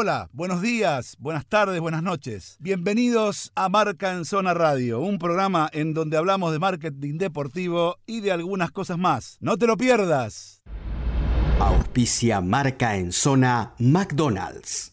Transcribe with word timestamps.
Hola, 0.00 0.28
buenos 0.32 0.62
días, 0.62 1.16
buenas 1.18 1.44
tardes, 1.44 1.80
buenas 1.80 2.04
noches. 2.04 2.56
Bienvenidos 2.60 3.50
a 3.56 3.68
Marca 3.68 4.12
en 4.12 4.24
Zona 4.24 4.54
Radio, 4.54 5.00
un 5.00 5.18
programa 5.18 5.68
en 5.72 5.92
donde 5.92 6.16
hablamos 6.16 6.52
de 6.52 6.60
marketing 6.60 7.18
deportivo 7.18 7.96
y 8.06 8.20
de 8.20 8.30
algunas 8.30 8.70
cosas 8.70 8.96
más. 8.96 9.38
No 9.40 9.56
te 9.56 9.66
lo 9.66 9.76
pierdas. 9.76 10.62
Auspicia 11.58 12.40
Marca 12.40 12.94
en 12.94 13.10
Zona 13.10 13.74
McDonald's. 13.80 14.92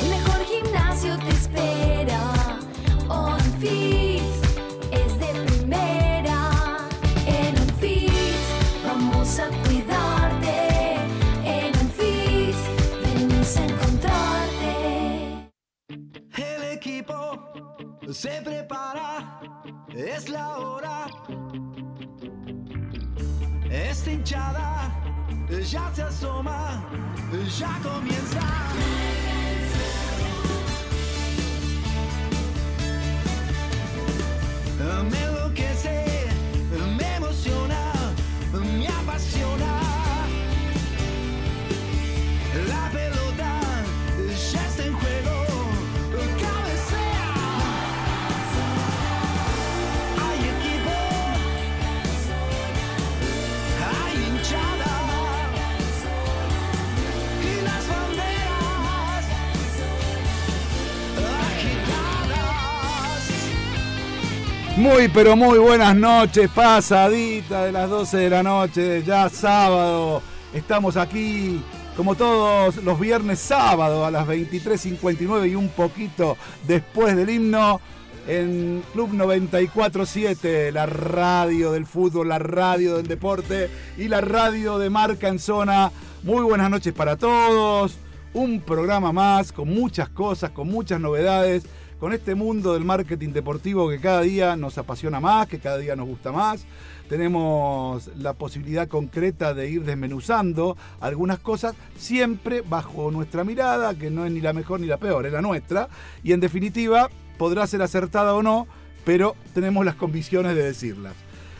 El 0.00 0.08
mejor 0.08 0.42
gimnasio 0.46 1.18
te 1.18 1.28
espera. 1.28 1.75
Se 18.16 18.40
prepara, 18.42 19.40
es 19.94 20.30
la 20.30 20.56
hora. 20.56 21.06
Esta 23.70 24.10
hinchada 24.10 24.90
ya 25.70 25.94
se 25.94 26.02
asoma, 26.02 26.82
ya 27.58 27.78
comienza. 27.82 28.40
Me 35.10 35.22
enloquece, 35.24 36.05
Muy 64.76 65.08
pero 65.08 65.36
muy 65.36 65.58
buenas 65.58 65.96
noches, 65.96 66.50
pasadita 66.50 67.64
de 67.64 67.72
las 67.72 67.88
12 67.88 68.18
de 68.18 68.30
la 68.30 68.42
noche, 68.42 69.02
ya 69.02 69.30
sábado. 69.30 70.20
Estamos 70.52 70.98
aquí 70.98 71.62
como 71.96 72.14
todos 72.14 72.76
los 72.84 73.00
viernes 73.00 73.38
sábado 73.38 74.04
a 74.04 74.10
las 74.10 74.28
23.59 74.28 75.50
y 75.50 75.54
un 75.54 75.70
poquito 75.70 76.36
después 76.66 77.16
del 77.16 77.30
himno 77.30 77.80
en 78.28 78.82
Club 78.92 79.12
94.7, 79.12 80.70
la 80.72 80.84
radio 80.84 81.72
del 81.72 81.86
fútbol, 81.86 82.28
la 82.28 82.38
radio 82.38 82.98
del 82.98 83.06
deporte 83.06 83.70
y 83.96 84.08
la 84.08 84.20
radio 84.20 84.78
de 84.78 84.90
marca 84.90 85.28
en 85.28 85.38
zona. 85.38 85.90
Muy 86.22 86.42
buenas 86.42 86.68
noches 86.68 86.92
para 86.92 87.16
todos. 87.16 87.96
Un 88.34 88.60
programa 88.60 89.10
más 89.10 89.52
con 89.52 89.70
muchas 89.70 90.10
cosas, 90.10 90.50
con 90.50 90.68
muchas 90.68 91.00
novedades, 91.00 91.64
con 91.98 92.12
este 92.12 92.34
mundo 92.34 92.74
del 92.74 92.84
marketing 92.84 93.30
deportivo 93.30 93.88
que 93.88 94.00
cada 94.00 94.20
día 94.22 94.56
nos 94.56 94.78
apasiona 94.78 95.20
más, 95.20 95.46
que 95.46 95.58
cada 95.58 95.78
día 95.78 95.96
nos 95.96 96.06
gusta 96.06 96.32
más. 96.32 96.66
Tenemos 97.08 98.10
la 98.16 98.32
posibilidad 98.32 98.88
concreta 98.88 99.54
de 99.54 99.70
ir 99.70 99.84
desmenuzando 99.84 100.76
algunas 101.00 101.38
cosas, 101.38 101.74
siempre 101.96 102.62
bajo 102.62 103.10
nuestra 103.10 103.44
mirada, 103.44 103.94
que 103.94 104.10
no 104.10 104.26
es 104.26 104.32
ni 104.32 104.40
la 104.40 104.52
mejor 104.52 104.80
ni 104.80 104.86
la 104.86 104.98
peor, 104.98 105.26
es 105.26 105.32
la 105.32 105.40
nuestra. 105.40 105.88
Y 106.22 106.32
en 106.32 106.40
definitiva, 106.40 107.08
podrá 107.38 107.66
ser 107.66 107.82
acertada 107.82 108.34
o 108.34 108.42
no, 108.42 108.66
pero 109.04 109.36
tenemos 109.54 109.84
las 109.84 109.94
convicciones 109.94 110.56
de 110.56 110.64
decirlas. 110.64 111.14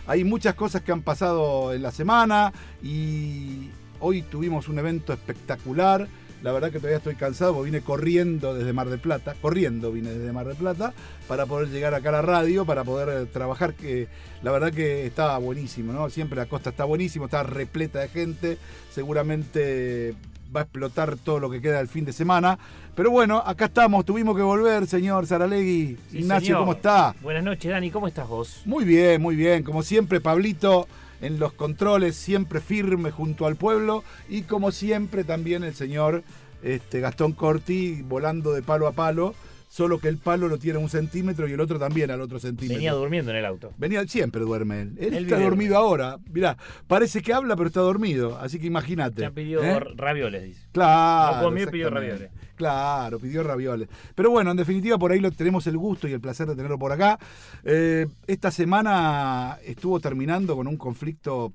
Hay 0.07 0.25
muchas 0.25 0.55
cosas 0.55 0.83
que 0.83 0.93
han 0.93 1.03
pasado 1.03 1.73
en 1.73 1.83
la 1.83 1.91
semana 1.91 2.53
y 2.83 3.71
hoy 4.01 4.23
tuvimos 4.23 4.69
un 4.69 4.79
evento 4.79 5.13
espectacular. 5.13 6.09
La 6.43 6.53
verdad 6.53 6.71
que 6.71 6.79
todavía 6.79 6.99
estoy 6.99 7.15
cansado 7.15 7.55
porque 7.55 7.71
vine 7.71 7.83
corriendo 7.83 8.55
desde 8.55 8.73
Mar 8.73 8.89
del 8.89 8.99
Plata, 8.99 9.35
corriendo 9.41 9.91
vine 9.91 10.11
desde 10.11 10.33
Mar 10.33 10.47
del 10.47 10.57
Plata 10.57 10.93
para 11.27 11.47
poder 11.47 11.69
llegar 11.69 11.95
acá 11.95 12.11
a 12.11 12.13
la 12.13 12.23
radio, 12.23 12.65
para 12.65 12.85
poder 12.85 13.09
eh, 13.09 13.27
trabajar, 13.27 13.75
que 13.75 14.09
la 14.43 14.53
verdad 14.53 14.73
que 14.73 15.07
estaba 15.07 15.39
buenísimo, 15.39 15.93
¿no? 15.93 16.11
Siempre 16.11 16.37
la 16.37 16.47
costa 16.47 16.71
está 16.71 16.85
buenísimo, 16.85 17.25
está 17.25 17.43
repleta 17.43 18.01
de 18.01 18.09
gente, 18.09 18.59
seguramente 18.91 20.15
va 20.55 20.61
a 20.61 20.63
explotar 20.65 21.17
todo 21.17 21.41
lo 21.41 21.51
que 21.51 21.61
queda 21.61 21.79
del 21.79 21.89
fin 21.89 22.05
de 22.05 22.13
semana. 22.13 22.59
Pero 22.95 23.11
bueno, 23.11 23.43
acá 23.45 23.67
estamos, 23.67 24.05
tuvimos 24.05 24.37
que 24.37 24.43
volver, 24.43 24.87
señor 24.87 25.27
Saralegui. 25.27 25.99
Sí, 26.11 26.19
Ignacio, 26.19 26.47
señor. 26.47 26.61
¿cómo 26.61 26.73
está? 26.73 27.15
Buenas 27.23 27.45
noches, 27.45 27.71
Dani. 27.71 27.91
¿Cómo 27.91 28.09
estás 28.09 28.29
vos? 28.29 28.63
Muy 28.65 28.85
bien, 28.85 29.21
muy 29.21 29.37
bien. 29.37 29.63
Como 29.63 29.83
siempre, 29.83 30.21
Pablito 30.21 30.87
en 31.21 31.39
los 31.39 31.53
controles, 31.53 32.17
siempre 32.17 32.61
firme 32.61 33.11
junto 33.11 33.47
al 33.47 33.57
pueblo. 33.57 34.05
Y 34.29 34.43
como 34.43 34.73
siempre, 34.73 35.25
también 35.25 35.65
el 35.65 35.75
señor 35.75 36.23
este, 36.63 37.01
Gastón 37.01 37.33
Corti 37.33 38.03
volando 38.03 38.53
de 38.53 38.63
palo 38.63 38.87
a 38.87 38.93
palo. 38.93 39.35
Solo 39.69 39.99
que 39.99 40.09
el 40.09 40.19
palo 40.19 40.49
lo 40.49 40.59
tiene 40.59 40.79
a 40.79 40.83
un 40.83 40.89
centímetro 40.89 41.49
y 41.49 41.53
el 41.53 41.61
otro 41.61 41.79
también 41.79 42.11
al 42.11 42.21
otro 42.21 42.39
centímetro. 42.39 42.77
Venía 42.77 42.93
durmiendo 42.93 43.31
en 43.31 43.37
el 43.39 43.45
auto. 43.45 43.73
Venía, 43.77 44.07
siempre 44.07 44.41
duerme 44.43 44.83
él. 44.83 44.95
Él 44.99 45.15
Él 45.15 45.25
está 45.25 45.39
dormido 45.39 45.77
ahora. 45.77 46.19
Mirá, 46.33 46.57
parece 46.87 47.21
que 47.21 47.33
habla, 47.33 47.57
pero 47.57 47.67
está 47.69 47.81
dormido. 47.81 48.39
Así 48.39 48.59
que 48.59 48.67
imagínate. 48.67 49.23
Ya 49.23 49.31
pidió 49.31 49.63
¿eh? 49.63 49.81
ravioles, 49.97 50.45
dice. 50.45 50.61
Claro. 50.73 51.37
No 51.37 51.43
comió 51.43 51.71
pidió 51.71 51.91
ravioles. 51.91 52.31
Claro, 52.57 53.19
pidió 53.19 53.43
ravioles. 53.43 53.89
Pero 54.15 54.31
bueno, 54.31 54.51
en 54.51 54.57
definitiva, 54.57 54.99
por 54.99 55.13
ahí 55.13 55.21
lo 55.21 55.31
tenemos 55.31 55.67
el 55.67 55.77
gusto 55.77 56.09
y 56.09 56.13
el 56.13 56.21
placer 56.21 56.47
de 56.47 56.57
tenerlo 56.57 56.79
por 56.79 56.93
acá. 56.93 57.19
Eh, 57.65 58.07
esta 58.27 58.51
semana 58.51 59.59
estuvo 59.63 60.01
terminando 60.01 60.57
con 60.57 60.67
un 60.67 60.77
conflicto 60.79 61.53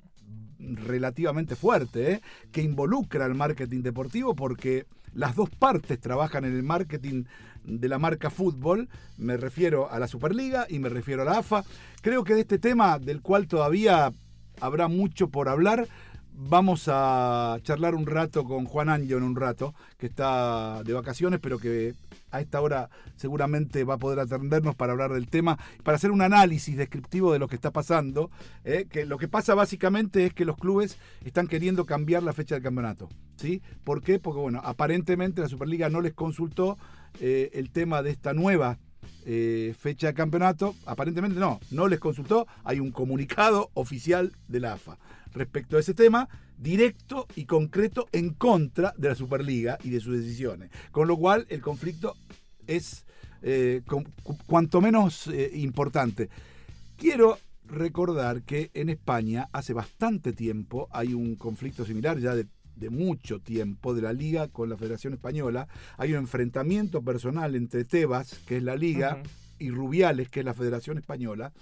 relativamente 0.60 1.56
fuerte, 1.56 2.12
¿eh? 2.12 2.20
que 2.52 2.62
involucra 2.62 3.24
al 3.24 3.34
marketing 3.34 3.82
deportivo 3.82 4.34
porque 4.34 4.86
las 5.14 5.36
dos 5.36 5.50
partes 5.50 6.00
trabajan 6.00 6.44
en 6.44 6.54
el 6.54 6.62
marketing 6.62 7.24
de 7.64 7.88
la 7.88 7.98
marca 7.98 8.30
fútbol, 8.30 8.88
me 9.18 9.36
refiero 9.36 9.90
a 9.90 9.98
la 9.98 10.08
Superliga 10.08 10.66
y 10.68 10.78
me 10.78 10.88
refiero 10.88 11.22
a 11.22 11.24
la 11.24 11.38
AFA. 11.38 11.64
Creo 12.00 12.24
que 12.24 12.34
de 12.34 12.40
este 12.40 12.58
tema, 12.58 12.98
del 12.98 13.22
cual 13.22 13.46
todavía 13.46 14.12
habrá 14.60 14.88
mucho 14.88 15.28
por 15.28 15.48
hablar, 15.48 15.88
vamos 16.34 16.84
a 16.88 17.58
charlar 17.62 17.94
un 17.94 18.06
rato 18.06 18.44
con 18.44 18.64
Juan 18.64 18.88
Angio 18.88 19.16
en 19.16 19.22
un 19.22 19.36
rato, 19.36 19.74
que 19.98 20.06
está 20.06 20.82
de 20.84 20.92
vacaciones, 20.92 21.40
pero 21.40 21.58
que 21.58 21.94
a 22.30 22.40
esta 22.40 22.60
hora 22.60 22.88
seguramente 23.16 23.84
va 23.84 23.94
a 23.94 23.98
poder 23.98 24.18
atendernos 24.18 24.74
para 24.74 24.92
hablar 24.92 25.12
del 25.12 25.28
tema, 25.28 25.58
para 25.82 25.96
hacer 25.96 26.10
un 26.10 26.22
análisis 26.22 26.76
descriptivo 26.76 27.32
de 27.32 27.38
lo 27.38 27.48
que 27.48 27.56
está 27.56 27.70
pasando. 27.70 28.30
¿eh? 28.64 28.86
Que 28.90 29.04
lo 29.06 29.18
que 29.18 29.28
pasa 29.28 29.54
básicamente 29.54 30.26
es 30.26 30.34
que 30.34 30.44
los 30.44 30.56
clubes 30.56 30.98
están 31.24 31.46
queriendo 31.46 31.84
cambiar 31.84 32.22
la 32.22 32.32
fecha 32.32 32.54
del 32.54 32.64
campeonato. 32.64 33.08
¿sí? 33.36 33.62
¿Por 33.84 34.02
qué? 34.02 34.18
Porque 34.18 34.40
bueno, 34.40 34.60
aparentemente 34.64 35.42
la 35.42 35.48
Superliga 35.48 35.88
no 35.90 36.00
les 36.00 36.14
consultó 36.14 36.78
eh, 37.20 37.50
el 37.52 37.70
tema 37.70 38.02
de 38.02 38.10
esta 38.10 38.32
nueva 38.32 38.78
eh, 39.26 39.74
fecha 39.78 40.08
de 40.08 40.14
campeonato. 40.14 40.74
Aparentemente 40.86 41.38
no, 41.38 41.60
no 41.70 41.86
les 41.86 42.00
consultó. 42.00 42.46
Hay 42.64 42.80
un 42.80 42.92
comunicado 42.92 43.70
oficial 43.74 44.32
de 44.48 44.60
la 44.60 44.72
AFA 44.72 44.98
respecto 45.32 45.76
a 45.76 45.80
ese 45.80 45.94
tema, 45.94 46.28
directo 46.58 47.26
y 47.36 47.44
concreto 47.44 48.08
en 48.12 48.30
contra 48.34 48.94
de 48.96 49.08
la 49.08 49.14
Superliga 49.14 49.78
y 49.82 49.90
de 49.90 50.00
sus 50.00 50.16
decisiones. 50.18 50.70
Con 50.90 51.08
lo 51.08 51.16
cual 51.16 51.46
el 51.48 51.60
conflicto 51.60 52.14
es 52.66 53.04
eh, 53.42 53.82
con- 53.86 54.04
cu- 54.22 54.38
cuanto 54.46 54.80
menos 54.80 55.26
eh, 55.26 55.50
importante. 55.54 56.28
Quiero 56.96 57.38
recordar 57.66 58.42
que 58.42 58.70
en 58.74 58.88
España 58.90 59.48
hace 59.52 59.72
bastante 59.72 60.32
tiempo 60.32 60.88
hay 60.92 61.14
un 61.14 61.36
conflicto 61.36 61.84
similar, 61.84 62.18
ya 62.18 62.34
de, 62.34 62.46
de 62.76 62.90
mucho 62.90 63.40
tiempo, 63.40 63.94
de 63.94 64.02
la 64.02 64.12
Liga 64.12 64.48
con 64.48 64.68
la 64.68 64.76
Federación 64.76 65.14
Española. 65.14 65.66
Hay 65.96 66.12
un 66.12 66.18
enfrentamiento 66.18 67.02
personal 67.02 67.54
entre 67.54 67.84
Tebas, 67.84 68.38
que 68.46 68.58
es 68.58 68.62
la 68.62 68.76
Liga, 68.76 69.22
y 69.58 69.70
Rubiales, 69.70 70.28
que 70.28 70.40
es 70.40 70.46
la 70.46 70.54
Federación 70.54 70.98
Española, 70.98 71.52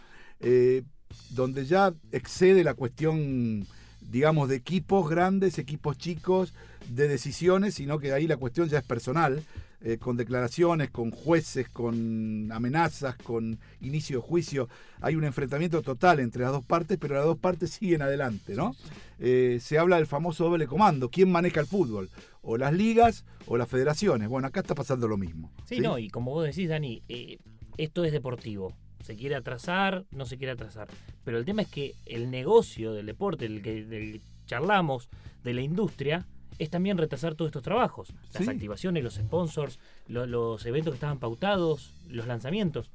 eh, 0.40 0.82
donde 1.30 1.64
ya 1.64 1.94
excede 2.12 2.64
la 2.64 2.74
cuestión, 2.74 3.66
digamos, 4.00 4.48
de 4.48 4.56
equipos 4.56 5.08
grandes, 5.08 5.58
equipos 5.58 5.98
chicos, 5.98 6.52
de 6.88 7.08
decisiones, 7.08 7.74
sino 7.74 7.98
que 7.98 8.12
ahí 8.12 8.26
la 8.26 8.36
cuestión 8.36 8.68
ya 8.68 8.78
es 8.78 8.84
personal, 8.84 9.42
eh, 9.82 9.96
con 9.96 10.16
declaraciones, 10.16 10.90
con 10.90 11.10
jueces, 11.10 11.68
con 11.70 12.50
amenazas, 12.52 13.16
con 13.16 13.58
inicio 13.80 14.18
de 14.18 14.22
juicio. 14.22 14.68
Hay 15.00 15.16
un 15.16 15.24
enfrentamiento 15.24 15.80
total 15.80 16.20
entre 16.20 16.42
las 16.42 16.52
dos 16.52 16.64
partes, 16.64 16.98
pero 17.00 17.14
las 17.14 17.24
dos 17.24 17.38
partes 17.38 17.70
siguen 17.78 18.02
adelante, 18.02 18.54
¿no? 18.54 18.76
Eh, 19.18 19.58
se 19.60 19.78
habla 19.78 19.96
del 19.96 20.06
famoso 20.06 20.44
doble 20.44 20.66
comando. 20.66 21.08
¿Quién 21.10 21.32
maneja 21.32 21.60
el 21.60 21.66
fútbol? 21.66 22.10
O 22.42 22.58
las 22.58 22.74
ligas 22.74 23.24
o 23.46 23.56
las 23.56 23.68
federaciones. 23.68 24.28
Bueno, 24.28 24.48
acá 24.48 24.60
está 24.60 24.74
pasando 24.74 25.08
lo 25.08 25.16
mismo. 25.16 25.50
Sí, 25.64 25.80
no, 25.80 25.98
y 25.98 26.10
como 26.10 26.32
vos 26.32 26.44
decís, 26.44 26.68
Dani, 26.68 27.02
eh, 27.08 27.38
esto 27.78 28.04
es 28.04 28.12
deportivo. 28.12 28.74
Se 29.04 29.16
quiere 29.16 29.34
atrasar, 29.34 30.04
no 30.10 30.26
se 30.26 30.36
quiere 30.36 30.52
atrasar. 30.52 30.88
Pero 31.24 31.38
el 31.38 31.44
tema 31.44 31.62
es 31.62 31.68
que 31.68 31.94
el 32.06 32.30
negocio 32.30 32.92
del 32.92 33.06
deporte, 33.06 33.48
del 33.48 33.62
que 33.62 33.84
del 33.84 34.12
que 34.12 34.20
charlamos, 34.46 35.08
de 35.44 35.54
la 35.54 35.62
industria, 35.62 36.26
es 36.58 36.68
también 36.70 36.98
retrasar 36.98 37.34
todos 37.34 37.48
estos 37.48 37.62
trabajos. 37.62 38.12
Las 38.34 38.44
Sí. 38.44 38.50
activaciones, 38.50 39.02
los 39.02 39.14
sponsors, 39.14 39.78
lo- 40.08 40.26
los 40.26 40.66
eventos 40.66 40.92
que 40.92 40.96
estaban 40.96 41.18
pautados, 41.18 41.92
los 42.08 42.26
lanzamientos. 42.26 42.90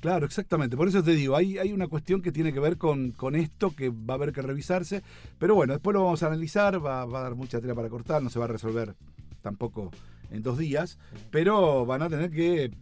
Claro, 0.00 0.26
exactamente. 0.26 0.76
Por 0.76 0.88
eso 0.88 1.02
te 1.02 1.12
digo, 1.12 1.36
hay, 1.36 1.58
hay 1.58 1.72
una 1.72 1.86
cuestión 1.88 2.20
que 2.20 2.32
tiene 2.32 2.52
que 2.52 2.60
ver 2.60 2.76
con, 2.76 3.12
con 3.12 3.34
esto 3.36 3.74
que 3.74 3.90
va 3.90 4.14
a 4.14 4.16
haber 4.16 4.32
que 4.32 4.42
revisarse. 4.42 5.02
Pero 5.38 5.54
bueno, 5.54 5.72
después 5.72 5.94
lo 5.94 6.04
vamos 6.04 6.22
a 6.22 6.26
analizar, 6.26 6.84
va, 6.84 7.04
va 7.06 7.20
a 7.20 7.22
dar 7.22 7.34
mucha 7.36 7.60
tela 7.60 7.74
para 7.74 7.88
cortar, 7.88 8.22
no 8.22 8.28
se 8.30 8.38
va 8.38 8.44
a 8.46 8.48
resolver 8.48 8.94
tampoco 9.42 9.90
en 10.30 10.42
dos 10.42 10.58
días, 10.58 10.98
pero 11.30 11.86
van 11.86 12.02
a 12.02 12.08
tener 12.10 12.30
que 12.30 12.72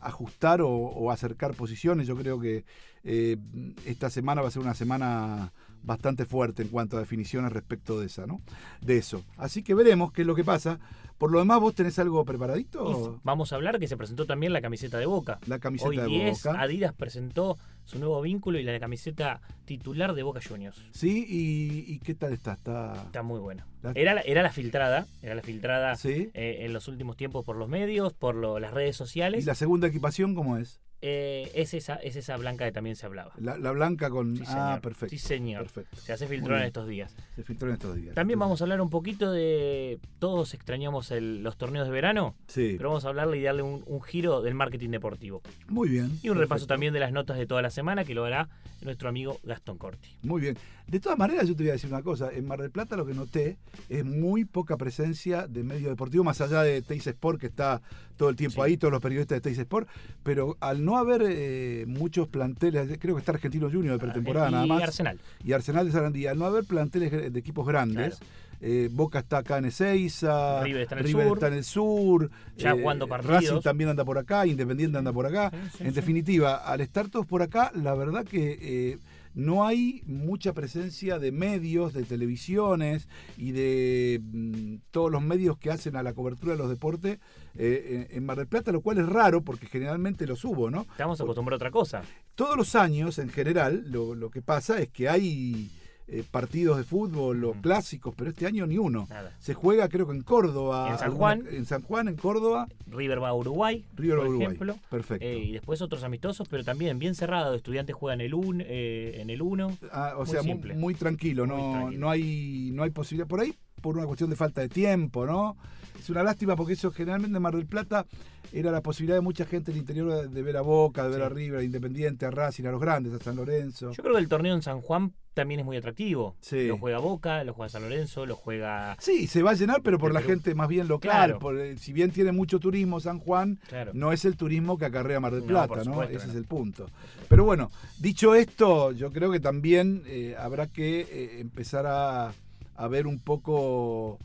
ajustar 0.00 0.60
o, 0.60 0.70
o 0.70 1.10
acercar 1.10 1.54
posiciones. 1.54 2.06
Yo 2.06 2.16
creo 2.16 2.40
que 2.40 2.64
eh, 3.08 3.36
esta 3.84 4.10
semana 4.10 4.42
va 4.42 4.48
a 4.48 4.50
ser 4.50 4.62
una 4.62 4.74
semana 4.74 5.52
bastante 5.82 6.24
fuerte 6.24 6.62
en 6.62 6.68
cuanto 6.68 6.96
a 6.96 7.00
definiciones 7.00 7.52
respecto 7.52 8.00
de 8.00 8.06
esa, 8.06 8.26
¿no? 8.26 8.40
De 8.80 8.98
eso. 8.98 9.24
Así 9.36 9.62
que 9.62 9.74
veremos 9.74 10.12
qué 10.12 10.22
es 10.22 10.26
lo 10.26 10.34
que 10.34 10.42
pasa. 10.42 10.80
Por 11.16 11.30
lo 11.30 11.38
demás, 11.38 11.60
¿vos 11.60 11.74
tenés 11.74 11.98
algo 11.98 12.24
preparadito? 12.24 12.90
Y 12.90 13.20
vamos 13.22 13.52
a 13.52 13.56
hablar 13.56 13.78
que 13.78 13.86
se 13.86 13.96
presentó 13.96 14.26
también 14.26 14.52
la 14.52 14.60
camiseta 14.60 14.98
de 14.98 15.06
Boca. 15.06 15.38
La 15.46 15.60
camiseta 15.60 15.88
Hoy 15.88 15.96
de 15.96 16.06
10, 16.06 16.42
Boca. 16.42 16.60
Adidas 16.60 16.92
presentó 16.92 17.56
su 17.86 17.98
nuevo 17.98 18.20
vínculo 18.20 18.58
y 18.58 18.62
la 18.64 18.78
camiseta 18.78 19.40
titular 19.64 20.12
de 20.14 20.22
Boca 20.22 20.40
Juniors. 20.46 20.84
Sí, 20.90 21.24
y, 21.26 21.90
y 21.94 21.98
qué 22.00 22.14
tal 22.14 22.34
está? 22.34 22.52
Está. 22.52 22.92
Está 23.06 23.22
muy 23.22 23.40
buena. 23.40 23.66
La- 23.82 23.92
Era 23.94 24.12
la, 24.12 24.20
era 24.20 24.42
la 24.42 24.50
filtrada, 24.52 25.06
era 25.22 25.34
la 25.34 25.42
filtrada 25.42 25.96
Sí. 25.96 26.30
eh, 26.34 26.58
en 26.60 26.72
los 26.74 26.88
últimos 26.88 27.16
tiempos 27.16 27.44
por 27.44 27.56
los 27.56 27.68
medios, 27.68 28.12
por 28.12 28.34
lo- 28.34 28.58
las 28.58 28.74
redes 28.74 28.96
¿Y 28.96 28.98
sociales. 28.98 29.46
la 29.46 29.54
segunda 29.54 29.86
equipación 29.86 30.34
cómo 30.34 30.58
es? 30.58 30.82
Eh, 31.08 31.52
es, 31.54 31.72
esa, 31.72 31.94
es 31.96 32.16
esa 32.16 32.36
blanca 32.36 32.64
que 32.64 32.72
también 32.72 32.96
se 32.96 33.06
hablaba. 33.06 33.32
La, 33.38 33.56
la 33.56 33.70
blanca 33.70 34.10
con. 34.10 34.36
Sí, 34.36 34.42
ah, 34.48 34.80
perfecto. 34.82 35.10
Sí, 35.10 35.18
señor. 35.18 35.62
Perfecto. 35.62 35.96
Se 35.98 36.12
hace 36.12 36.26
Muy 36.26 36.36
filtró 36.36 36.56
en 36.56 36.64
estos 36.64 36.88
días. 36.88 37.14
Se 37.36 37.44
filtró 37.44 37.68
en 37.68 37.74
estos 37.74 37.94
días. 37.94 38.14
También 38.16 38.40
vamos 38.40 38.60
a 38.60 38.64
hablar 38.64 38.80
un 38.80 38.90
poquito 38.90 39.30
de. 39.30 40.00
Todos 40.18 40.52
extrañamos 40.54 41.12
el- 41.12 41.44
los 41.44 41.56
torneos 41.56 41.86
de 41.86 41.92
verano, 41.92 42.34
Sí. 42.48 42.74
pero 42.76 42.88
vamos 42.88 43.04
a 43.04 43.08
hablarle 43.10 43.38
y 43.38 43.42
darle 43.42 43.62
un, 43.62 43.84
un 43.86 44.02
giro 44.02 44.42
del 44.42 44.54
marketing 44.54 44.90
deportivo. 44.90 45.42
Muy 45.68 45.88
bien. 45.88 46.18
Y 46.24 46.28
un 46.30 46.38
repaso 46.38 46.66
también 46.66 46.92
de 46.92 46.98
las 46.98 47.12
notas 47.12 47.38
de 47.38 47.46
toda 47.46 47.62
la 47.62 47.70
semana 47.70 48.04
que 48.04 48.14
lo 48.14 48.24
hará 48.24 48.48
nuestro 48.82 49.08
amigo 49.08 49.38
Gastón 49.44 49.78
Corti. 49.78 50.08
Muy 50.22 50.40
bien. 50.40 50.58
De 50.86 51.00
todas 51.00 51.18
maneras, 51.18 51.48
yo 51.48 51.56
te 51.56 51.64
voy 51.64 51.70
a 51.70 51.72
decir 51.72 51.90
una 51.90 52.02
cosa. 52.02 52.30
En 52.32 52.46
Mar 52.46 52.60
del 52.60 52.70
Plata 52.70 52.96
lo 52.96 53.04
que 53.06 53.14
noté 53.14 53.56
es 53.88 54.04
muy 54.04 54.44
poca 54.44 54.76
presencia 54.76 55.46
de 55.48 55.64
medio 55.64 55.88
deportivo, 55.88 56.22
más 56.22 56.40
allá 56.40 56.62
de 56.62 56.80
Teis 56.82 57.06
Sport, 57.06 57.40
que 57.40 57.46
está 57.46 57.80
todo 58.16 58.28
el 58.28 58.36
tiempo 58.36 58.64
Sí. 58.64 58.70
ahí, 58.70 58.76
todos 58.76 58.92
los 58.92 59.02
periodistas 59.02 59.36
de 59.36 59.40
Teis 59.40 59.58
Sport. 59.58 59.88
Pero 60.22 60.56
al 60.60 60.84
no 60.84 60.95
haber 61.00 61.22
eh, 61.26 61.84
muchos 61.86 62.28
planteles, 62.28 62.98
creo 63.00 63.14
que 63.16 63.20
está 63.20 63.32
Argentino 63.32 63.70
Junior 63.70 63.94
de 63.94 63.98
pretemporada 64.06 64.46
Ah, 64.46 64.50
y 64.50 64.52
nada 64.52 64.66
más. 64.66 64.82
Arsenal. 64.82 65.18
y 65.44 65.52
Arsenal 65.52 65.86
de 65.86 65.92
Sarandí. 65.92 66.26
Al 66.26 66.38
no 66.38 66.44
haber 66.46 66.64
planteles 66.64 67.32
de 67.32 67.38
equipos 67.38 67.66
grandes, 67.66 68.18
eh, 68.60 68.88
Boca 68.90 69.18
está 69.18 69.38
acá 69.38 69.58
en 69.58 69.66
Ezeiza, 69.66 70.62
River 70.64 70.82
está 70.82 70.94
en 70.94 70.98
el 71.00 71.06
River 71.06 71.26
sur. 71.28 71.36
está 71.36 71.46
en 71.48 71.54
el 71.54 71.64
sur, 71.64 72.30
Ya 72.56 72.70
eh, 72.70 72.80
jugando 72.80 73.06
partidos. 73.06 73.34
Racing 73.42 73.60
también 73.60 73.90
anda 73.90 74.04
por 74.04 74.18
acá, 74.18 74.46
Independiente 74.46 74.96
anda 74.98 75.12
por 75.12 75.26
acá. 75.26 75.50
Sí, 75.50 75.58
sí, 75.78 75.84
en 75.84 75.90
sí. 75.90 75.94
definitiva, 75.96 76.56
al 76.56 76.80
estar 76.80 77.08
todos 77.08 77.26
por 77.26 77.42
acá, 77.42 77.70
la 77.74 77.94
verdad 77.94 78.24
que 78.24 78.58
eh, 78.60 78.98
no 79.36 79.66
hay 79.66 80.02
mucha 80.06 80.54
presencia 80.54 81.18
de 81.18 81.30
medios, 81.30 81.92
de 81.92 82.04
televisiones 82.04 83.06
y 83.36 83.52
de 83.52 84.20
mm, 84.22 84.76
todos 84.90 85.12
los 85.12 85.22
medios 85.22 85.58
que 85.58 85.70
hacen 85.70 85.94
a 85.94 86.02
la 86.02 86.14
cobertura 86.14 86.52
de 86.52 86.58
los 86.58 86.70
deportes 86.70 87.18
eh, 87.54 88.08
en 88.10 88.16
en 88.16 88.24
Mar 88.24 88.38
del 88.38 88.48
Plata, 88.48 88.72
lo 88.72 88.80
cual 88.80 88.98
es 88.98 89.06
raro 89.06 89.42
porque 89.42 89.66
generalmente 89.66 90.26
los 90.26 90.42
hubo, 90.44 90.70
¿no? 90.70 90.86
Estamos 90.90 91.20
acostumbrados 91.20 91.60
a 91.60 91.64
otra 91.66 91.70
cosa. 91.70 92.02
todos 92.34 92.56
los 92.56 92.74
años, 92.74 93.18
en 93.18 93.28
general, 93.28 93.84
lo, 93.86 94.14
lo 94.14 94.30
que 94.30 94.40
pasa 94.40 94.80
es 94.80 94.88
que 94.88 95.08
hay 95.10 95.70
eh, 96.08 96.22
partidos 96.30 96.76
de 96.78 96.84
fútbol 96.84 97.44
o 97.44 97.50
Ujú. 97.50 97.60
clásicos, 97.62 98.14
pero 98.16 98.30
este 98.30 98.46
año 98.46 98.66
ni 98.66 98.78
uno. 98.78 99.06
Nada. 99.10 99.34
Se 99.40 99.54
juega, 99.54 99.88
creo 99.88 100.06
que 100.06 100.12
en 100.14 100.22
Córdoba. 100.22 100.90
En 100.92 100.98
San 100.98 101.04
alguna- 101.08 101.18
Juan. 101.18 101.44
En 101.50 101.66
San 101.66 101.82
Juan, 101.82 102.08
en 102.08 102.16
Córdoba, 102.16 102.68
River 102.86 103.22
va 103.22 103.28
a 103.30 103.34
Uruguay, 103.34 103.84
River 103.96 104.16
por 104.18 104.26
Uruguay. 104.28 104.46
ejemplo. 104.46 104.76
Perfecto. 104.88 105.24
Eh, 105.26 105.38
y 105.38 105.52
después 105.52 105.82
otros 105.82 106.04
amistosos, 106.04 106.46
pero 106.48 106.62
también 106.64 106.98
bien 107.00 107.14
cerrado. 107.14 107.54
Estudiantes 107.54 107.96
juegan 107.96 108.20
el 108.20 108.34
un, 108.34 108.62
eh, 108.64 109.18
en 109.20 109.30
el 109.30 109.42
1. 109.42 109.76
Ah, 109.90 110.12
o 110.14 110.18
muy 110.20 110.26
sea, 110.28 110.42
muy, 110.42 110.52
simple. 110.52 110.74
muy 110.74 110.94
tranquilo, 110.94 111.46
Muy 111.46 111.56
no, 111.56 111.72
tranquilo. 111.72 112.00
no 112.00 112.10
hay 112.10 112.70
no 112.72 112.82
hay 112.84 112.90
posibilidad 112.90 113.26
por 113.28 113.40
ahí 113.40 113.54
por 113.82 113.96
una 113.96 114.06
cuestión 114.06 114.30
de 114.30 114.36
falta 114.36 114.60
de 114.60 114.68
tiempo, 114.68 115.26
¿no? 115.26 115.56
Es 115.98 116.08
una 116.10 116.22
lástima 116.22 116.54
porque 116.56 116.74
eso 116.74 116.90
generalmente 116.92 117.36
en 117.36 117.42
Mar 117.42 117.54
del 117.56 117.66
Plata 117.66 118.06
era 118.52 118.70
la 118.70 118.80
posibilidad 118.80 119.16
de 119.16 119.22
mucha 119.22 119.44
gente 119.44 119.72
del 119.72 119.80
interior 119.80 120.28
de 120.30 120.42
ver 120.42 120.56
a 120.56 120.60
Boca, 120.62 121.02
de 121.02 121.08
ver 121.10 121.18
Sí. 121.18 121.24
a 121.24 121.28
River, 121.28 121.60
a 121.60 121.64
Independiente, 121.64 122.26
a 122.26 122.30
Racing, 122.30 122.64
a 122.66 122.70
los 122.70 122.80
grandes, 122.80 123.12
a 123.12 123.18
San 123.18 123.34
Lorenzo. 123.36 123.90
Yo 123.92 124.02
creo 124.02 124.14
que 124.14 124.20
el 124.20 124.28
torneo 124.28 124.54
en 124.54 124.62
San 124.62 124.80
Juan 124.80 125.12
también 125.36 125.60
es 125.60 125.66
muy 125.66 125.76
atractivo. 125.76 126.34
Sí. 126.40 126.66
Lo 126.66 126.78
juega 126.78 126.98
Boca, 126.98 127.44
lo 127.44 127.52
juega 127.52 127.68
San 127.68 127.82
Lorenzo, 127.82 128.24
lo 128.24 128.34
juega. 128.36 128.96
Sí, 128.98 129.26
se 129.26 129.42
va 129.42 129.50
a 129.50 129.54
llenar, 129.54 129.82
pero 129.82 129.98
por 129.98 130.12
la 130.14 130.20
Perú. 130.20 130.30
gente 130.32 130.54
más 130.54 130.66
bien 130.68 130.88
local. 130.88 131.10
Claro. 131.10 131.38
por, 131.38 131.58
eh, 131.60 131.76
si 131.76 131.92
bien 131.92 132.10
tiene 132.10 132.32
mucho 132.32 132.58
turismo 132.58 132.98
San 133.00 133.18
Juan, 133.18 133.60
Claro. 133.68 133.92
no 133.94 134.12
es 134.12 134.24
el 134.24 134.36
turismo 134.36 134.78
que 134.78 134.86
acarrea 134.86 135.20
Mar 135.20 135.34
del 135.34 135.44
Plata, 135.44 135.76
¿no? 135.76 135.84
supuesto 135.84 136.16
Ese 136.16 136.28
es 136.30 136.34
el 136.34 136.46
punto. 136.46 136.86
Pero 137.28 137.44
bueno, 137.44 137.70
dicho 138.00 138.34
esto, 138.34 138.92
yo 138.92 139.12
creo 139.12 139.30
que 139.30 139.38
también 139.40 140.02
eh, 140.06 140.34
habrá 140.38 140.66
que 140.68 141.00
eh, 141.02 141.40
empezar 141.40 141.84
a, 141.86 142.32
a 142.74 142.88
ver 142.88 143.06
un 143.06 143.18
poco 143.18 144.18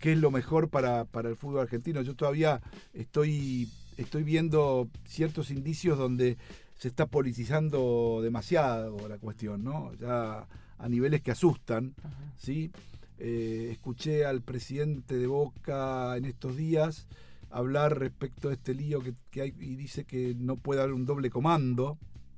qué 0.00 0.12
es 0.12 0.18
lo 0.18 0.30
mejor 0.32 0.68
para, 0.68 1.04
para 1.04 1.28
el 1.28 1.36
fútbol 1.36 1.60
argentino. 1.60 2.02
Yo 2.02 2.14
todavía 2.16 2.60
estoy, 2.92 3.68
estoy 3.96 4.24
viendo 4.24 4.88
ciertos 5.06 5.50
indicios 5.52 5.96
donde 5.96 6.36
se 6.76 6.88
está 6.88 7.06
politizando 7.06 8.20
demasiado 8.22 9.08
la 9.08 9.18
cuestión, 9.18 9.64
¿no? 9.64 9.94
Ya 9.94 10.46
a 10.78 10.88
niveles 10.88 11.22
que 11.22 11.30
asustan. 11.30 11.94
¿sí? 12.36 12.70
Eh, 13.18 13.68
escuché 13.72 14.24
al 14.26 14.42
presidente 14.42 15.16
de 15.16 15.26
Boca 15.26 16.16
en 16.16 16.26
estos 16.26 16.56
días 16.56 17.06
hablar 17.50 17.98
respecto 17.98 18.50
a 18.50 18.52
este 18.52 18.74
lío 18.74 19.00
que, 19.00 19.14
que 19.30 19.40
hay 19.40 19.54
y 19.58 19.76
dice 19.76 20.04
que 20.04 20.34
no 20.36 20.56
puede 20.56 20.82
haber 20.82 20.92
un 20.92 21.06
doble 21.06 21.30
comando, 21.30 21.96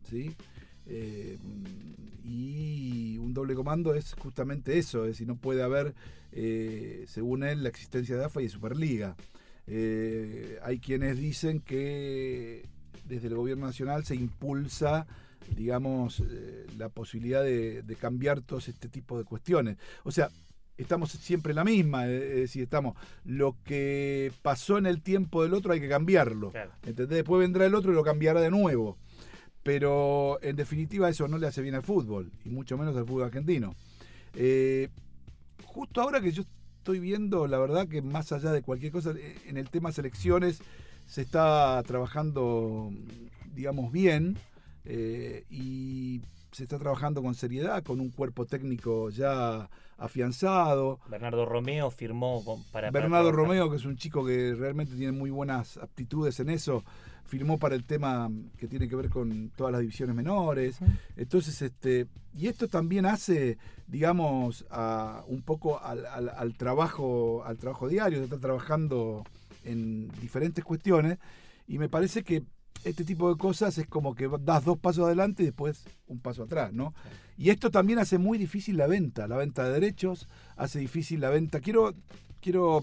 ¿sí? 0.08 0.37
Eh, 0.87 1.38
y 2.25 3.19
un 3.19 3.34
doble 3.34 3.55
comando 3.55 3.94
es 3.94 4.14
justamente 4.14 4.79
eso, 4.79 5.05
es 5.05 5.12
decir, 5.12 5.26
no 5.26 5.37
puede 5.37 5.62
haber, 5.62 5.94
eh, 6.31 7.05
según 7.08 7.43
él, 7.43 7.62
la 7.62 7.70
existencia 7.70 8.17
de 8.17 8.25
AFA 8.26 8.41
y 8.41 8.44
de 8.44 8.50
Superliga. 8.50 9.17
Hay 10.62 10.79
quienes 10.79 11.19
dicen 11.19 11.61
que 11.61 12.67
desde 13.08 13.28
el 13.28 13.34
gobierno 13.34 13.66
nacional 13.66 14.05
se 14.05 14.14
impulsa 14.14 15.06
digamos, 15.56 16.20
eh, 16.20 16.66
la 16.76 16.88
posibilidad 16.88 17.43
de, 17.43 17.82
de 17.82 17.96
cambiar 17.96 18.43
todos 18.43 18.69
este 18.69 18.88
tipo 18.88 19.19
de 19.19 19.25
cuestiones. 19.25 19.78
O 20.05 20.10
sea, 20.10 20.31
estamos 20.76 21.10
siempre 21.10 21.50
en 21.50 21.56
la 21.56 21.64
misma, 21.64 22.06
eh, 22.06 22.31
es 22.34 22.40
decir, 22.40 22.62
estamos, 22.62 22.96
lo 23.25 23.56
que 23.64 24.32
pasó 24.43 24.78
en 24.78 24.87
el 24.87 25.02
tiempo 25.02 25.43
del 25.43 25.55
otro 25.55 25.72
hay 25.72 25.81
que 25.81 25.88
cambiarlo. 25.88 26.50
Claro. 26.52 26.72
¿entendés? 26.87 27.16
Después 27.16 27.40
vendrá 27.40 27.67
el 27.67 27.74
otro 27.74 27.93
y 27.93 27.94
lo 27.94 28.05
cambiará 28.05 28.41
de 28.41 28.50
nuevo. 28.50 28.96
Pero 29.62 30.38
en 30.41 30.56
definitiva 30.56 31.08
eso 31.08 31.29
no 31.29 31.36
le 31.36 31.46
hace 31.46 31.60
bien 31.60 31.74
al 31.74 31.82
fútbol, 31.82 32.31
y 32.44 32.48
mucho 32.48 32.79
menos 32.79 32.96
al 32.96 33.05
fútbol 33.05 33.24
argentino. 33.24 33.74
Eh, 34.34 34.88
justo 35.65 36.00
ahora 36.00 36.20
que 36.20 36.32
yo 36.32 36.44
estoy 36.79 37.00
viendo, 37.00 37.46
la 37.46 37.58
verdad 37.58 37.88
que 37.88 38.00
más 38.00 38.32
allá 38.32 38.53
de 38.53 38.62
cualquier 38.62 38.93
cosa, 38.93 39.12
en 39.46 39.56
el 39.58 39.69
tema 39.69 39.93
selecciones 39.93 40.60
se 41.08 41.22
está 41.22 41.82
trabajando, 41.84 42.91
digamos, 43.55 43.91
bien 43.91 44.38
eh, 44.84 45.44
y 45.50 46.20
se 46.53 46.62
está 46.62 46.79
trabajando 46.79 47.22
con 47.22 47.34
seriedad, 47.34 47.82
con 47.82 48.00
un 48.00 48.10
cuerpo 48.10 48.46
técnico 48.46 49.10
ya 49.10 49.69
afianzado. 49.96 51.00
Bernardo 51.10 51.44
Romeo 51.44 51.91
firmó 51.91 52.43
para. 52.72 52.91
Bernardo. 52.91 53.32
Romeo, 53.32 53.69
que 53.70 53.77
es 53.77 53.84
un 53.84 53.96
chico 53.96 54.24
que 54.24 54.55
realmente 54.55 54.94
tiene 54.94 55.12
muy 55.12 55.31
buenas 55.31 55.77
aptitudes 55.77 56.38
en 56.41 56.50
eso, 56.50 56.84
firmó 57.24 57.58
para 57.58 57.74
el 57.74 57.84
tema 57.84 58.31
que 58.56 58.67
tiene 58.69 58.88
que 58.88 58.96
ver 58.96 59.10
con 59.10 59.50
todas 59.56 59.72
las 59.72 59.81
divisiones 59.81 60.15
menores. 60.17 60.79
Entonces, 61.17 61.60
este, 61.62 62.06
y 62.34 62.46
esto 62.46 62.69
también 62.69 63.06
hace, 63.06 63.58
digamos, 63.86 64.65
a, 64.70 65.22
un 65.27 65.43
poco 65.43 65.82
al, 65.82 66.06
al- 66.06 66.29
al 66.31 66.55
trabajo, 66.56 67.43
al 67.44 67.58
trabajo 67.58 67.88
diario, 67.88 68.19
de 68.19 68.24
estar 68.24 68.38
trabajando 68.41 69.24
en 69.65 70.08
diferentes 70.20 70.65
cuestiones, 70.65 71.19
y 71.67 71.79
me 71.79 71.88
parece 71.88 72.22
que 72.22 72.43
este 72.84 73.05
tipo 73.05 73.29
de 73.29 73.36
cosas 73.38 73.77
es 73.79 73.86
como 73.88 74.15
que 74.15 74.29
das 74.41 74.65
dos 74.65 74.79
pasos 74.79 75.05
adelante 75.06 75.43
y 75.43 75.46
después 75.46 75.84
un 76.06 76.20
paso 76.20 76.44
atrás, 76.44 76.72
¿no? 76.72 76.94
Y 77.36 77.50
esto 77.50 77.70
también 77.70 77.98
hace 77.98 78.19
muy 78.19 78.38
difícil 78.38 78.77
la 78.77 78.86
venta, 78.86 79.27
la 79.27 79.36
venta 79.36 79.65
de 79.65 79.72
derechos, 79.72 80.29
hace 80.56 80.79
difícil 80.79 81.20
la 81.20 81.29
venta. 81.31 81.60
Quiero, 81.60 81.94
quiero, 82.41 82.82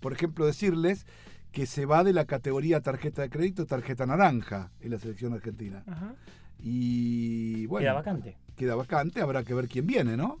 por 0.00 0.12
ejemplo, 0.14 0.46
decirles 0.46 1.06
que 1.52 1.66
se 1.66 1.84
va 1.86 2.02
de 2.04 2.12
la 2.14 2.24
categoría 2.24 2.80
tarjeta 2.80 3.22
de 3.22 3.30
crédito, 3.30 3.66
tarjeta 3.66 4.06
naranja 4.06 4.72
en 4.80 4.90
la 4.92 4.98
selección 4.98 5.34
argentina. 5.34 5.84
Ajá. 5.86 6.14
Y 6.58 7.66
bueno, 7.66 7.84
Queda 7.84 7.92
vacante. 7.94 8.36
queda 8.56 8.74
vacante, 8.76 9.20
habrá 9.20 9.44
que 9.44 9.52
ver 9.54 9.68
quién 9.68 9.86
viene, 9.86 10.16
¿no? 10.16 10.38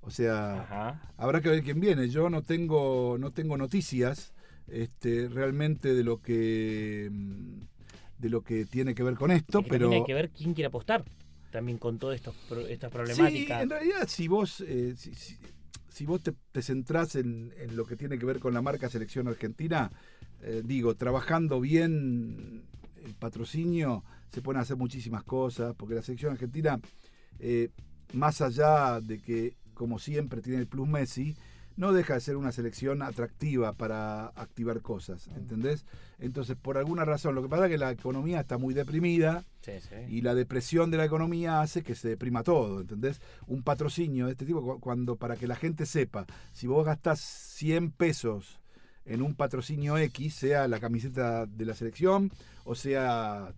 O 0.00 0.10
sea, 0.10 0.60
Ajá. 0.62 1.02
habrá 1.16 1.40
que 1.40 1.48
ver 1.48 1.62
quién 1.64 1.80
viene. 1.80 2.08
Yo 2.08 2.30
no 2.30 2.42
tengo, 2.42 3.16
no 3.18 3.32
tengo 3.32 3.56
noticias 3.56 4.33
este, 4.68 5.28
realmente 5.28 5.94
de 5.94 6.04
lo 6.04 6.20
que 6.20 7.08
mm, 7.10 7.60
de 8.18 8.30
lo 8.30 8.42
que 8.42 8.64
tiene 8.64 8.94
que 8.94 9.02
ver 9.02 9.14
con 9.16 9.30
esto, 9.30 9.60
Es 9.60 9.66
que 9.66 9.68
pero 9.68 9.90
hay 9.94 10.04
que 10.04 10.14
ver 10.14 10.30
quién 10.30 10.54
quiere 10.54 10.68
apostar 10.68 11.04
también 11.50 11.78
con 11.78 11.98
todas 11.98 12.16
estas 12.16 12.34
sí, 12.34 12.90
problemáticas. 12.92 13.62
en 13.62 13.70
realidad 13.70 14.08
si 14.08 14.28
vos 14.28 14.60
eh, 14.66 14.94
si, 14.96 15.14
si- 15.14 15.36
si 15.88 16.06
vos 16.06 16.20
te, 16.22 16.32
te 16.50 16.60
centrás 16.60 17.14
en, 17.14 17.52
en 17.56 17.76
lo 17.76 17.86
que 17.86 17.94
tiene 17.94 18.18
que 18.18 18.26
ver 18.26 18.40
con 18.40 18.52
la 18.52 18.60
marca 18.60 18.90
Selección 18.90 19.28
Argentina, 19.28 19.92
eh, 20.42 20.60
digo, 20.64 20.96
trabajando 20.96 21.60
bien 21.60 22.64
el 23.04 23.14
patrocinio, 23.14 24.02
se 24.32 24.42
pueden 24.42 24.60
hacer 24.60 24.76
muchísimas 24.76 25.22
cosas, 25.22 25.72
porque 25.76 25.94
la 25.94 26.02
Selección 26.02 26.32
Argentina, 26.32 26.80
eh, 27.38 27.70
más 28.12 28.40
allá 28.40 29.00
de 29.00 29.20
que, 29.20 29.54
como 29.72 30.00
siempre, 30.00 30.42
tiene 30.42 30.58
el 30.58 30.66
plus 30.66 30.88
Messi, 30.88 31.36
no 31.76 31.92
deja 31.92 32.14
de 32.14 32.20
ser 32.20 32.36
una 32.36 32.52
selección 32.52 33.02
atractiva 33.02 33.72
para 33.72 34.26
activar 34.28 34.80
cosas, 34.80 35.28
¿entendés? 35.36 35.84
Entonces, 36.18 36.56
por 36.56 36.78
alguna 36.78 37.04
razón, 37.04 37.34
lo 37.34 37.42
que 37.42 37.48
pasa 37.48 37.64
es 37.66 37.70
que 37.72 37.78
la 37.78 37.90
economía 37.90 38.40
está 38.40 38.58
muy 38.58 38.74
deprimida, 38.74 39.44
Sí, 39.62 39.72
sí. 39.80 39.96
y 40.08 40.20
la 40.20 40.34
depresión 40.34 40.90
de 40.90 40.98
la 40.98 41.04
economía 41.04 41.60
hace 41.60 41.82
que 41.82 41.94
se 41.94 42.08
deprima 42.08 42.42
todo, 42.44 42.80
¿entendés? 42.82 43.20
Un 43.46 43.62
patrocinio 43.62 44.26
de 44.26 44.32
este 44.32 44.46
tipo, 44.46 44.62
cu- 44.62 44.78
cuando 44.80 45.16
para 45.16 45.36
que 45.36 45.46
la 45.48 45.56
gente 45.56 45.84
sepa, 45.86 46.26
si 46.52 46.66
vos 46.66 46.86
gastás 46.86 47.20
100 47.20 47.90
pesos 47.90 48.60
en 49.04 49.20
un 49.22 49.34
patrocinio 49.34 49.98
X, 49.98 50.34
sea 50.34 50.68
la 50.68 50.78
camiseta 50.80 51.44
de 51.46 51.64
la 51.66 51.74
selección 51.74 52.30
o 52.64 52.74
sea 52.74 53.52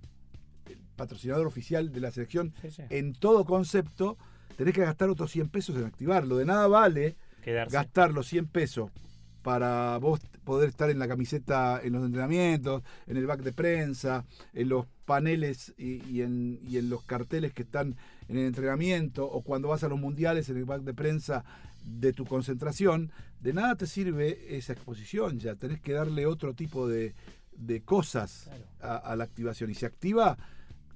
el 0.69 0.79
patrocinador 0.97 1.47
oficial 1.47 1.93
de 1.93 2.01
la 2.01 2.11
selección, 2.11 2.53
sí. 2.71 2.83
en 2.91 3.13
todo 3.13 3.45
concepto, 3.45 4.17
tenés 4.57 4.75
que 4.75 4.81
gastar 4.81 5.11
otros 5.11 5.31
100 5.31 5.49
pesos 5.51 5.77
en 5.77 5.85
activarlo. 5.85 6.37
De 6.39 6.45
nada 6.47 6.67
vale 6.67 7.17
Quedarse. 7.47 7.73
gastar 7.77 8.13
los 8.13 8.27
100 8.27 8.47
pesos 8.49 8.91
para 9.43 9.97
vos 9.99 10.21
poder 10.45 10.69
estar 10.69 10.91
en 10.91 10.99
la 10.99 11.07
camiseta, 11.09 11.81
en 11.83 11.93
los 11.93 12.05
entrenamientos, 12.05 12.83
en 13.07 13.17
el 13.17 13.27
back 13.27 13.43
de 13.43 13.53
prensa, 13.53 14.25
en 14.53 14.69
los 14.69 14.87
paneles 15.05 15.73
y, 15.79 16.05
y 16.11 16.23
en, 16.23 16.59
y 16.69 16.79
en 16.79 16.91
los 16.91 17.05
carteles 17.05 17.53
que 17.55 17.63
están 17.63 17.95
en 18.29 18.39
el 18.39 18.47
entrenamiento, 18.47 19.25
o 19.25 19.43
cuando 19.43 19.69
vas 19.69 19.85
a 19.85 19.89
los 19.89 20.01
mundiales 20.01 20.49
en 20.49 20.57
el 20.57 20.65
back 20.65 20.83
de 20.83 20.95
prensa 20.95 21.45
de 21.85 22.13
tu 22.13 22.25
concentración, 22.27 23.13
de 23.41 23.53
nada 23.53 23.77
te 23.77 23.87
sirve 23.87 24.57
esa 24.57 24.73
exposición 24.73 25.39
ya, 25.39 25.55
tenés 25.55 25.81
que 25.81 25.93
darle 25.93 26.27
otro 26.27 26.53
tipo 26.55 26.89
de, 26.89 27.15
de 27.57 27.83
cosas 27.83 28.49
Claro. 28.49 28.65
a, 28.81 28.97
a 28.97 29.17
la 29.17 29.25
activación 29.25 29.71
y 29.71 29.75
se 29.75 29.87
activa 29.87 30.37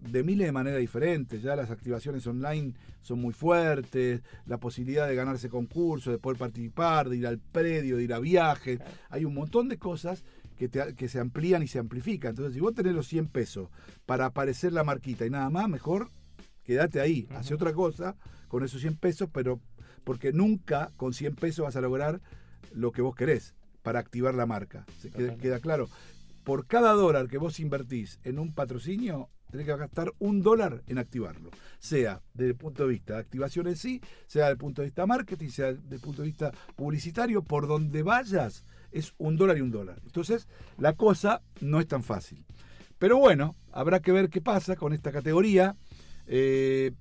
de 0.00 0.22
miles 0.22 0.46
de 0.46 0.52
maneras 0.52 0.80
diferentes. 0.80 1.42
Ya 1.42 1.56
las 1.56 1.70
activaciones 1.70 2.26
online 2.26 2.74
son 3.02 3.20
muy 3.20 3.32
fuertes, 3.32 4.22
la 4.46 4.58
posibilidad 4.58 5.06
de 5.08 5.14
ganarse 5.14 5.48
concursos, 5.48 6.12
de 6.12 6.18
poder 6.18 6.38
participar, 6.38 7.08
de 7.08 7.16
ir 7.18 7.26
al 7.26 7.38
predio, 7.38 7.96
de 7.96 8.04
ir 8.04 8.14
a 8.14 8.18
viajes. 8.18 8.80
Hay 9.10 9.24
un 9.24 9.34
montón 9.34 9.68
de 9.68 9.78
cosas 9.78 10.24
que, 10.56 10.68
te- 10.68 10.94
que 10.94 11.08
se 11.08 11.18
amplían 11.20 11.62
y 11.62 11.68
se 11.68 11.78
amplifican. 11.78 12.30
Entonces, 12.30 12.54
si 12.54 12.60
vos 12.60 12.74
tenés 12.74 12.94
los 12.94 13.06
100 13.08 13.28
pesos 13.28 13.68
para 14.06 14.26
aparecer 14.26 14.72
la 14.72 14.84
marquita 14.84 15.26
y 15.26 15.30
nada 15.30 15.50
más, 15.50 15.68
mejor 15.68 16.10
quédate 16.64 17.00
ahí, 17.00 17.26
hace 17.34 17.54
otra 17.54 17.72
cosa 17.72 18.16
con 18.48 18.62
esos 18.64 18.80
100 18.80 18.96
pesos, 18.96 19.28
pero 19.32 19.60
porque 20.04 20.32
nunca 20.32 20.90
con 20.96 21.12
100 21.14 21.34
pesos 21.36 21.64
vas 21.64 21.76
a 21.76 21.80
lograr 21.80 22.20
lo 22.74 22.92
que 22.92 23.02
vos 23.02 23.14
querés 23.14 23.54
para 23.82 23.98
activar 23.98 24.34
la 24.34 24.46
marca. 24.46 24.84
¿Se 24.98 25.10
queda, 25.10 25.36
queda 25.36 25.58
claro? 25.60 25.88
Por 26.44 26.66
cada 26.66 26.92
dólar 26.92 27.28
que 27.28 27.38
vos 27.38 27.60
invertís 27.60 28.18
en 28.24 28.38
un 28.38 28.52
patrocinio, 28.54 29.28
tenés 29.50 29.66
que 29.66 29.76
gastar 29.76 30.12
un 30.18 30.42
dólar 30.42 30.82
en 30.86 30.98
activarlo. 30.98 31.50
Sea 31.78 32.20
desde 32.34 32.50
el 32.50 32.56
punto 32.56 32.84
de 32.84 32.90
vista 32.90 33.14
de 33.14 33.20
activación 33.20 33.66
en 33.66 33.76
sí, 33.76 34.00
sea 34.26 34.44
desde 34.44 34.52
el 34.52 34.58
punto 34.58 34.82
de 34.82 34.86
vista 34.86 35.06
marketing, 35.06 35.48
sea 35.48 35.72
desde 35.72 35.96
el 35.96 36.00
punto 36.00 36.22
de 36.22 36.28
vista 36.28 36.52
publicitario, 36.76 37.42
por 37.42 37.66
donde 37.66 38.02
vayas, 38.02 38.64
es 38.90 39.14
un 39.18 39.36
dólar 39.36 39.58
y 39.58 39.60
un 39.60 39.70
dólar. 39.70 40.00
Entonces, 40.04 40.48
la 40.78 40.94
cosa 40.94 41.42
no 41.60 41.80
es 41.80 41.86
tan 41.86 42.02
fácil. 42.02 42.44
Pero 42.98 43.18
bueno, 43.18 43.56
habrá 43.72 44.00
que 44.00 44.12
ver 44.12 44.28
qué 44.28 44.40
pasa 44.40 44.76
con 44.76 44.92
esta 44.92 45.12
categoría. 45.12 45.76
Eh, 46.26 46.92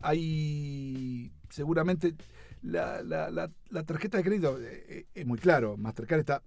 hay 0.00 1.32
seguramente 1.48 2.14
la, 2.62 3.50
tarjeta 3.86 4.18
de 4.18 4.24
crédito 4.24 4.60
eh, 4.60 4.84
eh, 4.88 5.06
es 5.14 5.26
muy 5.26 5.38
claro. 5.38 5.76
Mastercard 5.76 6.20
está 6.20 6.42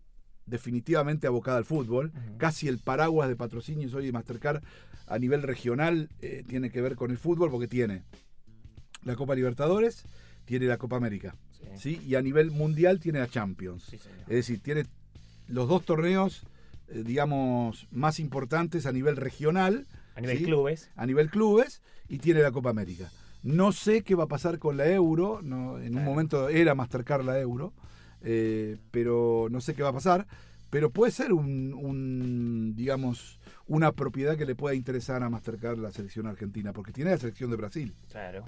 definitivamente 0.46 1.28
abocada 1.28 1.58
al 1.58 1.66
fútbol. 1.66 2.12
Casi 2.38 2.68
el 2.68 2.80
paraguas 2.80 3.30
de 3.30 3.36
patrocinios 3.36 3.94
hoy 3.94 4.06
de 4.06 4.12
Mastercard 4.12 4.64
a 5.08 5.20
nivel 5.20 5.44
regional 5.44 6.10
eh, 6.22 6.44
tiene 6.48 6.72
que 6.72 6.82
ver 6.82 6.96
con 6.96 7.12
el 7.12 7.18
fútbol 7.18 7.52
porque 7.52 7.68
tiene 7.68 8.04
la 9.04 9.16
Copa 9.16 9.36
Libertadores, 9.36 10.06
tiene 10.46 10.66
la 10.66 10.78
Copa 10.78 10.96
América. 10.96 11.36
Sí. 11.76 11.98
¿sí? 11.98 12.02
Y 12.06 12.16
a 12.16 12.22
nivel 12.22 12.52
mundial 12.52 13.00
tiene 13.00 13.20
la 13.20 13.28
Champions. 13.28 13.84
Sí. 13.84 13.98
Es 13.98 14.36
decir, 14.36 14.60
tiene 14.62 14.86
los 15.48 15.68
dos 15.68 15.86
torneos, 15.86 16.44
eh, 16.88 17.04
digamos, 17.06 17.88
más 17.92 18.20
importantes 18.20 18.86
a 18.86 18.92
nivel 18.92 19.18
regional, 19.18 19.86
A 20.16 20.22
nivel 20.22 20.38
¿sí? 20.38 20.44
clubes. 20.46 20.90
a 20.96 21.06
nivel 21.06 21.30
clubes, 21.30 21.82
y 22.08 22.20
tiene 22.20 22.42
la 22.42 22.52
Copa 22.52 22.70
América. 22.70 23.12
No 23.44 23.74
sé 23.74 24.04
qué 24.04 24.16
va 24.16 24.24
a 24.24 24.28
pasar 24.28 24.58
con 24.58 24.78
la 24.78 24.88
Euro, 24.88 25.42
no, 25.44 25.78
en 25.80 25.98
un 25.98 26.06
momento 26.06 26.48
era 26.48 26.76
Mastercard 26.76 27.26
la 27.26 27.40
Euro, 27.40 27.74
eh, 28.24 28.77
pero 28.92 29.48
no 29.51 29.62
sé 29.62 29.74
qué 29.75 29.84
va 29.84 29.89
a 29.89 29.94
pasar. 29.94 30.25
Pero 30.70 30.89
puede 30.89 31.12
ser 31.12 31.34
un, 31.34 31.72
un, 31.74 32.74
digamos, 32.75 33.39
una 33.68 33.92
propiedad 33.92 34.36
que 34.36 34.46
le 34.46 34.56
pueda 34.56 34.74
interesar 34.74 35.22
a 35.22 35.30
Mastercard 35.30 35.77
la 35.77 35.92
selección 35.92 36.25
argentina, 36.25 36.74
porque 36.74 36.92
tiene 36.92 37.12
la 37.12 37.18
selección 37.18 37.51
de 37.51 37.58
Brasil. 37.58 37.94
Claro. 38.10 38.44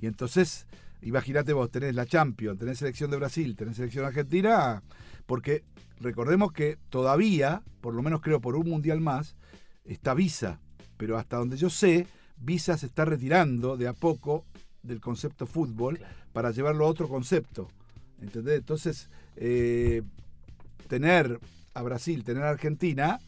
Y 0.00 0.06
entonces, 0.06 0.66
imagínate 1.02 1.52
vos, 1.52 1.70
tenés 1.70 1.96
la 1.96 2.06
Champions, 2.06 2.60
tenés 2.60 2.78
selección 2.78 3.10
de 3.10 3.16
Brasil, 3.16 3.56
tenés 3.56 3.74
selección 3.76 4.04
argentina, 4.04 4.82
porque 5.26 5.64
recordemos 6.00 6.52
que 6.52 6.78
todavía, 6.90 7.62
por 7.80 7.94
lo 7.94 8.02
menos 8.02 8.20
creo 8.20 8.40
por 8.40 8.54
un 8.54 8.68
mundial 8.68 9.00
más, 9.00 9.34
está 9.84 10.14
Visa. 10.14 10.60
Pero 10.96 11.18
hasta 11.18 11.38
donde 11.38 11.56
yo 11.56 11.70
sé, 11.70 12.06
Visa 12.36 12.78
se 12.78 12.86
está 12.86 13.04
retirando 13.04 13.76
de 13.76 13.88
a 13.88 13.94
poco 13.94 14.44
del 14.84 15.00
concepto 15.00 15.44
fútbol 15.46 15.98
Claro. 15.98 16.14
para 16.32 16.50
llevarlo 16.52 16.84
a 16.86 16.88
otro 16.88 17.08
concepto. 17.08 17.68
¿Entendés? 18.20 18.58
Entonces, 18.58 19.10
eh, 19.36 20.02
tener 20.88 21.38
a 21.74 21.82
Brasil, 21.82 22.24
tener 22.24 22.44
a 22.44 22.50
Argentina, 22.50 23.18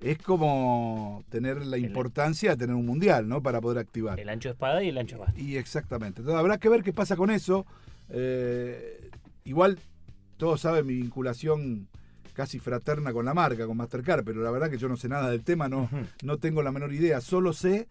es 0.00 0.18
como 0.18 1.24
tener 1.30 1.64
la 1.64 1.78
importancia 1.78 2.50
de 2.50 2.56
tener 2.56 2.76
un 2.76 2.86
mundial, 2.86 3.28
¿no? 3.28 3.42
Para 3.42 3.60
poder 3.60 3.78
activar. 3.78 4.20
El 4.20 4.28
ancho 4.28 4.50
de 4.50 4.52
espada 4.52 4.82
y 4.82 4.88
el 4.88 4.98
ancho 4.98 5.16
de 5.16 5.20
basta. 5.22 5.40
Y 5.40 5.56
exactamente. 5.56 6.20
Entonces 6.20 6.38
habrá 6.38 6.58
que 6.58 6.68
ver 6.68 6.82
qué 6.82 6.92
pasa 6.92 7.16
con 7.16 7.30
eso. 7.30 7.66
Eh, 8.10 9.10
igual 9.44 9.78
todos 10.36 10.60
saben 10.60 10.86
mi 10.86 10.94
vinculación 10.94 11.88
casi 12.34 12.58
fraterna 12.58 13.14
con 13.14 13.24
la 13.24 13.32
marca, 13.32 13.66
con 13.66 13.78
Mastercard, 13.78 14.22
pero 14.22 14.42
la 14.42 14.50
verdad 14.50 14.70
que 14.70 14.76
yo 14.76 14.88
no 14.88 14.98
sé 14.98 15.08
nada 15.08 15.30
del 15.30 15.42
tema, 15.42 15.68
no, 15.68 15.88
no 16.22 16.36
tengo 16.36 16.62
la 16.62 16.70
menor 16.70 16.92
idea. 16.92 17.22
Solo 17.22 17.54
sé, 17.54 17.88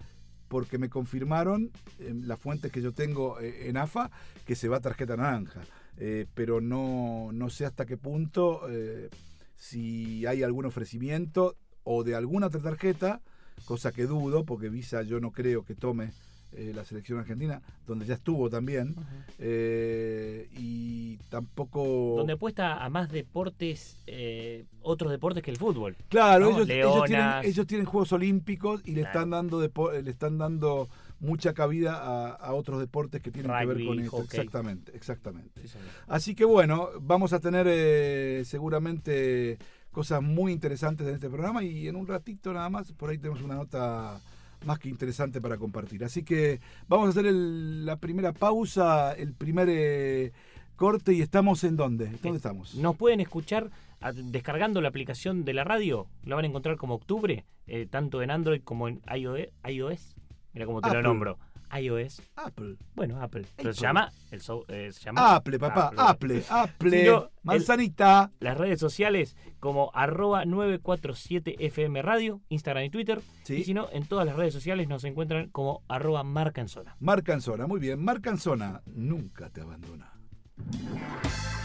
porque 0.47 0.77
me 0.77 0.89
confirmaron 0.89 1.71
en 1.99 2.27
las 2.27 2.39
fuentes 2.39 2.71
que 2.71 2.81
yo 2.81 2.93
tengo 2.93 3.39
eh, 3.39 3.67
en 3.67 3.77
AFA, 3.77 4.11
que 4.45 4.55
se 4.55 4.67
va 4.67 4.79
tarjeta 4.79 5.17
naranja. 5.17 5.61
Eh, 5.97 6.25
pero 6.33 6.59
no, 6.59 7.29
no 7.31 7.49
sé 7.49 7.65
hasta 7.65 7.85
qué 7.85 7.95
punto, 7.97 8.61
eh, 8.69 9.09
si 9.55 10.25
hay 10.25 10.43
algún 10.43 10.65
ofrecimiento 10.65 11.55
o 11.83 12.03
de 12.03 12.15
alguna 12.15 12.47
otra 12.47 12.59
tarjeta, 12.59 13.21
cosa 13.65 13.91
que 13.93 14.05
dudo, 14.05 14.43
porque 14.43 14.67
Visa 14.69 15.03
yo 15.03 15.19
no 15.21 15.31
creo 15.31 15.63
que 15.63 15.73
tome 15.75 16.11
eh, 16.51 16.73
la 16.75 16.83
selección 16.83 17.19
argentina, 17.19 17.61
donde 17.87 18.05
ya 18.05 18.15
estuvo 18.15 18.49
también, 18.49 18.95
eh, 19.39 20.47
y 20.57 21.17
tampoco... 21.29 22.15
Donde 22.17 22.33
apuesta 22.33 22.83
a 22.83 22.89
más 22.89 23.09
deportes, 23.11 23.97
eh, 24.07 24.65
otros 24.81 25.11
deportes 25.11 25.43
que 25.43 25.51
el 25.51 25.57
fútbol. 25.57 25.95
Claro, 26.09 26.51
¿no? 26.51 26.57
ellos, 26.61 26.69
ellos 26.69 27.03
tienen, 27.05 27.29
ellos 27.43 27.67
tienen 27.67 27.85
Juegos 27.85 28.11
Olímpicos 28.11 28.81
y 28.85 28.91
le 28.91 29.01
están 29.01 29.29
dando 29.29 29.65
depo- 29.65 29.91
le 30.01 30.11
están 30.11 30.37
dando 30.37 30.89
mucha 31.19 31.53
cabida 31.53 31.95
a, 31.95 32.29
a 32.31 32.53
otros 32.53 32.79
deportes 32.79 33.21
que 33.21 33.31
tienen 33.31 33.51
que 33.57 33.65
ver 33.65 33.85
con 33.85 33.99
esto. 33.99 34.11
hockey. 34.17 34.25
Exactamente, 34.39 34.95
exactamente. 34.95 35.67
Sí. 35.67 35.77
Así 36.07 36.35
que 36.35 36.45
bueno, 36.45 36.89
vamos 37.01 37.33
a 37.33 37.39
tener 37.39 37.65
eh, 37.69 38.43
seguramente 38.45 39.57
cosas 39.91 40.21
muy 40.21 40.51
interesantes 40.51 41.07
en 41.07 41.13
este 41.15 41.29
programa 41.29 41.63
y 41.63 41.87
en 41.87 41.95
un 41.95 42.05
ratito 42.07 42.51
nada 42.53 42.69
más, 42.69 42.91
por 42.91 43.09
ahí 43.09 43.17
tenemos 43.17 43.41
una 43.41 43.55
nota 43.55 44.19
más 44.65 44.79
que 44.79 44.89
interesante 44.89 45.39
para 45.39 45.57
compartir. 45.57 46.03
Así 46.03 46.23
que 46.23 46.59
vamos 46.87 47.07
a 47.07 47.09
hacer 47.11 47.25
el- 47.27 47.85
la 47.85 47.95
primera 47.97 48.33
pausa, 48.33 49.13
el 49.13 49.33
primer 49.33 49.67
eh, 49.69 50.33
corte 50.75 51.13
y 51.13 51.21
estamos 51.21 51.63
en 51.63 51.77
dónde? 51.77 52.07
¿Dónde 52.21 52.37
estamos? 52.37 52.75
Nos 52.75 52.97
pueden 52.97 53.21
escuchar 53.21 53.69
descargando 54.13 54.81
la 54.81 54.89
aplicación 54.89 55.45
de 55.45 55.53
la 55.53 55.63
radio. 55.63 56.07
La 56.25 56.35
van 56.35 56.43
a 56.45 56.47
encontrar 56.49 56.75
como 56.77 56.95
octubre, 56.95 57.45
eh, 57.67 57.87
tanto 57.89 58.21
en 58.21 58.31
Android 58.31 58.61
como 58.63 58.87
en 58.89 59.01
iOS. 59.15 60.15
Mira 60.55 60.65
cómo 60.65 60.81
te 60.81 60.87
Apple. 60.87 61.01
lo 61.03 61.07
nombro. 61.09 61.37
iOS. 61.79 62.21
Apple. 62.35 62.77
Bueno, 62.95 63.21
Apple. 63.21 63.45
Pero 63.57 63.73
se 63.73 63.81
llama, 63.81 64.09
el 64.31 64.39
so- 64.39 64.65
eh, 64.69 64.91
se 64.93 65.01
llama 65.01 65.35
Apple, 65.35 65.59
papá, 65.59 65.91
Apple, 65.97 66.43
Apple, 66.49 67.07
el- 67.07 67.19
manzanita. 67.43 68.31
Las 68.39 68.57
redes 68.57 68.79
sociales 68.79 69.35
como 69.59 69.91
arroba 69.93 70.45
947FM 70.45 72.01
Radio, 72.01 72.39
Instagram 72.49 72.85
y 72.85 72.89
Twitter. 72.91 73.21
Sí. 73.43 73.55
Y 73.55 73.63
si 73.65 73.73
no, 73.73 73.89
en 73.91 74.05
todas 74.05 74.25
las 74.25 74.35
redes 74.37 74.53
sociales 74.53 74.87
nos 74.87 75.03
encuentran 75.03 75.49
como 75.49 75.83
arroba 75.89 76.23
marca 76.23 76.61
en 76.61 76.69
zona. 76.69 76.95
Marca 76.99 77.33
en 77.33 77.41
zona, 77.41 77.67
muy 77.67 77.79
bien. 77.79 78.01
Marca 78.01 78.29
en 78.29 78.37
zona, 78.37 78.81
nunca 78.85 79.49
te 79.49 79.61
abandona. 79.61 80.13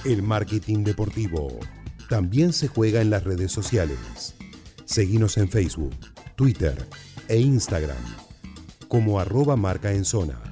El 0.04 0.22
marketing 0.22 0.82
deportivo 0.82 1.56
también 2.08 2.52
se 2.52 2.66
juega 2.68 3.00
en 3.02 3.10
las 3.10 3.22
redes 3.22 3.52
sociales. 3.52 4.34
Seguimos 4.86 5.36
en 5.36 5.48
Facebook, 5.48 5.94
Twitter 6.34 6.76
e 7.28 7.36
Instagram 7.38 7.96
como 8.90 9.20
arroba 9.20 9.54
marca 9.54 9.92
en 9.92 10.04
zona. 10.04 10.49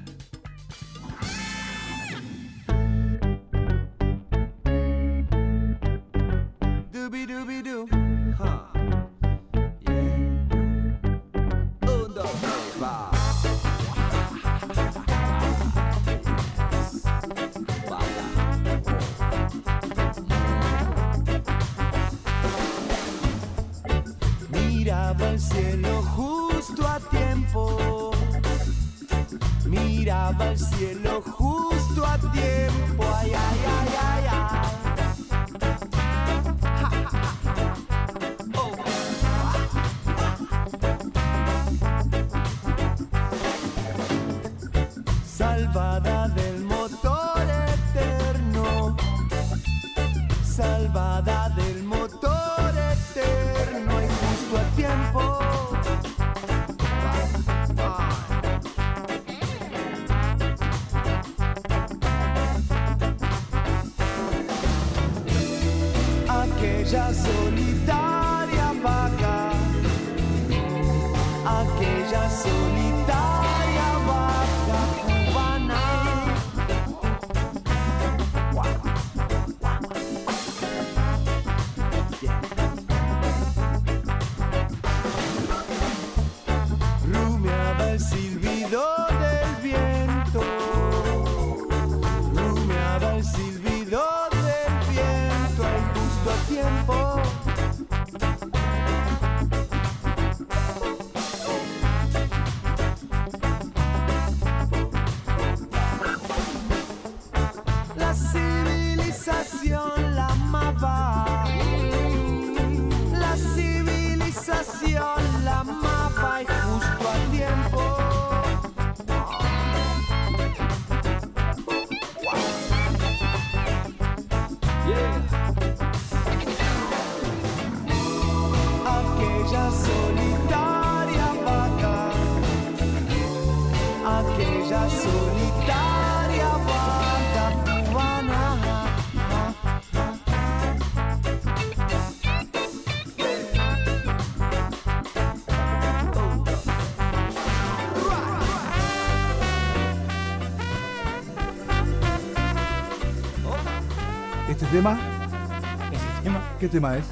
¿Qué 156.59 156.67
tema 156.67 156.97
es? 156.97 157.05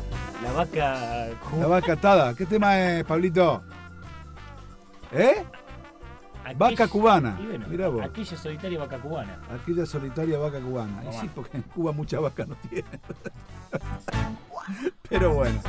la 0.44 0.52
vaca. 0.52 1.28
La 1.60 1.68
vaca 1.68 1.94
atada. 1.94 2.34
¿Qué 2.36 2.46
tema 2.46 2.80
es, 2.80 3.04
Pablito? 3.06 3.64
¿Eh? 5.12 5.44
aquella- 6.44 6.58
Vaca 6.58 6.88
cubana. 6.88 7.40
Bueno, 7.42 7.68
Mirá 7.68 7.88
vos. 7.88 8.04
aquella 8.04 8.38
solitaria 8.38 8.80
vaca 8.80 8.98
cubana. 9.00 9.40
Aquella 9.52 9.86
solitaria 9.86 10.38
vaca 10.38 10.60
cubana. 10.60 11.04
Y 11.10 11.14
sí, 11.14 11.30
porque 11.34 11.58
en 11.58 11.64
Cuba 11.64 11.92
mucha 11.92 12.20
vaca 12.20 12.46
no 12.46 12.56
tiene. 12.70 12.88
Pero 15.10 15.34
bueno. 15.34 15.60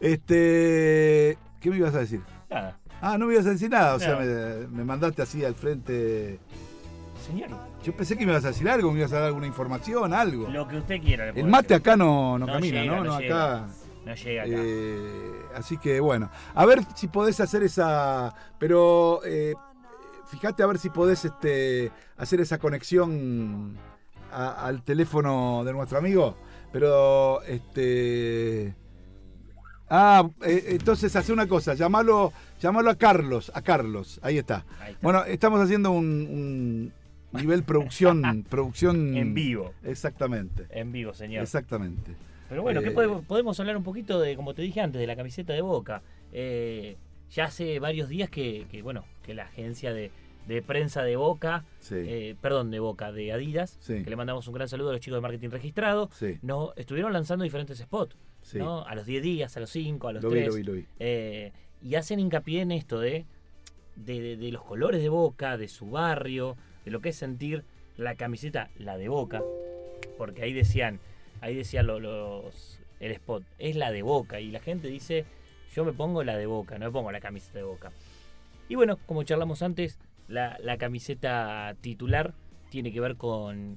Este. 0.00 1.38
¿Qué 1.60 1.70
me 1.70 1.76
ibas 1.76 1.94
a 1.94 1.98
decir? 2.00 2.20
Nada, 2.50 2.76
Ah, 3.00 3.16
no 3.18 3.26
me 3.26 3.34
ibas 3.34 3.46
a 3.46 3.50
decir 3.50 3.70
nada. 3.70 3.94
O 3.94 3.98
sea, 4.00 4.16
me 4.16 4.84
mandaste 4.84 5.22
así 5.22 5.44
al 5.44 5.54
frente. 5.54 6.38
Señor. 7.24 7.48
Yo 7.82 7.96
pensé 7.96 8.16
que 8.16 8.24
me 8.26 8.32
ibas 8.32 8.44
a 8.44 8.48
decir 8.48 8.68
algo, 8.68 8.90
me 8.92 8.98
ibas 9.00 9.12
a 9.12 9.16
dar 9.16 9.24
alguna 9.24 9.46
información, 9.46 10.12
algo. 10.12 10.48
Lo 10.48 10.66
que 10.68 10.76
usted 10.78 11.00
quiera. 11.00 11.28
El 11.30 11.46
mate 11.46 11.74
decir. 11.74 11.76
acá 11.76 11.96
no, 11.96 12.38
no, 12.38 12.46
No 12.46 12.52
camina, 12.52 12.82
llega, 12.82 12.96
¿no? 12.96 13.04
no 13.04 13.12
No, 13.14 13.20
llega. 13.20 13.54
acá. 13.56 13.66
No 14.04 14.14
llega 14.14 14.42
acá. 14.42 14.52
Eh, 14.54 15.32
así 15.54 15.78
que 15.78 16.00
bueno, 16.00 16.30
a 16.54 16.66
ver 16.66 16.80
si 16.94 17.08
podés 17.08 17.40
hacer 17.40 17.62
esa. 17.62 18.34
Pero 18.58 19.20
eh, 19.24 19.54
fíjate 20.26 20.62
a 20.62 20.66
ver 20.66 20.78
si 20.78 20.90
podés 20.90 21.24
este, 21.24 21.90
hacer 22.16 22.40
esa 22.40 22.58
conexión 22.58 23.76
a- 24.32 24.66
al 24.66 24.82
teléfono 24.82 25.62
de 25.64 25.72
nuestro 25.72 25.98
amigo. 25.98 26.36
Pero 26.72 27.42
este. 27.42 28.74
Ah, 29.88 30.26
eh, 30.42 30.64
entonces 30.70 31.14
hace 31.14 31.32
una 31.32 31.46
cosa, 31.46 31.74
llamalo, 31.74 32.32
llamalo 32.60 32.90
a 32.90 32.94
Carlos, 32.96 33.52
a 33.54 33.60
Carlos, 33.62 34.18
ahí 34.22 34.38
está. 34.38 34.64
Ahí 34.80 34.92
está. 34.92 34.98
Bueno, 35.02 35.24
estamos 35.24 35.60
haciendo 35.60 35.90
un, 35.92 36.04
un 36.06 36.92
nivel 37.34 37.62
producción, 37.64 38.44
producción 38.50 39.16
en 39.16 39.34
vivo. 39.34 39.72
Exactamente, 39.84 40.66
En 40.70 40.92
vivo, 40.92 41.12
señor. 41.14 41.42
exactamente. 41.42 42.12
Pero 42.48 42.62
bueno, 42.62 42.80
¿qué 42.82 42.88
Eh, 42.88 42.92
podemos, 42.92 43.24
podemos 43.24 43.58
hablar 43.60 43.76
un 43.76 43.82
poquito 43.84 44.20
de, 44.20 44.36
como 44.36 44.54
te 44.54 44.62
dije 44.62 44.80
antes, 44.80 45.00
de 45.00 45.06
la 45.06 45.16
camiseta 45.16 45.52
de 45.52 45.60
Boca? 45.62 46.02
Eh, 46.32 46.96
ya 47.30 47.44
hace 47.44 47.78
varios 47.80 48.08
días 48.08 48.28
que, 48.30 48.66
que, 48.70 48.82
bueno, 48.82 49.04
que 49.24 49.34
la 49.34 49.44
agencia 49.44 49.92
de, 49.94 50.10
de 50.46 50.62
prensa 50.62 51.02
de 51.02 51.16
Boca, 51.16 51.64
Sí, 51.80 51.94
eh, 51.98 52.36
perdón, 52.40 52.70
de 52.70 52.78
Boca, 52.80 53.12
de 53.12 53.32
Adidas, 53.32 53.76
Sí. 53.80 54.04
que 54.04 54.10
le 54.10 54.16
mandamos 54.16 54.46
un 54.46 54.54
gran 54.54 54.68
saludo 54.68 54.90
a 54.90 54.92
los 54.92 55.00
chicos 55.00 55.16
de 55.16 55.20
marketing 55.22 55.48
registrado, 55.50 56.10
sí, 56.12 56.38
no, 56.42 56.72
estuvieron 56.76 57.12
lanzando 57.12 57.44
diferentes 57.44 57.78
spots, 57.78 58.16
sí. 58.42 58.58
¿no? 58.58 58.84
A 58.84 58.94
los 58.94 59.06
10 59.06 59.22
días, 59.22 59.56
a 59.56 59.60
los 59.60 59.70
5, 59.70 60.08
a 60.08 60.12
los 60.12 60.22
Lo 60.22 60.28
vi, 60.30 60.36
3. 60.40 60.48
lo 60.48 60.54
vi, 60.54 60.62
lo 60.64 60.72
vi. 60.74 60.86
Eh, 61.00 61.52
y 61.82 61.94
hacen 61.96 62.20
hincapié 62.20 62.60
en 62.60 62.72
esto 62.72 63.00
de, 63.00 63.24
de, 63.96 64.20
de- 64.20 64.36
de 64.36 64.52
los 64.52 64.62
colores 64.62 65.00
de 65.02 65.08
Boca, 65.08 65.56
de 65.56 65.66
su 65.68 65.90
barrio, 65.90 66.56
de 66.84 66.90
lo 66.90 67.00
que 67.00 67.10
es 67.10 67.16
sentir 67.16 67.64
la 67.96 68.14
camiseta, 68.16 68.70
la 68.78 68.96
de 68.96 69.08
Boca, 69.08 69.42
porque 70.18 70.42
ahí 70.42 70.52
decían, 70.52 71.00
ahí 71.40 71.54
decían 71.54 71.86
lo- 71.86 72.00
los, 72.00 72.80
el 73.00 73.12
spot, 73.12 73.42
es 73.58 73.76
la 73.76 73.90
de 73.90 74.02
Boca, 74.02 74.40
y 74.40 74.50
la 74.50 74.60
gente 74.60 74.88
dice, 74.88 75.24
yo 75.74 75.84
me 75.84 75.92
pongo 75.92 76.22
la 76.24 76.36
de 76.36 76.46
Boca, 76.46 76.78
no 76.78 76.86
me 76.86 76.92
pongo 76.92 77.10
la 77.12 77.20
camiseta 77.20 77.58
de 77.58 77.64
Boca. 77.64 77.92
Y 78.68 78.74
bueno, 78.76 78.98
como 79.06 79.22
charlamos 79.24 79.62
antes, 79.62 79.98
la, 80.28 80.56
camiseta 80.78 81.76
titular 81.80 82.34
tiene 82.70 82.92
que 82.92 83.00
ver 83.00 83.16
con, 83.16 83.76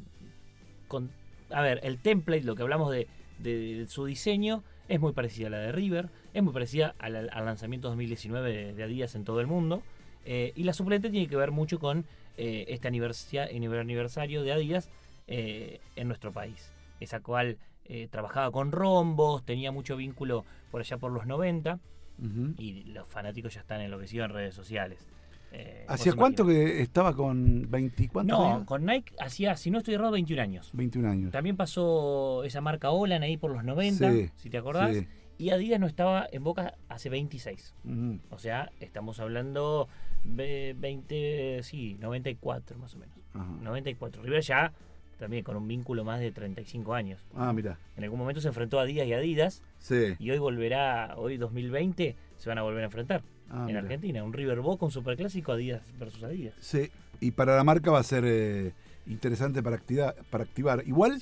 con, 0.88 1.12
a 1.50 1.62
ver, 1.62 1.80
el 1.84 1.98
template, 2.00 2.44
lo 2.44 2.56
que 2.56 2.62
hablamos 2.64 2.92
de, 2.92 3.08
de 3.40 3.86
su 3.88 4.06
diseño, 4.06 4.64
es 4.88 5.00
muy 5.02 5.12
parecida 5.12 5.48
a 5.48 5.50
la 5.50 5.60
de 5.60 5.72
River, 5.74 6.10
es 6.34 6.42
muy 6.42 6.54
parecida 6.54 6.96
al, 7.00 7.16
al 7.30 7.46
lanzamiento 7.46 7.90
2019 7.90 8.52
de, 8.54 8.74
de 8.74 8.84
Adidas 8.84 9.16
en 9.16 9.26
todo 9.26 9.42
el 9.42 9.48
mundo. 9.48 9.84
eh, 10.26 10.54
y 10.56 10.64
la 10.64 10.72
suplente 10.74 11.10
tiene 11.10 11.28
que 11.28 11.36
ver 11.36 11.52
mucho 11.52 11.78
con 11.80 12.06
eh, 12.38 12.66
este 12.70 12.88
aniversia- 12.88 13.50
aniversario 13.52 14.44
de 14.44 14.52
Adidas 14.54 14.90
eh, 15.28 15.80
en 15.96 16.08
nuestro 16.08 16.32
país. 16.32 16.72
Esa 17.00 17.20
cual 17.20 17.58
eh, 17.86 18.08
trabajaba 18.10 18.52
con 18.52 18.72
rombos, 18.72 19.44
tenía 19.46 19.72
mucho 19.72 19.96
vínculo 19.98 20.46
por 20.72 20.82
allá 20.82 20.98
por 20.98 21.12
los 21.12 21.26
90 21.26 21.80
Ujú. 22.20 22.54
y 22.58 22.84
los 22.86 23.08
fanáticos 23.08 23.54
ya 23.54 23.62
están 23.62 23.82
enloquecidos 23.82 24.26
en 24.30 24.34
redes 24.34 24.56
sociales. 24.56 25.08
Eh, 25.54 25.86
¿Hacía 25.88 26.14
cuánto 26.14 26.46
que 26.46 26.82
estaba 26.82 27.16
con 27.16 27.70
20 27.72 28.10
cuántos 28.10 28.38
No, 28.38 28.54
años? 28.56 28.66
con 28.68 28.86
Nike 28.86 29.16
hacía, 29.20 29.56
si 29.56 29.72
no 29.72 29.78
estoy 29.78 29.94
errado, 29.94 30.12
21 30.12 30.42
años. 30.42 30.70
21 30.74 31.08
años. 31.10 31.32
También 31.32 31.56
pasó 31.56 32.44
esa 32.44 32.60
marca 32.60 32.90
Olan 32.92 33.24
ahí 33.24 33.38
por 33.38 33.52
los 33.52 33.64
90, 33.64 34.12
Sí, 34.12 34.30
si 34.36 34.50
te 34.50 34.58
acordás. 34.58 34.94
sí. 34.96 35.08
Y 35.38 35.52
Adidas 35.52 35.80
no 35.80 35.88
estaba 35.88 36.28
en 36.32 36.44
Boca 36.44 36.74
hace 36.90 37.10
26. 37.10 37.74
Ujú. 37.86 38.20
O 38.32 38.40
sea, 38.40 38.72
estamos 38.80 39.20
hablando 39.20 39.88
de 40.24 40.76
20, 40.80 41.62
sí, 41.64 41.96
94 42.00 42.78
más 42.80 42.96
o 42.96 42.98
menos. 42.98 43.16
Ajá. 43.34 43.46
94. 43.62 44.24
River 44.24 44.42
ya 44.42 44.74
también 45.20 45.44
con 45.44 45.56
un 45.58 45.68
vínculo 45.68 46.04
más 46.04 46.20
de 46.20 46.32
35 46.32 46.94
años. 46.94 47.26
Ah, 47.36 47.52
mira. 47.54 47.78
En 47.96 48.04
algún 48.04 48.20
momento 48.20 48.40
se 48.42 48.48
enfrentó 48.50 48.80
a 48.80 48.84
Adidas 48.84 49.08
y 49.08 49.14
Adidas 49.14 49.64
Sí. 49.80 50.16
y 50.20 50.30
hoy 50.32 50.38
volverá, 50.38 51.14
hoy 51.18 51.38
2020, 51.38 52.16
se 52.38 52.50
van 52.50 52.58
a 52.60 52.62
volver 52.64 52.82
a 52.82 52.86
enfrentar 52.86 53.24
Ah, 53.50 53.66
en. 53.70 53.78
Argentina. 53.78 54.24
Un 54.24 54.34
River 54.34 54.60
Boca, 54.62 54.86
un 54.86 54.92
superclásico 54.92 55.52
Adidas 55.54 55.82
versus 56.00 56.24
Adidas. 56.24 56.54
Sí. 56.60 56.90
Y 57.20 57.32
para 57.32 57.56
la 57.56 57.64
marca 57.64 57.90
va 57.92 58.00
a 58.00 58.04
ser 58.04 58.24
eh, 58.28 58.74
interesante 59.08 59.64
para, 59.64 59.76
activa- 59.78 60.14
para 60.30 60.44
activar. 60.44 60.84
Igual, 60.86 61.20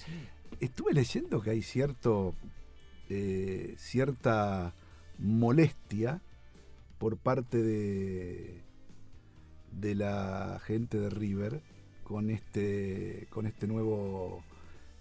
estuve 0.60 0.92
leyendo 0.94 1.42
que 1.42 1.52
hay 1.52 1.62
cierto 1.62 2.34
eh, 3.10 3.76
cierta 3.78 4.74
molestia 5.18 6.22
por 6.98 7.18
parte 7.18 7.62
de, 7.62 8.62
de 9.72 9.96
la 9.96 10.60
gente 10.64 11.00
de 11.00 11.10
River 11.10 11.62
con 12.04 12.30
este, 12.30 13.28
con 13.30 13.46
este 13.48 13.68
nuevo 13.68 14.44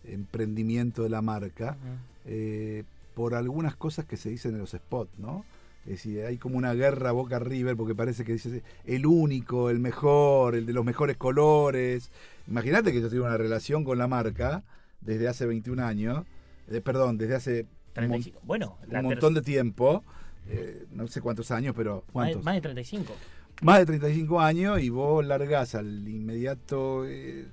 emprendimiento 0.04 1.02
de 1.02 1.10
la 1.10 1.22
marca 1.22 1.76
eh, 2.24 2.84
por 3.14 3.34
algunas 3.34 3.76
cosas 3.76 4.04
que 4.06 4.16
se 4.16 4.30
dicen 4.30 4.52
en 4.54 4.58
los 4.58 4.70
spots, 4.70 5.18
¿no? 5.18 5.44
Es 5.84 5.92
decir, 5.92 6.24
hay 6.24 6.38
como 6.38 6.56
una 6.56 6.72
guerra 6.72 7.12
Boca 7.12 7.38
River 7.38 7.76
porque 7.76 7.94
parece 7.94 8.24
que 8.24 8.32
dice 8.32 8.62
el 8.86 9.04
único, 9.04 9.68
el 9.68 9.78
mejor, 9.78 10.54
el 10.54 10.64
de 10.64 10.72
los 10.72 10.84
mejores 10.84 11.18
colores. 11.18 12.10
Imagínate 12.48 12.90
que 12.90 13.02
yo 13.02 13.10
tengo 13.10 13.26
una 13.26 13.36
relación 13.36 13.84
con 13.84 13.98
la 13.98 14.08
marca 14.08 14.62
desde 15.02 15.28
hace 15.28 15.44
21 15.44 15.84
años, 15.84 16.24
eh, 16.68 16.80
perdón, 16.80 17.18
desde 17.18 17.34
hace 17.34 17.66
un, 17.96 18.02
mon- 18.09 18.11
35. 18.22 18.40
Bueno, 18.44 18.78
la 18.88 19.00
un 19.00 19.07
montón 19.07 19.35
de 19.35 19.42
tiempo, 19.42 20.02
eh, 20.48 20.87
no 20.92 21.07
sé 21.09 21.20
cuántos 21.20 21.50
años, 21.50 21.74
pero 21.76 21.96
más, 21.96 22.04
de- 22.07 22.12
¿cuántos? 22.12 22.44
más 22.44 22.54
de 22.54 22.61
35. 22.61 23.14
Más 23.62 23.78
de 23.78 23.87
35 23.87 24.40
años 24.40 24.80
y 24.80 24.88
vos 24.88 25.24
largás 25.24 25.74
al 25.76 26.09
inmediato 26.09 27.07
eh, 27.07 27.46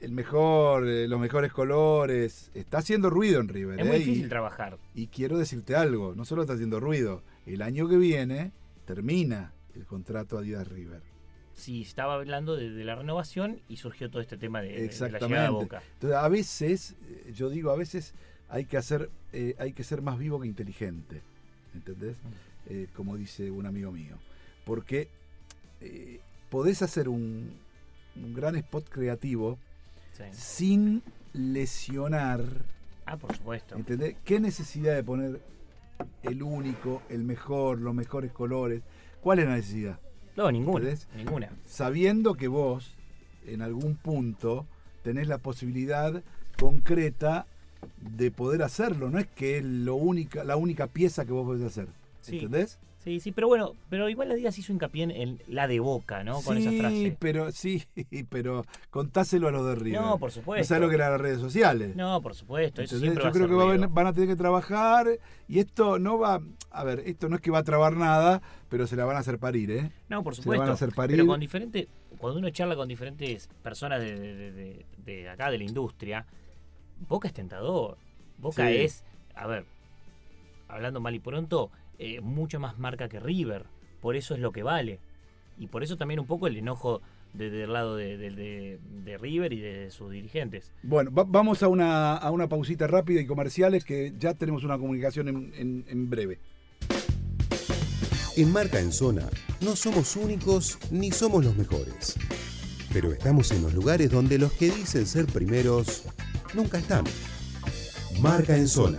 el 0.00 0.10
mejor, 0.12 0.86
eh, 0.88 1.06
los 1.06 1.20
mejores 1.20 1.52
colores. 1.52 2.50
Está 2.54 2.78
haciendo 2.78 3.08
ruido 3.08 3.40
en 3.40 3.48
River. 3.48 3.78
Es 3.80 3.86
muy 3.86 3.98
difícil 3.98 4.26
y- 4.26 4.28
trabajar. 4.28 4.78
y 4.94 5.06
quiero 5.06 5.38
decirte 5.38 5.76
algo, 5.76 6.14
no 6.16 6.24
solo 6.24 6.42
está 6.42 6.54
haciendo 6.54 6.80
ruido, 6.80 7.22
el 7.46 7.62
año 7.62 7.88
que 7.88 7.96
viene 7.96 8.50
termina 8.84 9.52
el 9.76 9.86
contrato 9.86 10.38
Adidas 10.38 10.66
River. 10.68 11.00
Sí, 11.54 11.82
estaba 11.82 12.14
hablando 12.14 12.56
de, 12.56 12.70
de 12.70 12.84
la 12.84 12.96
renovación 12.96 13.60
y 13.68 13.76
surgió 13.76 14.10
todo 14.10 14.20
este 14.22 14.36
tema 14.36 14.60
de, 14.60 14.70
de- 14.70 14.88
de 14.88 15.10
la 15.10 15.18
llegada 15.20 15.46
a 15.46 15.50
Boca. 15.50 15.82
Entonces, 15.94 16.18
a 16.18 16.28
veces, 16.28 16.96
yo 17.32 17.48
digo, 17.50 17.70
a 17.70 17.76
veces 17.76 18.14
hay 18.52 18.66
que 18.66 18.76
hacer, 18.76 19.10
eh, 19.32 19.56
hay 19.58 19.72
que 19.72 19.82
ser 19.82 20.02
más 20.02 20.18
vivo 20.18 20.38
que 20.38 20.46
inteligente, 20.46 21.22
¿entendés? 21.74 22.16
Eh, 22.68 22.86
como 22.94 23.16
dice 23.16 23.50
un 23.50 23.64
amigo 23.64 23.90
mío. 23.90 24.16
Porque 24.66 25.08
eh, 25.80 26.20
podés 26.50 26.82
hacer 26.82 27.08
un, 27.08 27.50
un 28.14 28.34
gran 28.34 28.54
spot 28.56 28.88
creativo 28.88 29.58
Sí. 30.12 30.24
sin 30.32 31.02
lesionar 31.32 32.42
Ah, 33.06 33.16
por 33.16 33.34
supuesto. 33.34 33.74
¿Entendés? 33.76 34.16
¿Qué 34.24 34.38
necesidad 34.38 34.94
de 34.94 35.02
poner 35.02 35.40
el 36.22 36.42
único, 36.42 37.02
el 37.08 37.24
mejor, 37.24 37.80
los 37.80 37.94
mejores 37.94 38.30
colores? 38.30 38.82
¿Cuál 39.22 39.38
es 39.40 39.46
la 39.46 39.54
necesidad? 39.56 39.98
No, 40.36 40.52
ninguna. 40.52 40.78
¿Entendés? 40.84 41.08
Ninguna. 41.16 41.50
Sabiendo 41.64 42.34
que 42.34 42.48
vos, 42.48 42.94
en 43.46 43.62
algún 43.62 43.96
punto, 43.96 44.66
tenés 45.02 45.26
la 45.28 45.38
posibilidad 45.38 46.22
concreta 46.58 47.46
de 48.00 48.30
poder 48.30 48.62
hacerlo. 48.62 49.10
No 49.10 49.18
es 49.18 49.26
que 49.26 49.58
es 49.58 49.64
lo 49.64 49.94
única, 49.96 50.44
la 50.44 50.56
única 50.56 50.86
pieza 50.86 51.24
que 51.24 51.32
vos 51.32 51.44
podés 51.46 51.64
hacer. 51.64 51.88
Sí. 52.20 52.36
¿Entendés? 52.36 52.78
Sí, 53.02 53.18
sí, 53.18 53.32
pero 53.32 53.48
bueno, 53.48 53.72
pero 53.90 54.08
igual 54.08 54.28
la 54.28 54.36
Díaz 54.36 54.56
hizo 54.58 54.72
hincapié 54.72 55.02
en, 55.02 55.40
la 55.48 55.66
de 55.66 55.80
Boca, 55.80 56.22
¿no? 56.22 56.40
Con 56.40 56.56
sí, 56.56 56.62
esa 56.68 56.78
frase. 56.78 57.16
pero 57.18 57.50
sí, 57.50 57.82
pero 58.30 58.64
contáselo 58.90 59.48
a 59.48 59.50
los 59.50 59.66
de 59.66 59.74
River. 59.74 60.00
No, 60.00 60.18
por 60.20 60.30
supuesto. 60.30 60.60
No 60.62 60.68
sabés 60.68 60.82
lo 60.82 60.88
que 60.88 60.94
eran 60.94 61.10
las 61.10 61.20
redes 61.20 61.40
sociales. 61.40 61.96
No, 61.96 62.22
por 62.22 62.36
supuesto. 62.36 62.80
Eso 62.80 62.98
Yo 62.98 63.12
va 63.12 63.32
creo 63.32 63.48
que 63.48 63.54
va 63.54 63.86
van 63.88 64.06
a 64.06 64.12
tener 64.12 64.28
que 64.28 64.36
trabajar 64.36 65.08
y 65.48 65.58
esto 65.58 65.98
no 65.98 66.16
va, 66.16 66.40
a 66.70 66.84
ver, 66.84 67.02
esto 67.04 67.28
no 67.28 67.34
es 67.34 67.42
que 67.42 67.50
va 67.50 67.58
a 67.58 67.64
trabar 67.64 67.96
nada, 67.96 68.40
pero 68.68 68.86
se 68.86 68.94
la 68.94 69.04
van 69.04 69.16
a 69.16 69.18
hacer 69.18 69.40
parir, 69.40 69.72
¿eh? 69.72 69.90
No, 70.08 70.22
por 70.22 70.36
Se 70.36 70.40
la 70.40 70.42
supuesto. 70.44 70.60
van 70.60 70.70
a 70.70 70.74
hacer 70.74 70.92
parir. 70.94 71.16
Pero 71.16 71.26
con 71.26 71.40
diferentes, 71.40 71.88
cuando 72.18 72.38
uno 72.38 72.50
charla 72.50 72.76
con 72.76 72.86
diferentes 72.86 73.48
personas 73.64 74.00
de, 74.00 74.16
de- 74.16 74.34
de- 74.36 74.52
de- 74.52 74.86
de 75.04 75.28
acá, 75.28 75.50
de 75.50 75.58
la 75.58 75.64
industria, 75.64 76.24
Boca 77.08 77.28
es 77.28 77.34
tentador. 77.34 77.96
Boca 78.38 78.68
Sí. 78.68 78.76
es, 78.76 79.04
a 79.34 79.46
ver, 79.46 79.64
hablando 80.68 81.00
mal 81.00 81.14
y 81.14 81.18
pronto, 81.20 81.70
eh, 81.98 82.20
mucho 82.20 82.58
más 82.60 82.78
marca 82.78 83.08
que 83.08 83.20
River. 83.20 83.64
Por 84.00 84.16
eso 84.16 84.34
es 84.34 84.40
lo 84.40 84.52
que 84.52 84.62
vale. 84.62 84.98
Y 85.58 85.66
por 85.68 85.82
eso 85.82 85.96
también 85.96 86.18
un 86.20 86.26
poco 86.26 86.46
el 86.46 86.56
enojo 86.56 87.00
de- 87.34 87.50
del 87.50 87.72
lado 87.72 87.96
de, 87.96 88.16
de- 88.18 88.30
de- 88.30 88.78
de 89.04 89.18
River 89.18 89.52
y 89.52 89.60
de 89.60 89.90
sus 89.90 90.10
dirigentes. 90.10 90.72
Bueno, 90.82 91.10
va- 91.12 91.24
vamos 91.24 91.62
a 91.62 91.68
una, 91.68 92.16
a 92.16 92.30
una 92.30 92.48
pausita 92.48 92.86
rápida 92.86 93.20
y 93.20 93.26
comerciales 93.26 93.84
que 93.84 94.12
ya 94.18 94.34
tenemos 94.34 94.64
una 94.64 94.76
comunicación 94.78 95.28
en, 95.28 95.52
en- 95.56 95.84
en 95.88 96.10
breve. 96.10 96.38
En 98.36 98.50
Marca 98.52 98.80
en 98.80 98.92
Zona 98.92 99.28
no 99.60 99.76
somos 99.76 100.16
únicos 100.16 100.78
ni 100.90 101.10
somos 101.10 101.44
los 101.44 101.54
mejores. 101.56 102.16
Pero 102.92 103.12
estamos 103.12 103.50
en 103.52 103.62
los 103.62 103.72
lugares 103.74 104.10
donde 104.10 104.38
los 104.38 104.52
que 104.52 104.66
dicen 104.70 105.06
ser 105.06 105.26
primeros 105.26 106.04
nunca 106.54 106.78
están. 106.78 107.04
Marca 108.20 108.56
en 108.56 108.68
Zona, 108.68 108.98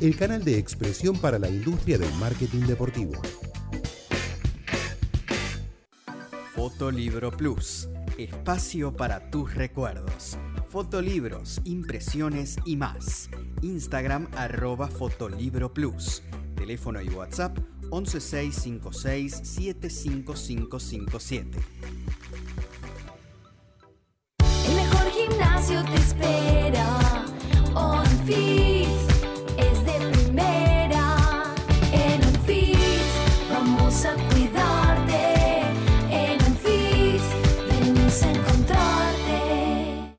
el 0.00 0.16
canal 0.16 0.42
de 0.44 0.58
expresión 0.58 1.16
para 1.16 1.38
la 1.38 1.48
industria 1.48 1.98
del 1.98 2.12
marketing 2.14 2.62
deportivo. 2.62 3.12
Fotolibro 6.54 7.30
Plus, 7.30 7.88
espacio 8.18 8.92
para 8.92 9.30
tus 9.30 9.54
recuerdos. 9.54 10.36
Fotolibros, 10.68 11.60
impresiones 11.64 12.56
y 12.64 12.76
más. 12.76 13.28
Instagram 13.62 14.28
arroba 14.36 14.88
Fotolibro 14.88 15.72
Plus. 15.72 16.22
Teléfono 16.54 17.00
y 17.02 17.08
WhatsApp 17.08 17.58
11656 17.90 19.40
755557. 19.42 21.58
Gimnasio 25.62 25.84
te 25.84 25.96
espera. 25.96 27.24
On 27.74 28.06
Fits 28.26 29.06
es 29.56 29.84
de 29.84 29.92
primera. 30.12 31.54
En 31.92 32.22
On 32.24 32.34
Fits 32.44 33.48
vamos 33.50 34.04
a 34.04 34.14
cuidarte. 34.30 35.62
En 36.10 36.42
On 36.42 36.56
Fits 36.56 37.24
venimos 37.68 38.22
a 38.22 38.30
encontrarte. 38.30 40.16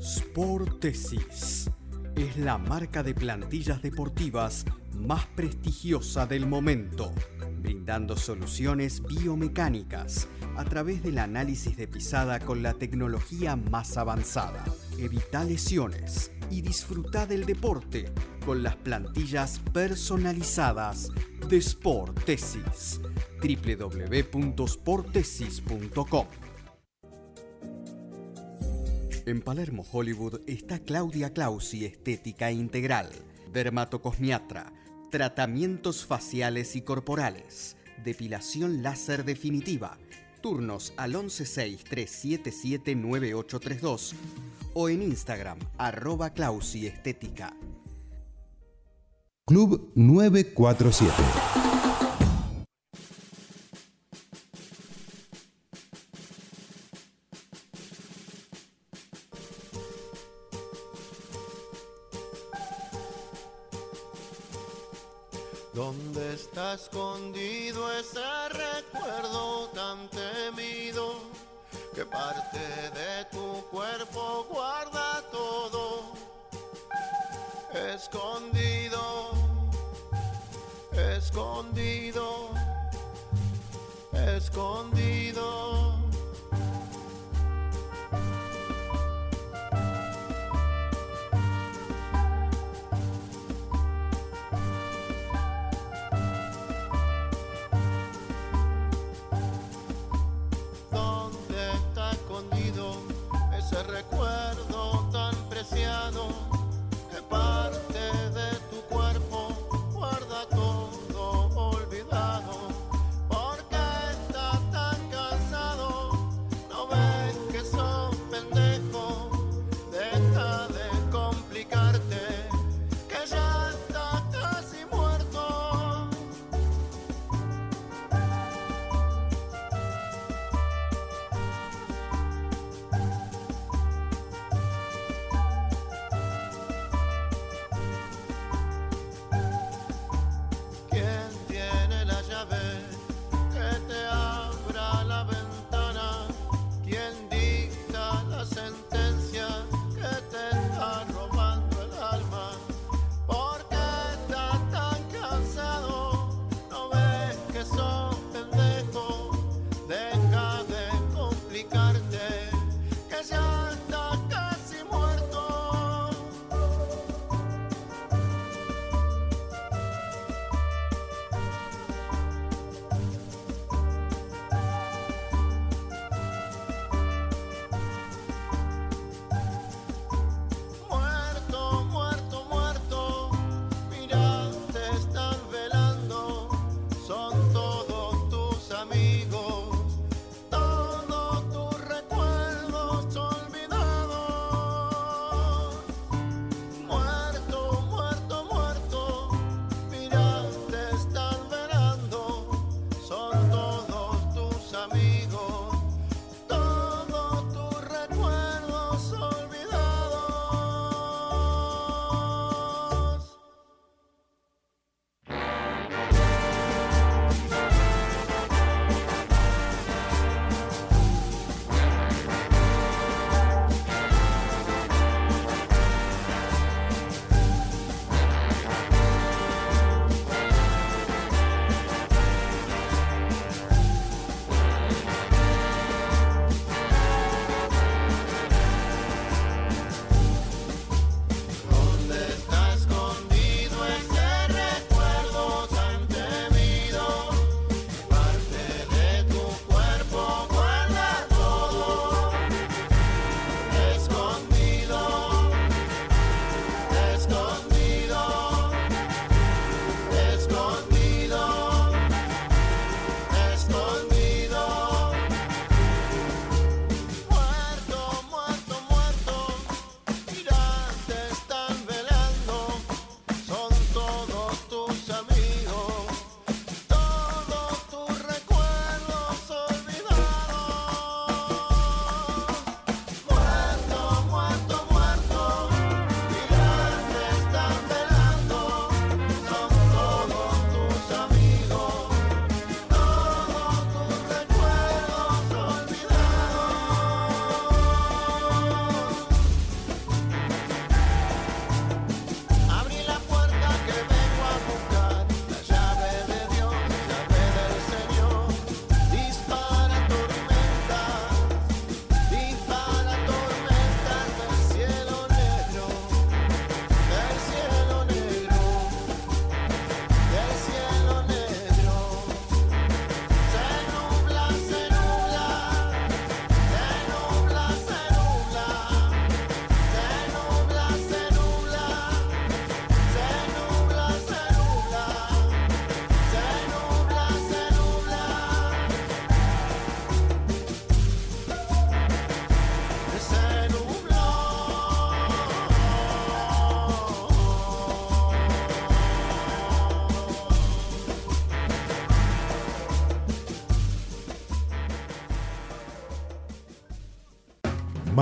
Sportesis 0.00 1.70
es 2.16 2.36
la 2.38 2.58
marca 2.58 3.02
de 3.02 3.14
plantillas 3.14 3.82
deportivas 3.82 4.64
más 4.94 5.26
prestigiosa 5.26 6.26
del 6.26 6.46
momento, 6.46 7.12
brindando 7.60 8.16
soluciones 8.16 9.02
biomecánicas 9.02 10.28
a 10.56 10.64
través 10.64 11.02
del 11.02 11.18
análisis 11.18 11.76
de 11.76 11.88
pisada 11.88 12.38
con 12.40 12.62
la 12.62 12.74
tecnología 12.74 13.56
más 13.56 13.96
avanzada. 13.96 14.64
Evita 14.98 15.42
lesiones 15.44 16.30
y 16.50 16.60
disfruta 16.62 17.26
del 17.26 17.44
deporte 17.44 18.12
con 18.44 18.62
las 18.62 18.76
plantillas 18.76 19.60
personalizadas 19.72 21.10
de 21.48 21.60
Sportesis. 21.60 23.00
www.sportesis.com 23.42 26.26
en 29.26 29.42
Palermo, 29.42 29.84
Hollywood, 29.90 30.40
está 30.46 30.78
Claudia 30.78 31.32
Clausi 31.32 31.84
Estética 31.84 32.52
Integral, 32.52 33.10
dermatocosmiatra, 33.52 34.72
tratamientos 35.10 36.04
faciales 36.04 36.76
y 36.76 36.82
corporales, 36.82 37.76
depilación 38.04 38.82
láser 38.82 39.24
definitiva, 39.24 39.96
turnos 40.40 40.92
al 40.96 41.14
116-377-9832 41.14 44.12
o 44.74 44.88
en 44.88 45.02
Instagram, 45.02 45.58
arroba 45.78 46.30
Clausi 46.30 46.86
Estética. 46.86 47.56
Club 49.46 49.92
947. 49.94 51.12
¿Dónde 66.16 66.32
está 66.32 66.72
escondido 66.72 67.92
ese 67.92 68.48
recuerdo 68.48 69.68
tan 69.74 70.08
temido? 70.08 71.12
¿Qué 71.94 72.06
parte 72.06 72.58
de 72.58 73.26
tu 73.30 73.62
cuerpo 73.70 74.46
guarda 74.48 75.22
todo? 75.30 76.14
Escondido, 77.92 79.32
escondido, 80.94 82.48
escondido. 84.14 85.95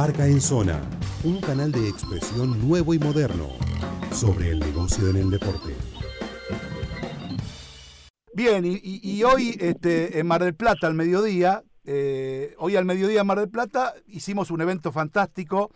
Marca 0.04 0.26
en 0.26 0.38
Zona, 0.38 0.82
un 1.22 1.40
canal 1.40 1.72
de 1.72 1.88
expresión 1.88 2.68
nuevo 2.68 2.92
y 2.92 2.98
moderno 2.98 3.48
sobre 4.12 4.50
el 4.50 4.60
negocio 4.60 5.08
en 5.08 5.16
el 5.16 5.30
deporte. 5.30 5.74
Bien, 8.34 8.64
y, 8.66 9.22
hoy 9.22 9.56
este, 9.58 10.18
en 10.18 10.26
Mar 10.26 10.44
del 10.44 10.54
Plata, 10.54 10.88
al 10.88 10.92
mediodía, 10.92 11.62
eh, 11.86 12.54
hoy 12.58 12.76
al 12.76 12.84
mediodía 12.84 13.22
en 13.22 13.26
Mar 13.26 13.38
del 13.38 13.48
Plata, 13.48 13.94
hicimos 14.06 14.50
un 14.50 14.60
evento 14.60 14.92
fantástico. 14.92 15.70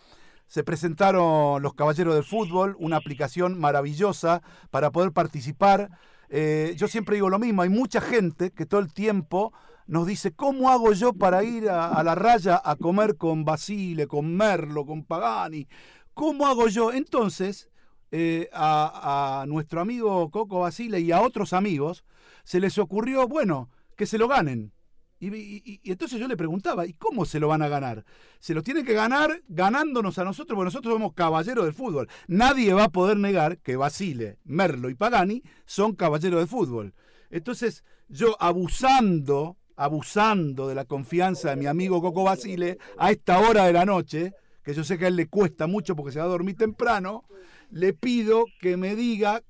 Se 0.47 0.63
presentaron 0.63 1.63
los 1.63 1.73
Caballeros 1.73 2.15
del 2.15 2.25
Fútbol, 2.25 2.77
una 2.79 2.99
aplicación 2.99 3.59
maravillosa 3.59 4.43
para 4.71 4.91
poder 4.91 5.13
participar. 5.13 5.89
Eh, 6.29 6.75
yo 6.77 6.87
siempre 6.87 7.15
digo 7.15 7.31
lo 7.31 7.39
mismo, 7.39 7.63
hay 7.63 7.71
mucha 7.71 8.03
gente 8.03 8.51
que 8.51 8.67
todo 8.67 8.83
el 8.83 8.93
tiempo 8.93 9.55
nos 9.89 10.07
dice, 10.07 10.33
¿cómo 10.33 10.71
hago 10.71 10.93
yo 10.93 11.15
para 11.15 11.43
ir 11.43 11.69
a, 11.71 12.03
la 12.05 12.15
raya 12.15 12.61
a 12.63 12.77
comer 12.77 13.17
con 13.17 13.47
Basile, 13.47 14.07
con 14.07 14.37
Merlo, 14.37 14.85
con 14.85 15.03
Pagani? 15.03 15.67
¿Cómo 16.13 16.47
hago 16.47 16.69
yo? 16.69 16.93
Entonces, 16.93 17.71
eh, 18.11 18.51
a, 18.53 19.47
nuestro 19.49 19.81
amigo 19.81 20.31
Coco 20.31 20.61
Basile 20.61 21.01
y 21.01 21.11
a 21.11 21.23
otros 21.23 21.55
amigos 21.55 22.05
se 22.45 22.61
les 22.61 22.77
ocurrió, 22.77 23.27
bueno, 23.29 23.71
que 23.97 24.05
se 24.05 24.19
lo 24.19 24.29
ganen. 24.29 24.73
Y, 25.21 25.81
entonces 25.91 26.21
yo 26.21 26.29
le 26.29 26.37
preguntaba, 26.37 26.87
¿y 26.87 26.93
cómo 26.93 27.25
se 27.25 27.41
lo 27.41 27.49
van 27.49 27.63
a 27.63 27.69
ganar? 27.69 28.05
Se 28.41 28.53
lo 28.53 28.63
tienen 28.63 28.85
que 28.85 28.93
ganar 28.93 29.43
ganándonos 29.49 30.19
a 30.19 30.25
nosotros, 30.25 30.55
porque 30.55 30.67
nosotros 30.67 30.93
somos 30.93 31.15
caballeros 31.15 31.65
del 31.65 31.75
fútbol. 31.75 32.11
Nadie 32.27 32.75
va 32.75 32.85
a 32.85 32.89
poder 32.91 33.17
negar 33.17 33.59
que 33.59 33.77
Basile, 33.77 34.37
Merlo 34.45 34.91
y 34.91 34.95
Pagani 34.95 35.43
son 35.65 35.95
caballeros 35.95 36.41
del 36.41 36.49
fútbol. 36.49 36.95
Entonces, 37.31 37.85
yo 38.09 38.37
abusando, 38.39 39.57
abusando 39.79 40.69
de 40.69 40.75
la 40.75 40.85
confianza 40.85 41.51
de 41.51 41.57
mi 41.57 41.67
amigo 41.67 42.03
Coco 42.03 42.25
Basile, 42.25 42.79
a 42.99 43.11
esta 43.11 43.39
hora 43.39 43.65
de 43.65 43.73
la 43.73 43.87
noche, 43.87 44.35
que 44.63 44.75
yo 44.75 44.85
sé 44.85 44.99
que 44.99 45.07
a 45.07 45.09
él 45.09 45.17
le 45.17 45.29
cuesta 45.29 45.67
mucho 45.67 45.97
porque 45.97 46.13
se 46.13 46.19
va 46.19 46.27
a 46.27 46.29
dormir 46.29 46.57
temprano, 46.57 47.25
le 47.71 47.95
pido 47.95 48.45
que 48.61 48.77
me 48.77 48.95
diga 48.95 49.43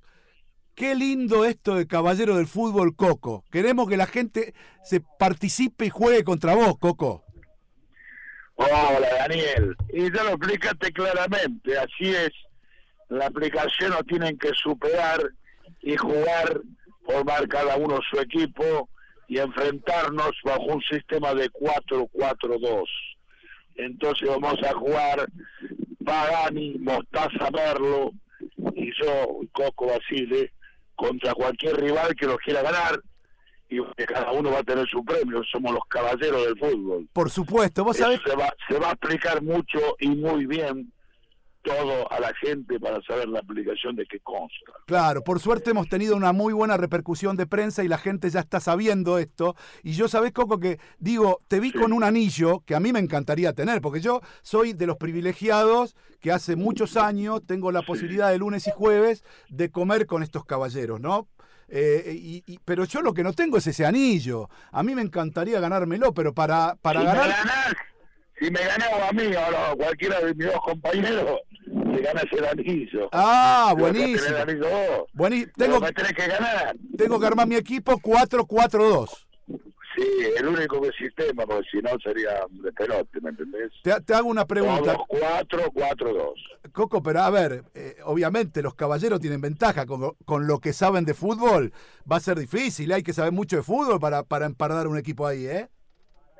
Qué 0.79 0.95
lindo 0.95 1.45
esto 1.45 1.75
de 1.75 1.88
Caballero 1.88 2.37
del 2.37 2.47
Fútbol, 2.47 2.95
Coco. 2.95 3.43
Queremos 3.51 3.88
que 3.88 3.97
la 3.97 4.07
gente 4.07 4.55
se 4.85 5.01
participe 5.01 5.87
y 5.87 5.91
juegue 5.91 6.23
contra 6.23 6.55
vos, 6.55 6.79
Coco. 6.79 7.25
Hola, 8.55 9.09
Daniel. 9.19 9.75
Y 9.93 10.03
ya 10.14 10.23
lo 10.23 10.31
explicaste 10.35 10.93
claramente, 10.93 11.77
así 11.77 12.14
es. 12.14 12.31
La 13.09 13.27
aplicación 13.27 13.91
nos 13.91 14.07
tienen 14.07 14.38
que 14.38 14.51
superar 14.55 15.21
y 15.83 15.97
jugar, 15.97 16.61
formar 17.05 17.49
cada 17.49 17.77
uno 17.77 17.99
su 18.09 18.21
equipo 18.21 18.88
y 19.29 19.38
enfrentarnos 19.38 20.33
bajo 20.43 20.64
un 20.64 20.83
sistema 20.83 21.35
de 21.35 21.51
4-4-2. 21.51 22.85
Entonces 23.77 24.29
vamos 24.29 24.57
a 24.64 24.73
jugar 24.75 25.29
Pagani, 26.05 26.79
Mostaza 26.79 27.51
Merlo 27.53 28.11
y 28.75 28.91
yo, 29.01 29.41
Coco 29.53 29.87
Basile, 29.87 30.53
contra 30.97 31.35
cualquier 31.35 31.77
rival 31.77 32.14
que 32.17 32.27
nos 32.27 32.38
quiera 32.38 32.62
ganar 32.62 33.01
y 33.69 33.79
cada 34.07 34.33
uno 34.33 34.51
va 34.51 34.61
a 34.61 34.64
tener 34.64 34.88
su 34.88 35.05
premio. 35.05 35.43
Somos 35.53 35.73
los 35.73 35.85
caballeros 35.88 36.47
del 36.47 36.59
fútbol. 36.59 37.07
Por 37.12 37.31
supuesto, 37.31 37.85
vos 37.85 37.97
Eso 37.97 38.07
sabés. 38.07 38.21
se 38.27 38.35
va, 38.35 38.53
se 38.67 38.79
va 38.79 38.88
a 38.88 38.93
explicar 38.93 39.43
mucho 39.43 39.79
y 40.01 40.09
muy 40.09 40.47
bien 40.47 40.91
todo 41.69 42.11
a 42.11 42.21
la 42.21 42.33
gente 42.35 42.81
para 42.81 43.01
saber 43.03 43.29
la 43.29 43.41
aplicación 43.41 43.95
de 43.97 44.07
qué 44.07 44.19
consta. 44.21 44.73
Claro, 44.87 45.23
por 45.23 45.41
suerte 45.41 45.71
hemos 45.71 45.89
tenido 45.89 46.17
una 46.17 46.33
muy 46.33 46.53
buena 46.53 46.77
repercusión 46.77 47.37
de 47.37 47.47
prensa 47.47 47.85
y 47.85 47.89
la 47.89 47.99
gente 47.99 48.31
ya 48.31 48.41
está 48.41 48.61
sabiendo 48.61 49.19
esto. 49.19 49.55
Y 49.83 49.93
yo 49.93 50.09
sabés, 50.09 50.33
Coco, 50.33 50.59
que 50.59 50.79
digo, 50.99 51.41
te 51.49 51.61
vi 51.61 51.73
con 51.73 51.93
un 51.93 52.05
anillo 52.05 52.61
que 52.67 52.75
a 52.75 52.81
mí 52.81 52.93
me 52.93 52.99
encantaría 53.01 53.53
tener, 53.53 53.81
porque 53.81 54.01
yo 54.01 54.21
soy 54.43 54.73
de 54.73 54.87
los 54.87 54.97
privilegiados 54.97 55.95
que 56.21 56.33
hace 56.33 56.57
muchos 56.57 56.97
años 56.97 57.43
tengo 57.47 57.71
la 57.71 57.83
posibilidad 57.83 58.31
de 58.31 58.39
lunes 58.39 58.67
y 58.67 58.71
jueves 58.73 59.23
de 59.49 59.71
comer 59.71 60.07
con 60.07 60.23
estos 60.23 60.45
caballeros, 60.45 61.01
¿no? 61.01 61.29
Eh, 61.71 62.15
y- 62.19 62.43
y- 62.47 62.59
pero 62.65 62.85
yo 62.85 63.03
lo 63.03 63.13
que 63.13 63.23
no 63.23 63.35
tengo 63.35 63.59
es 63.59 63.67
ese 63.67 63.85
anillo. 63.85 64.49
A 64.73 64.83
mí 64.83 64.95
me 64.95 65.03
encantaría 65.03 65.61
ganármelo, 65.61 66.15
pero 66.15 66.33
para, 66.33 66.77
para 66.81 67.03
ganar... 67.03 67.29
me 67.29 67.35
ganás, 67.35 67.75
si 68.40 68.51
me 68.51 68.61
ganás 68.61 68.88
a 69.09 69.12
mí 69.12 69.22
o 69.35 69.40
a 69.40 69.77
cualquiera 69.77 70.20
de 70.20 70.35
mis 70.35 70.46
dos 70.46 70.61
compañeros, 70.64 71.40
te 71.94 72.03
ganas 72.03 72.24
el 72.33 72.44
anillo. 72.44 73.09
Ah, 73.12 73.74
buenísimo. 73.77 74.37
el 74.37 74.37
anillo 74.37 74.68
vos. 74.68 75.07
Buení- 75.14 75.51
Pero 75.57 75.72
tengo, 75.72 75.81
me 75.81 75.92
tenés 75.92 76.12
que 76.12 76.27
ganar. 76.27 76.77
tengo 76.96 77.18
que 77.20 77.27
armar 77.27 77.46
mi 77.46 77.57
equipo 77.57 77.98
4-4-2. 77.98 79.27
Sí, 79.96 80.05
el 80.38 80.46
único 80.46 80.81
que 80.81 80.92
sistema, 80.92 81.44
porque 81.44 81.66
si 81.72 81.79
no 81.79 81.90
sería 82.05 82.31
de 82.51 82.70
pelote, 82.72 83.20
¿me 83.20 83.31
entendés? 83.31 83.72
Te, 83.83 84.01
te 84.03 84.14
hago 84.14 84.29
una 84.29 84.44
pregunta. 84.46 84.92
Todos 84.94 85.07
4, 85.09 85.70
4, 85.74 86.12
2. 86.14 86.72
Coco, 86.72 87.03
pero 87.03 87.22
a 87.22 87.31
ver, 87.31 87.64
eh, 87.74 87.96
obviamente 88.05 88.62
los 88.62 88.74
caballeros 88.77 89.18
tienen 89.18 89.40
ventaja 89.40 89.87
con, 89.87 90.12
con 90.24 90.46
lo 90.46 90.61
que 90.61 90.72
saben 90.72 91.05
de 91.05 91.14
fútbol. 91.14 91.72
Va 92.11 92.16
a 92.16 92.20
ser 92.20 92.38
difícil, 92.38 92.92
hay 92.92 93.03
que 93.03 93.12
saber 93.12 93.33
mucho 93.33 93.57
de 93.57 93.62
fútbol 93.64 93.98
para, 93.98 94.22
para 94.22 94.46
empardar 94.46 94.87
un 94.87 94.98
equipo 94.98 95.27
ahí, 95.27 95.46
¿eh? 95.46 95.68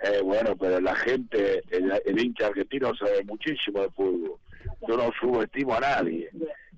Eh, 0.03 0.21
bueno, 0.23 0.57
pero 0.57 0.81
la 0.81 0.95
gente, 0.95 1.63
el, 1.71 1.93
el 2.05 2.21
hincha 2.21 2.47
argentino 2.47 2.95
sabe 2.95 3.25
muchísimo 3.25 3.83
de 3.83 3.91
fútbol. 3.91 4.39
Yo 4.87 4.97
no 4.97 5.11
subestimo 5.21 5.75
a 5.75 5.81
nadie. 5.81 6.31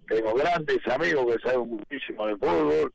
Tengo 0.09 0.35
grandes 0.35 0.79
amigos 0.89 1.27
que 1.27 1.49
saben 1.49 1.69
muchísimo 1.69 2.27
de 2.27 2.37
fútbol 2.37 2.93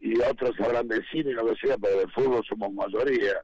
y 0.00 0.18
otros 0.20 0.58
hablan 0.60 0.88
de 0.88 1.02
cine 1.10 1.30
y 1.30 1.34
lo 1.34 1.46
que 1.46 1.56
sea, 1.56 1.76
pero 1.78 1.98
de 1.98 2.08
fútbol 2.08 2.42
somos 2.48 2.72
mayoría. 2.72 3.34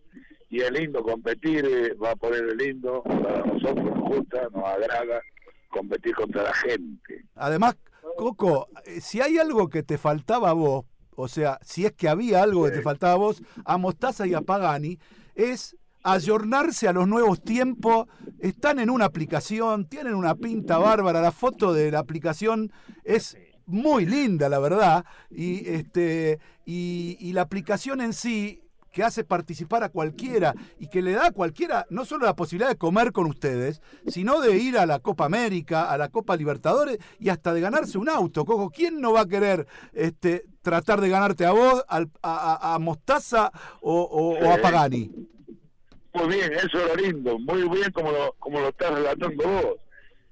Y 0.49 0.61
es 0.61 0.71
lindo 0.71 1.03
competir, 1.03 1.67
eh, 1.67 1.95
va 1.95 2.13
a 2.13 2.17
poner 2.17 2.45
el 2.45 2.57
lindo, 2.57 3.03
para 3.03 3.45
nosotros 3.45 3.85
nos 3.85 4.01
gusta, 4.01 4.49
nos 4.55 4.65
agrada 4.65 5.21
competir 5.69 6.15
contra 6.15 6.45
la 6.45 6.55
gente. 6.55 7.25
Además, 7.35 7.77
Coco, 8.17 8.69
eh, 8.87 9.01
si 9.01 9.21
hay 9.21 9.39
algo 9.39 9.69
que 9.69 9.83
te 9.83 9.99
faltaba 9.99 10.51
a 10.51 10.55
vos, 10.55 10.87
o 11.17 11.29
sea, 11.29 11.59
si 11.63 11.85
es 11.85 11.93
que 11.93 12.09
había 12.09 12.43
algo 12.43 12.65
que 12.65 12.71
te 12.71 12.83
faltaba 12.83 13.15
a 13.15 13.17
vos, 13.17 13.43
a 13.65 13.77
Mostaza 13.77 14.27
y 14.27 14.35
a 14.35 14.41
Pagani, 14.41 14.99
es 15.35 15.77
ayornarse 16.13 16.89
a 16.89 16.93
los 16.93 17.07
nuevos 17.09 17.43
tiempos. 17.43 18.07
Están 18.39 18.79
en 18.79 18.91
una 18.91 19.05
aplicación, 19.07 19.87
tienen 19.87 20.15
una 20.15 20.35
pinta 20.35 20.79
bárbara, 20.79 21.21
la 21.21 21.33
foto 21.33 21.73
de 21.73 21.91
la 21.91 21.99
aplicación 21.99 22.73
es 23.05 23.37
muy 23.67 24.07
linda, 24.07 24.49
la 24.49 24.59
verdad, 24.61 25.05
y, 25.31 25.69
este, 25.69 26.39
y, 26.65 27.17
y 27.19 27.33
la 27.33 27.43
aplicación 27.43 28.01
en 28.01 28.13
sí 28.13 28.61
que 28.93 29.03
hace 29.05 29.25
participar 29.25 29.83
a 29.85 29.91
cualquiera 29.91 30.55
y 30.79 30.87
que 30.89 31.03
le 31.03 31.13
da 31.13 31.27
a 31.27 31.31
cualquiera 31.33 31.85
no 31.91 32.07
solo 32.07 32.25
la 32.25 32.35
posibilidad 32.35 32.71
de 32.71 32.77
comer 32.79 33.13
con 33.13 33.27
ustedes, 33.27 33.83
sino 34.07 34.41
de 34.41 34.57
ir 34.57 34.79
a 34.79 34.87
la 34.87 35.01
Copa 35.01 35.27
América, 35.27 35.91
a 35.91 35.99
la 35.99 36.09
Copa 36.09 36.35
Libertadores 36.35 36.97
y 37.19 37.29
hasta 37.29 37.53
de 37.53 37.61
ganarse 37.61 37.99
un 37.99 38.09
auto. 38.09 38.47
Coco, 38.47 38.71
¿quién 38.71 39.01
no 39.03 39.13
va 39.13 39.23
a 39.23 39.27
querer 39.27 39.67
este, 39.93 40.45
tratar 40.63 41.03
de 41.03 41.11
ganarte 41.11 41.45
a 41.45 41.51
vos, 41.53 41.85
al- 41.89 42.11
a, 42.23 42.55
a- 42.55 42.75
a 42.75 42.79
Mostaza 42.79 43.51
o, 43.83 44.01
o- 44.01 44.39
o 44.47 44.51
a 44.51 44.55
Sí. 44.57 44.61
Pagani? 44.63 45.11
Muy 46.17 46.35
bien, 46.37 46.53
eso 46.55 46.79
es 46.81 46.87
lo 46.89 46.97
lindo, 46.97 47.39
muy 47.39 47.69
bien 47.69 47.91
como 47.93 48.11
lo, 48.11 48.35
como 48.39 48.61
lo 48.61 48.69
estás 48.69 48.91
relatando 48.95 49.45
vos. 49.45 49.77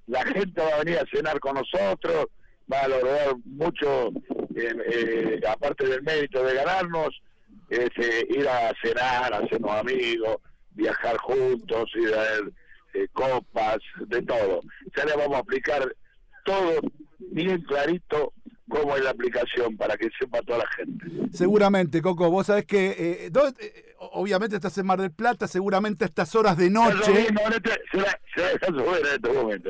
La 0.06 0.24
gente 0.24 0.60
va 0.60 0.68
a 0.76 0.78
venir 0.84 0.98
a 0.98 1.06
cenar 1.14 1.38
con 1.40 1.54
nosotros, 1.56 2.26
va 2.72 2.80
a 2.82 2.88
lograr 2.88 3.34
mucho, 3.44 4.10
eh, 4.56 5.40
aparte 5.48 5.86
del 5.86 6.02
mérito 6.02 6.42
de 6.42 6.54
ganarnos, 6.54 7.20
eh, 7.70 7.88
ir 8.30 8.48
a 8.48 8.72
cenar, 8.82 9.34
hacernos 9.34 9.70
amigos, 9.72 10.36
viajar 10.72 11.16
juntos, 11.18 11.90
ir 11.96 12.14
a 12.14 12.20
ver 12.20 12.52
eh, 12.94 13.08
copas, 13.12 13.78
de 14.06 14.22
todo. 14.22 14.60
Ya 14.96 15.04
le 15.04 15.16
vamos 15.16 15.36
a 15.36 15.40
aplicar 15.40 15.94
todo 16.44 16.80
bien 17.18 17.60
clarito 17.62 18.32
cómo 18.68 18.96
es 18.96 19.04
la 19.04 19.10
aplicación 19.10 19.76
para 19.76 19.96
que 19.96 20.08
sepa 20.18 20.40
toda 20.42 20.58
la 20.60 20.66
gente. 20.76 21.06
Seguramente, 21.32 22.00
Coco, 22.00 22.30
vos 22.30 22.46
sabés 22.46 22.64
que, 22.66 22.94
eh, 23.26 23.28
¿dónde- 23.30 23.64
eh, 23.66 23.93
obviamente 24.12 24.56
estás 24.56 24.76
en 24.78 24.86
Mar 24.86 25.00
del 25.00 25.10
Plata, 25.10 25.48
seguramente 25.48 26.04
a 26.04 26.08
estas 26.08 26.34
horas 26.34 26.56
de 26.56 26.70
noche... 26.70 27.28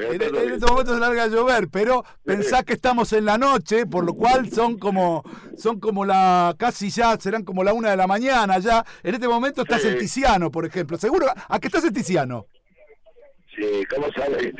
en 0.00 0.22
este- 0.22 0.26
en 0.44 0.52
este 0.52 0.66
momento. 0.66 0.94
Se 0.94 1.00
larga 1.00 1.22
a 1.24 1.26
llover, 1.28 1.68
pero 1.68 2.04
pensá 2.24 2.62
que 2.62 2.72
estamos 2.72 3.12
en 3.12 3.24
la 3.24 3.38
noche, 3.38 3.86
por 3.86 4.04
lo 4.04 4.14
cual 4.14 4.50
son 4.50 4.78
como, 4.78 5.22
son 5.56 5.80
como 5.80 6.04
la, 6.04 6.54
casi 6.58 6.90
ya, 6.90 7.18
serán 7.18 7.44
como 7.44 7.62
la 7.64 7.72
una 7.72 7.90
de 7.90 7.96
la 7.96 8.06
mañana 8.06 8.58
ya. 8.58 8.84
En 9.02 9.14
este 9.14 9.28
momento 9.28 9.62
estás 9.62 9.84
en 9.84 9.98
Tiziano, 9.98 10.50
por 10.50 10.64
ejemplo. 10.66 10.96
Seguro, 10.98 11.26
¿a 11.48 11.58
qué 11.58 11.68
estás 11.68 11.84
en 11.84 11.92
Tiziano? 11.92 12.46
Sí, 13.56 13.84
¿cómo 13.94 14.08
sabes? 14.16 14.52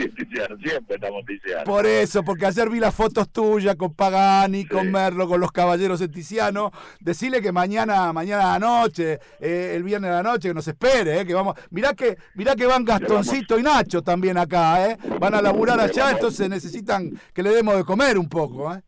Siempre 0.63 0.95
estamos 0.95 1.25
Tiziano. 1.27 1.65
Por 1.65 1.85
eso, 1.85 2.23
porque 2.23 2.47
ayer 2.47 2.71
vi 2.71 2.79
las 2.79 2.95
fotos 2.95 3.29
tuyas 3.31 3.75
con 3.75 3.93
Pagani, 3.95 4.67
con. 4.67 4.91
Merlo, 4.93 5.27
con 5.27 5.41
los 5.41 5.51
caballeros 5.51 6.01
en 6.01 6.13
Tiziano. 6.13 6.71
Decirle 7.01 7.43
que 7.43 7.51
mañana, 7.51 8.13
mañana 8.13 8.55
a 8.55 8.59
la 8.59 8.67
noche, 8.67 9.19
eh, 9.41 9.73
el 9.75 9.83
viernes 9.83 10.11
a 10.13 10.15
la 10.15 10.23
noche, 10.23 10.49
que 10.49 10.55
nos 10.55 10.69
espere, 10.69 11.21
eh, 11.21 11.27
que 11.27 11.35
vamos. 11.35 11.57
Mirá 11.71 11.95
que, 11.95 12.17
mirá 12.35 12.55
que 12.55 12.67
van 12.67 12.85
Gastoncito 12.85 13.59
y 13.59 13.63
Nacho 13.65 14.03
también 14.03 14.39
acá, 14.39 14.89
eh. 14.89 14.97
Van 15.19 15.35
a 15.35 15.43
laburar 15.43 15.81
allá, 15.81 16.13
entonces 16.13 16.49
necesitan 16.49 17.11
que 17.33 17.43
le 17.43 17.51
demos 17.51 17.77
de 17.77 17.85
comer 17.85 18.17
un 18.17 18.29
poco, 18.29 18.73
eh. 18.73 18.81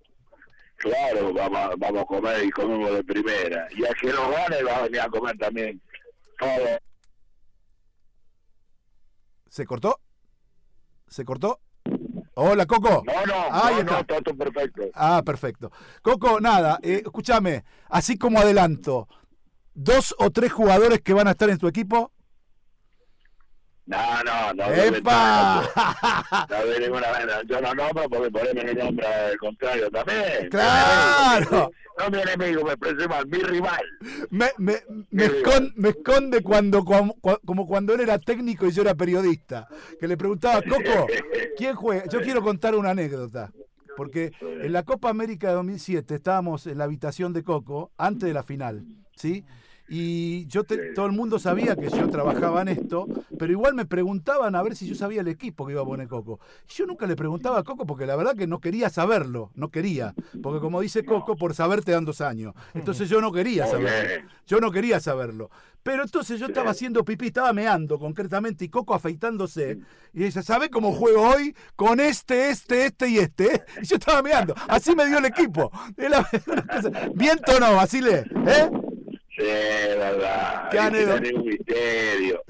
Claro, 0.76 1.32
vamos, 1.32 1.59
a- 1.59 1.70
vamos 1.78 2.02
a 2.02 2.04
comer 2.04 2.44
y 2.44 2.50
comemos 2.50 2.92
de 2.92 3.02
primera. 3.02 3.66
Y 3.74 3.84
a 3.84 3.88
que 4.00 4.09
nos 4.09 4.30
gane 4.30 4.62
va 4.62 4.76
a 4.76 4.82
venir 4.82 5.00
a 5.00 5.09
comer 5.09 5.36
también 5.38 5.80
todo. 6.38 6.78
¿Se 9.57 9.64
cortó? 9.64 10.00
¿Se 11.09 11.24
cortó? 11.24 11.61
Hola, 12.34 12.66
Coco. 12.66 13.02
No, 13.07 13.26
no, 13.26 13.34
Ahí 13.50 13.76
no, 13.76 13.80
está. 13.80 13.92
no, 13.92 14.00
está 14.00 14.20
todo 14.20 14.36
perfecto. 14.36 14.82
Ah, 14.92 15.22
perfecto. 15.24 15.72
Coco, 16.02 16.42
nada, 16.42 16.78
eh, 16.82 17.00
escúchame, 17.02 17.64
así 17.88 18.18
como 18.18 18.38
adelanto, 18.38 19.09
dos 19.72 20.14
o 20.18 20.30
tres 20.30 20.52
jugadores 20.52 21.00
que 21.00 21.14
van 21.14 21.28
a 21.28 21.30
estar 21.30 21.48
en 21.48 21.57
tu 21.57 21.68
equipo. 21.68 22.12
No, 23.87 24.22
no, 24.24 24.53
no. 24.55 24.64
¡Epa! 24.74 26.47
No, 26.51 26.66
de 26.66 26.80
ninguna 26.80 27.09
manera. 27.12 27.41
Yo 27.47 27.61
no 27.61 27.72
nombro 27.74 28.09
porque 28.09 28.30
por 28.30 28.43
ahí 28.43 28.55
me 28.55 28.74
nombra 28.74 29.30
el 29.30 29.39
contrario 29.39 29.91
también. 29.91 30.49
¡Claro! 30.51 31.70
No 31.99 32.11
mi 32.11 32.18
enemigo, 32.20 32.62
me 32.64 32.72
expresé 32.72 33.09
mal, 33.09 33.26
mi 33.26 33.39
rival. 33.39 33.82
Me, 34.30 34.51
me, 34.59 34.74
me, 35.11 35.26
escon- 35.28 35.72
me 35.76 35.91
esconde 35.91 36.43
cuando, 36.43 36.84
como 36.84 37.66
cuando 37.66 37.95
él 37.95 38.01
era 38.01 38.18
técnico 38.18 38.66
y 38.66 38.72
yo 38.72 38.82
era 38.82 38.95
periodista. 38.95 39.66
Que 39.99 40.07
le 40.09 40.16
preguntaba, 40.16 40.61
Coco, 40.62 41.07
¿quién 41.57 41.74
juega? 41.74 42.05
Yo 42.09 42.20
quiero 42.20 42.43
contar 42.43 42.74
una 42.74 42.91
anécdota. 42.91 43.51
Porque 43.97 44.32
en 44.43 44.72
la 44.74 44.82
Copa 44.82 45.09
América 45.09 45.49
de 45.49 45.55
2007 45.55 46.16
estábamos 46.16 46.66
en 46.66 46.76
la 46.76 46.84
habitación 46.84 47.32
de 47.32 47.43
Coco 47.43 47.93
antes 47.97 48.26
de 48.28 48.34
la 48.34 48.43
final, 48.43 48.84
¿sí? 49.16 49.43
Y 49.89 50.47
yo 50.47 50.64
te- 50.64 50.93
todo 50.95 51.07
el 51.07 51.12
mundo 51.12 51.39
sabía 51.39 51.76
que 51.76 51.89
yo 51.91 52.09
trabajaba 52.09 52.62
en 52.62 52.68
esto, 52.68 53.07
pero 53.39 53.53
igual 53.53 53.74
me 53.74 53.87
preguntaban 53.87 54.55
a 54.57 54.62
ver 54.62 54.74
si 54.76 54.87
yo 54.89 54.95
sabía 54.95 55.20
el 55.20 55.28
equipo 55.28 55.64
que 55.66 55.72
iba 55.72 55.82
a 55.82 55.84
poner 55.84 56.09
Coco. 56.09 56.41
Yo 56.68 56.87
nunca 56.87 57.07
le 57.07 57.14
preguntaba 57.16 57.61
a 57.61 57.62
Coco 57.62 57.87
porque 57.87 58.07
la 58.07 58.16
verdad 58.16 58.34
que 58.37 58.47
no 58.47 58.61
quería 58.61 58.91
saberlo, 58.91 59.51
no 59.55 59.68
quería. 59.70 60.14
Porque 60.43 60.61
como 60.61 60.80
dice 60.80 61.05
Coco, 61.05 61.37
por 61.37 61.55
saber 61.55 61.82
te 61.84 61.93
dan 61.93 62.05
dos 62.05 62.20
años. 62.20 62.55
Entonces 62.74 63.09
yo 63.09 63.20
no 63.20 63.30
quería 63.32 63.66
saberlo. 63.66 64.26
Yo 64.47 64.61
no 64.61 64.70
quería 64.72 64.99
saberlo. 65.01 65.51
Pero 65.82 66.03
entonces 66.03 66.41
yo 66.41 66.47
estaba 66.47 66.72
haciendo 66.72 67.05
pipí, 67.05 67.28
estaba 67.28 67.53
meando 67.53 67.99
concretamente 68.01 68.64
y 68.64 68.68
Coco 68.68 68.93
afeitándose. 68.93 69.78
Y 70.12 70.24
dice, 70.24 70.43
¿sabe 70.43 70.68
cómo 70.68 70.91
juego 70.93 71.22
hoy? 71.28 71.55
Con 71.76 72.01
este, 72.01 72.51
este, 72.51 72.87
este 72.87 73.09
y 73.09 73.18
este. 73.18 73.55
¿eh?". 73.55 73.62
Y 73.82 73.87
yo 73.87 73.95
estaba 73.97 74.20
meando. 74.20 74.53
Así 74.66 74.97
me 74.97 75.07
dio 75.07 75.18
el 75.18 75.26
equipo. 75.26 75.70
Viento 77.14 77.53
o 77.57 77.61
no, 77.61 77.76
Basile. 77.76 78.24
¿Eh? 78.47 78.70
Sí, 79.37 79.45
verdad. 79.45 80.70
Qué 80.70 80.78
anécdota. 80.78 81.22
un 81.34 81.45
misterio. 81.45 82.43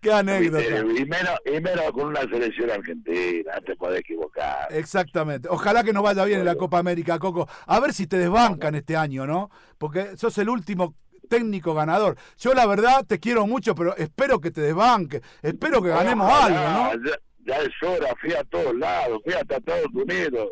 Qué 0.00 0.12
anécdota. 0.12 0.62
Y 0.62 1.04
menos, 1.06 1.38
y 1.46 1.60
menos 1.60 1.90
con 1.92 2.08
una 2.08 2.20
selección 2.20 2.70
argentina, 2.70 3.52
te 3.64 3.74
podés 3.76 4.00
equivocar. 4.00 4.68
Exactamente. 4.70 5.48
Ojalá 5.50 5.82
que 5.82 5.92
nos 5.92 6.02
vaya 6.02 6.24
bien 6.24 6.40
en 6.40 6.44
la 6.44 6.54
Copa 6.54 6.78
América, 6.78 7.18
Coco. 7.18 7.48
A 7.66 7.80
ver 7.80 7.92
si 7.92 8.06
te 8.06 8.18
desbancan 8.18 8.74
este 8.74 8.96
año, 8.96 9.26
¿no? 9.26 9.50
Porque 9.78 10.16
sos 10.16 10.36
el 10.38 10.50
último 10.50 10.94
técnico 11.28 11.74
ganador. 11.74 12.16
Yo 12.38 12.54
la 12.54 12.66
verdad 12.66 13.04
te 13.06 13.18
quiero 13.18 13.46
mucho, 13.46 13.74
pero 13.74 13.96
espero 13.96 14.40
que 14.40 14.50
te 14.50 14.60
desbanque. 14.60 15.22
Espero 15.42 15.82
que 15.82 15.88
ganemos 15.88 16.30
Ojalá, 16.30 16.90
algo, 16.90 16.96
¿no? 16.96 17.10
Ya, 17.10 17.16
ya 17.46 17.62
es 17.62 17.82
hora, 17.82 18.14
fui 18.20 18.32
a 18.34 18.44
todos 18.44 18.74
lados, 18.76 19.20
fui 19.24 19.32
hasta 19.34 19.56
Estados 19.56 19.92
Unidos 19.94 20.48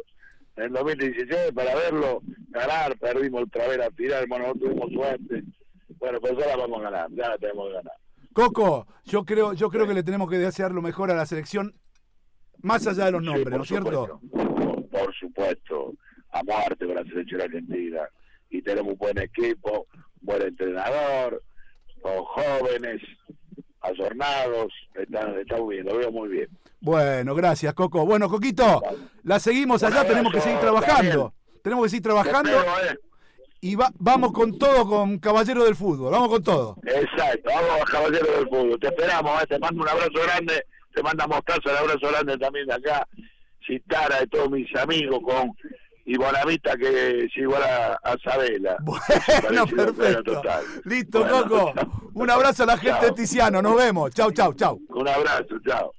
en 0.57 0.73
2016 0.73 1.53
para 1.55 1.75
verlo 1.75 2.23
ganar, 2.49 2.97
perdimos 2.99 3.45
otra 3.45 3.69
vez 3.69 3.79
la 3.79 3.91
final, 3.91 4.27
bueno, 4.29 4.49
no 4.49 4.55
tuvimos 4.55 4.91
suerte. 4.93 5.45
Bueno, 5.99 6.21
pues 6.21 6.33
ahora 6.33 6.57
vamos 6.57 6.81
a 6.81 6.83
ganar, 6.83 7.11
ya 7.11 7.29
la 7.31 7.39
tenemos 7.39 7.69
que 7.69 7.75
ganar. 7.75 7.95
Coco, 8.33 8.87
yo 9.05 9.25
creo, 9.25 9.55
yo 9.55 9.71
creo 9.71 9.87
que 9.87 9.95
le 9.95 10.03
tenemos 10.03 10.29
que 10.29 10.39
desear 10.39 10.73
lo 10.73 10.83
mejor 10.83 11.11
a 11.11 11.15
la 11.15 11.25
selección, 11.27 11.75
más 12.61 12.87
allá 12.87 13.07
de 13.07 13.13
los 13.13 13.23
nombres, 13.23 13.57
¿no 13.57 13.63
es 13.63 13.69
cierto? 13.69 14.21
Por, 14.31 14.89
por 14.89 15.15
supuesto, 15.15 15.95
a 16.33 16.43
muerte 16.43 16.87
con 16.87 16.97
la 16.97 17.05
selección 17.05 17.41
argentina. 17.41 18.03
Y 18.51 18.63
tenemos 18.63 18.93
un 18.93 18.99
buen 18.99 19.19
equipo, 19.19 19.87
buen 20.21 20.43
entrenador, 20.43 21.43
con 22.01 22.25
jóvenes, 22.25 23.03
azornados, 23.81 24.73
está, 24.95 25.41
está 25.41 25.57
muy 25.57 25.77
bien, 25.77 25.87
lo 25.87 25.97
veo 25.97 26.13
muy 26.13 26.29
bien. 26.29 26.49
Bueno, 26.81 27.35
gracias, 27.35 27.75
Coco. 27.75 28.05
Bueno, 28.05 28.29
Coquito, 28.29 28.83
la 29.23 29.41
seguimos 29.41 29.83
allá, 29.83 30.07
tenemos 30.07 30.33
que 30.33 30.41
seguir 30.41 30.59
trabajando. 30.61 31.35
Tenemos 31.63 31.85
que 31.85 31.89
seguir 31.89 32.03
trabajando 32.05 32.51
eh. 32.51 32.97
Y 33.61 33.75
va- 33.75 33.91
vamos 33.99 34.33
con 34.33 34.59
todo 34.59 34.87
con 34.89 35.19
Caballero 35.19 35.65
del 35.65 35.75
Fútbol, 35.77 36.13
vamos 36.13 36.29
con 36.29 36.43
todo. 36.43 36.77
Exacto, 36.85 37.51
vamos 37.55 37.85
caballero 37.91 38.27
del 38.33 38.49
fútbol. 38.49 38.79
Te 38.81 38.89
esperamos, 38.89 39.43
eh, 39.43 39.47
te 39.47 39.59
mando 39.59 39.83
un 39.83 39.89
abrazo 39.89 40.11
grande, 40.25 40.65
te 40.95 41.03
manda 41.03 41.27
Mostaza 41.27 41.61
un 41.71 41.77
abrazo 41.77 42.09
grande 42.13 42.39
también 42.39 42.67
de 42.67 42.75
acá, 42.75 43.07
Citara, 43.67 44.21
de 44.21 44.27
todos 44.29 44.51
mis 44.51 44.73
amigos 44.77 45.21
con 45.25 45.53
y 46.09 46.17
Bonavita 46.17 46.77
que 46.77 47.25
es 47.25 47.37
igual 47.37 47.63
a, 47.65 47.95
a 48.05 48.17
Sabela. 48.23 48.77
Bueno, 49.43 49.67
perfecto. 49.67 50.41
Listo, 50.85 51.21
Bueno, 51.21 51.49
Coco. 51.49 51.73
Un 52.15 52.31
abrazo 52.31 52.63
a 52.63 52.67
la 52.67 52.79
gente 52.79 53.07
de 53.07 53.13
Tiziano, 53.13 53.61
nos 53.61 53.77
vemos. 53.77 54.11
Chau, 54.13 54.31
chau, 54.33 54.55
chau. 54.55 54.81
Un 54.91 55.09
abrazo, 55.09 55.59
chao. 55.67 55.93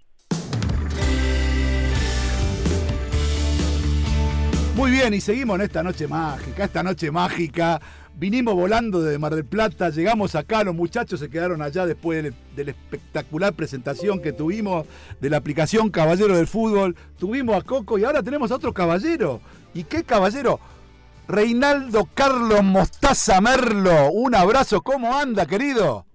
Muy 4.78 4.92
bien, 4.92 5.12
y 5.16 5.22
seguimos 5.22 5.56
en 5.56 5.64
esta 5.64 5.82
noche 5.82 6.08
mágica, 6.08 6.66
esta 6.66 6.84
noche 6.84 7.10
mágica. 7.10 7.82
Vinimos 8.14 8.54
volando 8.54 9.02
desde 9.02 9.18
Mar 9.18 9.34
del 9.34 9.44
Plata, 9.44 9.90
llegamos 9.90 10.36
acá, 10.36 10.64
los 10.64 10.76
muchachos 10.76 11.20
se 11.20 11.32
quedaron 11.32 11.64
allá 11.64 11.88
después 11.88 12.32
de, 12.56 12.64
la 12.64 12.72
espectacular 12.72 13.54
presentación 13.54 14.22
que 14.22 14.34
tuvimos 14.34 14.86
de 15.20 15.32
la 15.32 15.38
aplicación 15.38 15.90
Caballero 15.90 16.38
del 16.38 16.46
Fútbol. 16.46 16.96
Tuvimos 17.18 17.56
a 17.56 17.64
Coco 17.64 17.98
y 17.98 18.04
ahora 18.04 18.22
tenemos 18.22 18.52
a 18.52 18.56
otro 18.58 18.72
caballero. 18.72 19.42
¿Y 19.74 19.84
qué 19.84 20.04
caballero? 20.04 20.60
Reinaldo 21.28 22.08
Carlos 22.14 22.64
Mostaza 22.64 23.42
Merlo. 23.42 24.12
Un 24.12 24.36
abrazo, 24.36 24.84
¿cómo 24.84 25.18
anda, 25.18 25.48
querido? 25.48 26.06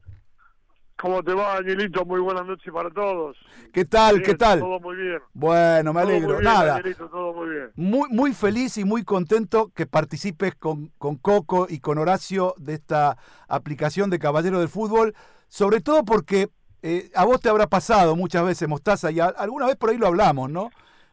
¿Cómo 1.03 1.21
te 1.25 1.35
va, 1.35 1.55
Danielito? 1.55 2.05
Muy 2.05 2.21
buenas 2.21 2.47
noches 2.47 2.73
para 2.73 2.89
todos. 2.89 3.37
¿Qué 3.73 3.85
tal? 3.85 4.21
Bien, 4.21 4.25
¿Qué 4.25 4.35
tal? 4.37 4.61
Todo 4.61 4.79
muy 4.79 4.95
bien. 4.95 5.19
Bueno, 5.35 5.93
me 5.93 6.01
Todo 6.01 6.11
alegro. 6.11 6.35
muy 6.35 6.43
bien, 6.43 6.55
Nada. 6.55 6.83
Todo 7.11 7.35
muy 7.35 7.49
bien. 7.51 7.71
Muy, 7.75 8.09
muy 8.11 8.33
feliz 8.33 8.79
y 8.79 8.85
muy 8.85 9.03
contento 9.03 9.73
que 9.75 9.87
participes 9.87 10.55
con, 10.55 10.93
con 10.99 11.17
Coco 11.17 11.67
y 11.69 11.81
con 11.81 11.99
Horacio 11.99 12.55
de 12.57 12.75
esta 12.75 13.17
aplicación 13.49 14.11
de 14.11 14.21
Caballero 14.21 14.61
del 14.61 14.69
Fútbol, 14.69 15.13
sobre 15.49 15.81
todo 15.81 16.05
porque 16.05 16.51
eh, 16.83 17.11
a 17.17 17.25
vos 17.25 17.41
te 17.41 17.49
habrá 17.49 17.67
pasado 17.67 18.15
muchas 18.15 18.45
veces, 18.45 18.69
Mostaza, 18.69 19.11
y 19.11 19.19
a- 19.19 19.27
alguna 19.27 19.67
vez 19.67 19.75
por 19.75 19.91
ahí 19.91 19.99
lo 19.99 20.07
hablamos, 20.07 20.51
¿no? 20.51 20.71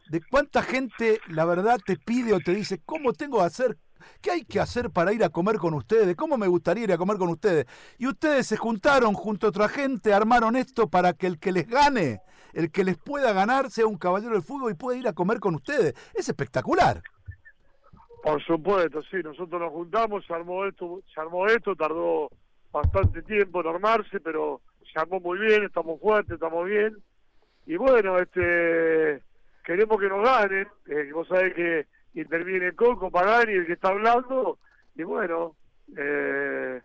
De 0.08 0.20
cuánta 0.20 0.62
gente, 0.62 1.20
la 1.26 1.44
verdad, 1.44 1.80
te 1.84 1.96
pide 1.96 2.32
o 2.32 2.40
te 2.40 2.54
dice, 2.54 2.80
¿cómo 2.84 3.12
tengo 3.12 3.38
que 3.38 3.44
hacer? 3.44 3.76
¿Qué 4.20 4.30
hay 4.30 4.44
que 4.44 4.60
hacer 4.60 4.90
para 4.90 5.12
ir 5.12 5.24
a 5.24 5.30
comer 5.30 5.56
con 5.56 5.74
ustedes? 5.74 6.16
¿Cómo 6.16 6.36
me 6.36 6.46
gustaría 6.46 6.84
ir 6.84 6.92
a 6.92 6.98
comer 6.98 7.16
con 7.16 7.28
ustedes? 7.28 7.66
Y 7.98 8.06
ustedes 8.06 8.46
se 8.46 8.56
juntaron 8.56 9.14
junto 9.14 9.46
a 9.46 9.50
otra 9.50 9.68
gente, 9.68 10.12
armaron 10.12 10.56
esto 10.56 10.88
para 10.88 11.12
que 11.12 11.26
el 11.26 11.38
que 11.38 11.52
les 11.52 11.68
gane, 11.68 12.20
el 12.52 12.70
que 12.70 12.84
les 12.84 12.98
pueda 12.98 13.32
ganar, 13.32 13.70
sea 13.70 13.86
un 13.86 13.98
caballero 13.98 14.32
del 14.32 14.42
fútbol 14.42 14.72
y 14.72 14.74
pueda 14.74 14.98
ir 14.98 15.08
a 15.08 15.12
comer 15.12 15.40
con 15.40 15.54
ustedes. 15.54 15.94
Es 16.14 16.28
espectacular. 16.28 17.02
Por 18.22 18.42
supuesto, 18.44 19.02
sí, 19.10 19.16
nosotros 19.24 19.60
nos 19.60 19.72
juntamos, 19.72 20.24
se 20.26 20.34
armó 20.34 20.66
esto, 20.66 21.00
se 21.14 21.20
armó 21.20 21.46
esto, 21.46 21.74
tardó 21.74 22.28
bastante 22.70 23.22
tiempo 23.22 23.60
en 23.60 23.68
armarse, 23.68 24.20
pero 24.20 24.60
se 24.92 24.98
armó 24.98 25.20
muy 25.20 25.38
bien, 25.38 25.64
estamos 25.64 25.98
fuertes, 26.00 26.34
estamos 26.34 26.66
bien. 26.66 26.96
Y 27.66 27.76
bueno, 27.76 28.18
este 28.18 29.22
queremos 29.64 30.00
que 30.00 30.08
nos 30.08 30.24
ganen, 30.24 30.66
eh, 30.86 31.10
vos 31.12 31.28
sabés 31.28 31.54
que 31.54 31.86
interviene 32.14 32.72
Coco, 32.72 33.10
Pagani, 33.10 33.52
el 33.52 33.66
que 33.66 33.74
está 33.74 33.88
hablando, 33.88 34.58
y 34.94 35.02
bueno, 35.02 35.56
eh, 35.96 36.80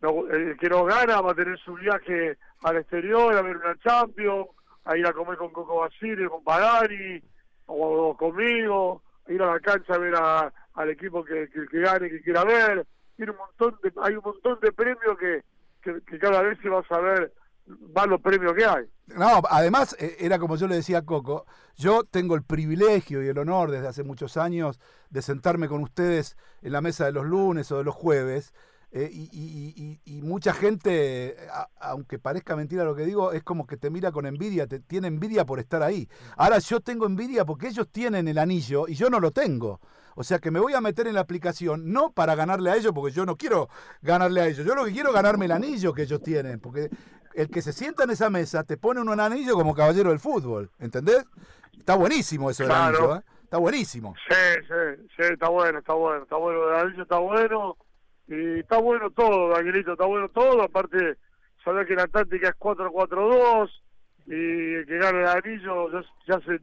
el 0.00 0.56
que 0.56 0.68
nos 0.68 0.86
gana 0.86 1.20
va 1.20 1.32
a 1.32 1.34
tener 1.34 1.58
su 1.58 1.74
viaje 1.74 2.36
al 2.62 2.76
exterior, 2.76 3.34
a 3.34 3.42
ver 3.42 3.56
una 3.56 3.78
Champions, 3.78 4.48
a 4.84 4.96
ir 4.96 5.06
a 5.06 5.12
comer 5.12 5.36
con 5.36 5.52
Coco 5.52 5.80
Basile, 5.80 6.28
con 6.28 6.42
Pagani, 6.44 7.20
o, 7.66 8.16
conmigo, 8.16 9.02
a 9.26 9.32
ir 9.32 9.42
a 9.42 9.52
la 9.52 9.60
cancha 9.60 9.94
a 9.94 9.98
ver 9.98 10.14
al 10.14 10.90
equipo 10.90 11.24
que, 11.24 11.48
que, 11.50 11.66
que 11.66 11.80
gane, 11.80 12.08
que 12.08 12.22
quiera 12.22 12.44
ver. 12.44 12.86
Tiene 13.16 13.32
un 13.32 13.38
montón 13.38 13.78
de, 13.82 13.92
hay 14.02 14.14
un 14.14 14.22
montón 14.24 14.58
de 14.60 14.72
premios 14.72 15.18
que, 15.18 15.42
que, 15.82 16.00
que 16.02 16.18
cada 16.18 16.42
vez 16.42 16.58
se 16.62 16.68
va 16.68 16.80
a 16.80 16.88
saber 16.88 17.32
más 17.94 18.06
los 18.06 18.20
premios 18.20 18.54
que 18.54 18.64
hay. 18.64 18.84
No, 19.06 19.42
además, 19.48 19.96
eh, 19.98 20.16
era 20.20 20.38
como 20.38 20.56
yo 20.56 20.66
le 20.66 20.76
decía 20.76 20.98
a 20.98 21.04
Coco, 21.04 21.46
yo 21.76 22.04
tengo 22.04 22.34
el 22.34 22.42
privilegio 22.42 23.22
y 23.22 23.28
el 23.28 23.38
honor 23.38 23.70
desde 23.70 23.88
hace 23.88 24.02
muchos 24.04 24.36
años 24.36 24.78
de 25.10 25.22
sentarme 25.22 25.68
con 25.68 25.82
ustedes 25.82 26.36
en 26.62 26.72
la 26.72 26.80
mesa 26.80 27.06
de 27.06 27.12
los 27.12 27.24
lunes 27.24 27.70
o 27.72 27.78
de 27.78 27.84
los 27.84 27.94
jueves. 27.94 28.52
eh, 28.90 29.10
y, 29.12 30.20
mucha 30.22 30.52
gente, 30.52 31.36
aunque 31.80 32.18
parezca 32.18 32.56
mentira 32.56 32.84
lo 32.84 32.94
que 32.94 33.04
digo, 33.04 33.32
es 33.32 33.42
como 33.42 33.66
que 33.66 33.76
te 33.76 33.90
mira 33.90 34.12
con 34.12 34.26
envidia, 34.26 34.66
te 34.66 34.80
tiene 34.80 35.08
envidia 35.08 35.46
por 35.46 35.58
estar 35.58 35.82
ahí. 35.82 36.08
Ahora 36.36 36.58
yo 36.58 36.80
tengo 36.80 37.06
envidia 37.06 37.44
porque 37.44 37.68
ellos 37.68 37.88
tienen 37.90 38.28
el 38.28 38.38
anillo 38.38 38.86
y 38.88 38.94
yo 38.94 39.08
no 39.10 39.20
lo 39.20 39.30
tengo. 39.30 39.80
O 40.20 40.24
sea 40.24 40.40
que 40.40 40.50
me 40.50 40.58
voy 40.58 40.74
a 40.74 40.80
meter 40.80 41.06
en 41.06 41.14
la 41.14 41.20
aplicación, 41.20 41.92
no 41.92 42.10
para 42.10 42.34
ganarle 42.34 42.70
a 42.72 42.76
ellos, 42.76 42.90
porque 42.92 43.14
yo 43.14 43.24
no 43.24 43.36
quiero 43.36 43.68
ganarle 44.02 44.40
a 44.40 44.48
ellos. 44.48 44.66
Yo 44.66 44.74
lo 44.74 44.84
que 44.84 44.90
quiero 44.90 45.10
es 45.10 45.14
ganarme 45.14 45.44
el 45.44 45.52
anillo 45.52 45.94
que 45.94 46.02
ellos 46.02 46.20
tienen. 46.20 46.58
Porque 46.58 46.90
el 47.40 47.50
que 47.50 47.62
se 47.62 47.72
sienta 47.72 48.02
en 48.04 48.10
esa 48.10 48.30
mesa 48.30 48.64
te 48.64 48.76
pone 48.76 49.00
un 49.00 49.20
anillo 49.20 49.54
como 49.54 49.74
caballero 49.74 50.10
del 50.10 50.18
fútbol. 50.18 50.70
¿Entendés? 50.80 51.24
Está 51.78 51.94
buenísimo 51.94 52.50
eso 52.50 52.64
del 52.64 52.72
Claro. 52.72 52.98
anillo, 52.98 53.16
¿eh? 53.16 53.22
Está 53.44 53.58
buenísimo. 53.58 54.14
Sí, 54.28 54.34
sí, 54.66 55.06
sí, 55.16 55.22
está 55.32 55.48
bueno, 55.48 55.78
está 55.78 55.94
bueno, 55.94 56.24
está 56.24 56.36
bueno, 56.36 56.68
el 56.68 56.74
anillo 56.74 57.02
está 57.04 57.18
bueno, 57.18 57.76
y 58.26 58.58
está 58.58 58.78
bueno 58.78 59.10
todo, 59.10 59.50
Danielito, 59.50 59.92
está 59.92 60.04
bueno 60.04 60.28
todo, 60.28 60.62
aparte, 60.62 61.16
sabés 61.64 61.86
que 61.86 61.94
la 61.94 62.08
táctica 62.08 62.48
es 62.48 62.56
4-4-2, 62.56 63.70
y 64.26 64.74
el 64.74 64.86
que 64.86 64.98
gane 64.98 65.20
el 65.20 65.28
anillo, 65.28 65.90
ya, 65.92 66.04
ya 66.26 66.40
se, 66.40 66.60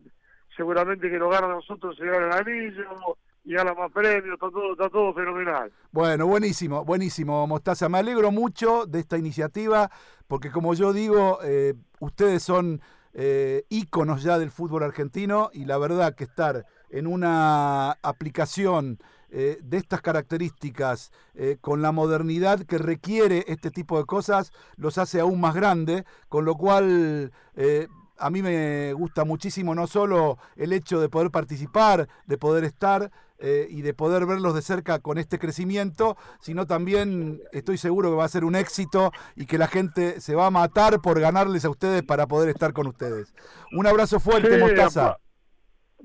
seguramente 0.56 1.10
que 1.10 1.18
lo 1.18 1.30
gana 1.30 1.48
nosotros 1.48 1.96
se 1.98 2.06
gana 2.06 2.28
el 2.28 2.34
anillo 2.34 3.18
y 3.46 3.54
gana 3.54 3.74
más 3.76 3.92
premios, 3.92 4.34
está 4.34 4.50
todo, 4.50 4.72
está 4.72 4.90
todo 4.90 5.14
fenomenal. 5.14 5.72
Bueno, 5.92 6.26
buenísimo, 6.26 6.84
buenísimo, 6.84 7.46
Mostaza. 7.46 7.88
Me 7.88 8.00
alegro 8.00 8.32
mucho 8.32 8.88
de 8.88 9.00
esta 9.00 9.18
iniciativa, 9.18 9.92
porque 10.28 10.52
como 10.52 10.74
yo 10.74 10.92
digo, 10.94 11.40
eh, 11.44 11.76
ustedes 12.00 12.42
son 12.42 12.82
eh, 13.14 13.64
íconos 13.70 14.24
ya 14.24 14.40
del 14.40 14.50
fútbol 14.50 14.84
argentino 14.84 15.52
y 15.54 15.66
la 15.66 15.78
verdad 15.78 16.16
que 16.16 16.24
estar 16.24 16.66
en 16.90 17.06
una 17.06 17.92
aplicación 18.02 19.00
eh, 19.30 19.60
de 19.62 19.78
estas 19.78 20.02
características, 20.02 21.12
eh, 21.36 21.58
con 21.62 21.82
la 21.82 21.92
modernidad 21.92 22.62
que 22.62 22.80
requiere 22.80 23.46
este 23.48 23.70
tipo 23.70 24.00
de 24.00 24.06
cosas, 24.06 24.52
los 24.76 24.98
hace 24.98 25.20
aún 25.20 25.40
más 25.40 25.54
grandes, 25.54 26.04
con 26.30 26.46
lo 26.46 26.56
cual 26.56 27.32
a 28.18 28.30
mí 28.30 28.42
me 28.42 28.94
gusta 28.94 29.26
muchísimo 29.26 29.76
no 29.76 29.88
solo 29.88 30.38
el 30.56 30.74
hecho 30.74 31.00
de 31.00 31.10
poder 31.10 31.32
participar, 31.32 32.08
de 32.26 32.38
poder 32.38 32.64
estar 32.64 33.12
eh, 33.38 33.68
y 33.70 33.82
de 33.82 33.94
poder 33.94 34.26
verlos 34.26 34.56
de 34.56 34.62
cerca 34.62 35.00
con 35.00 35.18
este 35.18 35.40
crecimiento, 35.40 36.16
sino 36.40 36.66
también 36.66 37.42
estoy 37.52 37.78
seguro 37.78 38.10
que 38.10 38.16
va 38.16 38.24
a 38.24 38.30
ser 38.30 38.46
un 38.46 38.56
éxito 38.56 39.12
y 39.36 39.46
que 39.46 39.58
la 39.58 39.68
gente 39.68 40.22
se 40.22 40.36
va 40.36 40.48
a 40.48 40.52
matar 40.52 41.02
por 41.02 41.20
ganarles 41.20 41.66
a 41.66 41.70
ustedes 41.70 42.04
para 42.04 42.28
poder 42.28 42.50
estar 42.50 42.72
con 42.72 42.88
ustedes. 42.88 43.34
Un 43.74 43.88
abrazo 43.88 44.20
fuerte, 44.20 44.56
Sí, 44.56 44.62
Mostaza. 44.62 45.18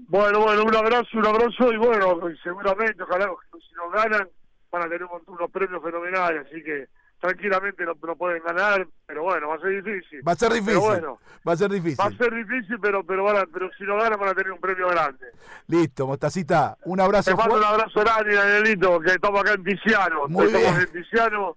Bueno, 0.08 0.40
bueno, 0.40 0.64
un 0.64 0.74
abrazo, 0.74 1.18
un 1.18 1.26
abrazo 1.26 1.72
y 1.72 1.76
bueno, 1.76 2.18
seguramente, 2.42 3.02
ojalá 3.02 3.30
si 3.52 3.74
nos 3.76 3.92
ganan, 3.92 4.28
van 4.72 4.82
a 4.82 4.88
tener 4.88 5.04
unos 5.04 5.50
premios 5.52 5.82
fenomenales, 5.82 6.46
así 6.46 6.62
que 6.64 6.88
tranquilamente 7.20 7.84
lo, 7.84 7.96
lo 8.02 8.16
pueden 8.16 8.42
ganar, 8.42 8.86
pero 9.06 9.22
bueno, 9.22 9.48
va 9.48 9.56
a 9.56 9.60
ser 9.60 9.82
difícil. 9.84 10.20
Va 10.26 10.32
a 10.32 10.36
ser 10.36 10.48
difícil. 10.52 10.74
Pero 10.74 10.80
bueno, 10.80 11.18
Va 11.46 11.52
a 11.52 11.56
ser 11.56 11.70
difícil. 11.70 11.98
va 12.00 12.06
a 12.06 12.10
ser 12.16 12.34
difícil, 12.34 12.78
pero 12.80 13.04
pero 13.04 13.24
van 13.24 13.36
a- 13.36 13.46
pero 13.52 13.70
si 13.78 13.84
no 13.84 13.96
ganan 13.96 14.18
van 14.18 14.30
a 14.30 14.34
tener 14.34 14.52
un 14.52 14.60
premio 14.60 14.88
grande. 14.88 15.26
Listo, 15.68 16.06
Mostacita. 16.06 16.76
Un 16.84 17.00
abrazo 17.00 17.30
Te 17.30 17.36
mando 17.36 17.56
un 17.56 17.64
abrazo 17.64 18.00
grande, 18.00 18.34
Danielito, 18.34 18.98
que 19.00 19.10
estamos 19.12 19.40
acá 19.40 19.52
en 19.52 19.64
Tiziano. 19.64 20.28
Muy 20.28 20.46
estamos 20.46 20.74
bien. 20.76 20.80
en 20.80 20.92
Tiziano. 21.02 21.56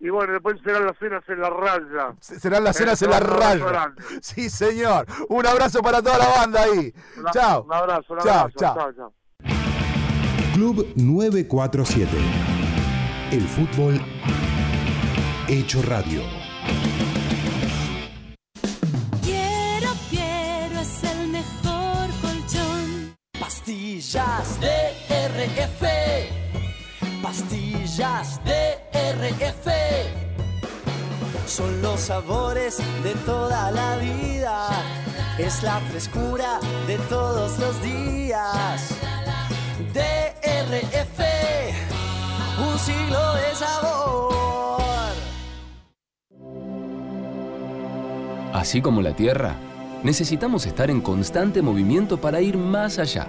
Y 0.00 0.10
bueno, 0.10 0.32
después 0.32 0.56
serán 0.64 0.84
las 0.84 0.98
cenas 0.98 1.22
en 1.28 1.40
la 1.40 1.48
raya. 1.50 2.14
Serán 2.20 2.64
las 2.64 2.76
cenas 2.76 3.00
en 3.02 3.10
la 3.10 3.18
Eh, 3.18 3.20
raya. 3.20 3.94
Sí, 4.20 4.50
señor. 4.50 5.06
Un 5.28 5.46
abrazo 5.46 5.80
para 5.80 6.02
toda 6.02 6.18
la 6.18 6.26
banda 6.28 6.62
ahí. 6.64 6.92
Una- 7.18 7.30
Chao. 7.30 7.62
Un 7.62 7.72
abrazo, 7.72 8.12
un 8.14 8.18
Chao, 8.18 8.38
abrazo. 8.40 8.58
chao. 8.58 8.74
chao, 8.74 8.92
chao. 8.94 9.12
Club 10.54 10.86
947. 10.96 12.10
El 13.30 13.42
fútbol 13.42 13.94
hecho 15.52 15.82
radio. 15.82 16.22
Quiero, 19.22 19.90
quiero, 20.08 20.80
es 20.80 21.04
el 21.04 21.28
mejor 21.28 22.08
colchón. 22.22 23.14
Pastillas 23.38 24.58
de 24.60 24.94
RF. 25.28 25.82
Pastillas 27.22 28.40
de 28.44 28.78
RF. 28.94 29.68
Son 31.46 31.82
los 31.82 32.00
sabores 32.00 32.78
de 33.02 33.14
toda 33.26 33.70
la 33.72 33.96
vida. 33.96 34.70
Es 35.36 35.62
la 35.62 35.80
frescura 35.80 36.60
de 36.86 36.96
todos 37.10 37.58
los 37.58 37.82
días. 37.82 38.88
DRF. 39.92 41.18
Un 42.58 42.78
siglo 42.78 43.34
de 43.34 43.54
sabor. 43.54 44.71
Así 48.52 48.82
como 48.82 49.00
la 49.00 49.16
Tierra, 49.16 49.56
necesitamos 50.02 50.66
estar 50.66 50.90
en 50.90 51.00
constante 51.00 51.62
movimiento 51.62 52.20
para 52.20 52.42
ir 52.42 52.58
más 52.58 52.98
allá. 52.98 53.26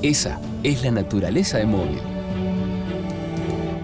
Esa 0.00 0.40
es 0.62 0.84
la 0.84 0.92
naturaleza 0.92 1.58
de 1.58 1.66
móvil. 1.66 1.98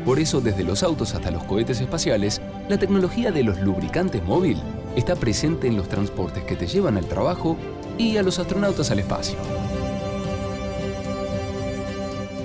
Por 0.05 0.21
eso, 0.21 0.41
desde 0.41 0.63
los 0.63 0.85
autos 0.85 1.15
hasta 1.15 1.33
los 1.33 1.43
cohetes 1.45 1.81
espaciales, 1.81 2.41
la 2.69 2.79
tecnología 2.79 3.33
de 3.33 3.43
los 3.43 3.61
lubricantes 3.61 4.23
móvil 4.23 4.63
está 4.95 5.17
presente 5.17 5.67
en 5.67 5.77
los 5.77 5.89
transportes 5.89 6.45
que 6.45 6.55
te 6.55 6.67
llevan 6.69 6.97
al 6.97 7.07
trabajo 7.07 7.57
y 7.99 8.19
a 8.19 8.23
los 8.23 8.39
astronautas 8.39 8.91
al 8.93 9.01
espacio. 9.01 9.37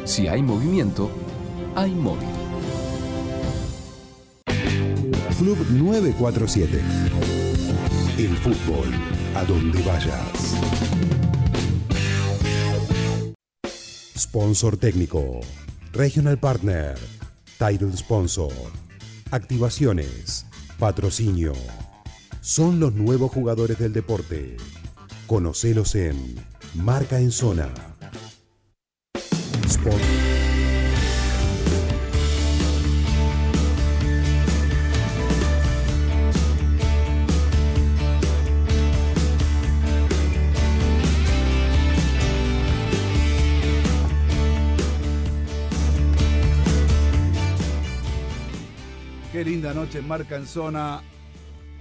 Si 0.06 0.28
hay 0.28 0.42
movimiento, 0.42 1.12
hay 1.76 1.92
móvil. 1.92 2.37
Club 5.38 5.58
947. 5.70 6.82
El 8.18 8.36
fútbol 8.38 8.88
a 9.36 9.46
donde 9.46 9.80
vayas. 9.84 10.56
Sponsor 14.18 14.78
técnico. 14.78 15.42
Regional 15.94 16.40
Partner. 16.40 16.98
Title 17.60 17.96
Sponsor. 17.96 18.52
Activaciones. 19.30 20.48
Patrocinio. 20.80 21.54
Son 22.42 22.80
los 22.80 22.96
nuevos 22.96 23.32
jugadores 23.32 23.78
del 23.78 23.94
deporte. 23.94 24.58
Conocelos 25.28 25.94
en 25.94 26.36
Marca 26.74 27.20
en 27.20 27.32
Zona. 27.32 27.70
Sponsor. 29.68 30.17
Noche 49.74 50.00
en 50.00 50.08
Marca 50.08 50.36
en 50.36 50.46
Zona. 50.46 51.02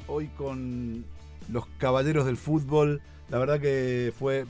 Hoy 0.07 0.29
con 0.29 1.05
los 1.51 1.67
caballeros 1.79 2.27
del 2.27 2.37
fútbol. 2.37 3.03
La 3.29 3.39
verdad 3.39 3.61
que 3.61 4.13
fue 4.19 4.47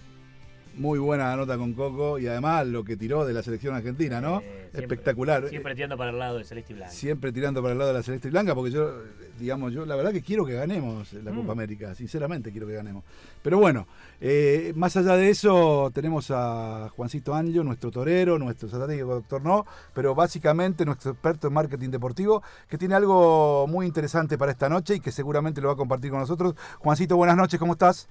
muy 0.76 0.98
buena 0.98 1.28
la 1.30 1.36
nota 1.36 1.56
con 1.56 1.72
Coco 1.72 2.18
y 2.18 2.26
además 2.26 2.66
lo 2.66 2.84
que 2.84 2.96
tiró 2.96 3.24
de 3.24 3.32
la 3.32 3.42
selección 3.42 3.74
argentina, 3.74 4.20
¿no? 4.20 4.40
Eh, 4.40 4.42
siempre- 4.72 4.82
Espectacular. 4.82 5.48
Siempre 5.48 5.74
tirando 5.74 5.96
para 5.96 6.10
el 6.10 6.18
lado 6.18 6.38
de 6.38 6.44
Celeste 6.44 6.72
y 6.72 6.76
Blanco. 6.76 6.92
Siempre 6.92 7.32
tirando 7.32 7.62
para 7.62 7.72
el 7.72 7.78
lado 7.78 7.92
de 7.92 7.96
la 7.98 8.02
celeste 8.02 8.28
y 8.28 8.30
blanca, 8.30 8.54
porque 8.54 8.70
yo, 8.70 8.92
digamos, 9.38 9.72
yo 9.72 9.86
la 9.86 9.96
verdad 9.96 10.12
que 10.12 10.22
quiero 10.22 10.44
que 10.44 10.52
ganemos 10.54 11.12
la 11.14 11.32
Mm. 11.32 11.36
Copa 11.36 11.52
América, 11.52 11.94
sinceramente 11.94 12.50
quiero 12.52 12.66
que 12.66 12.74
ganemos. 12.74 13.04
Pero 13.42 13.58
bueno, 13.58 13.86
eh, 14.20 14.72
más 14.76 14.96
allá 14.96 15.16
de 15.16 15.30
eso, 15.30 15.90
tenemos 15.94 16.30
a 16.30 16.90
Juancito 16.94 17.34
Angio, 17.34 17.64
nuestro 17.64 17.90
torero, 17.90 18.38
nuestro 18.38 18.66
estratégico 18.68 19.14
doctor 19.14 19.42
no, 19.42 19.64
pero 19.94 20.14
básicamente 20.14 20.84
nuestro 20.84 21.12
experto 21.12 21.48
en 21.48 21.54
marketing 21.54 21.90
deportivo, 21.90 22.42
que 22.68 22.76
tiene 22.78 22.94
algo 22.94 23.66
muy 23.66 23.86
interesante 23.86 24.36
para 24.36 24.52
esta 24.52 24.68
noche 24.68 24.96
y 24.96 25.00
que 25.00 25.10
seguramente 25.12 25.60
lo 25.60 25.68
va 25.68 25.74
a 25.74 25.76
compartir 25.76 26.10
con 26.10 26.20
nosotros. 26.20 26.54
Juancito, 26.80 27.16
buenas 27.16 27.36
noches, 27.36 27.58
¿cómo 27.58 27.72
estás? 27.72 28.08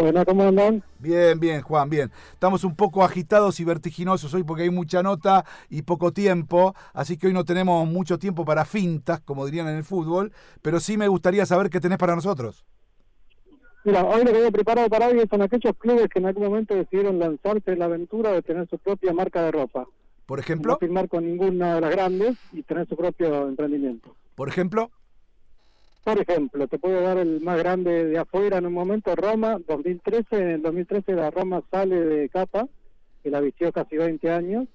Bueno, 0.00 0.24
¿cómo 0.24 0.42
andan? 0.44 0.82
Bien, 1.00 1.38
bien, 1.38 1.62
Juan, 1.62 1.88
bien. 1.88 2.10
Estamos 2.32 2.64
un 2.64 2.74
poco 2.74 3.04
agitados 3.04 3.60
y 3.60 3.64
vertiginosos 3.64 4.34
hoy 4.34 4.42
porque 4.42 4.64
hay 4.64 4.70
mucha 4.70 5.02
nota 5.02 5.44
y 5.70 5.82
poco 5.82 6.12
tiempo, 6.12 6.74
así 6.92 7.16
que 7.16 7.28
hoy 7.28 7.32
no 7.32 7.44
tenemos 7.44 7.86
mucho 7.88 8.18
tiempo 8.18 8.44
para 8.44 8.64
fintas, 8.64 9.20
como 9.20 9.46
dirían 9.46 9.68
en 9.68 9.76
el 9.76 9.84
fútbol, 9.84 10.32
pero 10.60 10.80
sí 10.80 10.96
me 10.96 11.06
gustaría 11.08 11.46
saber 11.46 11.70
qué 11.70 11.78
tenés 11.80 11.98
para 11.98 12.16
nosotros. 12.16 12.64
Mira, 13.84 14.04
hoy 14.04 14.24
lo 14.24 14.30
que 14.32 14.38
había 14.38 14.50
preparado 14.50 14.88
para 14.88 15.08
hoy 15.08 15.26
son 15.28 15.42
aquellos 15.42 15.74
clubes 15.78 16.08
que 16.08 16.18
en 16.18 16.26
algún 16.26 16.44
momento 16.44 16.74
decidieron 16.74 17.18
lanzarse 17.18 17.72
en 17.72 17.78
la 17.78 17.86
aventura 17.86 18.32
de 18.32 18.42
tener 18.42 18.68
su 18.68 18.78
propia 18.78 19.12
marca 19.12 19.42
de 19.42 19.50
ropa. 19.52 19.86
Por 20.26 20.38
No 20.38 20.42
ejemplo, 20.44 20.76
firmar 20.76 21.08
con 21.08 21.24
ninguna 21.24 21.76
de 21.76 21.80
las 21.80 21.90
grandes 21.90 22.36
y 22.52 22.62
tener 22.62 22.86
su 22.88 22.96
propio 22.96 23.48
emprendimiento. 23.48 24.16
por 24.34 24.48
ejemplo, 24.48 24.90
Por 26.04 26.18
ejemplo, 26.18 26.66
te 26.68 26.78
puedo 26.78 27.00
dar 27.02 27.18
el 27.18 27.40
más 27.40 27.58
grande 27.58 28.06
de 28.06 28.18
afuera 28.18 28.58
en 28.58 28.66
un 28.66 28.72
momento, 28.72 29.14
Roma, 29.14 29.58
2013. 29.66 30.36
En 30.36 30.48
el 30.48 30.62
2013 30.62 31.12
la 31.12 31.30
Roma 31.30 31.62
sale 31.70 31.96
de 32.00 32.28
capa, 32.28 32.66
que 33.22 33.30
la 33.30 33.40
vistió 33.40 33.72
casi 33.72 33.96
20 33.96 34.30
años, 34.30 34.68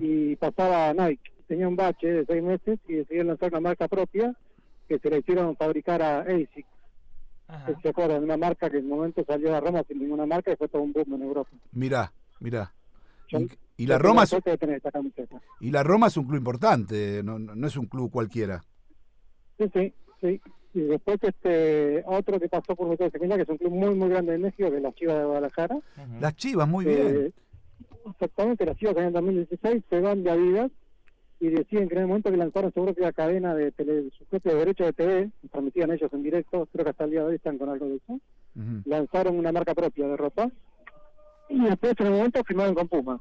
y 0.00 0.36
pasaba 0.36 0.88
a 0.88 0.94
Nike. 0.94 1.30
Tenía 1.46 1.68
un 1.68 1.76
bache 1.76 2.06
de 2.06 2.24
seis 2.24 2.42
meses 2.42 2.78
y 2.88 2.94
decidieron 2.94 3.28
lanzar 3.28 3.50
una 3.50 3.60
marca 3.60 3.88
propia 3.88 4.34
que 4.88 4.98
se 4.98 5.10
la 5.10 5.18
hicieron 5.18 5.56
fabricar 5.56 6.00
a 6.02 6.20
ASICS. 6.20 6.66
Ajá. 7.48 7.80
¿Se 7.82 7.88
acuerdan? 7.88 8.22
Una 8.22 8.36
marca 8.38 8.70
que 8.70 8.78
en 8.78 8.84
un 8.84 8.96
momento 8.96 9.24
salió 9.26 9.54
a 9.54 9.60
Roma 9.60 9.82
sin 9.86 9.98
ninguna 9.98 10.24
marca 10.24 10.52
y 10.52 10.56
fue 10.56 10.68
todo 10.68 10.82
un 10.82 10.92
boom 10.92 11.14
en 11.14 11.22
Europa. 11.22 11.50
mirá, 11.72 12.12
mirá. 12.40 12.72
Y, 13.28 13.48
y 13.84 13.86
la 13.86 13.98
Roma 13.98 14.24
es, 14.24 14.36
y 15.60 15.70
la 15.70 15.82
Roma 15.82 16.06
es 16.06 16.16
un 16.16 16.24
club 16.24 16.38
importante, 16.38 17.22
no, 17.22 17.38
no 17.38 17.54
no 17.54 17.66
es 17.66 17.76
un 17.76 17.86
club 17.86 18.10
cualquiera. 18.10 18.62
Sí, 19.58 19.70
sí, 19.72 19.94
sí. 20.22 20.40
Y 20.74 20.80
después 20.80 21.18
este 21.22 22.02
otro 22.06 22.40
que 22.40 22.48
pasó 22.48 22.74
por 22.74 22.88
Mercedes 22.88 23.12
Pequeña, 23.12 23.36
que 23.36 23.42
es 23.42 23.48
un 23.50 23.58
club 23.58 23.72
muy, 23.72 23.94
muy 23.94 24.08
grande 24.08 24.34
en 24.34 24.40
México, 24.40 24.70
que 24.70 24.76
es 24.78 24.82
la 24.82 24.92
Chivas 24.94 25.18
de 25.18 25.24
Guadalajara. 25.26 25.78
Las 26.18 26.34
Chivas, 26.36 26.66
muy 26.66 26.86
Eh, 26.86 26.88
bien. 26.88 27.34
Exactamente, 28.10 28.64
las 28.64 28.76
Chivas 28.78 28.94
que 28.94 29.00
en 29.02 29.06
el 29.08 29.12
2016 29.12 29.84
se 29.90 30.00
van 30.00 30.22
de 30.24 30.30
Adidas 30.30 30.70
y 31.40 31.48
deciden 31.48 31.88
que 31.88 31.94
en 31.96 32.00
el 32.02 32.06
momento 32.06 32.30
que 32.30 32.36
lanzaron 32.38 32.72
su 32.72 32.82
propia 32.84 33.12
cadena 33.12 33.54
de 33.54 33.70
tele, 33.72 34.08
su 34.16 34.24
propio 34.26 34.56
derecho 34.56 34.84
de 34.84 34.92
TV, 34.94 35.30
transmitían 35.50 35.90
ellos 35.92 36.10
en 36.12 36.22
directo, 36.22 36.66
creo 36.72 36.84
que 36.84 36.90
hasta 36.90 37.04
el 37.04 37.10
día 37.10 37.20
de 37.20 37.26
hoy 37.26 37.34
están 37.36 37.58
con 37.58 37.68
algo 37.68 37.86
de 37.88 37.96
eso, 37.96 38.20
lanzaron 38.86 39.38
una 39.38 39.52
marca 39.52 39.74
propia 39.74 40.06
de 40.08 40.16
ropa 40.16 40.50
y 41.48 41.60
después 41.64 41.94
en 41.98 42.06
el 42.06 42.12
momento 42.12 42.42
firmaron 42.44 42.74
con 42.74 42.88
Puma. 42.88 43.20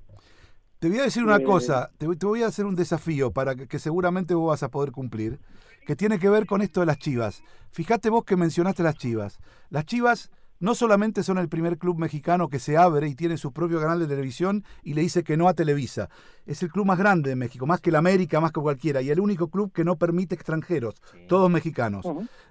Te 0.80 0.88
voy 0.90 1.00
a 1.00 1.04
decir 1.04 1.24
una 1.24 1.38
Eh, 1.38 1.44
cosa, 1.44 1.92
te, 1.98 2.08
voy- 2.08 2.16
te 2.18 2.26
voy 2.26 2.42
a 2.44 2.48
hacer 2.48 2.66
un 2.66 2.76
desafío 2.76 3.32
para 3.32 3.56
que, 3.56 3.68
que 3.68 3.78
seguramente 3.78 4.34
vos 4.34 4.50
vas 4.50 4.64
a 4.64 4.70
poder 4.72 4.92
cumplir, 4.92 5.38
que 5.86 5.96
tiene 5.96 6.20
que 6.20 6.30
ver 6.30 6.46
con 6.46 6.62
esto 6.62 6.80
de 6.80 6.86
las 6.86 7.00
chivas. 7.00 7.44
Fíjate 7.72 8.10
vos 8.10 8.24
que 8.24 8.36
mencionaste 8.36 8.84
las 8.84 8.96
chivas. 8.96 9.40
Las 9.70 9.86
chivas 9.86 10.30
no 10.62 10.76
solamente 10.76 11.24
son 11.24 11.40
el 11.40 11.50
primer 11.50 11.80
club 11.80 11.98
mexicano 11.98 12.48
que 12.48 12.60
se 12.60 12.78
abre 12.78 13.08
y 13.08 13.16
tiene 13.16 13.38
su 13.38 13.52
propio 13.52 13.82
canal 13.82 14.00
de 14.00 14.08
televisión 14.08 14.64
y 14.84 14.94
le 14.94 15.02
dice 15.02 15.24
que 15.24 15.36
no 15.36 15.48
a 15.48 15.56
Televisa. 15.56 16.10
Es 16.46 16.62
el 16.62 16.70
club 16.72 16.86
más 16.86 17.00
grande 17.00 17.32
de 17.32 17.36
México, 17.36 17.66
más 17.66 17.82
que 17.82 17.90
el 17.90 17.96
América, 17.96 18.40
más 18.40 18.52
que 18.52 18.62
cualquiera, 18.62 19.02
y 19.02 19.10
el 19.10 19.20
único 19.20 19.50
club 19.50 19.74
que 19.74 19.84
no 19.84 19.96
permite 19.96 20.36
extranjeros, 20.36 21.02
todos 21.28 21.50
mexicanos. 21.50 22.06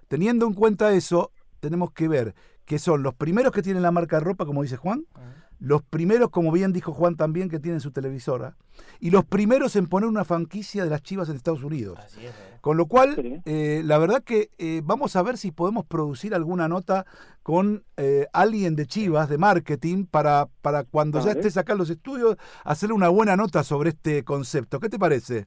Teniendo 0.09 0.47
en 0.47 0.55
cuenta 0.55 0.93
eso, 0.93 1.31
tenemos 1.61 1.93
que 1.93 2.09
ver 2.09 2.35
que 2.65 2.81
son 2.81 3.05
los 3.05 3.15
primeros 3.15 3.53
que 3.53 3.63
tienen 3.63 3.83
la 3.83 3.93
marca 3.93 4.17
de 4.17 4.25
ropa, 4.25 4.45
como 4.45 4.63
dice 4.63 4.77
Juan, 4.77 5.07
los 5.61 5.83
primeros, 5.83 6.31
como 6.31 6.51
bien 6.51 6.73
dijo 6.73 6.93
Juan 6.93 7.17
también, 7.17 7.51
que 7.51 7.61
tienen 7.61 7.81
su 7.81 7.93
televisora, 7.93 8.57
y 8.99 9.11
los 9.11 9.25
primeros 9.27 9.77
en 9.77 9.87
poner 9.87 10.09
una 10.09 10.25
franquicia 10.25 10.85
de 10.85 10.91
las 10.91 11.03
Chivas 11.03 11.29
en 11.29 11.37
Estados 11.37 11.63
Unidos. 11.63 11.99
Con 12.63 12.79
lo 12.79 12.87
cual, 12.87 13.43
eh, 13.45 13.83
la 13.85 13.99
verdad 13.99 14.23
que 14.23 14.51
eh, 14.59 14.81
vamos 14.83 15.17
a 15.17 15.23
ver 15.23 15.37
si 15.37 15.51
podemos 15.51 15.85
producir 15.85 16.35
alguna 16.35 16.67
nota 16.67 17.05
con 17.43 17.85
eh, 17.97 18.27
alguien 18.33 18.75
de 18.75 18.87
Chivas, 18.87 19.29
de 19.29 19.39
marketing, 19.39 20.07
para, 20.07 20.49
para 20.63 20.85
cuando 20.85 21.23
ya 21.25 21.33
estés 21.33 21.59
acá 21.59 21.73
en 21.73 21.79
los 21.79 21.91
estudios, 21.91 22.37
hacerle 22.65 22.95
una 22.95 23.09
buena 23.09 23.37
nota 23.37 23.63
sobre 23.63 23.91
este 23.91 24.25
concepto. 24.25 24.81
¿Qué 24.81 24.89
te 24.89 24.99
parece? 24.99 25.47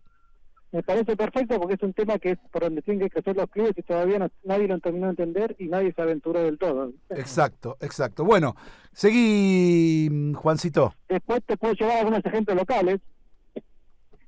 Me 0.73 0.81
parece 0.83 1.15
perfecto 1.15 1.59
porque 1.59 1.75
es 1.75 1.83
un 1.83 1.93
tema 1.93 2.17
que 2.17 2.31
es 2.31 2.39
por 2.51 2.63
donde 2.63 2.81
tienen 2.81 3.03
que 3.07 3.11
crecer 3.11 3.35
los 3.37 3.47
clubes 3.49 3.73
y 3.77 3.83
todavía 3.83 4.17
no- 4.17 4.29
nadie 4.43 4.67
lo 4.67 4.79
terminó 4.79 5.05
de 5.05 5.11
entender 5.11 5.55
y 5.59 5.67
nadie 5.67 5.93
se 5.93 6.01
aventuró 6.01 6.41
del 6.43 6.57
todo. 6.57 6.91
Exacto, 7.11 7.77
exacto. 7.79 8.25
Bueno, 8.25 8.55
seguí, 8.91 10.33
Juancito. 10.35 10.93
Después 11.07 11.41
te 11.45 11.57
puedo 11.57 11.73
llevar 11.75 11.97
algunos 11.99 12.25
ejemplos 12.25 12.57
locales. 12.57 12.99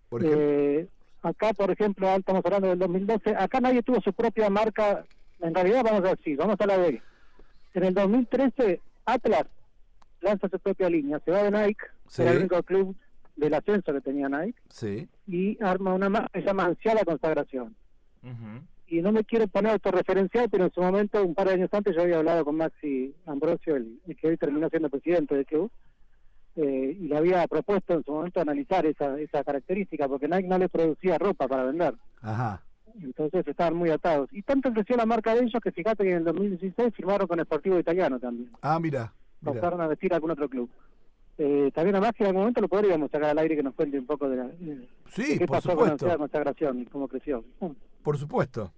Por 0.08 0.22
Eh, 0.24 0.88
acá, 1.24 1.52
por 1.54 1.72
ejemplo, 1.72 2.08
estamos 2.16 2.46
hablando 2.46 2.68
del 2.70 2.78
2012, 2.80 3.36
acá 3.36 3.60
nadie 3.60 3.82
tuvo 3.82 4.00
su 4.02 4.14
propia 4.14 4.48
marca, 4.50 5.04
en 5.42 5.54
realidad 5.54 5.82
vamos 5.84 6.06
a 6.06 6.16
decir, 6.16 6.38
vamos 6.38 6.56
a 6.60 6.66
la 6.68 6.78
de 6.78 7.02
En 7.74 7.84
el 7.84 7.94
2013, 7.94 8.80
Atlas 9.06 9.46
lanza 10.22 10.48
su 10.48 10.58
propia 10.60 10.90
línea, 10.90 11.20
se 11.26 11.32
va 11.32 11.44
de 11.44 11.52
Nike, 11.52 11.86
Sí. 12.08 12.22
era 12.22 12.32
el 12.32 12.38
único 12.38 12.64
club 12.64 12.96
del 13.36 13.54
ascenso 13.54 13.92
que 13.94 14.02
tenía 14.02 14.30
Nike, 14.30 14.60
Sí. 14.70 15.08
y 15.28 15.58
arma 15.64 15.94
una 15.94 16.10
marca 16.10 16.30
que 16.34 16.40
se 16.42 16.46
llama 16.48 16.66
Ansiala 16.66 17.04
Consagración. 17.04 17.76
Y 18.88 19.02
no 19.02 19.12
me 19.12 19.24
quiero 19.24 19.48
poner 19.48 19.74
autorreferencial, 19.74 20.50
pero 20.50 20.66
en 20.66 20.72
su 20.72 20.82
momento, 20.82 21.24
un 21.24 21.34
par 21.36 21.48
de 21.48 21.54
años 21.56 21.70
antes, 21.74 21.96
yo 21.96 22.02
había 22.04 22.18
hablado 22.18 22.46
con 22.46 22.56
Maxi 22.56 23.14
Ambrosio, 23.26 23.76
el, 23.76 24.00
el 24.08 24.16
que 24.16 24.28
hoy 24.28 24.38
terminó 24.38 24.70
siendo 24.70 24.90
presidente 24.90 25.36
del 25.36 25.46
club, 25.46 25.72
eh, 26.56 26.96
y 27.00 27.08
le 27.08 27.18
había 27.18 27.46
propuesto 27.48 27.94
en 27.94 28.04
su 28.04 28.12
momento 28.12 28.40
analizar 28.40 28.86
esa, 28.86 29.20
esa 29.20 29.44
característica, 29.44 30.08
porque 30.08 30.28
Nike 30.28 30.48
no 30.48 30.58
le 30.58 30.70
producía 30.70 31.18
ropa 31.18 31.48
para 31.48 31.64
vender. 31.66 31.96
Ajá. 32.22 32.62
Entonces 33.02 33.46
estaban 33.48 33.76
muy 33.76 33.90
atados. 33.90 34.30
Y 34.32 34.42
tanto 34.44 34.72
creció 34.72 34.96
la 34.96 35.06
marca 35.06 35.36
de 35.36 35.42
ellos 35.44 35.62
que 35.62 35.72
fíjate 35.72 36.04
que 36.04 36.12
en 36.12 36.18
el 36.20 36.24
2016 36.24 36.94
firmaron 36.96 37.28
con 37.28 37.40
el 37.40 37.46
Sportivo 37.46 37.78
Italiano 37.78 38.20
también. 38.20 38.52
Ah, 38.62 38.80
mira. 38.80 39.12
mira. 39.42 39.54
Pasaron 39.56 39.82
a 39.82 39.88
vestir 39.88 40.14
a 40.14 40.16
algún 40.16 40.32
otro 40.32 40.48
club. 40.48 40.70
Eh, 41.38 41.70
también 41.74 41.96
además 41.96 42.14
que 42.16 42.24
en 42.24 42.28
algún 42.28 42.42
momento 42.44 42.62
lo 42.62 42.68
podríamos 42.70 43.12
sacar 43.12 43.30
al 43.32 43.38
aire 43.40 43.56
que 43.58 43.64
nos 43.64 43.74
cuente 43.76 44.00
un 44.00 44.06
poco 44.06 44.30
de, 44.30 44.38
la, 44.38 44.44
de- 44.48 44.88
Sí, 45.10 45.38
qué 45.38 45.46
pasó 45.46 45.72
supuesto. 45.72 45.98
con 45.98 46.08
la 46.10 46.18
consagración 46.18 46.80
y 46.82 46.86
cómo 46.86 47.08
creció. 47.08 47.44
Por 48.04 48.18
supuesto. 48.18 48.72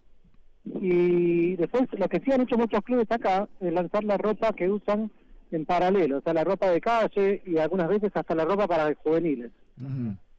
Y 0.65 1.55
después 1.55 1.83
lo 1.97 2.09
que 2.09 2.19
sí 2.19 2.31
han 2.31 2.41
hecho 2.41 2.57
muchos 2.57 2.81
clubes 2.83 3.09
acá 3.11 3.47
es 3.59 3.71
lanzar 3.71 4.03
la 4.03 4.17
ropa 4.17 4.51
que 4.53 4.69
usan 4.69 5.11
en 5.51 5.65
paralelo, 5.65 6.17
o 6.17 6.21
sea, 6.21 6.33
la 6.33 6.43
ropa 6.43 6.69
de 6.69 6.81
calle 6.81 7.41
y 7.45 7.57
algunas 7.57 7.87
veces 7.87 8.11
hasta 8.13 8.35
la 8.35 8.43
ropa 8.43 8.67
para 8.67 8.93
juveniles. 8.95 9.51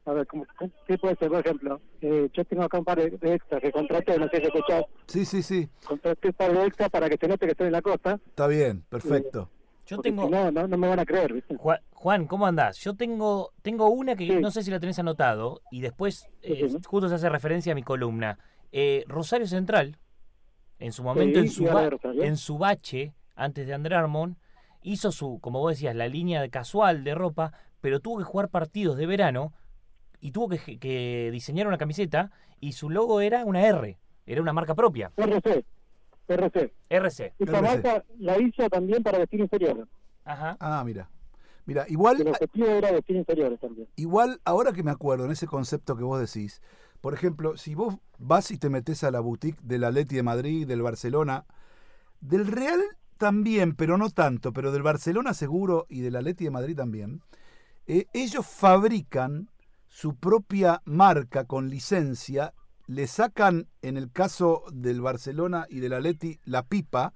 A 0.05 0.13
ver, 0.13 0.27
¿cómo- 0.27 0.45
¿qué 0.87 0.97
puede 0.97 1.15
ser? 1.15 1.29
Por 1.29 1.39
ejemplo, 1.39 1.81
eh, 2.01 2.29
yo 2.33 2.45
tengo 2.45 2.63
acá 2.63 2.79
un 2.79 2.85
par 2.85 2.97
de, 2.97 3.33
extras 3.33 3.61
que 3.61 3.71
contraté, 3.71 4.17
no 4.19 4.27
sé 4.29 4.37
si 4.37 4.43
escuchás, 4.47 4.83
Sí, 5.07 5.25
sí, 5.25 5.41
sí. 5.41 5.69
contraté 5.87 6.27
un 6.27 6.33
par 6.33 6.53
de 6.53 6.65
extras 6.65 6.89
para 6.89 7.09
que 7.09 7.17
se 7.17 7.27
note 7.27 7.45
que 7.45 7.51
estoy 7.51 7.67
en 7.67 7.73
la 7.73 7.81
costa. 7.81 8.19
Está 8.27 8.47
bien, 8.47 8.83
perfecto. 8.89 9.49
Yo 9.89 9.95
porque 9.97 10.09
tengo- 10.11 10.25
si 10.25 10.31
no, 10.31 10.51
no, 10.51 10.67
no 10.67 10.77
me 10.77 10.87
van 10.87 10.99
a 10.99 11.05
creer, 11.05 11.33
¿viste? 11.33 11.55
Juan, 11.57 11.79
Juan, 11.91 12.27
¿cómo 12.27 12.45
andás? 12.45 12.77
Yo 12.79 12.95
tengo, 12.95 13.51
tengo 13.61 13.89
una 13.89 14.15
que 14.15 14.25
no 14.41 14.51
sé 14.51 14.63
si 14.63 14.71
la 14.71 14.79
tenés 14.79 14.99
anotado 14.99 15.61
y 15.71 15.81
después 15.81 16.29
eh, 16.43 16.67
justo 16.85 17.09
se 17.09 17.15
hace 17.15 17.29
referencia 17.29 17.71
a 17.71 17.75
mi 17.75 17.83
columna. 17.83 18.37
Eh, 18.71 19.03
Rosario 19.07 19.47
Central, 19.47 19.97
en 20.79 20.91
su 20.91 21.03
momento, 21.03 21.39
en, 21.39 21.49
su 21.49 21.63
ba- 21.73 21.81
en 22.25 22.37
su 22.37 22.57
bache, 22.57 23.13
antes 23.35 23.67
de 23.67 23.73
André 23.73 23.95
Armón, 23.95 24.37
hizo 24.81 25.11
su, 25.11 25.39
como 25.41 25.59
vos 25.59 25.71
decías, 25.71 25.95
la 25.95 26.07
línea 26.07 26.41
de 26.41 26.49
casual 26.49 27.03
de 27.03 27.15
ropa, 27.15 27.51
pero 27.81 27.99
tuvo 27.99 28.17
que 28.19 28.23
jugar 28.23 28.49
partidos 28.49 28.95
de 28.97 29.05
verano 29.07 29.53
y 30.21 30.31
tuvo 30.31 30.49
que, 30.49 30.77
que 30.79 31.29
diseñar 31.31 31.67
una 31.67 31.77
camiseta 31.77 32.31
y 32.59 32.73
su 32.73 32.89
logo 32.89 33.21
era 33.21 33.43
una 33.45 33.65
R, 33.65 33.97
era 34.25 34.41
una 34.41 34.53
marca 34.53 34.75
propia. 34.75 35.11
RC, 35.17 35.65
RC. 36.35 36.73
RC. 36.89 37.33
Esta 37.39 37.61
marca 37.61 38.03
la 38.17 38.37
hizo 38.39 38.69
también 38.69 39.03
para 39.03 39.17
vestir 39.19 39.39
inferiores. 39.39 39.85
Ajá. 40.25 40.57
Ah, 40.59 40.83
mira. 40.85 41.09
Mira, 41.65 41.85
igual, 41.87 42.21
El 42.21 42.29
objetivo 42.29 42.65
era 42.67 42.91
vestir 42.91 43.15
inferiores 43.15 43.59
también. 43.59 43.87
igual, 43.95 44.41
ahora 44.43 44.71
que 44.73 44.81
me 44.81 44.89
acuerdo 44.91 45.25
en 45.25 45.31
ese 45.31 45.45
concepto 45.45 45.95
que 45.95 46.03
vos 46.03 46.19
decís, 46.19 46.61
por 46.99 47.13
ejemplo, 47.13 47.57
si 47.57 47.75
vos 47.75 47.97
vas 48.17 48.49
y 48.51 48.57
te 48.57 48.69
metes 48.69 49.03
a 49.03 49.11
la 49.11 49.19
boutique 49.19 49.59
del 49.61 49.83
Atleti 49.83 50.15
de 50.15 50.23
Madrid, 50.23 50.67
del 50.67 50.81
Barcelona, 50.81 51.45
del 52.21 52.47
Real 52.47 52.81
también, 53.17 53.75
pero 53.75 53.97
no 53.97 54.09
tanto, 54.09 54.51
pero 54.51 54.71
del 54.71 54.81
Barcelona 54.81 55.33
seguro 55.33 55.85
y 55.89 56.01
del 56.01 56.15
Atleti 56.15 56.45
de 56.45 56.51
Madrid 56.51 56.75
también, 56.75 57.21
eh, 57.85 58.07
ellos 58.13 58.45
fabrican 58.47 59.49
su 59.87 60.15
propia 60.15 60.81
marca 60.85 61.45
con 61.45 61.69
licencia, 61.69 62.53
le 62.89 63.05
sacan, 63.05 63.67
en 63.83 63.97
el 63.97 64.11
caso 64.11 64.63
del 64.73 64.99
Barcelona 64.99 65.67
y 65.69 65.79
del 65.79 65.93
Atleti, 65.93 66.39
la 66.43 66.63
pipa 66.63 67.13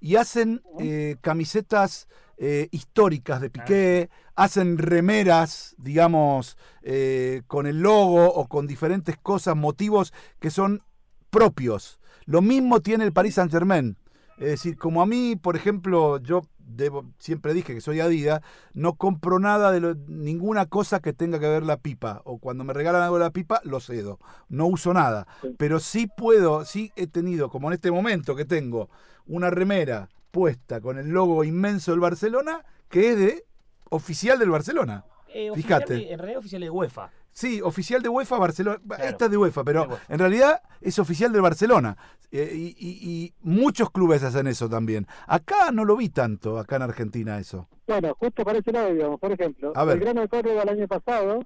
y 0.00 0.14
hacen 0.14 0.62
eh, 0.78 1.16
camisetas 1.20 2.06
eh, 2.36 2.68
históricas 2.70 3.40
de 3.40 3.50
Piqué, 3.50 4.08
hacen 4.36 4.78
remeras, 4.78 5.74
digamos, 5.78 6.56
eh, 6.82 7.42
con 7.48 7.66
el 7.66 7.80
logo 7.80 8.24
o 8.32 8.46
con 8.46 8.68
diferentes 8.68 9.16
cosas, 9.16 9.56
motivos 9.56 10.12
que 10.38 10.50
son 10.50 10.84
propios. 11.28 11.98
Lo 12.24 12.40
mismo 12.40 12.80
tiene 12.80 13.02
el 13.02 13.12
Paris 13.12 13.34
Saint 13.34 13.50
Germain. 13.50 13.98
Es 14.38 14.50
decir, 14.50 14.76
como 14.76 15.02
a 15.02 15.06
mí, 15.06 15.34
por 15.34 15.56
ejemplo, 15.56 16.18
yo 16.18 16.42
debo, 16.66 17.04
siempre 17.18 17.54
dije 17.54 17.74
que 17.74 17.80
soy 17.80 18.00
Adidas, 18.00 18.40
no 18.74 18.94
compro 18.94 19.38
nada 19.38 19.70
de 19.72 19.80
lo- 19.80 19.94
ninguna 20.08 20.66
cosa 20.66 21.00
que 21.00 21.12
tenga 21.12 21.38
que 21.38 21.48
ver 21.48 21.62
la 21.62 21.76
pipa. 21.78 22.22
O 22.24 22.38
cuando 22.38 22.64
me 22.64 22.72
regalan 22.72 23.02
algo 23.02 23.18
de 23.18 23.24
la 23.24 23.30
pipa, 23.30 23.60
lo 23.64 23.80
cedo. 23.80 24.18
No 24.48 24.66
uso 24.66 24.92
nada. 24.92 25.26
Pero 25.58 25.80
sí 25.80 26.06
puedo, 26.06 26.64
sí 26.64 26.92
he 26.96 27.06
tenido, 27.06 27.48
como 27.50 27.68
en 27.68 27.74
este 27.74 27.90
momento 27.90 28.34
que 28.36 28.44
tengo, 28.44 28.90
una 29.26 29.50
remera 29.50 30.08
puesta 30.30 30.80
con 30.80 30.98
el 30.98 31.08
logo 31.08 31.44
inmenso 31.44 31.92
del 31.92 32.00
Barcelona, 32.00 32.64
que 32.88 33.10
es 33.10 33.16
de 33.18 33.44
oficial 33.90 34.38
del 34.38 34.50
Barcelona. 34.50 35.04
Eh, 35.32 35.50
oficial 35.50 35.82
Fíjate. 35.82 35.94
de- 35.94 36.12
en 36.12 36.18
realidad 36.18 36.38
oficial 36.40 36.62
de 36.62 36.70
UEFA. 36.70 37.10
Sí, 37.36 37.60
oficial 37.60 38.00
de 38.00 38.08
UEFA 38.08 38.38
Barcelona. 38.38 38.78
Esta 38.98 39.26
es 39.26 39.30
de 39.30 39.36
UEFA, 39.36 39.62
pero 39.62 39.86
en 40.08 40.18
realidad 40.18 40.62
es 40.80 40.98
oficial 40.98 41.30
del 41.34 41.42
Barcelona. 41.42 41.94
Eh, 42.32 42.50
y, 42.54 42.68
y- 42.78 42.98
y 43.10 43.34
muchos 43.42 43.90
clubes 43.90 44.22
hacen 44.22 44.46
eso 44.46 44.70
también. 44.70 45.06
Acá 45.26 45.70
no 45.70 45.84
lo 45.84 45.98
vi 45.98 46.08
tanto, 46.08 46.58
acá 46.58 46.76
en 46.76 46.82
Argentina 46.82 47.38
eso. 47.38 47.68
Bueno, 47.86 48.14
justo 48.18 48.42
para 48.42 48.58
ese 48.58 48.72
lado, 48.72 48.90
digamos, 48.94 49.20
por 49.20 49.32
ejemplo, 49.32 49.70
A 49.74 49.84
ver. 49.84 49.96
el 49.96 50.00
Grano 50.00 50.22
de 50.22 50.28
Córdoba 50.28 50.62
el 50.62 50.68
año 50.70 50.88
pasado 50.88 51.40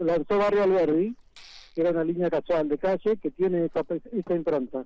lanzó 0.00 0.36
Barrio 0.36 0.64
Alberdi, 0.64 1.16
que 1.74 1.80
era 1.80 1.92
una 1.92 2.04
línea 2.04 2.28
casual 2.28 2.68
de 2.68 2.76
calle 2.76 3.16
que 3.16 3.30
tiene 3.30 3.64
esta, 3.64 3.80
esta 4.12 4.34
impronta. 4.34 4.84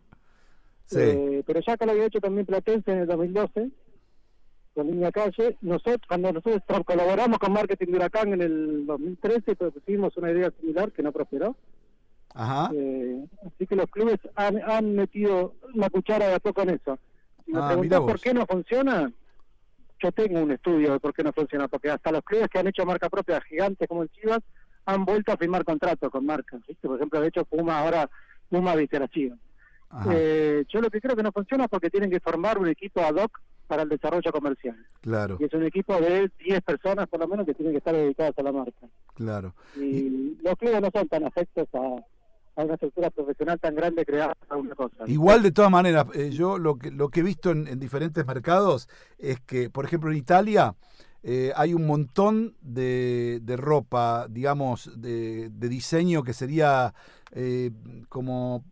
Sí. 0.84 0.98
Eh, 1.00 1.42
pero 1.44 1.58
ya 1.58 1.72
acá 1.72 1.86
lo 1.86 1.90
había 1.90 2.06
hecho 2.06 2.20
también 2.20 2.46
Platense 2.46 2.92
en 2.92 2.98
el 2.98 3.06
2012, 3.08 3.68
con 4.76 4.86
línea 4.88 5.10
calle. 5.10 5.56
Nosotros, 5.62 6.02
cuando 6.06 6.32
nosotros 6.32 6.62
colaboramos 6.84 7.38
con 7.38 7.52
Marketing 7.52 7.86
de 7.86 7.96
Huracán 7.96 8.34
en 8.34 8.42
el 8.42 8.86
2013, 8.86 9.56
propusimos 9.56 10.14
una 10.18 10.30
idea 10.30 10.52
similar 10.60 10.92
que 10.92 11.02
no 11.02 11.12
prosperó. 11.12 11.56
Ajá. 12.34 12.70
Eh, 12.74 13.24
así 13.46 13.66
que 13.66 13.74
los 13.74 13.86
clubes 13.90 14.18
han, 14.34 14.60
han 14.62 14.94
metido 14.94 15.54
la 15.72 15.88
cuchara 15.88 16.28
de 16.28 16.34
a 16.34 16.40
poco 16.40 16.60
en 16.60 16.70
eso. 16.70 16.98
Si 17.46 17.52
me 17.52 17.60
Ah, 17.60 17.68
preguntás 17.68 18.00
por 18.00 18.20
qué 18.20 18.34
no 18.34 18.44
funciona, 18.44 19.10
yo 19.98 20.12
tengo 20.12 20.40
un 20.40 20.52
estudio 20.52 20.92
de 20.92 21.00
por 21.00 21.14
qué 21.14 21.24
no 21.24 21.32
funciona, 21.32 21.68
porque 21.68 21.88
hasta 21.90 22.12
los 22.12 22.22
clubes 22.22 22.48
que 22.50 22.58
han 22.58 22.66
hecho 22.66 22.84
marca 22.84 23.08
propia 23.08 23.40
gigantes 23.40 23.88
como 23.88 24.02
el 24.02 24.10
Chivas 24.10 24.40
han 24.84 25.06
vuelto 25.06 25.32
a 25.32 25.38
firmar 25.38 25.64
contratos 25.64 26.10
con 26.10 26.26
marcas. 26.26 26.60
¿viste? 26.68 26.86
Por 26.86 26.96
ejemplo, 26.96 27.18
de 27.22 27.28
hecho, 27.28 27.46
Puma 27.46 27.78
ahora, 27.78 28.10
Puma 28.50 28.76
viste 28.76 28.98
la 28.98 29.08
Chivas. 29.08 29.38
Eh, 30.10 30.64
yo 30.68 30.82
lo 30.82 30.90
que 30.90 31.00
creo 31.00 31.16
que 31.16 31.22
no 31.22 31.32
funciona 31.32 31.64
es 31.64 31.70
porque 31.70 31.88
tienen 31.88 32.10
que 32.10 32.20
formar 32.20 32.58
un 32.58 32.68
equipo 32.68 33.00
ad 33.00 33.14
hoc 33.14 33.40
para 33.66 33.82
el 33.82 33.88
desarrollo 33.88 34.30
comercial. 34.32 34.76
Claro, 35.00 35.36
Y 35.40 35.44
es 35.44 35.52
un 35.54 35.64
equipo 35.64 36.00
de 36.00 36.30
10 36.44 36.60
personas 36.62 37.08
por 37.08 37.20
lo 37.20 37.28
menos 37.28 37.46
que 37.46 37.54
tienen 37.54 37.72
que 37.72 37.78
estar 37.78 37.94
dedicadas 37.94 38.38
a 38.38 38.42
la 38.42 38.52
marca. 38.52 38.86
claro. 39.14 39.54
Y 39.76 40.36
los 40.42 40.54
clubes 40.56 40.80
no 40.80 40.88
son 40.94 41.08
tan 41.08 41.24
afectos 41.24 41.68
a, 41.74 42.60
a 42.60 42.64
una 42.64 42.74
estructura 42.74 43.10
profesional 43.10 43.58
tan 43.60 43.74
grande 43.74 44.04
creada 44.04 44.34
para 44.46 44.60
una 44.60 44.74
cosa. 44.74 45.04
Igual 45.06 45.42
de 45.42 45.52
todas 45.52 45.70
maneras, 45.70 46.06
eh, 46.14 46.30
yo 46.30 46.58
lo 46.58 46.78
que, 46.78 46.90
lo 46.90 47.08
que 47.08 47.20
he 47.20 47.22
visto 47.22 47.50
en, 47.50 47.68
en 47.68 47.78
diferentes 47.78 48.26
mercados 48.26 48.88
es 49.18 49.40
que, 49.40 49.68
por 49.70 49.84
ejemplo, 49.84 50.10
en 50.10 50.16
Italia 50.16 50.74
eh, 51.22 51.52
hay 51.56 51.74
un 51.74 51.86
montón 51.86 52.56
de, 52.60 53.40
de 53.42 53.56
ropa, 53.56 54.26
digamos, 54.30 54.90
de, 55.00 55.50
de 55.50 55.68
diseño 55.68 56.22
que 56.22 56.32
sería 56.32 56.94
eh, 57.32 57.72
como, 58.08 58.64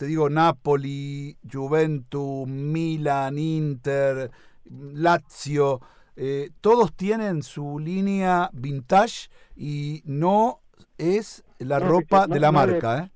te 0.00 0.06
digo, 0.06 0.30
Napoli, 0.30 1.36
Juventus, 1.52 2.48
Milan, 2.48 3.36
Inter, 3.38 4.30
Lazio. 4.64 5.82
eh, 6.16 6.48
todos 6.62 6.94
tienen 6.94 7.42
su 7.42 7.78
línea 7.78 8.48
vintage 8.54 9.28
y 9.54 10.00
no 10.06 10.60
es 10.96 11.44
la 11.58 11.80
No, 11.80 11.88
ropa 11.88 12.26
no- 12.26 12.32
de 12.32 12.40
la 12.40 12.50
no 12.50 12.62
es- 12.62 12.66
marca, 12.72 12.98
¿eh? 13.04 13.10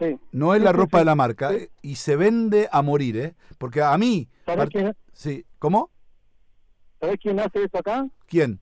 Sí. 0.00 0.18
No 0.32 0.52
es 0.54 0.58
Sí, 0.58 0.64
la 0.64 0.70
sí, 0.72 0.76
ropa 0.78 0.98
de 0.98 1.04
la 1.04 1.14
marca 1.14 1.50
y 1.80 1.94
se 1.94 2.16
vende 2.16 2.68
a 2.72 2.82
morir, 2.82 3.16
¿eh? 3.16 3.34
Porque 3.58 3.80
a 3.80 3.96
mí... 3.96 4.28
¿Sabés 4.46 4.58
par- 4.64 4.68
quién, 4.70 4.96
Sí, 5.12 5.44
¿cómo? 5.60 5.90
¿Sabés 6.98 7.18
quién 7.22 7.38
hace 7.38 7.62
eso 7.62 7.78
acá? 7.78 8.04
¿Quién? 8.26 8.58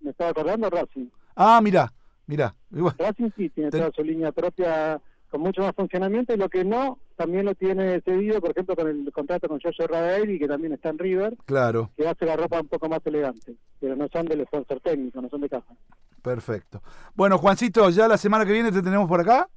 Me 0.00 0.12
estaba 0.12 0.30
acordando 0.30 0.70
Racing. 0.70 1.08
Ah, 1.36 1.60
mira, 1.62 1.92
mira. 2.26 2.54
Racing 2.70 3.28
sí 3.36 3.50
tiene 3.50 3.70
Ten- 3.70 3.80
toda 3.80 3.92
su 3.94 4.02
línea 4.02 4.32
propia 4.32 4.98
con 5.34 5.40
mucho 5.42 5.62
más 5.62 5.74
funcionamiento 5.74 6.32
y 6.32 6.36
lo 6.36 6.48
que 6.48 6.64
no 6.64 7.00
también 7.16 7.44
lo 7.44 7.56
tiene 7.56 8.00
cedido, 8.02 8.40
por 8.40 8.52
ejemplo, 8.52 8.76
con 8.76 8.86
el 8.86 9.10
contrato 9.12 9.48
con 9.48 9.58
Joshua 9.60 9.88
Radaeli, 9.88 10.38
que 10.38 10.46
también 10.46 10.74
está 10.74 10.90
en 10.90 10.98
River, 11.00 11.36
Claro, 11.44 11.90
que 11.96 12.06
hace 12.06 12.24
la 12.24 12.36
ropa 12.36 12.60
un 12.60 12.68
poco 12.68 12.88
más 12.88 13.00
elegante, 13.04 13.56
pero 13.80 13.96
no 13.96 14.06
son 14.12 14.26
del 14.26 14.46
sponsor 14.46 14.78
técnico, 14.78 15.20
no 15.20 15.28
son 15.28 15.40
de 15.40 15.48
caja. 15.48 15.74
perfecto. 16.22 16.80
Bueno, 17.16 17.36
Juancito, 17.38 17.90
¿ya 17.90 18.06
la 18.06 18.16
semana 18.16 18.46
que 18.46 18.52
viene 18.52 18.70
te 18.70 18.80
tenemos 18.80 19.08
por 19.08 19.20
acá? 19.22 19.48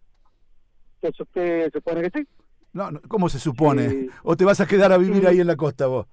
Entonces 0.95 1.19
usted 1.21 1.71
supone 1.71 2.01
que 2.09 2.21
sí. 2.21 2.28
No, 2.73 2.89
no, 2.89 2.99
¿Cómo 3.07 3.30
se 3.30 3.38
supone? 3.38 3.88
Sí. 3.88 4.09
¿O 4.23 4.36
te 4.36 4.45
vas 4.45 4.59
a 4.59 4.65
quedar 4.65 4.91
a 4.91 4.97
vivir 4.97 5.21
Sí. 5.21 5.25
ahí 5.28 5.39
en 5.41 5.45
la 5.47 5.55
costa 5.57 5.86
vos? 5.86 6.07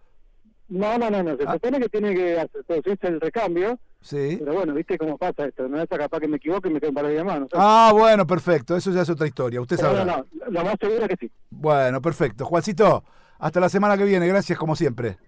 No, 0.69 0.99
no, 0.99 1.11
no, 1.11 1.23
no, 1.23 1.37
se 1.37 1.45
Ah. 1.47 1.53
supone 1.55 1.79
que 1.79 1.89
tiene 1.89 2.15
que 2.15 2.47
producirse 2.67 3.07
el 3.09 3.21
recambio, 3.21 3.79
Sí. 4.01 4.37
pero 4.39 4.55
bueno, 4.55 4.73
viste 4.75 4.97
cómo 4.99 5.19
pasa 5.19 5.47
esto, 5.47 5.69
no 5.69 5.81
es 5.81 5.89
capaz 5.89 6.21
que 6.21 6.29
me 6.29 6.39
equivoque 6.39 6.69
y 6.69 6.73
me 6.73 6.81
quede 6.81 6.89
un 6.89 6.95
par 6.95 7.07
de 7.07 7.13
días 7.13 7.25
no. 7.25 7.49
Ah, 7.55 7.91
bueno, 7.93 8.27
perfecto. 8.27 8.77
Eso 8.77 8.91
ya 8.91 9.03
es 9.03 9.11
otra 9.11 9.27
historia. 9.27 9.61
Usted 9.61 9.77
Pero 9.77 9.89
sabrá. 9.95 10.05
no, 10.05 10.27
no, 10.33 10.51
lo 10.51 10.65
más 10.65 10.75
seguro 10.81 11.03
es 11.05 11.09
que 11.09 11.17
sí. 11.27 11.33
Bueno, 11.51 12.01
perfecto. 12.01 12.45
Juancito, 12.47 13.05
hasta 13.39 13.61
la 13.61 13.69
semana 13.69 13.97
que 13.99 14.05
viene. 14.05 14.27
Gracias 14.27 14.59
como 14.59 14.75
siempre. 14.75 15.19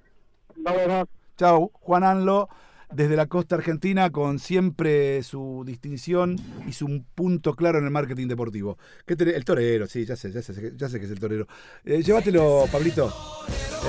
Nos 0.56 0.74
vemos. 0.74 1.04
Chao, 1.36 1.70
Juan 1.74 2.02
Anlo, 2.02 2.48
desde 2.90 3.14
la 3.16 3.26
costa 3.26 3.56
argentina, 3.56 4.10
con 4.10 4.38
siempre 4.38 5.22
su 5.22 5.64
distinción 5.66 6.36
y 6.66 6.72
su 6.72 7.02
punto 7.14 7.54
claro 7.54 7.78
en 7.78 7.84
el 7.84 7.90
marketing 7.90 8.26
deportivo. 8.28 8.78
¿Qué 9.04 9.14
el 9.18 9.44
torero, 9.44 9.86
sí, 9.86 10.06
ya 10.06 10.16
sé, 10.16 10.32
ya 10.32 10.40
sé, 10.40 10.72
ya 10.76 10.88
sé 10.88 10.98
que 10.98 11.04
es 11.04 11.12
el 11.12 11.20
torero. 11.20 11.46
Eh, 11.84 12.02
llévatelo, 12.02 12.64
Pablito. 12.72 13.12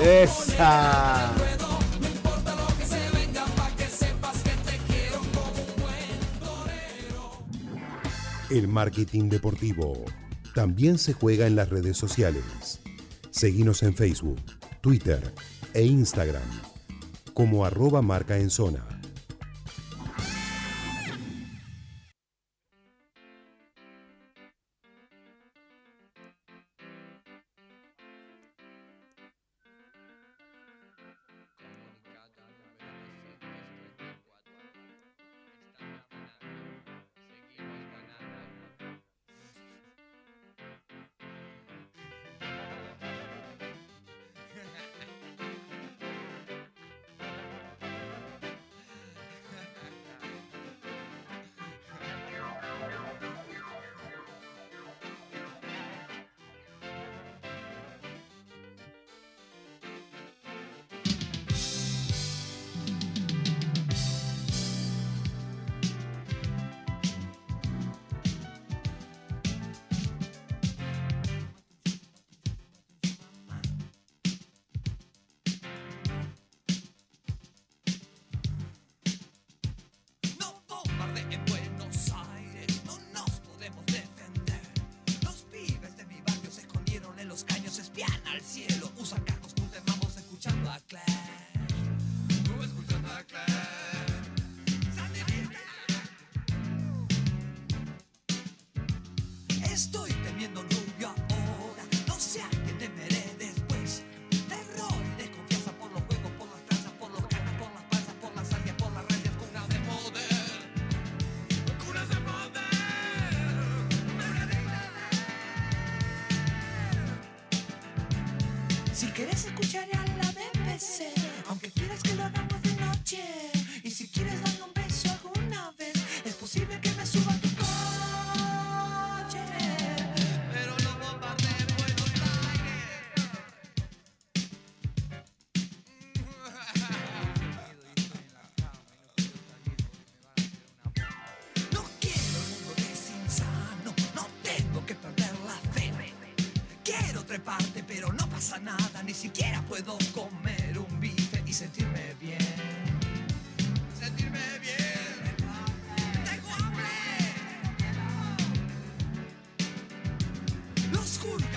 Esa. 0.02 1.32
El 8.50 8.66
marketing 8.66 9.28
deportivo 9.28 10.04
también 10.54 10.98
se 10.98 11.12
juega 11.12 11.46
en 11.46 11.54
las 11.54 11.68
redes 11.68 11.96
sociales. 11.96 12.80
Seguimos 13.30 13.82
en 13.82 13.94
Facebook, 13.94 14.40
Twitter 14.80 15.34
e 15.74 15.84
Instagram 15.84 16.42
como 17.34 17.64
arroba 17.64 18.02
marca 18.02 18.36
en 18.38 18.50
zona. 18.50 18.97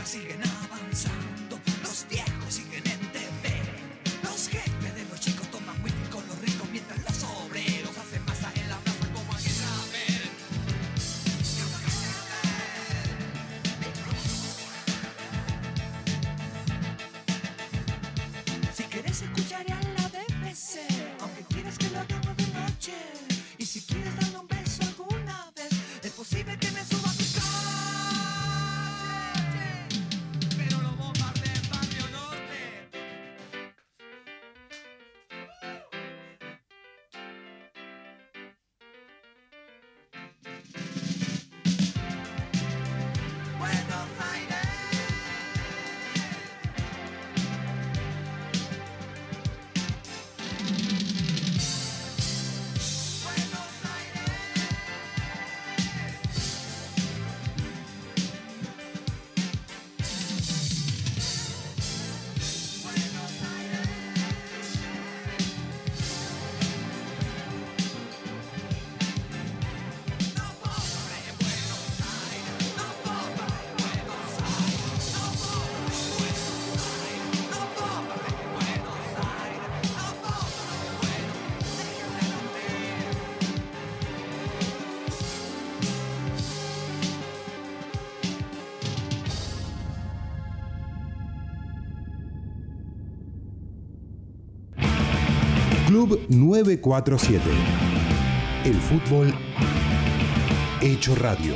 Siguen 0.03 0.41
avanzando, 0.43 1.59
los 1.83 2.05
viejos 2.09 2.30
Club 96.01 96.19
947. 96.29 97.43
El 98.65 98.73
fútbol 98.73 99.31
hecho 100.81 101.13
radio. 101.13 101.53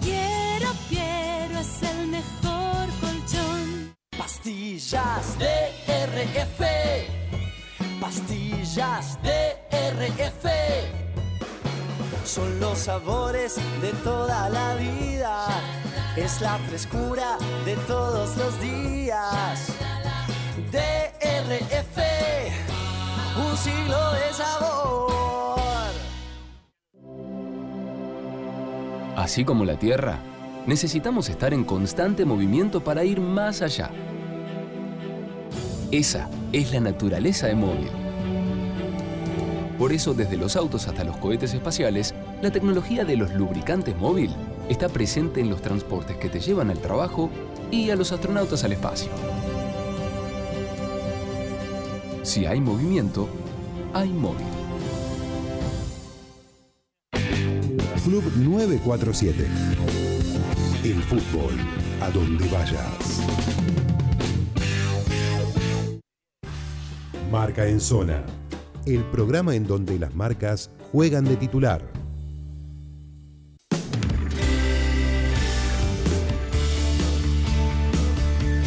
Quiero, 0.00 0.68
quiero 0.88 1.58
es 1.58 1.82
el 1.82 2.06
mejor 2.06 2.86
colchón. 3.00 3.96
Pastillas 4.16 5.36
de 5.40 5.72
RF. 6.06 6.60
Pastillas 8.00 9.18
de 9.24 9.56
RF. 9.72 10.46
Son 12.24 12.60
los 12.60 12.78
sabores 12.78 13.56
de 13.82 13.90
toda 14.04 14.48
la 14.50 14.76
vida. 14.76 15.48
Es 16.16 16.40
la 16.40 16.58
frescura 16.68 17.38
de 17.64 17.74
todos 17.88 18.36
los 18.36 18.60
días. 18.60 19.69
Así 29.30 29.44
como 29.44 29.64
la 29.64 29.78
Tierra, 29.78 30.18
necesitamos 30.66 31.28
estar 31.28 31.54
en 31.54 31.62
constante 31.62 32.24
movimiento 32.24 32.82
para 32.82 33.04
ir 33.04 33.20
más 33.20 33.62
allá. 33.62 33.88
Esa 35.92 36.28
es 36.52 36.72
la 36.72 36.80
naturaleza 36.80 37.46
de 37.46 37.54
móvil. 37.54 37.90
Por 39.78 39.92
eso, 39.92 40.14
desde 40.14 40.36
los 40.36 40.56
autos 40.56 40.88
hasta 40.88 41.04
los 41.04 41.16
cohetes 41.18 41.54
espaciales, 41.54 42.12
la 42.42 42.50
tecnología 42.50 43.04
de 43.04 43.16
los 43.16 43.32
lubricantes 43.32 43.96
móvil 43.96 44.34
está 44.68 44.88
presente 44.88 45.40
en 45.40 45.48
los 45.48 45.62
transportes 45.62 46.16
que 46.16 46.28
te 46.28 46.40
llevan 46.40 46.68
al 46.68 46.80
trabajo 46.80 47.30
y 47.70 47.90
a 47.90 47.94
los 47.94 48.10
astronautas 48.10 48.64
al 48.64 48.72
espacio. 48.72 49.12
Si 52.24 52.46
hay 52.46 52.60
movimiento, 52.60 53.28
hay 53.94 54.08
móvil. 54.08 54.59
Club 58.10 58.24
947. 58.38 59.46
El 60.82 61.00
fútbol 61.04 61.52
a 62.00 62.10
donde 62.10 62.44
vayas. 62.48 63.20
Marca 67.30 67.68
en 67.68 67.78
zona. 67.78 68.24
El 68.84 69.04
programa 69.04 69.54
en 69.54 69.64
donde 69.64 69.96
las 69.96 70.12
marcas 70.16 70.72
juegan 70.90 71.24
de 71.24 71.36
titular. 71.36 71.82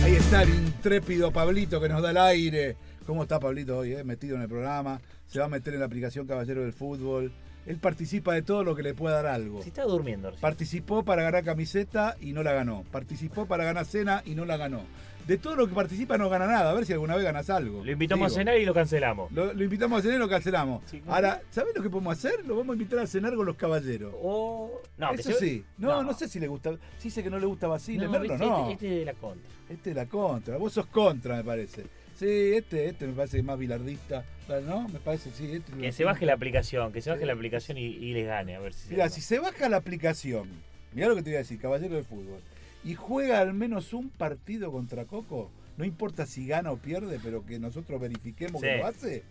Ahí 0.06 0.16
está 0.16 0.44
el 0.44 0.52
intrépido 0.52 1.34
Pablito 1.34 1.82
que 1.82 1.90
nos 1.90 2.02
da 2.02 2.12
el 2.12 2.18
aire. 2.18 2.78
¿Cómo 3.06 3.24
está 3.24 3.42
Pablito 3.42 3.80
hoy? 3.80 3.92
eh? 3.92 4.06
Metido 4.06 4.38
en 4.38 4.44
el 4.44 4.48
programa. 4.48 5.02
Se 5.28 5.40
va 5.40 5.46
a 5.48 5.50
meter 5.50 5.74
en 5.74 5.82
la 5.82 5.88
aplicación 5.88 6.26
Caballero 6.26 6.62
del 6.62 6.72
Fútbol. 6.72 7.34
Él 7.66 7.78
participa 7.78 8.34
de 8.34 8.42
todo 8.42 8.64
lo 8.64 8.76
que 8.76 8.84
le 8.84 8.94
pueda 8.94 9.22
dar 9.22 9.28
algo. 9.28 9.62
Si 9.62 9.70
está 9.70 9.84
durmiendo. 9.84 10.30
recién. 10.30 10.42
Participó 10.42 11.04
para 11.04 11.24
ganar 11.24 11.44
camiseta 11.44 12.18
y 12.20 12.34
no 12.34 12.44
la 12.44 12.54
ganó. 12.54 12.84
Participó 12.92 13.46
para 13.46 13.64
ganar 13.64 13.86
cena 13.86 14.22
y 14.26 14.36
no 14.36 14.46
la 14.46 14.58
ganó. 14.58 14.82
De 15.28 15.38
todo 15.38 15.56
lo 15.56 15.70
que 15.70 15.74
participa 15.74 16.18
no 16.18 16.30
gana 16.30 16.48
nada. 16.48 16.72
A 16.72 16.74
ver 16.74 16.86
si 16.86 16.92
alguna 16.92 17.16
vez 17.16 17.24
ganas 17.24 17.50
algo. 17.50 17.84
Lo 17.86 17.92
invitamos 17.92 18.30
Digo, 18.30 18.36
a 18.36 18.44
cenar 18.44 18.58
y 18.58 18.66
lo 18.66 18.74
cancelamos. 18.74 19.32
Lo, 19.32 19.54
lo 19.54 19.64
invitamos 19.64 20.00
a 20.00 20.02
cenar 20.02 20.18
y 20.18 20.20
lo 20.20 20.28
cancelamos. 20.28 20.84
Sí, 20.86 21.02
Ahora, 21.08 21.42
¿sabés 21.50 21.74
lo 21.74 21.82
que 21.82 21.90
podemos 21.90 22.18
hacer? 22.18 22.46
Lo 22.46 22.58
vamos 22.58 22.74
a 22.74 22.74
invitar 22.74 23.00
a 23.00 23.08
cenar 23.08 23.34
con 23.34 23.46
los 23.46 23.56
caballeros. 23.56 24.14
O. 24.22 24.82
No, 24.98 25.14
Eso 25.14 25.32
sí. 25.32 25.64
No, 25.78 26.04
no, 26.04 26.14
sé 26.14 26.28
si 26.28 26.42
le 26.42 26.50
gusta. 26.50 26.78
Sí 26.98 27.10
sé 27.10 27.24
que 27.24 27.30
no 27.30 27.40
le 27.40 27.46
gusta 27.46 27.68
Basile. 27.68 28.06
No, 28.06 28.12
Merlo 28.12 28.28
viste, 28.28 28.46
no. 28.46 28.70
Este, 28.70 28.74
este 28.74 28.88
es 28.88 29.00
de 29.00 29.06
la 29.06 29.14
contra. 29.14 29.50
Este 29.70 29.90
es 29.92 29.96
la 29.96 30.06
contra. 30.08 30.58
Vos 30.58 30.74
sos 30.74 30.86
contra, 30.88 31.38
me 31.38 31.44
parece. 31.46 31.86
Sí, 32.16 32.54
este, 32.56 32.88
este 32.88 33.08
me 33.08 33.14
parece 33.14 33.42
más 33.44 33.58
bilardista. 33.58 34.26
¿No? 34.68 34.88
Me 34.90 35.00
parece, 35.00 35.32
sí. 35.32 35.50
Este 35.54 35.72
Que 35.72 35.92
se 35.94 36.04
baje 36.04 36.26
la 36.26 36.34
aplicación, 36.34 36.92
que 36.92 37.02
se 37.02 37.10
baje 37.10 37.26
la 37.26 37.32
aplicación 37.34 37.78
y, 37.78 37.86
y 37.86 38.14
les 38.14 38.28
gane, 38.28 38.56
a 38.56 38.60
ver 38.60 38.74
si 38.74 38.90
Mira, 38.90 39.08
si 39.10 39.22
se 39.22 39.40
baja 39.40 39.70
la 39.70 39.78
aplicación, 39.78 40.50
mirá 40.94 41.08
lo 41.08 41.16
que 41.16 41.24
te 41.24 41.30
voy 41.30 41.36
a 41.36 41.40
decir, 41.40 41.60
caballero 41.60 41.96
de 41.96 42.04
fútbol, 42.04 42.42
y 42.84 42.94
juega 42.94 43.40
al 43.40 43.54
menos 43.54 43.94
un 43.94 44.10
partido 44.10 44.70
contra 44.72 45.06
Coco, 45.06 45.50
no 45.78 45.86
importa 45.86 46.26
si 46.26 46.46
gana 46.46 46.72
o 46.74 46.78
pierde, 46.78 47.20
pero 47.24 47.46
que 47.46 47.58
nosotros 47.58 48.02
verifiquemos 48.02 48.60
Sí. 48.62 48.68
que 48.68 48.78
lo 48.80 48.86
hace, 48.86 49.24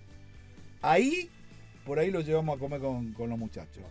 ahí, 0.80 1.28
por 1.84 1.98
ahí 1.98 2.10
lo 2.10 2.22
llevamos 2.22 2.56
a 2.56 2.58
comer 2.58 2.80
con, 2.80 3.12
con 3.12 3.28
los 3.28 3.38
muchachos. 3.38 3.84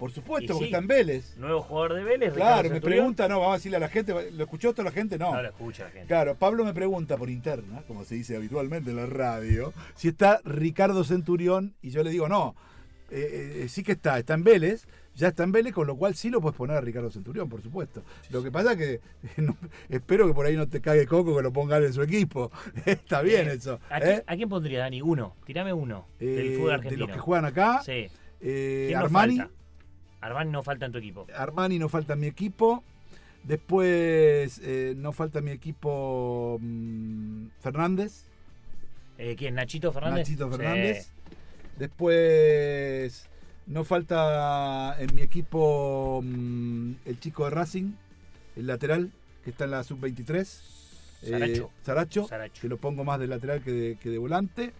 Por 0.00 0.10
supuesto, 0.10 0.54
porque 0.54 0.64
sí, 0.64 0.70
está 0.72 0.78
en 0.78 0.86
Vélez. 0.88 1.36
Nuevo 1.36 1.60
jugador 1.62 1.94
de 1.94 2.02
Vélez, 2.04 2.32
Claro, 2.32 2.48
Ricardo 2.48 2.62
me 2.62 2.68
Centurión. 2.70 2.98
pregunta, 2.98 3.28
no, 3.28 3.38
vamos 3.40 3.52
a 3.52 3.56
decirle 3.58 3.76
a 3.76 3.80
la 3.80 3.88
gente, 3.88 4.12
¿lo 4.32 4.42
escuchó 4.44 4.72
toda 4.72 4.84
la 4.86 4.90
gente? 4.92 5.18
No. 5.18 5.32
No 5.34 5.42
lo 5.42 5.48
escucha 5.48 5.84
la 5.84 5.90
gente. 5.90 6.08
Claro, 6.08 6.34
Pablo 6.34 6.64
me 6.64 6.74
pregunta 6.74 7.16
por 7.16 7.30
interna, 7.30 7.82
como 7.86 8.04
se 8.04 8.14
dice 8.16 8.34
habitualmente 8.34 8.90
en 8.90 8.96
la 8.96 9.06
radio, 9.06 9.72
si 9.94 10.08
está 10.08 10.40
Ricardo 10.44 11.04
Centurión 11.04 11.74
y 11.82 11.90
yo 11.90 12.02
le 12.02 12.10
digo, 12.10 12.28
no, 12.28 12.56
eh, 13.10 13.62
eh, 13.64 13.68
sí 13.68 13.82
que 13.82 13.92
está, 13.92 14.18
está 14.18 14.34
en 14.34 14.42
Vélez, 14.44 14.86
ya 15.16 15.28
está 15.28 15.42
en 15.42 15.52
Vélez, 15.52 15.74
con 15.74 15.86
lo 15.86 15.96
cual 15.96 16.14
sí 16.14 16.30
lo 16.30 16.40
puedes 16.40 16.56
poner 16.56 16.76
a 16.76 16.80
Ricardo 16.80 17.10
Centurión, 17.10 17.48
por 17.50 17.60
supuesto. 17.60 18.02
Lo 18.30 18.42
que 18.42 18.50
pasa 18.50 18.72
es 18.72 18.78
que 18.78 19.00
no- 19.42 19.56
espero 19.90 20.26
que 20.26 20.32
por 20.32 20.46
ahí 20.46 20.56
no 20.56 20.66
te 20.68 20.80
cague 20.80 21.06
coco 21.06 21.36
que 21.36 21.42
lo 21.42 21.52
pongan 21.52 21.84
en 21.84 21.92
su 21.92 22.02
equipo. 22.02 22.50
está 22.86 23.20
bien 23.20 23.48
eso. 23.48 23.80
¿A, 23.90 23.98
¿eh? 23.98 24.02
quién, 24.02 24.22
a 24.26 24.36
quién 24.36 24.48
pondría, 24.48 24.78
Dani? 24.78 25.02
Uno. 25.02 25.34
Tirame 25.44 25.72
uno. 25.74 26.06
del 26.18 26.38
Eh, 26.38 26.54
fútbol 26.56 26.68
de 26.68 26.74
argentino. 26.74 27.06
los 27.06 27.14
que 27.14 27.20
juegan 27.20 27.44
acá, 27.44 27.82
Sí. 27.84 28.08
eh, 28.40 28.84
¿Quién 28.88 28.98
nos 29.00 29.04
Armani, 29.06 29.36
falta? 29.38 29.54
Armani 30.20 30.50
no 30.50 30.62
falta 30.62 30.86
en 30.86 30.92
tu 30.92 30.98
equipo. 30.98 31.26
Armani 31.34 31.78
no 31.78 31.88
falta 31.88 32.12
en 32.14 32.20
mi 32.20 32.26
equipo. 32.26 32.82
Después 33.42 34.60
eh, 34.62 34.94
no 34.96 35.12
falta 35.12 35.38
en 35.38 35.46
mi 35.46 35.50
equipo 35.50 36.58
mm, 36.60 37.46
Fernández. 37.60 38.24
Eh, 39.18 39.34
¿Quién? 39.36 39.54
¿Nachito 39.54 39.92
Fernández? 39.92 40.28
Nachito 40.28 40.50
Sí. 40.50 40.56
Fernández. 40.56 41.10
Después 41.78 43.26
no 43.66 43.84
falta 43.84 44.96
en 44.98 45.14
mi 45.14 45.22
equipo 45.22 46.20
mm, 46.22 46.92
el 47.06 47.20
chico 47.20 47.44
de 47.44 47.50
Racing, 47.50 47.92
el 48.56 48.66
lateral, 48.66 49.10
que 49.44 49.50
está 49.50 49.64
en 49.64 49.70
la 49.72 49.84
sub-23. 49.84 50.44
Saracho. 50.44 51.64
Eh, 51.64 51.68
Saracho, 51.82 52.26
Saracho. 52.28 52.60
que 52.62 52.68
lo 52.68 52.76
pongo 52.78 53.04
más 53.04 53.20
de 53.20 53.26
lateral 53.26 53.62
que 53.62 53.72
de, 53.72 53.96
que 53.96 54.08
de 54.10 54.18
volante. 54.18 54.72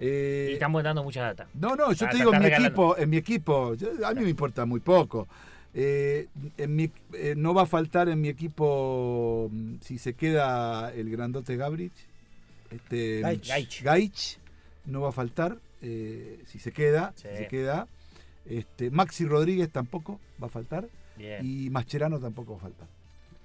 Eh, 0.00 0.48
Y 0.50 0.52
estamos 0.54 0.82
dando 0.82 1.04
mucha 1.04 1.22
data. 1.22 1.46
no, 1.54 1.76
no, 1.76 1.92
yo 1.92 2.06
Ah, 2.06 2.10
te 2.10 2.16
digo 2.16 2.32
en 2.34 2.40
mi 2.40 2.46
equipo, 2.48 2.96
en 2.96 3.10
mi 3.10 3.16
equipo, 3.18 3.74
yo- 3.74 3.90
a 4.06 4.14
mí 4.14 4.22
me 4.22 4.30
importa 4.30 4.64
muy 4.64 4.80
poco. 4.80 5.28
Eh, 5.74 6.26
en 6.56 6.74
mi- 6.74 6.90
eh, 7.12 7.34
no 7.36 7.52
va 7.54 7.62
a 7.62 7.66
faltar 7.66 8.08
en 8.08 8.20
mi 8.20 8.28
equipo 8.28 9.48
mm, 9.52 9.74
si 9.82 9.98
se 9.98 10.14
queda 10.14 10.92
el 10.94 11.10
grandote 11.10 11.56
Gabrich, 11.56 11.92
este 12.70 13.20
Gaich. 13.20 13.46
Gaich. 13.48 13.82
Gaich, 13.82 14.38
no 14.86 15.02
va 15.02 15.10
a 15.10 15.12
faltar 15.12 15.58
si 15.80 16.58
se 16.58 16.72
queda, 16.72 17.12
si 17.16 17.22
se 17.28 17.46
queda. 17.48 17.86
Este, 18.46 18.90
Maxi 18.90 19.26
Rodríguez 19.26 19.70
tampoco 19.70 20.18
va 20.42 20.46
a 20.46 20.50
faltar 20.50 20.88
Bien. 21.16 21.44
y 21.44 21.70
Mascherano 21.70 22.18
tampoco 22.18 22.52
va 22.52 22.58
a 22.58 22.62
faltar. 22.62 22.88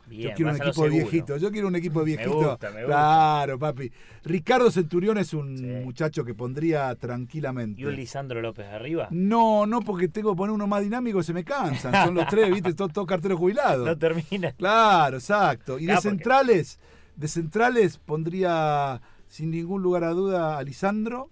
Bien, 0.08 0.30
yo 0.30 0.36
quiero 0.36 0.52
un 0.52 0.58
equipo 0.62 0.84
viejito, 0.90 1.38
yo 1.38 1.52
quiero 1.52 1.68
un 1.68 1.76
equipo 1.76 2.00
Me 2.00 2.06
viejito. 2.06 2.34
gusta, 2.36 2.70
me 2.72 2.82
gusta. 2.82 2.86
Claro, 2.86 3.60
papi. 3.60 3.92
Ricardo 4.24 4.70
Centurión 4.72 5.18
es 5.18 5.34
un 5.34 5.84
muchacho 5.84 6.24
que 6.24 6.34
pondría 6.34 6.94
tranquilamente. 6.96 7.82
¿Y 7.82 7.86
un 7.86 7.96
Lisandro 7.96 8.42
López 8.42 8.68
arriba? 8.68 9.08
No, 9.12 9.66
no, 9.66 9.82
porque 9.82 10.08
tengo 10.08 10.34
que 10.34 10.38
poner 10.38 10.54
uno 10.54 10.68
más 10.68 10.82
dinámico, 10.84 11.24
se 11.24 11.34
me 11.34 11.44
cansan. 11.44 11.94
Son 12.06 12.16
los 12.16 12.28
tres, 12.28 12.52
viste, 12.52 12.74
todos 12.74 12.94
todo 12.94 13.06
carteros 13.06 13.40
jubilados. 13.40 13.86
No 13.88 13.98
termina. 13.98 14.52
Claro, 14.54 15.18
exacto. 15.18 15.80
Y 15.80 15.86
de 15.86 15.94
porque- 15.96 16.10
centrales, 16.10 16.80
de 17.16 17.28
centrales 17.28 17.98
pondría 17.98 19.02
sin 19.28 19.52
ningún 19.52 19.82
lugar 19.82 20.04
a 20.04 20.10
duda 20.12 20.58
a 20.58 20.64
Lisandro 20.64 21.30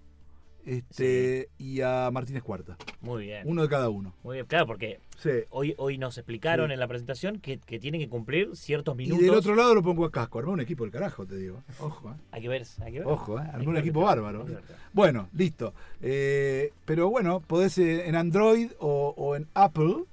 este, 0.66 1.48
y 1.58 1.80
a 1.80 2.10
Martínez 2.12 2.42
Cuarta. 2.42 2.76
Muy 3.00 3.24
bien. 3.26 3.42
Uno 3.46 3.62
de 3.62 3.68
cada 3.68 3.88
uno. 3.90 4.14
Muy 4.22 4.36
bien, 4.36 4.46
claro, 4.46 4.66
porque 4.66 5.00
Sí. 5.18 5.30
hoy, 5.50 5.74
hoy 5.78 5.96
nos 5.98 6.16
explicaron 6.18 6.68
Sí. 6.68 6.72
en 6.74 6.80
la 6.80 6.88
presentación 6.88 7.38
que, 7.38 7.58
que 7.58 7.78
tienen 7.78 8.00
que 8.00 8.08
cumplir 8.08 8.56
ciertos 8.56 8.94
Y 8.94 8.98
minutos. 8.98 9.20
del 9.24 9.34
otro 9.34 9.54
lado 9.54 9.74
lo 9.74 9.82
pongo 9.82 10.04
a 10.04 10.10
Casco. 10.10 10.38
Armé 10.38 10.52
un 10.52 10.60
equipo 10.60 10.84
del 10.84 10.92
carajo, 10.92 11.24
te 11.26 11.36
digo. 11.36 11.62
Ojo, 11.80 12.10
¿eh? 12.10 12.14
Hay 12.32 12.42
que 12.42 12.48
ver, 12.48 12.64
hay 12.82 12.92
que 12.92 12.98
ver. 12.98 13.08
Ojo, 13.08 13.38
¿eh? 13.40 13.44
Que 13.60 13.66
un 13.68 13.76
equipo 13.76 14.00
bárbaro. 14.02 14.44
Bueno, 14.92 15.28
listo. 15.34 15.72
Eh, 16.02 16.72
pero 16.84 17.08
bueno, 17.10 17.40
podés 17.40 17.78
eh, 17.78 18.08
en 18.08 18.16
Android 18.16 18.70
o, 18.78 19.14
o 19.16 19.36
en 19.36 19.46
Apple. 19.54 20.04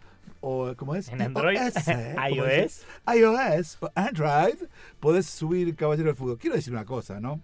O, 0.44 0.74
¿Cómo 0.76 0.96
es? 0.96 1.08
En 1.10 1.22
Android, 1.22 1.56
iOS, 1.56 1.76
¿eh? 1.88 2.16
¿Cómo 2.16 2.28
iOS. 2.48 2.84
iOS 3.16 3.78
o 3.82 3.92
Android. 3.94 4.56
Podés 5.00 5.28
subir 5.28 5.76
Caballero 5.76 6.08
del 6.08 6.16
Fútbol. 6.16 6.38
Quiero 6.40 6.56
decir 6.56 6.74
una 6.74 6.84
cosa, 6.86 7.20
¿no? 7.20 7.40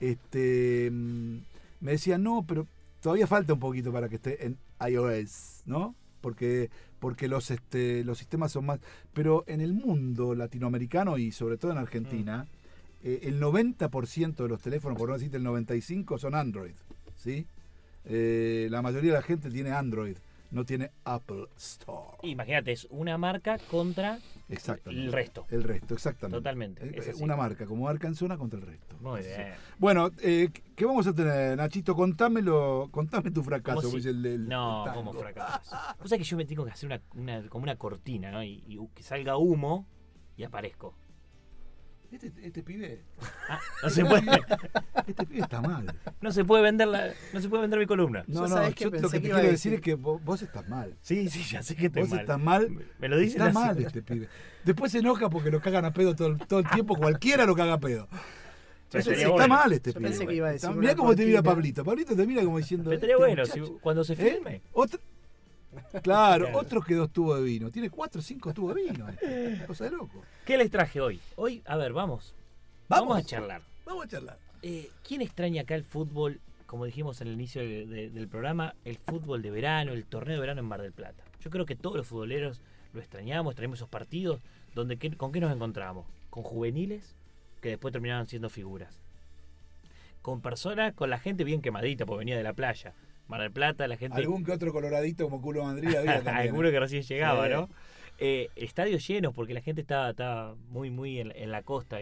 Este, 0.00 0.90
mm, 0.92 1.38
me 1.84 1.92
decían, 1.92 2.22
no, 2.22 2.46
pero 2.48 2.66
todavía 3.02 3.26
falta 3.26 3.52
un 3.52 3.60
poquito 3.60 3.92
para 3.92 4.08
que 4.08 4.16
esté 4.16 4.46
en 4.46 4.56
iOS, 4.88 5.64
¿no? 5.66 5.94
Porque, 6.22 6.70
porque 6.98 7.28
los, 7.28 7.50
este, 7.50 8.02
los 8.04 8.16
sistemas 8.16 8.52
son 8.52 8.64
más... 8.64 8.80
Pero 9.12 9.44
en 9.46 9.60
el 9.60 9.74
mundo 9.74 10.34
latinoamericano 10.34 11.18
y 11.18 11.30
sobre 11.30 11.58
todo 11.58 11.72
en 11.72 11.78
Argentina, 11.78 12.46
eh, 13.02 13.20
el 13.24 13.38
90% 13.38 14.34
de 14.34 14.48
los 14.48 14.62
teléfonos, 14.62 14.96
por 14.96 15.10
no 15.10 15.14
decirte 15.14 15.36
el 15.36 15.44
95%, 15.44 16.18
son 16.18 16.34
Android, 16.34 16.72
¿sí? 17.16 17.46
Eh, 18.06 18.68
la 18.70 18.80
mayoría 18.80 19.12
de 19.12 19.18
la 19.18 19.22
gente 19.22 19.50
tiene 19.50 19.70
Android. 19.70 20.16
No 20.50 20.64
tiene 20.64 20.90
Apple 21.04 21.46
Store. 21.56 22.18
Imagínate, 22.22 22.72
es 22.72 22.86
una 22.90 23.18
marca 23.18 23.58
contra 23.70 24.18
el 24.86 25.12
resto. 25.12 25.46
El 25.50 25.62
resto, 25.64 25.94
exactamente. 25.94 26.36
Totalmente, 26.38 26.86
Eh, 26.86 26.92
es. 27.10 27.20
Una 27.20 27.34
marca 27.36 27.66
como 27.66 27.88
Arkansas 27.88 28.36
contra 28.38 28.58
el 28.60 28.66
resto. 28.66 28.96
Muy 29.00 29.20
bien. 29.20 29.54
Bueno, 29.78 30.10
eh, 30.22 30.50
¿qué 30.76 30.84
vamos 30.84 31.06
a 31.06 31.12
tener, 31.14 31.56
Nachito? 31.56 31.94
Contámelo, 31.96 32.88
contame 32.90 33.30
tu 33.30 33.42
fracaso. 33.42 33.76
¿Cómo 33.80 33.88
como 33.88 33.90
si- 33.90 33.96
dice 33.96 34.10
el- 34.10 34.26
el- 34.26 34.48
no, 34.48 34.86
el 34.86 34.92
como 34.94 35.12
fracaso. 35.12 35.76
O 36.00 36.06
sea 36.08 36.18
que 36.18 36.24
yo 36.24 36.36
me 36.36 36.44
tengo 36.44 36.64
que 36.64 36.70
hacer 36.70 36.86
una, 36.88 37.00
una- 37.14 37.48
como 37.48 37.64
una 37.64 37.76
cortina, 37.76 38.30
¿no? 38.30 38.42
Y, 38.44 38.62
y 38.66 38.78
que 38.94 39.02
salga 39.02 39.36
humo 39.36 39.86
y 40.36 40.44
aparezco. 40.44 40.94
Este, 42.12 42.32
este 42.42 42.62
pibe. 42.62 43.00
Ah, 43.48 43.58
no 43.82 43.90
se 43.90 44.04
puede. 44.04 44.22
Este 45.06 45.26
pibe 45.26 45.40
está 45.42 45.60
mal. 45.60 45.92
No 46.22 46.32
se 46.32 46.44
puede 46.44 46.62
vender 46.62 46.88
la, 46.88 47.12
no 47.32 47.40
se 47.40 47.48
puede 47.48 47.62
vender 47.62 47.78
mi 47.80 47.86
columna. 47.86 48.24
No, 48.26 48.46
no, 48.48 48.68
yo 48.70 48.88
lo 48.90 49.08
que 49.10 49.18
te 49.18 49.20
quiero 49.20 49.36
decir 49.38 49.74
es 49.74 49.80
que 49.80 49.94
vos, 49.94 50.22
vos 50.24 50.40
estás 50.40 50.66
mal. 50.68 50.94
Sí, 51.02 51.28
sí, 51.28 51.42
ya 51.42 51.62
sé 51.62 51.74
que 51.76 51.86
estoy 51.86 52.02
Vos 52.02 52.10
mal. 52.12 52.20
estás 52.20 52.40
mal. 52.40 52.68
Me 52.98 53.08
lo 53.08 53.18
dicen 53.18 53.42
Está 53.42 53.60
así. 53.60 53.68
mal 53.68 53.78
este 53.84 54.02
pibe. 54.02 54.28
Después 54.64 54.92
se 54.92 54.98
enoja 55.00 55.28
porque 55.28 55.50
lo 55.50 55.60
cagan 55.60 55.84
a 55.84 55.92
pedo 55.92 56.14
todo, 56.14 56.28
el- 56.28 56.38
todo 56.46 56.60
el 56.60 56.70
tiempo. 56.70 56.94
Cualquiera 56.96 57.44
lo 57.44 57.54
caga 57.54 57.74
a 57.74 57.80
pedo. 57.80 58.08
Eso- 58.92 59.10
está 59.10 59.28
bueno. 59.28 59.48
mal 59.48 59.72
este 59.72 59.92
Yo 59.92 59.98
pibe. 59.98 60.08
pensé 60.10 60.26
que 60.26 60.34
iba 60.36 60.48
a 60.48 60.52
decir 60.52 60.66
Está- 60.68 60.70
una 60.70 60.80
Mirá 60.80 60.94
cómo 60.94 61.14
te 61.16 61.26
mira. 61.26 61.42
Pablito. 61.42 61.84
Pablito 61.84 62.14
te 62.16 62.26
mira 62.26 62.42
como 62.44 62.58
diciendo. 62.58 62.84
Pero 62.90 62.94
estaría 62.94 63.16
este 63.16 63.26
bueno, 63.58 63.66
si- 63.68 63.78
cuando 63.80 64.04
se 64.04 64.12
¿Eh? 64.12 64.16
filme. 64.16 64.62
Claro, 66.02 66.46
Claro. 66.46 66.58
otro 66.58 66.80
que 66.82 66.94
dos 66.94 67.10
tubos 67.12 67.38
de 67.38 67.44
vino. 67.44 67.70
Tiene 67.70 67.90
cuatro 67.90 68.20
o 68.20 68.22
cinco 68.22 68.52
tubos 68.54 68.74
de 68.74 68.82
vino. 68.90 69.06
Cosa 69.66 69.84
de 69.84 69.90
loco. 69.90 70.22
¿Qué 70.44 70.56
les 70.56 70.70
traje 70.70 71.00
hoy? 71.00 71.20
Hoy, 71.36 71.62
a 71.66 71.76
ver, 71.76 71.92
vamos. 71.92 72.34
Vamos, 72.88 73.16
a 73.18 73.22
charlar. 73.22 73.62
Vamos 73.86 74.04
a 74.04 74.08
charlar. 74.08 74.38
Eh, 74.62 74.90
¿Quién 75.06 75.22
extraña 75.22 75.62
acá 75.62 75.74
el 75.74 75.84
fútbol? 75.84 76.40
Como 76.66 76.84
dijimos 76.86 77.20
en 77.20 77.28
el 77.28 77.34
inicio 77.34 77.62
de- 77.62 77.86
de- 77.86 78.10
del 78.10 78.28
programa, 78.28 78.74
el 78.84 78.96
fútbol 78.96 79.42
de 79.42 79.50
verano, 79.50 79.92
el 79.92 80.04
torneo 80.06 80.34
de 80.34 80.40
verano 80.40 80.60
en 80.60 80.66
Mar 80.66 80.82
del 80.82 80.92
Plata. 80.92 81.22
Yo 81.40 81.50
creo 81.50 81.66
que 81.66 81.76
todos 81.76 81.96
los 81.96 82.06
futboleros 82.06 82.60
lo 82.92 83.00
extrañamos, 83.00 83.52
extrañamos 83.52 83.78
esos 83.78 83.88
partidos 83.88 84.40
donde 84.74 84.96
¿qué- 84.96 85.16
¿con 85.16 85.30
qué 85.32 85.40
nos 85.40 85.52
encontramos? 85.54 86.06
Con 86.30 86.42
juveniles 86.42 87.14
que 87.60 87.68
después 87.70 87.92
terminaban 87.92 88.26
siendo 88.26 88.48
figuras. 88.50 88.98
Con 90.22 90.40
personas, 90.40 90.94
con 90.94 91.10
la 91.10 91.18
gente 91.18 91.44
bien 91.44 91.60
quemadita, 91.60 92.06
porque 92.06 92.20
venía 92.20 92.36
de 92.36 92.42
la 92.42 92.54
playa. 92.54 92.94
Mar 93.28 93.40
del 93.40 93.50
Plata, 93.52 93.88
la 93.88 93.96
gente... 93.96 94.18
Algún 94.18 94.44
que 94.44 94.52
otro 94.52 94.72
coloradito 94.72 95.24
como 95.24 95.40
culo 95.40 95.64
Madrid 95.64 95.94
había 95.94 96.14
también. 96.22 96.48
Alguno 96.48 96.68
¿eh? 96.68 96.72
que 96.72 96.80
recién 96.80 97.02
llegaba, 97.02 97.46
Sí. 97.46 97.52
¿no? 97.52 97.68
Eh, 98.18 98.48
estadios 98.54 99.06
llenos 99.06 99.34
porque 99.34 99.54
la 99.54 99.60
gente 99.60 99.80
estaba, 99.80 100.10
estaba 100.10 100.54
muy, 100.68 100.90
muy 100.90 101.18
en, 101.18 101.32
en 101.34 101.50
la 101.50 101.62
costa. 101.62 101.98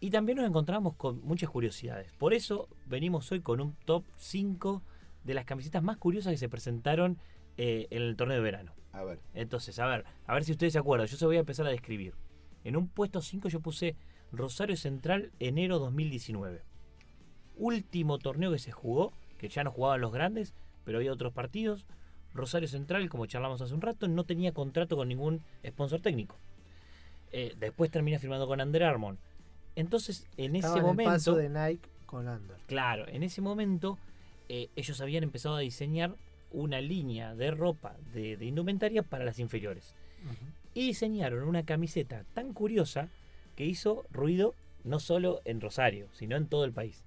Y 0.00 0.10
también 0.10 0.38
nos 0.38 0.46
encontramos 0.46 0.94
con 0.96 1.20
muchas 1.22 1.50
curiosidades. 1.50 2.12
Por 2.18 2.34
eso 2.34 2.68
venimos 2.86 3.30
hoy 3.32 3.40
con 3.40 3.60
un 3.60 3.74
top 3.84 4.04
5 4.16 4.82
de 5.24 5.34
las 5.34 5.44
camisetas 5.44 5.82
más 5.82 5.96
curiosas 5.98 6.32
que 6.32 6.38
se 6.38 6.48
presentaron 6.48 7.18
eh, 7.56 7.86
en 7.90 8.02
el 8.02 8.16
torneo 8.16 8.36
de 8.36 8.42
verano. 8.42 8.72
A 8.92 9.04
ver. 9.04 9.20
Entonces, 9.34 9.78
a 9.78 9.86
ver, 9.86 10.04
a 10.26 10.34
ver 10.34 10.44
si 10.44 10.52
ustedes 10.52 10.72
se 10.72 10.78
acuerdan. 10.78 11.06
Yo 11.06 11.16
se 11.16 11.26
voy 11.26 11.36
a 11.36 11.40
empezar 11.40 11.66
a 11.66 11.70
describir. 11.70 12.14
En 12.64 12.76
un 12.76 12.88
puesto 12.88 13.20
5 13.20 13.48
yo 13.48 13.60
puse 13.60 13.96
Rosario 14.32 14.76
Central 14.76 15.32
enero 15.38 15.78
2019. 15.78 16.62
Último 17.56 18.18
torneo 18.18 18.50
que 18.52 18.58
se 18.58 18.72
jugó, 18.72 19.12
que 19.40 19.48
ya 19.48 19.64
no 19.64 19.70
jugaban 19.70 20.02
los 20.02 20.12
grandes, 20.12 20.52
pero 20.84 20.98
había 20.98 21.12
otros 21.12 21.32
partidos. 21.32 21.86
Rosario 22.34 22.68
Central, 22.68 23.08
como 23.08 23.24
charlamos 23.24 23.62
hace 23.62 23.72
un 23.72 23.80
rato, 23.80 24.06
no 24.06 24.24
tenía 24.24 24.52
contrato 24.52 24.96
con 24.96 25.08
ningún 25.08 25.40
sponsor 25.66 26.02
técnico. 26.02 26.36
Eh, 27.32 27.54
después 27.58 27.90
termina 27.90 28.18
firmando 28.18 28.46
con 28.46 28.60
Under 28.60 28.82
Armour. 28.84 29.16
Entonces, 29.76 30.26
en 30.36 30.56
Estaba 30.56 30.74
ese 30.74 30.80
en 30.80 30.84
el 30.84 30.90
momento... 30.90 31.10
paso 31.10 31.34
de 31.36 31.48
Nike 31.48 31.88
con 32.04 32.28
Under. 32.28 32.58
Claro, 32.66 33.08
en 33.08 33.22
ese 33.22 33.40
momento 33.40 33.98
eh, 34.50 34.68
ellos 34.76 35.00
habían 35.00 35.22
empezado 35.22 35.56
a 35.56 35.60
diseñar 35.60 36.14
una 36.50 36.82
línea 36.82 37.34
de 37.34 37.50
ropa, 37.50 37.96
de, 38.12 38.36
de 38.36 38.44
indumentaria 38.44 39.02
para 39.02 39.24
las 39.24 39.38
inferiores. 39.38 39.94
Y 40.74 40.86
diseñaron 40.86 41.48
una 41.48 41.64
camiseta 41.64 42.24
tan 42.34 42.52
curiosa 42.52 43.08
que 43.56 43.64
hizo 43.64 44.04
ruido 44.10 44.54
no 44.84 45.00
solo 45.00 45.40
en 45.46 45.62
Rosario, 45.62 46.08
sino 46.12 46.36
en 46.36 46.46
todo 46.46 46.66
el 46.66 46.72
país. 46.72 47.04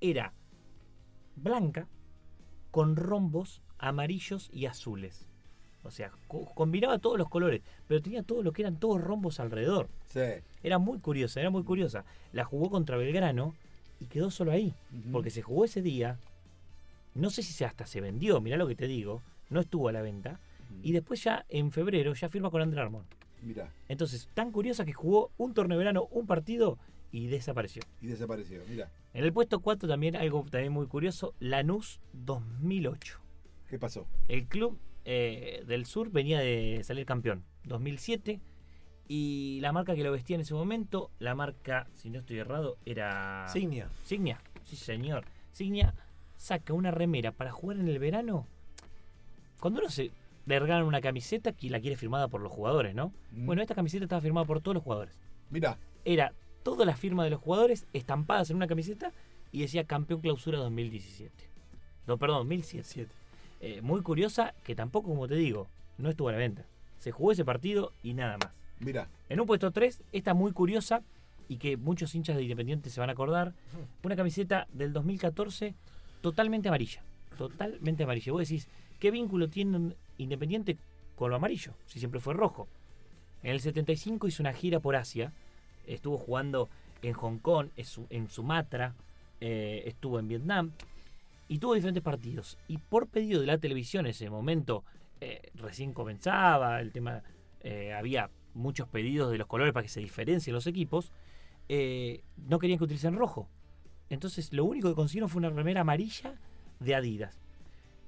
Era 0.00 0.32
blanca 1.42 1.86
con 2.70 2.96
rombos 2.96 3.62
amarillos 3.78 4.50
y 4.52 4.66
azules. 4.66 5.26
O 5.84 5.90
sea, 5.90 6.10
co- 6.26 6.44
combinaba 6.54 6.98
todos 6.98 7.16
los 7.18 7.28
colores, 7.28 7.62
pero 7.86 8.02
tenía 8.02 8.22
todo 8.22 8.42
lo 8.42 8.52
que 8.52 8.62
eran 8.62 8.76
todos 8.78 9.00
rombos 9.00 9.40
alrededor. 9.40 9.88
Sí. 10.08 10.20
Era 10.62 10.78
muy 10.78 10.98
curiosa, 10.98 11.40
era 11.40 11.50
muy 11.50 11.62
curiosa. 11.62 12.04
La 12.32 12.44
jugó 12.44 12.68
contra 12.70 12.96
Belgrano 12.96 13.54
y 14.00 14.06
quedó 14.06 14.30
solo 14.30 14.52
ahí. 14.52 14.74
Porque 15.12 15.30
se 15.30 15.42
jugó 15.42 15.64
ese 15.64 15.80
día. 15.82 16.18
No 17.14 17.30
sé 17.30 17.42
si 17.42 17.52
se 17.52 17.64
hasta 17.64 17.86
se 17.86 18.00
vendió, 18.00 18.40
mirá 18.40 18.56
lo 18.56 18.66
que 18.68 18.74
te 18.76 18.86
digo. 18.86 19.22
No 19.50 19.60
estuvo 19.60 19.88
a 19.88 19.92
la 19.92 20.02
venta. 20.02 20.40
Y 20.82 20.92
después 20.92 21.22
ya 21.24 21.46
en 21.48 21.72
febrero 21.72 22.12
ya 22.14 22.28
firma 22.28 22.50
con 22.50 22.60
Under 22.60 22.80
Armour. 22.80 23.04
Mirá. 23.42 23.72
Entonces, 23.88 24.28
tan 24.34 24.50
curiosa 24.50 24.84
que 24.84 24.92
jugó 24.92 25.30
un 25.38 25.54
torneo 25.54 25.78
de 25.78 25.84
verano, 25.84 26.08
un 26.10 26.26
partido 26.26 26.76
y 27.10 27.26
desapareció. 27.28 27.82
Y 28.00 28.06
desapareció. 28.06 28.60
Mirá. 28.68 28.90
En 29.14 29.24
el 29.24 29.32
puesto 29.32 29.60
4 29.60 29.88
también 29.88 30.16
algo 30.16 30.44
también 30.50 30.72
muy 30.72 30.86
curioso, 30.86 31.34
Lanús 31.40 32.00
2008. 32.12 33.18
¿Qué 33.68 33.78
pasó? 33.78 34.06
El 34.28 34.46
club 34.46 34.78
eh, 35.04 35.64
del 35.66 35.86
sur 35.86 36.10
venía 36.10 36.38
de 36.38 36.80
salir 36.84 37.06
campeón 37.06 37.44
2007 37.64 38.40
y 39.08 39.58
la 39.62 39.72
marca 39.72 39.94
que 39.94 40.04
lo 40.04 40.12
vestía 40.12 40.34
en 40.34 40.42
ese 40.42 40.54
momento, 40.54 41.10
la 41.18 41.34
marca, 41.34 41.88
si 41.94 42.10
no 42.10 42.18
estoy 42.18 42.38
errado, 42.38 42.76
era 42.84 43.46
Signia. 43.48 43.88
Signia, 44.04 44.40
sí 44.64 44.76
señor. 44.76 45.24
Signia 45.52 45.94
saca 46.36 46.74
una 46.74 46.90
remera 46.90 47.32
para 47.32 47.50
jugar 47.50 47.78
en 47.78 47.88
el 47.88 47.98
verano. 47.98 48.46
Cuando 49.60 49.80
uno 49.80 49.88
se 49.88 50.10
le 50.46 50.58
regalan 50.58 50.84
una 50.84 51.00
camiseta 51.00 51.52
que 51.52 51.68
la 51.70 51.80
quiere 51.80 51.96
firmada 51.96 52.28
por 52.28 52.40
los 52.40 52.52
jugadores, 52.52 52.94
¿no? 52.94 53.12
Mm. 53.32 53.46
Bueno, 53.46 53.62
esta 53.62 53.74
camiseta 53.74 54.04
estaba 54.04 54.20
firmada 54.20 54.46
por 54.46 54.60
todos 54.60 54.74
los 54.74 54.84
jugadores. 54.84 55.18
Mirá. 55.50 55.78
Era 56.04 56.32
toda 56.62 56.84
la 56.84 56.96
firma 56.96 57.24
de 57.24 57.30
los 57.30 57.40
jugadores 57.40 57.86
estampadas 57.92 58.50
en 58.50 58.56
una 58.56 58.66
camiseta 58.66 59.12
y 59.52 59.60
decía 59.60 59.84
campeón 59.84 60.20
clausura 60.20 60.58
2017. 60.58 61.32
No, 62.06 62.18
perdón, 62.18 62.38
2007. 62.38 63.12
Eh, 63.60 63.82
muy 63.82 64.02
curiosa 64.02 64.54
que 64.64 64.74
tampoco, 64.74 65.08
como 65.08 65.26
te 65.26 65.34
digo, 65.34 65.68
no 65.98 66.10
estuvo 66.10 66.28
a 66.28 66.32
la 66.32 66.38
venta. 66.38 66.64
Se 66.98 67.10
jugó 67.10 67.32
ese 67.32 67.44
partido 67.44 67.92
y 68.02 68.14
nada 68.14 68.38
más. 68.38 68.50
Mirá. 68.80 69.08
En 69.28 69.40
un 69.40 69.46
puesto 69.46 69.70
3, 69.70 70.02
esta 70.12 70.34
muy 70.34 70.52
curiosa 70.52 71.02
y 71.48 71.56
que 71.56 71.76
muchos 71.76 72.14
hinchas 72.14 72.36
de 72.36 72.42
Independiente 72.42 72.90
se 72.90 73.00
van 73.00 73.08
a 73.08 73.12
acordar. 73.12 73.54
Una 74.02 74.16
camiseta 74.16 74.68
del 74.72 74.92
2014 74.92 75.74
totalmente 76.20 76.68
amarilla. 76.68 77.02
Totalmente 77.36 78.04
amarilla. 78.04 78.32
Vos 78.32 78.48
decís, 78.48 78.68
¿qué 78.98 79.10
vínculo 79.10 79.48
tiene 79.48 79.96
Independiente 80.18 80.76
con 81.16 81.30
lo 81.30 81.36
amarillo? 81.36 81.74
Si 81.86 81.98
siempre 81.98 82.20
fue 82.20 82.34
rojo. 82.34 82.68
En 83.42 83.52
el 83.52 83.60
75 83.60 84.28
hizo 84.28 84.42
una 84.42 84.52
gira 84.52 84.80
por 84.80 84.96
Asia. 84.96 85.32
Estuvo 85.94 86.18
jugando 86.18 86.68
en 87.02 87.12
Hong 87.14 87.38
Kong, 87.38 87.68
en 87.76 87.84
Su- 87.84 88.06
en 88.10 88.28
Sumatra, 88.28 88.94
eh, 89.40 89.82
estuvo 89.86 90.18
en 90.18 90.28
Vietnam 90.28 90.72
y 91.48 91.58
tuvo 91.58 91.74
diferentes 91.74 92.02
partidos. 92.02 92.58
Y 92.68 92.78
por 92.78 93.06
pedido 93.08 93.40
de 93.40 93.46
la 93.46 93.58
televisión 93.58 94.06
en 94.06 94.10
ese 94.10 94.28
momento, 94.30 94.84
eh, 95.20 95.50
recién 95.54 95.92
comenzaba 95.92 96.80
el 96.80 96.92
tema, 96.92 97.22
eh, 97.60 97.92
había 97.92 98.30
muchos 98.54 98.88
pedidos 98.88 99.30
de 99.30 99.38
los 99.38 99.46
colores 99.46 99.72
para 99.72 99.82
que 99.82 99.88
se 99.88 100.00
diferencien 100.00 100.54
los 100.54 100.66
equipos, 100.66 101.12
no 102.48 102.58
querían 102.58 102.78
que 102.78 102.84
utilicen 102.84 103.14
rojo. 103.14 103.46
Entonces 104.08 104.52
lo 104.52 104.64
único 104.64 104.88
que 104.88 104.94
consiguieron 104.94 105.28
fue 105.28 105.40
una 105.40 105.50
remera 105.50 105.82
amarilla 105.82 106.34
de 106.80 106.94
Adidas. 106.94 107.38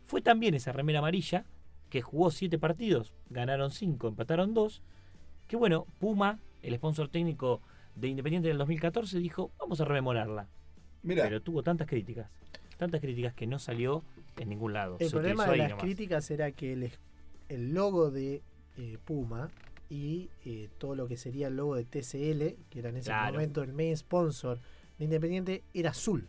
Fue 0.07 0.23
también 0.23 0.55
esa 0.55 0.73
remera 0.73 1.01
amarilla 1.01 1.45
que 1.91 2.01
jugó 2.03 2.31
siete 2.31 2.59
partidos, 2.59 3.13
ganaron 3.29 3.71
cinco, 3.71 4.09
empataron 4.09 4.55
dos. 4.55 4.83
Que 5.47 5.57
bueno, 5.57 5.87
Puma, 5.99 6.39
el 6.63 6.75
sponsor 6.77 7.09
técnico 7.09 7.61
de 7.95 8.09
Independiente 8.09 8.49
del 8.49 8.59
2014, 8.59 9.19
dijo, 9.19 9.51
vamos 9.59 9.81
a 9.81 9.85
rememorarla. 9.85 10.49
Mirá. 11.03 11.25
Pero 11.25 11.41
tuvo 11.43 11.63
tantas 11.63 11.87
críticas, 11.87 12.31
tantas 12.77 13.01
críticas 13.01 13.35
que 13.35 13.47
no 13.47 13.59
salió 13.59 14.05
en 14.39 14.49
ningún 14.49 14.73
lado. 14.73 14.97
El 15.01 15.07
Se 15.09 15.13
problema 15.13 15.47
de 15.49 15.57
las 15.57 15.71
nomás. 15.71 15.85
críticas 15.85 16.31
era 16.31 16.53
que 16.53 16.73
el, 16.75 16.83
es- 16.85 16.99
el 17.49 17.73
logo 17.75 18.11
de 18.11 18.43
eh, 18.77 18.99
Puma 19.05 19.51
y 19.89 20.31
eh, 20.45 20.69
todo 20.79 20.95
lo 20.95 21.09
que 21.09 21.17
sería 21.17 21.49
el 21.49 21.57
logo 21.57 21.75
de 21.75 21.85
TCL, 21.85 22.57
que 22.71 22.79
era 22.79 22.91
en 22.91 22.97
ese 22.99 23.07
Claro. 23.11 23.33
momento 23.35 23.63
el 23.63 23.73
main 23.73 23.97
sponsor 23.97 24.61
de 24.99 25.05
Independiente, 25.05 25.63
era 25.75 25.91
azul. 25.91 26.29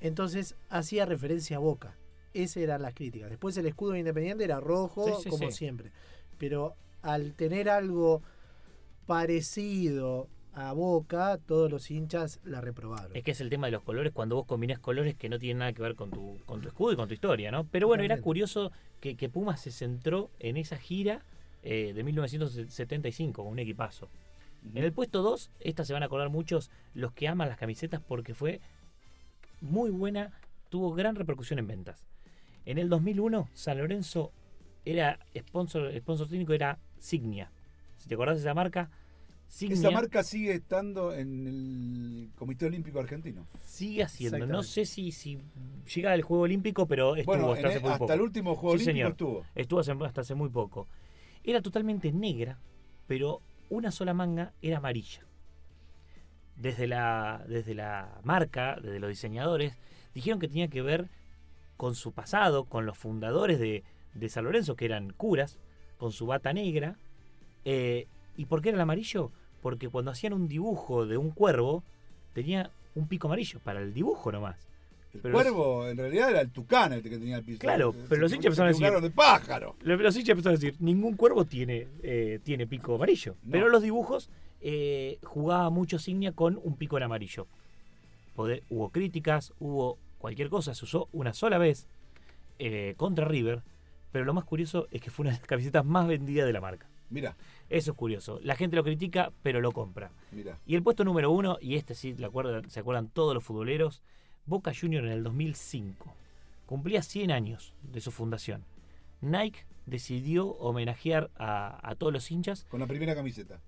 Entonces 0.00 0.54
hacía 0.70 1.04
referencia 1.04 1.56
a 1.56 1.60
Boca. 1.60 1.96
Esas 2.32 2.58
eran 2.58 2.82
las 2.82 2.94
críticas. 2.94 3.30
Después 3.30 3.56
el 3.56 3.66
escudo 3.66 3.92
de 3.92 3.98
Independiente 4.00 4.44
era 4.44 4.60
rojo, 4.60 5.06
Sí, 5.06 5.24
sí, 5.24 5.28
como 5.30 5.50
sí. 5.50 5.56
siempre. 5.56 5.90
Pero 6.38 6.74
al 7.02 7.34
tener 7.34 7.68
algo 7.68 8.22
parecido 9.06 10.28
a 10.56 10.72
Boca, 10.72 11.38
todos 11.46 11.70
los 11.70 11.90
hinchas 11.90 12.40
la 12.42 12.62
reprobaron. 12.62 13.14
Es 13.14 13.22
que 13.22 13.32
es 13.32 13.40
el 13.42 13.50
tema 13.50 13.66
de 13.66 13.72
los 13.72 13.82
colores 13.82 14.10
cuando 14.12 14.36
vos 14.36 14.46
combinás 14.46 14.78
colores 14.78 15.14
que 15.14 15.28
no 15.28 15.38
tienen 15.38 15.58
nada 15.58 15.74
que 15.74 15.82
ver 15.82 15.94
con 15.94 16.10
tu, 16.10 16.38
con 16.46 16.62
tu 16.62 16.68
escudo 16.68 16.92
y 16.92 16.96
con 16.96 17.08
tu 17.08 17.14
historia, 17.14 17.50
¿no? 17.50 17.64
Pero 17.64 17.86
bueno, 17.86 18.02
era 18.02 18.18
curioso 18.22 18.72
que, 19.00 19.16
que 19.16 19.28
Puma 19.28 19.58
se 19.58 19.70
centró 19.70 20.30
en 20.40 20.56
esa 20.56 20.78
gira 20.78 21.20
eh, 21.62 21.92
de 21.94 22.02
1975 22.02 23.44
con 23.44 23.52
un 23.52 23.58
equipazo. 23.58 24.08
En 24.74 24.82
el 24.82 24.92
puesto 24.92 25.20
2, 25.20 25.50
esta 25.60 25.84
se 25.84 25.92
van 25.92 26.02
a 26.02 26.06
acordar 26.06 26.30
muchos 26.30 26.70
los 26.94 27.12
que 27.12 27.28
aman 27.28 27.50
las 27.50 27.58
camisetas 27.58 28.00
porque 28.00 28.34
fue 28.34 28.60
muy 29.60 29.90
buena, 29.90 30.32
tuvo 30.70 30.94
gran 30.94 31.16
repercusión 31.16 31.58
en 31.58 31.66
ventas. 31.66 32.06
En 32.64 32.78
el 32.78 32.88
2001, 32.88 33.50
San 33.52 33.76
Lorenzo 33.76 34.32
era 34.86 35.18
sponsor, 35.36 35.92
sponsor 35.98 36.28
técnico 36.28 36.54
era 36.54 36.78
Signia. 36.98 37.50
Si 37.98 38.08
te 38.08 38.14
acordás 38.14 38.36
de 38.36 38.40
esa 38.40 38.54
marca, 38.54 38.88
Signia 39.48 39.78
Esa 39.78 39.90
marca 39.90 40.22
sigue 40.22 40.52
estando 40.54 41.14
en 41.14 41.46
el 41.46 42.30
Comité 42.36 42.66
Olímpico 42.66 42.98
Argentino. 43.00 43.46
sigue 43.64 44.02
haciendo. 44.02 44.46
No 44.46 44.62
sé 44.62 44.84
si, 44.84 45.12
si 45.12 45.38
llega 45.94 46.12
al 46.12 46.22
Juego 46.22 46.42
Olímpico, 46.44 46.86
pero 46.86 47.16
estuvo 47.16 47.34
Bueno, 47.36 47.52
hasta 47.52 47.68
hace 47.68 47.76
el- 47.76 47.82
muy 47.82 47.90
hasta 47.92 47.98
poco. 48.00 48.12
el 48.12 48.20
último 48.20 48.54
Juego 48.56 48.76
Sí, 48.78 48.84
Olímpico 48.84 48.92
señor. 48.94 49.10
estuvo. 49.12 49.46
Estuvo 49.54 49.80
hace- 49.80 49.92
hasta 50.04 50.20
hace 50.22 50.34
muy 50.34 50.48
poco. 50.50 50.86
Era 51.44 51.62
totalmente 51.62 52.12
negra, 52.12 52.58
pero 53.06 53.40
una 53.70 53.90
sola 53.92 54.12
manga 54.14 54.52
era 54.62 54.78
amarilla. 54.78 55.22
Desde 56.56 56.86
la, 56.86 57.44
desde 57.48 57.74
la 57.74 58.18
marca, 58.24 58.76
desde 58.82 58.98
los 58.98 59.10
diseñadores, 59.10 59.74
dijeron 60.14 60.40
que 60.40 60.48
tenía 60.48 60.68
que 60.68 60.82
ver 60.82 61.08
con 61.76 61.94
su 61.94 62.12
pasado, 62.12 62.64
con 62.64 62.86
los 62.86 62.96
fundadores 62.96 63.58
de, 63.60 63.84
de 64.14 64.28
San 64.28 64.44
Lorenzo, 64.44 64.74
que 64.74 64.86
eran 64.86 65.12
curas, 65.12 65.58
con 65.98 66.12
su 66.12 66.26
bata 66.26 66.52
negra. 66.54 66.96
Eh, 67.64 68.06
¿Y 68.36 68.46
por 68.46 68.62
qué 68.62 68.70
era 68.70 68.76
el 68.76 68.82
amarillo? 68.82 69.30
Porque 69.62 69.88
cuando 69.88 70.10
hacían 70.10 70.32
un 70.32 70.48
dibujo 70.48 71.06
de 71.06 71.16
un 71.16 71.30
cuervo, 71.30 71.82
tenía 72.32 72.70
un 72.94 73.08
pico 73.08 73.28
amarillo, 73.28 73.58
para 73.60 73.80
el 73.80 73.92
dibujo 73.94 74.30
nomás. 74.32 74.56
El 75.14 75.20
Pero 75.20 75.32
los- 75.32 75.42
cuervo 75.42 75.88
en 75.88 75.96
realidad 75.96 76.30
era 76.30 76.40
el 76.42 76.50
tucán 76.50 76.92
el 76.92 77.02
que 77.02 77.10
tenía 77.10 77.36
el 77.38 77.44
piso. 77.44 77.58
Claro, 77.58 77.92
Se- 77.92 77.98
pero 78.08 78.20
los 78.20 78.32
hinchas 78.32 78.46
empezaron 78.46 78.68
a 78.68 78.78
decir. 78.78 79.00
de 79.02 79.10
pájaro. 79.10 79.74
Lo- 79.82 79.96
Los 79.96 80.14
hinchas 80.16 80.30
empezaron 80.30 80.56
a 80.56 80.60
decir: 80.60 80.76
ningún 80.80 81.16
cuervo 81.16 81.44
tiene, 81.46 81.88
eh, 82.02 82.38
tiene 82.44 82.66
pico 82.66 82.94
amarillo. 82.96 83.34
No. 83.44 83.52
Pero 83.52 83.68
los 83.68 83.82
dibujos 83.82 84.28
eh, 84.60 85.18
jugaba 85.22 85.70
mucho 85.70 85.98
Signia 85.98 86.32
con 86.32 86.58
un 86.62 86.76
pico 86.76 86.96
en 86.96 87.04
amarillo. 87.04 87.46
Poder- 88.34 88.62
hubo 88.68 88.90
críticas, 88.90 89.52
hubo 89.60 89.96
cualquier 90.18 90.48
cosa, 90.50 90.74
se 90.74 90.84
usó 90.84 91.08
una 91.12 91.32
sola 91.32 91.58
vez 91.58 91.86
eh, 92.58 92.94
contra 92.96 93.24
River. 93.26 93.62
Pero 94.12 94.24
lo 94.24 94.34
más 94.34 94.44
curioso 94.44 94.86
es 94.90 95.00
que 95.02 95.10
fue 95.10 95.24
una 95.24 95.32
de 95.32 95.38
las 95.38 95.46
camisetas 95.46 95.84
más 95.84 96.06
vendidas 96.08 96.46
de 96.46 96.52
la 96.52 96.60
marca. 96.60 96.86
Mira, 97.10 97.36
Eso 97.68 97.90
es 97.92 97.96
curioso. 97.96 98.38
La 98.42 98.54
gente 98.56 98.76
lo 98.76 98.84
critica, 98.84 99.32
pero 99.42 99.60
lo 99.60 99.72
compra. 99.72 100.12
mira. 100.30 100.58
Y 100.66 100.74
el 100.76 100.82
puesto 100.82 101.04
número 101.04 101.30
uno, 101.30 101.58
y 101.60 101.74
este 101.76 101.94
sí 101.94 102.14
lo 102.14 102.28
acuerdan- 102.28 102.68
se 102.70 102.80
acuerdan 102.80 103.08
todos 103.08 103.34
los 103.34 103.42
futboleros, 103.44 104.02
Boca 104.44 104.72
Junior 104.78 105.04
en 105.04 105.10
el 105.12 105.24
2005. 105.24 106.14
Cumplía 106.66 107.02
100 107.02 107.30
años 107.32 107.74
de 107.82 108.00
su 108.00 108.10
fundación. 108.12 108.64
Nike 109.20 109.66
decidió 109.86 110.48
homenajear 110.48 111.30
a, 111.36 111.78
a 111.88 111.94
todos 111.96 112.12
los 112.12 112.30
hinchas. 112.30 112.64
Con 112.70 112.80
la 112.80 112.86
primera 112.86 113.14
camiseta. 113.14 113.60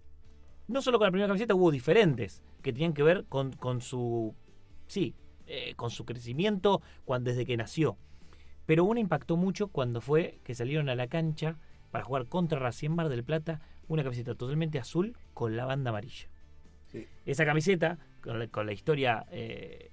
No 0.68 0.82
solo 0.82 0.98
con 0.98 1.06
la 1.06 1.10
primera 1.12 1.28
camiseta, 1.28 1.54
hubo 1.54 1.70
diferentes 1.70 2.42
que 2.62 2.72
tenían 2.72 2.92
que 2.92 3.02
ver 3.02 3.24
con, 3.28 3.52
con 3.52 3.80
su. 3.80 4.34
Sí, 4.86 5.14
eh, 5.46 5.74
con 5.76 5.90
su 5.90 6.04
crecimiento 6.04 6.82
cuando, 7.04 7.30
desde 7.30 7.46
que 7.46 7.56
nació. 7.56 7.96
Pero 8.66 8.84
una 8.84 9.00
impactó 9.00 9.36
mucho 9.36 9.68
cuando 9.68 10.00
fue 10.00 10.40
que 10.44 10.54
salieron 10.54 10.88
a 10.88 10.94
la 10.94 11.06
cancha 11.08 11.56
para 11.90 12.04
jugar 12.04 12.26
contra 12.26 12.58
Racing 12.58 12.90
Mar 12.90 13.08
del 13.08 13.24
Plata 13.24 13.60
una 13.88 14.02
camiseta 14.02 14.34
totalmente 14.34 14.78
azul 14.78 15.16
con 15.34 15.56
la 15.56 15.64
banda 15.64 15.90
amarilla. 15.90 16.28
Sí. 16.86 17.06
Esa 17.26 17.44
camiseta, 17.44 17.98
con 18.22 18.38
la, 18.38 18.46
con 18.48 18.66
la 18.66 18.72
historia 18.72 19.26
eh, 19.30 19.90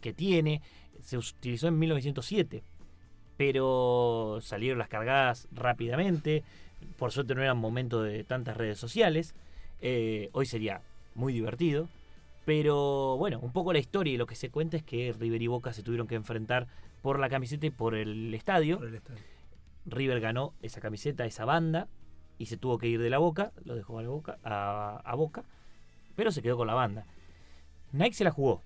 que 0.00 0.12
tiene, 0.12 0.62
se 1.02 1.18
utilizó 1.18 1.68
en 1.68 1.78
1907, 1.78 2.62
pero 3.36 4.38
salieron 4.40 4.78
las 4.78 4.88
cargadas 4.88 5.48
rápidamente. 5.52 6.44
Por 6.98 7.12
suerte 7.12 7.34
no 7.34 7.42
eran 7.42 7.58
momentos 7.58 8.04
de 8.04 8.24
tantas 8.24 8.56
redes 8.56 8.78
sociales. 8.78 9.34
Eh, 9.80 10.30
hoy 10.32 10.46
sería 10.46 10.82
muy 11.14 11.32
divertido. 11.32 11.88
Pero 12.44 13.16
bueno, 13.16 13.40
un 13.40 13.52
poco 13.52 13.72
la 13.72 13.80
historia 13.80 14.12
y 14.12 14.16
lo 14.16 14.26
que 14.26 14.36
se 14.36 14.50
cuenta 14.50 14.76
es 14.76 14.84
que 14.84 15.12
River 15.18 15.42
y 15.42 15.46
Boca 15.48 15.72
se 15.72 15.82
tuvieron 15.82 16.06
que 16.06 16.14
enfrentar 16.14 16.68
por 17.02 17.18
la 17.18 17.28
camiseta 17.28 17.66
y 17.66 17.70
por 17.70 17.96
el 17.96 18.32
estadio. 18.34 18.80
River 19.84 20.20
ganó 20.20 20.54
esa 20.62 20.80
camiseta, 20.80 21.26
esa 21.26 21.44
banda, 21.44 21.88
y 22.38 22.46
se 22.46 22.56
tuvo 22.56 22.78
que 22.78 22.88
ir 22.88 23.00
de 23.00 23.10
la 23.10 23.18
Boca, 23.18 23.52
lo 23.64 23.74
dejó 23.74 23.98
a, 23.98 24.02
la 24.02 24.08
boca, 24.08 24.38
a, 24.44 25.00
a 25.04 25.14
Boca, 25.14 25.44
pero 26.14 26.30
se 26.30 26.42
quedó 26.42 26.56
con 26.56 26.66
la 26.66 26.74
banda. 26.74 27.06
Nike 27.92 28.14
se 28.14 28.24
la 28.24 28.30
jugó. 28.30 28.62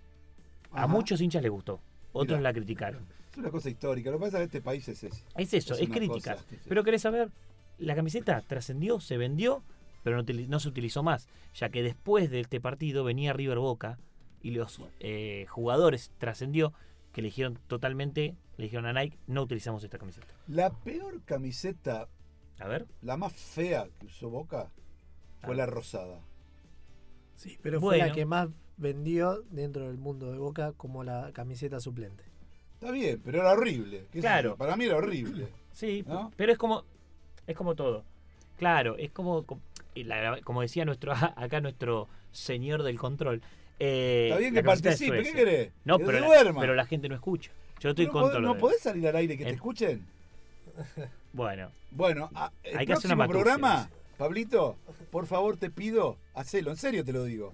A 0.72 0.86
muchos 0.86 1.20
hinchas 1.20 1.42
les 1.42 1.50
gustó, 1.50 1.80
otros 2.12 2.38
Mirá. 2.38 2.50
la 2.50 2.54
criticaron. 2.54 3.06
Es 3.30 3.38
una 3.38 3.50
cosa 3.50 3.70
histórica. 3.70 4.10
Lo 4.10 4.18
que 4.18 4.24
pasa 4.24 4.38
que 4.38 4.44
este 4.44 4.60
país 4.60 4.88
es 4.88 5.02
ese. 5.04 5.24
Es 5.36 5.54
eso, 5.54 5.74
es, 5.74 5.88
crítica. 5.88 6.34
cosa. 6.34 6.46
Pero 6.68 6.84
querés 6.84 7.02
saber, 7.02 7.30
la 7.78 7.94
camiseta 7.94 8.40
trascendió, 8.42 9.00
se 9.00 9.16
vendió, 9.16 9.62
pero 10.02 10.22
no, 10.22 10.60
se 10.60 10.68
utilizó 10.68 11.02
más, 11.02 11.28
ya 11.54 11.68
que 11.70 11.82
después 11.82 12.30
de 12.30 12.40
este 12.40 12.60
partido 12.60 13.04
venía 13.04 13.32
River 13.32 13.58
Boca 13.58 13.98
y 14.42 14.52
los 14.52 14.80
eh, 15.00 15.46
jugadores 15.48 16.12
trascendió 16.18 16.72
que 17.12 17.22
le 17.22 17.28
dijeron 17.28 17.58
totalmente, 17.66 18.36
le 18.56 18.64
dijeron 18.64 18.86
a 18.86 18.92
Nike, 18.92 19.18
no 19.26 19.42
utilizamos 19.42 19.82
esta 19.84 19.98
camiseta. 19.98 20.26
La 20.46 20.70
peor 20.70 21.22
camiseta, 21.24 22.08
A 22.60 22.68
ver. 22.68 22.86
la 23.02 23.16
más 23.16 23.32
fea 23.32 23.88
que 23.98 24.06
usó 24.06 24.28
Boca, 24.30 24.70
fue 25.42 25.54
Ah. 25.54 25.56
la 25.58 25.66
rosada. 25.66 26.20
Sí, 27.36 27.58
pero 27.62 27.80
fue 27.80 27.96
la 27.98 28.04
Bueno. 28.04 28.14
que 28.14 28.26
más 28.26 28.48
vendió 28.76 29.42
dentro 29.50 29.86
del 29.88 29.96
mundo 29.98 30.30
de 30.30 30.38
Boca 30.38 30.72
como 30.76 31.02
la 31.04 31.30
camiseta 31.32 31.80
suplente. 31.80 32.22
Está 32.74 32.90
bien, 32.92 33.20
pero 33.24 33.40
era 33.40 33.52
horrible. 33.52 34.06
¿Qué 34.10 34.18
sé 34.18 34.20
Claro. 34.20 34.56
Para 34.56 34.76
mí 34.76 34.84
era 34.84 34.96
horrible. 34.96 35.48
Sí, 35.72 36.04
¿No? 36.06 36.32
pero 36.36 36.50
es 36.52 36.58
como 36.58 36.84
es 37.46 37.56
como 37.56 37.74
todo. 37.76 38.04
Claro, 38.58 38.96
es 38.98 39.10
como 39.12 39.44
como, 40.44 40.62
decía 40.62 40.84
nuestro 40.84 41.12
acá 41.36 41.60
nuestro 41.60 42.08
señor 42.32 42.82
del 42.82 42.98
control. 42.98 43.40
eh, 43.78 44.26
Está 44.30 44.38
bien 44.40 44.52
que 44.54 44.62
participe, 44.62 45.22
¿qué 45.22 45.32
querés? 45.32 45.72
No, 45.84 45.98
Que 45.98 46.04
pero 46.04 46.20
la, 46.20 46.26
duerma. 46.26 46.60
pero 46.60 46.74
la 46.74 46.84
gente 46.86 47.08
no 47.08 47.14
escucha. 47.14 47.50
Yo 47.80 47.90
estoy 47.90 48.06
¿No, 48.06 48.12
con 48.12 48.20
podés, 48.22 48.32
todo 48.32 48.40
lo 48.42 48.48
¿No 48.54 48.58
podés 48.60 48.80
salir 48.80 49.06
al 49.08 49.16
aire 49.16 49.38
que 49.38 49.44
te 49.44 49.50
En- 49.50 49.54
escuchen? 49.56 50.06
Bueno, 51.32 51.70
Bueno, 51.92 52.30
a- 52.34 52.52
el 52.62 52.78
Hay 52.78 52.86
que 52.86 52.92
hacer 52.92 53.08
una 53.12 53.24
próximo 53.26 53.42
programa, 53.44 53.90
Pablito, 54.16 54.76
por 55.10 55.26
favor 55.26 55.56
te 55.56 55.70
pido, 55.70 56.16
hacelo, 56.34 56.70
en 56.70 56.76
serio 56.76 57.04
te 57.04 57.12
lo 57.12 57.24
digo. 57.24 57.52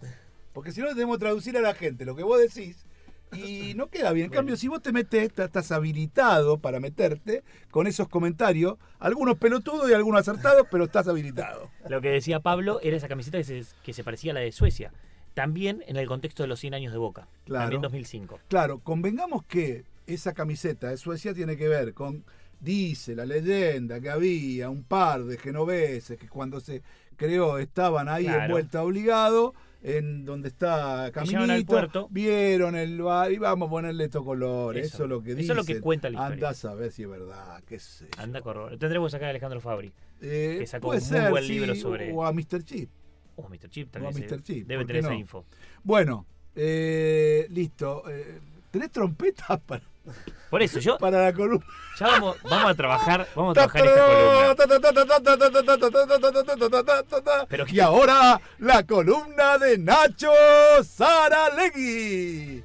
Porque 0.52 0.72
si 0.72 0.80
no 0.80 0.88
tenemos 0.88 1.16
que 1.16 1.20
traducir 1.20 1.56
a 1.56 1.60
la 1.60 1.74
gente 1.74 2.04
lo 2.04 2.16
que 2.16 2.22
vos 2.22 2.38
decís 2.40 2.84
y 3.32 3.74
no 3.74 3.88
queda 3.88 4.12
bien. 4.12 4.26
En 4.26 4.32
cambio, 4.32 4.56
si 4.56 4.68
vos 4.68 4.80
te 4.82 4.92
metes, 4.92 5.30
estás 5.38 5.72
habilitado 5.72 6.58
para 6.58 6.80
meterte 6.80 7.42
con 7.70 7.86
esos 7.86 8.08
comentarios, 8.08 8.76
algunos 8.98 9.36
pelotudos 9.36 9.90
y 9.90 9.94
algunos 9.94 10.20
acertados, 10.26 10.66
pero 10.70 10.84
estás 10.84 11.08
habilitado. 11.08 11.70
lo 11.88 12.00
que 12.00 12.08
decía 12.10 12.40
Pablo 12.40 12.80
era 12.82 12.96
esa 12.96 13.08
camiseta 13.08 13.38
que 13.38 13.44
se, 13.44 13.64
que 13.82 13.92
se 13.92 14.04
parecía 14.04 14.32
a 14.32 14.34
la 14.34 14.40
de 14.40 14.52
Suecia. 14.52 14.92
También 15.34 15.84
en 15.86 15.96
el 15.96 16.06
contexto 16.06 16.42
de 16.42 16.46
los 16.48 16.60
100 16.60 16.74
años 16.74 16.92
de 16.92 16.98
Boca. 16.98 17.28
Claro. 17.44 17.64
También 17.64 17.82
2005. 17.82 18.40
Claro, 18.48 18.78
convengamos 18.78 19.44
que 19.44 19.84
esa 20.06 20.32
camiseta 20.32 20.88
de 20.88 20.96
Suecia 20.96 21.34
tiene 21.34 21.56
que 21.58 21.68
ver 21.68 21.92
con, 21.92 22.24
dice 22.60 23.14
la 23.14 23.24
leyenda, 23.26 24.00
que 24.00 24.10
había 24.10 24.70
un 24.70 24.82
par 24.84 25.24
de 25.24 25.38
genoveses 25.38 26.18
que 26.18 26.28
cuando 26.28 26.60
se 26.60 26.82
creó 27.16 27.58
estaban 27.58 28.08
ahí 28.08 28.24
Claro. 28.24 28.44
en 28.44 28.50
vuelta 28.50 28.82
obligado, 28.82 29.54
en 29.82 30.24
donde 30.24 30.48
está 30.48 31.10
Caminito, 31.12 31.66
puerto. 31.66 32.08
vieron 32.10 32.74
el 32.74 33.00
bar 33.02 33.30
y 33.30 33.38
vamos 33.38 33.68
a 33.68 33.70
ponerle 33.70 34.04
estos 34.04 34.24
colores. 34.24 34.86
Eso, 34.86 34.94
Eso. 34.96 35.04
es 35.04 35.10
lo 35.10 35.22
que 35.22 35.30
Eso 35.30 35.38
dice. 35.38 35.52
es 35.52 35.56
lo 35.56 35.64
que 35.64 35.80
cuenta 35.80 36.10
la 36.10 36.16
historia. 36.18 36.34
Anda 36.34 36.48
a 36.50 36.54
saber 36.54 36.90
si 36.92 37.02
es 37.02 37.08
verdad, 37.08 37.62
qué 37.66 37.78
sé 37.78 38.06
yo. 38.16 38.22
Anda 38.22 38.40
corro. 38.40 38.76
Tendremos 38.78 39.14
acá 39.14 39.26
a 39.26 39.30
Alejandro 39.30 39.60
Fabri. 39.60 39.92
Eh, 40.20 40.56
que 40.60 40.66
sacó 40.66 40.88
un 40.90 40.94
muy 40.96 41.30
buen 41.30 41.44
sí, 41.44 41.52
libro 41.52 41.74
sobre. 41.76 42.12
O 42.12 42.24
a 42.24 42.32
Mr. 42.32 42.64
Chip. 42.64 42.90
O 43.36 43.48
Mr. 43.48 43.68
Chip, 43.68 43.88
O 43.88 43.90
tal 43.92 44.06
a. 44.06 44.10
Mr. 44.10 44.18
eh, 44.34 44.40
Chip. 44.42 44.66
Debe 44.66 44.82
¿por 44.82 44.86
tener 44.88 45.04
esa 45.04 45.14
info. 45.14 45.44
Bueno, 45.84 46.26
eh, 46.56 47.46
listo. 47.50 48.02
Eh, 48.10 48.40
¿Tenés 48.70 48.90
trompeta 48.90 49.56
para, 49.66 49.82
Por 50.50 50.62
eso, 50.62 50.78
yo. 50.78 50.96
para 50.98 51.24
la 51.24 51.32
columna? 51.32 51.64
Ya 51.98 52.06
vamos, 52.08 52.36
vamos 52.42 52.70
a 52.70 52.74
trabajar. 52.74 53.26
Vamos 53.34 53.56
a 53.58 53.66
trabajar 53.66 53.86
esta 53.86 54.06
columna. 54.06 54.54
Pero 57.48 57.64
Y 57.68 57.80
ahora 57.80 58.40
la 58.58 58.82
columna 58.84 59.58
de 59.58 59.78
Nacho 59.78 60.30
Saralegui. 60.84 62.62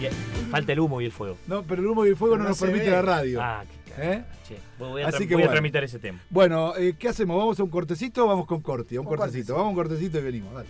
Y- 0.00 0.08
Falta 0.50 0.72
el 0.72 0.80
humo 0.80 1.00
y 1.00 1.04
el 1.06 1.12
fuego. 1.12 1.36
No, 1.46 1.62
pero 1.62 1.82
el 1.82 1.88
humo 1.88 2.06
y 2.06 2.10
el 2.10 2.16
fuego 2.16 2.36
no, 2.36 2.42
no 2.44 2.48
nos 2.50 2.60
permite 2.60 2.86
ve. 2.86 2.90
la 2.90 3.02
radio. 3.02 3.40
Ah, 3.42 3.64
qué 3.84 3.92
¿Eh? 3.98 4.24
che. 4.48 4.56
Voy 4.78 5.02
a, 5.02 5.08
Así 5.08 5.28
que 5.28 5.34
voy 5.34 5.44
a 5.44 5.50
tramitar 5.50 5.84
ese 5.84 5.98
tema. 5.98 6.18
Bueno, 6.30 6.74
eh, 6.76 6.94
¿qué 6.98 7.08
hacemos? 7.08 7.36
¿Vamos 7.36 7.60
a 7.60 7.62
un 7.62 7.70
cortecito 7.70 8.24
o 8.24 8.28
vamos 8.28 8.46
con 8.46 8.60
corte? 8.62 8.96
A 8.96 9.00
un 9.00 9.06
Un 9.06 9.14
cortecito. 9.16 9.52
cortecito. 9.52 9.54
Vamos 9.54 9.66
a 9.66 9.70
un 9.70 9.74
cortecito 9.76 10.18
y 10.18 10.22
venimos. 10.22 10.54
Dale. 10.54 10.68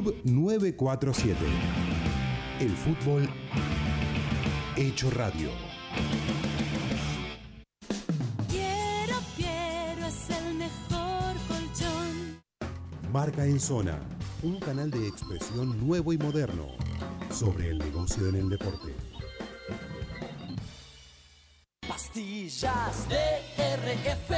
Club 0.00 0.14
947. 0.22 1.36
El 2.60 2.70
fútbol 2.70 3.28
hecho 4.76 5.10
radio. 5.10 5.50
Quiero, 8.48 9.16
quiero 9.34 10.06
es 10.06 10.30
el 10.30 10.54
mejor 10.54 11.34
colchón. 11.48 12.40
Marca 13.12 13.44
en 13.44 13.58
zona. 13.58 13.98
Un 14.44 14.60
canal 14.60 14.88
de 14.88 15.08
expresión 15.08 15.84
nuevo 15.84 16.12
y 16.12 16.18
moderno. 16.18 16.68
sobre 17.32 17.70
el 17.70 17.78
negocio 17.78 18.28
en 18.28 18.36
el 18.36 18.48
deporte. 18.48 18.94
Pastillas 21.88 23.08
de 23.08 23.40
RF. 23.58 24.30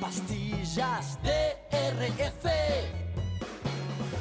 Pastillas 0.00 1.18
de 1.22 1.56
RF. 1.72 3.08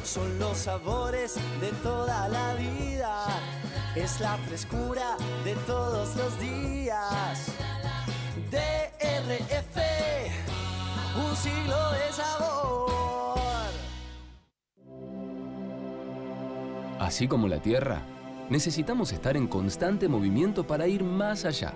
Son 0.03 0.39
los 0.39 0.57
sabores 0.57 1.35
de 1.59 1.71
toda 1.83 2.29
la 2.29 2.53
vida. 2.55 3.25
Es 3.95 4.19
la 4.19 4.37
frescura 4.37 5.17
de 5.43 5.55
todos 5.65 6.15
los 6.15 6.39
días. 6.39 7.47
DRF. 8.51 9.77
Un 11.17 11.35
siglo 11.35 11.91
de 11.91 12.13
sabor. 12.13 13.67
Así 16.99 17.27
como 17.27 17.47
la 17.47 17.61
Tierra, 17.61 18.01
necesitamos 18.49 19.11
estar 19.11 19.35
en 19.37 19.47
constante 19.47 20.07
movimiento 20.07 20.65
para 20.65 20.87
ir 20.87 21.03
más 21.03 21.45
allá. 21.45 21.73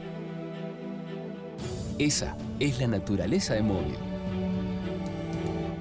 Esa 1.97 2.35
es 2.59 2.79
la 2.79 2.87
naturaleza 2.87 3.53
de 3.53 3.61
móvil. 3.61 4.10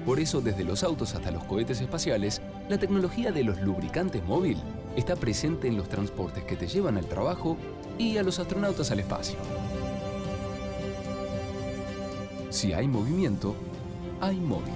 Por 0.05 0.19
eso, 0.19 0.41
desde 0.41 0.63
los 0.63 0.83
autos 0.83 1.13
hasta 1.13 1.29
los 1.31 1.43
cohetes 1.43 1.79
espaciales, 1.79 2.41
la 2.69 2.79
tecnología 2.79 3.31
de 3.31 3.43
los 3.43 3.61
lubricantes 3.61 4.23
móvil 4.23 4.57
está 4.95 5.15
presente 5.15 5.67
en 5.67 5.77
los 5.77 5.89
transportes 5.89 6.43
que 6.43 6.55
te 6.55 6.67
llevan 6.67 6.97
al 6.97 7.05
trabajo 7.05 7.55
y 7.99 8.17
a 8.17 8.23
los 8.23 8.39
astronautas 8.39 8.89
al 8.91 8.99
espacio. 8.99 9.37
Si 12.49 12.73
hay 12.73 12.87
movimiento, 12.87 13.55
hay 14.19 14.37
móvil. 14.37 14.73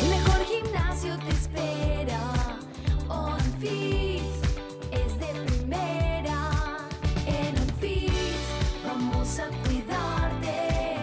El 0.02 0.10
mejor 0.10 0.43
gimnasio 0.45 1.19
te 1.19 1.30
espera. 1.30 2.34
OnFit 3.07 4.23
es 4.91 5.19
de 5.19 5.27
primera. 5.45 6.80
En 7.27 7.56
OnFit 7.60 8.11
vamos 8.88 9.38
a 9.38 9.49
cuidarte. 9.65 10.95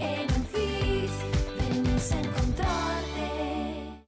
En 0.00 0.32
OnFit 0.32 1.10
venimos 1.58 2.10
a 2.10 2.20
encontrarte. 2.20 4.02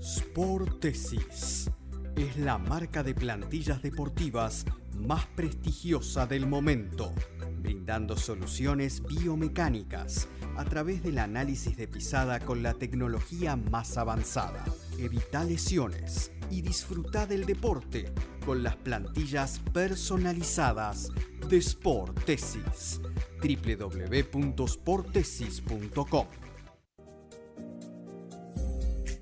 Sportesis 0.00 1.70
es 2.16 2.36
la 2.38 2.58
marca 2.58 3.04
de 3.04 3.14
plantillas 3.14 3.82
deportivas 3.82 4.64
más 4.98 5.26
prestigiosa 5.26 6.26
del 6.26 6.46
momento, 6.46 7.12
brindando 7.60 8.16
soluciones 8.16 9.02
biomecánicas 9.02 10.28
a 10.56 10.64
través 10.64 11.02
del 11.02 11.18
análisis 11.18 11.76
de 11.76 11.88
pisada 11.88 12.38
con 12.40 12.62
la 12.62 12.74
tecnología 12.74 13.56
más 13.56 13.96
avanzada. 13.96 14.64
Evita 14.98 15.42
lesiones 15.44 16.30
y 16.50 16.62
disfruta 16.62 17.26
del 17.26 17.46
deporte 17.46 18.12
con 18.44 18.62
las 18.62 18.76
plantillas 18.76 19.60
personalizadas 19.72 21.10
de 21.48 21.60
Sportesis. 21.60 23.00
www.sportesis.com 23.42 26.26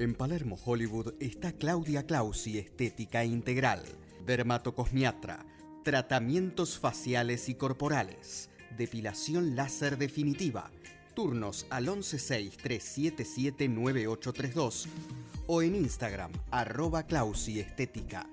en 0.01 0.14
Palermo, 0.14 0.59
Hollywood, 0.64 1.12
está 1.20 1.52
Claudia 1.52 2.06
Clausi 2.06 2.59
Estética 2.59 3.22
Integral, 3.22 3.82
dermatocosmiatra, 4.24 5.44
tratamientos 5.82 6.78
faciales 6.78 7.48
y 7.48 7.55
corporales, 7.55 8.51
depilación 8.77 9.57
láser 9.57 9.97
definitiva, 9.98 10.70
turnos 11.15 11.66
al 11.70 11.86
116-377-9832 11.86 14.86
o 15.47 15.62
en 15.62 15.77
Instagram, 15.77 16.32
arroba 16.51 17.05
Clausi 17.05 17.61
Estética. 17.61 18.27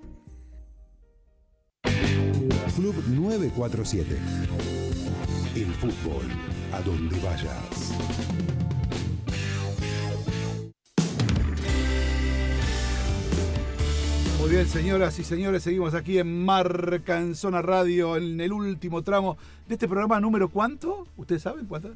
Club 2.76 2.94
947. 3.08 4.18
El 5.56 5.72
fútbol, 5.74 6.26
a 6.72 6.82
donde 6.82 7.18
vayas. 7.18 7.92
Muy 14.38 14.50
bien, 14.50 14.68
señoras 14.68 15.18
y 15.18 15.24
señores, 15.24 15.62
seguimos 15.64 15.94
aquí 15.94 16.18
en 16.18 16.44
Marca 16.44 17.18
en 17.18 17.34
Zona 17.34 17.60
Radio, 17.60 18.16
en 18.16 18.40
el 18.40 18.52
último 18.52 19.02
tramo 19.02 19.36
de 19.66 19.74
este 19.74 19.88
programa 19.88 20.20
número 20.20 20.48
cuánto? 20.48 21.08
¿Ustedes 21.16 21.42
saben 21.42 21.66
cuánto? 21.66 21.90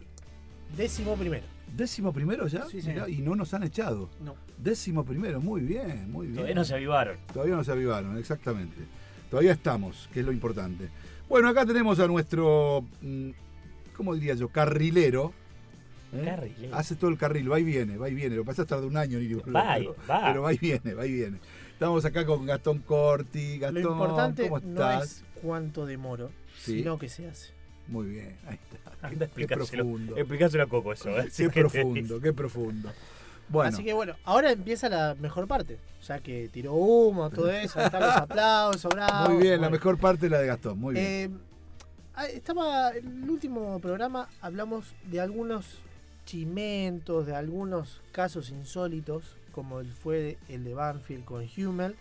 Décimo 0.77 1.15
primero. 1.17 1.45
¿Décimo 1.77 2.13
primero 2.13 2.47
ya? 2.49 2.65
Sí, 2.67 2.81
Mirá, 2.85 3.09
y 3.09 3.19
no 3.19 3.37
nos 3.37 3.55
han 3.55 3.63
echado. 3.63 4.11
No. 4.25 4.35
Décimo 4.59 5.05
primero, 5.05 5.41
muy 5.41 5.61
bien, 5.63 6.11
muy 6.11 6.27
bien. 6.27 6.37
Todavía 6.37 6.55
no 6.57 6.65
se 6.65 6.75
avivaron. 6.75 7.17
Todavía 7.33 7.55
no 7.57 7.65
se 7.65 7.73
avivaron, 7.73 8.19
exactamente. 8.19 8.77
Todavía 9.31 9.53
estamos, 9.53 10.09
que 10.13 10.21
es 10.21 10.27
lo 10.27 10.33
importante. 10.33 10.89
Bueno, 11.29 11.49
acá 11.49 11.65
tenemos 11.65 12.01
a 12.01 12.07
nuestro, 12.09 12.85
mm, 13.01 13.31
¿cómo 13.97 14.15
diría 14.15 14.35
yo? 14.35 14.49
Carrilero. 14.49 15.33
¿eh? 16.13 16.23
Carrilero. 16.25 16.77
Hace 16.77 16.97
todo 16.97 17.09
el 17.09 17.17
carril, 17.17 17.51
va 17.51 17.61
y 17.61 17.65
viene, 17.65 17.97
va 17.97 18.11
y 18.11 18.15
viene. 18.15 18.35
Lo 18.37 18.45
pasa 18.45 18.67
tarda 18.67 18.85
un 18.87 18.97
año 18.97 19.17
en 19.19 19.25
ir 19.25 19.31
y 19.31 19.35
volver, 19.35 19.55
Va, 19.57 19.75
pero, 19.79 19.97
va. 20.11 20.21
pero 20.27 20.43
va 20.43 20.53
y 20.53 20.59
viene, 20.59 20.93
va 20.95 21.07
y 21.07 21.13
viene. 21.13 21.39
Estamos 21.83 22.05
acá 22.05 22.25
con 22.25 22.47
Gastón 22.47 22.79
Corti. 22.79 23.57
Lo 23.59 23.73
Gastón, 23.73 23.93
importante 23.93 24.43
¿cómo 24.49 24.61
no 24.61 24.69
estás? 24.71 25.05
es 25.05 25.25
cuánto 25.43 25.85
demoro, 25.85 26.31
Sí. 26.61 26.77
sino 26.79 26.97
que 26.97 27.09
se 27.09 27.27
hace. 27.27 27.51
Muy 27.89 28.07
bien, 28.07 28.37
ahí 28.47 28.57
está. 28.73 29.09
Anda, 29.09 29.27
Qué, 29.27 29.49
profundo. 29.49 30.17
Explicáselo 30.17 30.63
a 30.63 30.69
Coco 30.69 30.93
eso. 30.93 31.11
¿eh? 31.11 31.29
Qué 31.37 31.49
profundo, 31.51 32.21
qué 32.21 32.33
profundo. 32.33 32.93
Bueno, 33.49 33.69
Así 33.71 33.83
que 33.83 33.93
bueno, 33.95 34.15
ahora 34.23 34.53
empieza 34.53 34.89
la 34.89 35.17
mejor 35.19 35.49
parte. 35.49 35.77
Ya 36.07 36.21
que 36.21 36.49
tiró 36.53 36.73
humo, 36.75 37.29
todo 37.31 37.51
eso, 37.51 37.81
están 37.81 38.01
los 38.03 38.17
aplausos, 38.17 38.95
bravo. 38.95 39.31
muy 39.31 39.43
bien, 39.43 39.61
la 39.61 39.69
mejor 39.69 39.99
parte 39.99 40.27
es 40.27 40.31
la 40.33 40.39
de 40.39 40.47
Gastón, 40.47 40.79
muy 40.79 40.95
bien. 40.95 41.05
eh, 41.05 41.31
ah, 42.15 42.27
estaba 42.27 42.93
en 42.93 43.25
el 43.25 43.29
último 43.29 43.81
programa 43.81 44.29
hablamos 44.41 44.95
de 45.11 45.21
algunos 45.21 45.79
chimentos, 46.27 47.27
de 47.27 47.35
algunos 47.35 48.01
casos 48.13 48.51
insólitos, 48.51 49.37
como 49.53 49.83
fue 49.85 50.39
el 50.49 50.65
de 50.65 50.75
Banfield 50.75 51.25
con 51.25 51.47
Hummel 51.57 51.95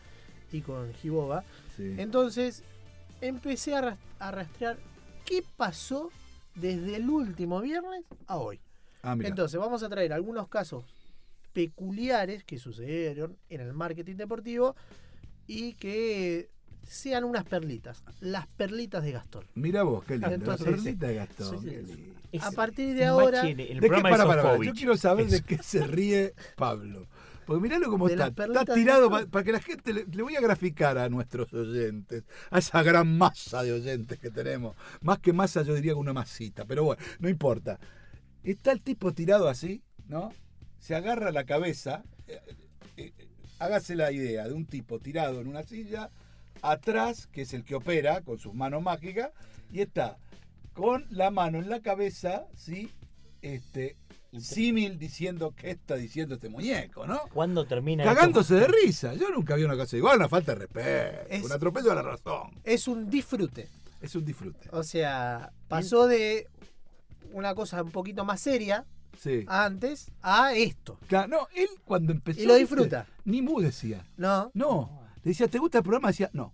y 0.52 0.62
con 0.62 0.94
Giboba. 0.96 1.44
Sí. 1.78 1.96
Entonces 1.98 2.64
empecé 3.22 3.76
a, 3.76 3.82
ras- 3.82 3.98
a 4.20 4.32
rastrear 4.32 4.78
qué 5.26 5.44
pasó 5.58 6.10
desde 6.56 6.96
el 6.96 7.10
último 7.10 7.62
viernes 7.62 8.04
a 8.28 8.38
hoy. 8.38 8.60
Ah. 9.04 9.16
Entonces 9.22 9.60
vamos 9.60 9.84
a 9.84 9.90
traer 9.90 10.12
algunos 10.14 10.48
casos 10.48 10.84
peculiares 11.54 12.44
que 12.44 12.58
sucedieron 12.58 13.38
en 13.50 13.62
el 13.62 13.74
marketing 13.74 14.16
deportivo 14.16 14.76
y 15.48 15.74
que 15.74 16.50
sean 16.88 17.24
unas 17.24 17.44
perlitas, 17.46 18.04
las 18.22 18.48
perlitas 18.48 19.04
de 19.04 19.12
Gastón. 19.12 19.46
Mira 19.54 19.84
vos, 19.84 20.04
qué 20.04 20.14
lindo. 20.14 20.30
Entonces, 20.34 20.66
la 20.68 20.72
perlita 20.74 21.08
de 21.08 21.16
Gastón. 21.16 21.60
A 22.42 22.52
partir 22.52 22.96
de 22.96 23.06
ahora, 23.06 23.40
bache 23.40 23.52
en 23.52 23.60
el 23.60 23.68
¿De 23.68 23.74
qué? 23.82 23.88
programa 23.88 24.10
de 24.10 24.18
Para, 24.18 24.26
para, 24.30 24.42
para. 24.54 24.64
Yo 24.66 24.74
quiero 24.74 24.96
saber 24.98 25.28
de 25.28 25.42
qué 25.42 25.58
se 25.58 25.86
ríe 25.86 26.34
Pablo. 26.56 27.08
Porque 27.46 27.62
miralo 27.62 27.90
cómo 27.90 28.08
está. 28.08 28.28
Está 28.28 28.66
tirado 28.66 29.10
para 29.10 29.44
que 29.44 29.52
la 29.52 29.60
gente 29.60 29.94
le, 29.94 30.06
le 30.06 30.24
voy 30.24 30.36
a 30.36 30.42
graficar 30.42 30.98
a 30.98 31.10
nuestros 31.10 31.52
oyentes, 31.54 32.24
a 32.50 32.60
esa 32.60 32.84
gran 32.84 33.18
masa 33.18 33.64
de 33.64 33.74
oyentes 33.74 34.20
que 34.20 34.30
tenemos. 34.30 34.76
Más 35.02 35.20
que 35.20 35.34
masa, 35.34 35.64
yo 35.64 35.74
diría 35.74 35.94
que 35.94 36.00
una 36.00 36.14
masita, 36.14 36.66
pero 36.66 36.84
bueno, 36.84 37.02
no 37.20 37.30
importa. 37.30 37.80
Está 38.44 38.72
el 38.72 38.82
tipo 38.82 39.14
tirado 39.14 39.48
así, 39.50 39.84
¿no? 40.08 40.34
Se 40.80 40.96
agarra 40.96 41.32
la 41.32 41.46
cabeza. 41.46 42.04
eh, 42.28 42.40
eh, 42.98 43.14
eh, 43.18 43.28
hágase 43.60 43.96
la 43.96 44.12
idea 44.12 44.48
de 44.48 44.54
un 44.54 44.66
tipo 44.66 45.00
tirado 45.00 45.40
en 45.40 45.48
una 45.48 45.64
silla, 45.64 46.10
atrás, 46.64 47.28
que 47.28 47.44
es 47.44 47.54
el 47.54 47.64
que 47.64 47.76
opera 47.76 48.22
con 48.22 48.40
sus 48.40 48.54
manos 48.54 48.82
mágicas, 48.82 49.32
y 49.72 49.82
está 49.82 50.18
con 50.74 51.06
la 51.10 51.30
mano 51.32 51.60
en 51.60 51.70
la 51.70 51.82
cabeza, 51.82 52.46
¿sí? 52.56 52.90
Este, 53.42 53.98
símil 54.40 54.98
diciendo 54.98 55.54
qué 55.56 55.72
está 55.72 55.96
diciendo 55.96 56.36
este 56.36 56.48
muñeco, 56.50 57.06
¿no? 57.06 57.20
¿Cuándo 57.34 57.66
termina? 57.66 58.04
Cagándose 58.04 58.56
de 58.56 58.68
risa. 58.68 59.14
Yo 59.16 59.30
nunca 59.30 59.56
vi 59.56 59.64
una 59.64 59.76
cosa 59.76 59.98
igual, 59.98 60.18
una 60.18 60.30
falta 60.30 60.54
de 60.54 60.60
respeto, 60.60 61.26
Es- 61.30 61.44
un 61.44 61.52
atropello 61.52 61.92
a 61.92 61.96
la 61.96 62.02
razón. 62.02 62.52
es 62.64 62.88
un 62.88 63.10
disfrute. 63.10 63.68
Es 64.00 64.16
un 64.16 64.26
disfrute. 64.26 64.70
O 64.72 64.84
sea, 64.84 65.52
pasó 65.68 66.08
de 66.08 66.48
una 67.34 67.54
cosa 67.56 67.84
un 67.84 67.92
poquito 67.92 68.26
más 68.26 68.40
seria 68.42 68.86
Sí. 69.18 69.44
antes 69.48 70.10
a 70.22 70.54
esto. 70.54 70.98
Claro, 71.08 71.28
no, 71.28 71.48
él 71.56 71.68
cuando 71.86 72.12
empezó. 72.12 72.42
Y 72.42 72.46
lo 72.46 72.56
disfruta. 72.56 73.06
Ni 73.26 73.42
mu 73.42 73.60
decía. 73.62 74.06
No. 74.18 74.50
No. 74.54 75.02
Le 75.24 75.32
decía, 75.32 75.48
¿te 75.48 75.60
gusta 75.60 75.80
el 75.80 75.84
programa? 75.84 76.08
Decía, 76.08 76.30
no. 76.34 76.54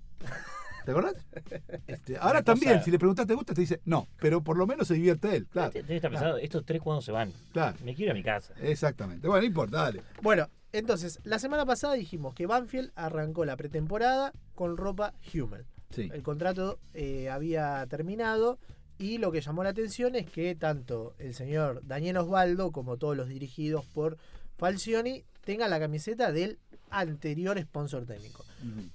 ¿Te 0.87 0.91
acordás? 0.91 1.15
Este, 1.87 2.15
ahora 2.17 2.41
también, 2.43 2.73
cosa- 2.75 2.85
si 2.85 2.91
le 2.91 2.97
preguntas 2.97 3.27
te 3.27 3.33
gusta, 3.33 3.53
te 3.53 3.59
dice 3.59 3.81
no, 3.83 4.07
pero 4.21 4.41
por 4.41 4.57
lo 4.57 4.65
menos 4.65 4.87
se 4.87 4.93
divierte 4.93 5.35
él, 5.35 5.45
claro. 5.47 5.71
Debe 5.73 5.97
estar 5.97 6.09
pensando, 6.09 6.37
estos 6.37 6.65
tres 6.65 6.81
cuando 6.81 7.01
se 7.01 7.11
van. 7.11 7.33
Claro. 7.51 7.77
Me 7.83 7.93
quiero 7.93 8.05
ir 8.05 8.11
a 8.11 8.13
mi 8.13 8.23
casa. 8.23 8.53
Exactamente. 8.61 9.27
Bueno, 9.27 9.41
no 9.41 9.47
importa, 9.47 9.81
dale. 9.83 10.01
Bueno, 10.21 10.47
entonces, 10.71 11.19
la 11.25 11.39
semana 11.39 11.65
pasada 11.65 11.95
dijimos 11.95 12.33
que 12.33 12.45
Banfield 12.45 12.91
arrancó 12.95 13.43
la 13.43 13.57
pretemporada 13.57 14.31
con 14.55 14.77
ropa 14.77 15.13
Hummel. 15.33 15.65
Sí. 15.89 16.09
El 16.13 16.23
contrato 16.23 16.79
eh, 16.93 17.29
había 17.29 17.85
terminado 17.89 18.57
y 18.97 19.17
lo 19.17 19.33
que 19.33 19.41
llamó 19.41 19.63
la 19.65 19.71
atención 19.71 20.15
es 20.15 20.25
que 20.29 20.55
tanto 20.55 21.15
el 21.19 21.33
señor 21.33 21.81
Daniel 21.85 22.15
Osvaldo 22.17 22.71
como 22.71 22.95
todos 22.95 23.17
los 23.17 23.27
dirigidos 23.27 23.83
por 23.87 24.17
Falcioni 24.57 25.25
tengan 25.43 25.69
la 25.69 25.79
camiseta 25.81 26.31
del 26.31 26.59
anterior 26.89 27.59
sponsor 27.59 28.05
técnico. 28.05 28.45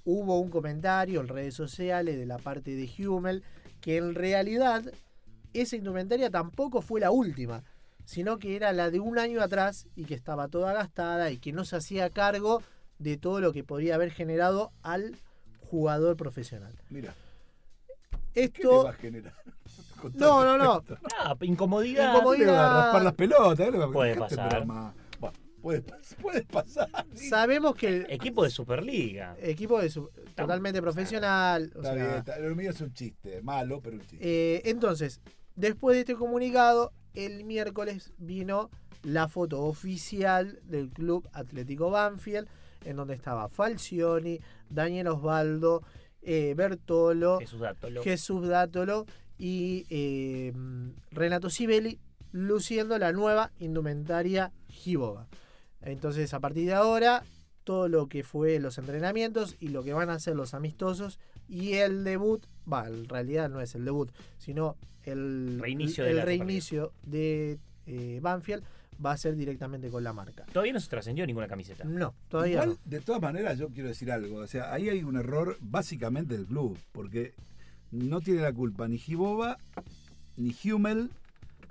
Hubo 0.05 0.39
un 0.39 0.49
comentario 0.49 1.21
en 1.21 1.27
redes 1.27 1.53
sociales 1.55 2.17
de 2.17 2.25
la 2.25 2.37
parte 2.37 2.75
de 2.75 2.89
Hummel 3.07 3.43
que 3.81 3.97
en 3.97 4.15
realidad 4.15 4.83
esa 5.53 5.75
indumentaria 5.75 6.29
tampoco 6.29 6.81
fue 6.81 6.99
la 7.01 7.11
última, 7.11 7.63
sino 8.05 8.37
que 8.39 8.55
era 8.55 8.73
la 8.73 8.89
de 8.89 8.99
un 8.99 9.17
año 9.19 9.41
atrás 9.41 9.87
y 9.95 10.05
que 10.05 10.13
estaba 10.15 10.47
toda 10.47 10.73
gastada 10.73 11.31
y 11.31 11.37
que 11.37 11.53
no 11.53 11.63
se 11.65 11.75
hacía 11.77 12.09
cargo 12.09 12.61
de 12.99 13.17
todo 13.17 13.39
lo 13.41 13.53
que 13.53 13.63
podría 13.63 13.95
haber 13.95 14.11
generado 14.11 14.71
al 14.81 15.15
jugador 15.69 16.15
profesional. 16.17 16.73
Mira. 16.89 17.13
Esto 18.35 18.53
¿Qué 18.61 18.67
le 18.77 18.83
va 18.83 18.89
a 18.89 18.93
generar? 18.93 19.33
No, 20.15 20.43
no, 20.43 20.57
no. 20.57 20.83
Ah, 21.19 21.35
incomodidad. 21.41 22.13
¿Qué 22.35 22.39
le 22.45 22.51
va 22.51 22.79
a 22.79 22.83
raspar 22.83 23.03
las 23.03 23.13
pelotas? 23.13 23.65
¿Qué 23.65 23.71
le 23.71 23.77
va 23.77 23.85
a- 23.85 23.91
Puede 23.91 24.15
pasar. 24.15 24.65
Puede, 25.63 25.81
puede 26.21 26.43
pasar. 26.43 26.89
Sabemos 27.15 27.73
que 27.75 27.87
el 27.87 28.05
Equipo 28.09 28.43
de 28.43 28.49
Superliga. 28.49 29.37
equipo 29.41 29.79
es 29.79 29.97
totalmente 30.35 30.81
profesional. 30.81 31.71
o 31.73 31.77
Está 31.79 31.93
sea, 31.93 32.05
bien, 32.05 32.17
está- 32.17 32.37
lo 32.39 32.53
mío 32.55 32.69
es 32.71 32.81
un 32.81 32.93
chiste, 32.93 33.41
malo, 33.41 33.79
pero 33.81 33.95
un 33.95 34.01
chiste. 34.01 34.17
Eh, 34.19 34.61
entonces, 34.65 35.21
después 35.55 35.95
de 35.95 36.01
este 36.01 36.15
comunicado, 36.15 36.91
el 37.13 37.45
miércoles 37.45 38.11
vino 38.17 38.69
la 39.03 39.29
foto 39.29 39.61
oficial 39.63 40.59
del 40.65 40.89
Club 40.89 41.29
Atlético 41.31 41.89
Banfield, 41.89 42.47
en 42.83 42.97
donde 42.97 43.13
estaba 43.13 43.47
Falcioni, 43.47 44.39
Daniel 44.69 45.07
Osvaldo, 45.07 45.81
eh, 46.23 46.53
Bertolo, 46.57 47.39
Jesús 47.39 47.61
Dátolo. 47.61 48.03
Jesús 48.03 48.47
Dátolo 48.49 49.05
y 49.37 49.85
eh, 49.89 50.51
Renato 51.11 51.49
Sibeli 51.49 51.99
luciendo 52.33 52.97
la 52.97 53.13
nueva 53.13 53.51
indumentaria 53.59 54.51
Giboga. 54.67 55.27
Entonces, 55.85 56.33
a 56.33 56.39
partir 56.39 56.65
de 56.65 56.73
ahora, 56.73 57.23
todo 57.63 57.87
lo 57.87 58.07
que 58.07 58.23
fue 58.23 58.59
los 58.59 58.77
entrenamientos 58.77 59.55
y 59.59 59.69
lo 59.69 59.83
que 59.83 59.93
van 59.93 60.09
a 60.09 60.19
ser 60.19 60.35
los 60.35 60.53
amistosos 60.53 61.19
y 61.47 61.73
el 61.73 62.03
debut, 62.03 62.45
va, 62.71 62.87
en 62.87 63.07
realidad 63.07 63.49
no 63.49 63.61
es 63.61 63.75
el 63.75 63.85
debut, 63.85 64.09
sino 64.37 64.75
el 65.03 65.59
Reinicio 65.61 66.03
de 66.03 66.11
el 66.11 66.21
reinicio 66.21 66.93
de 67.03 67.59
eh, 67.85 68.19
Banfield 68.21 68.63
va 69.03 69.11
a 69.11 69.17
ser 69.17 69.35
directamente 69.35 69.89
con 69.89 70.03
la 70.03 70.13
marca. 70.13 70.45
Todavía 70.51 70.73
no 70.73 70.79
se 70.79 70.89
trascendió 70.89 71.25
ninguna 71.25 71.47
camiseta. 71.47 71.83
No, 71.83 72.13
todavía 72.29 72.53
Igual, 72.53 72.69
no. 72.69 72.77
de 72.85 73.01
todas 73.01 73.21
maneras, 73.21 73.57
yo 73.57 73.69
quiero 73.69 73.89
decir 73.89 74.11
algo. 74.11 74.37
O 74.37 74.47
sea, 74.47 74.73
ahí 74.73 74.89
hay 74.89 75.03
un 75.03 75.17
error 75.17 75.57
básicamente 75.61 76.37
del 76.37 76.45
club, 76.45 76.77
porque 76.91 77.33
no 77.91 78.21
tiene 78.21 78.41
la 78.41 78.53
culpa 78.53 78.87
ni 78.87 78.97
Giboba 78.97 79.57
ni 80.37 80.55
Hummel 80.63 81.11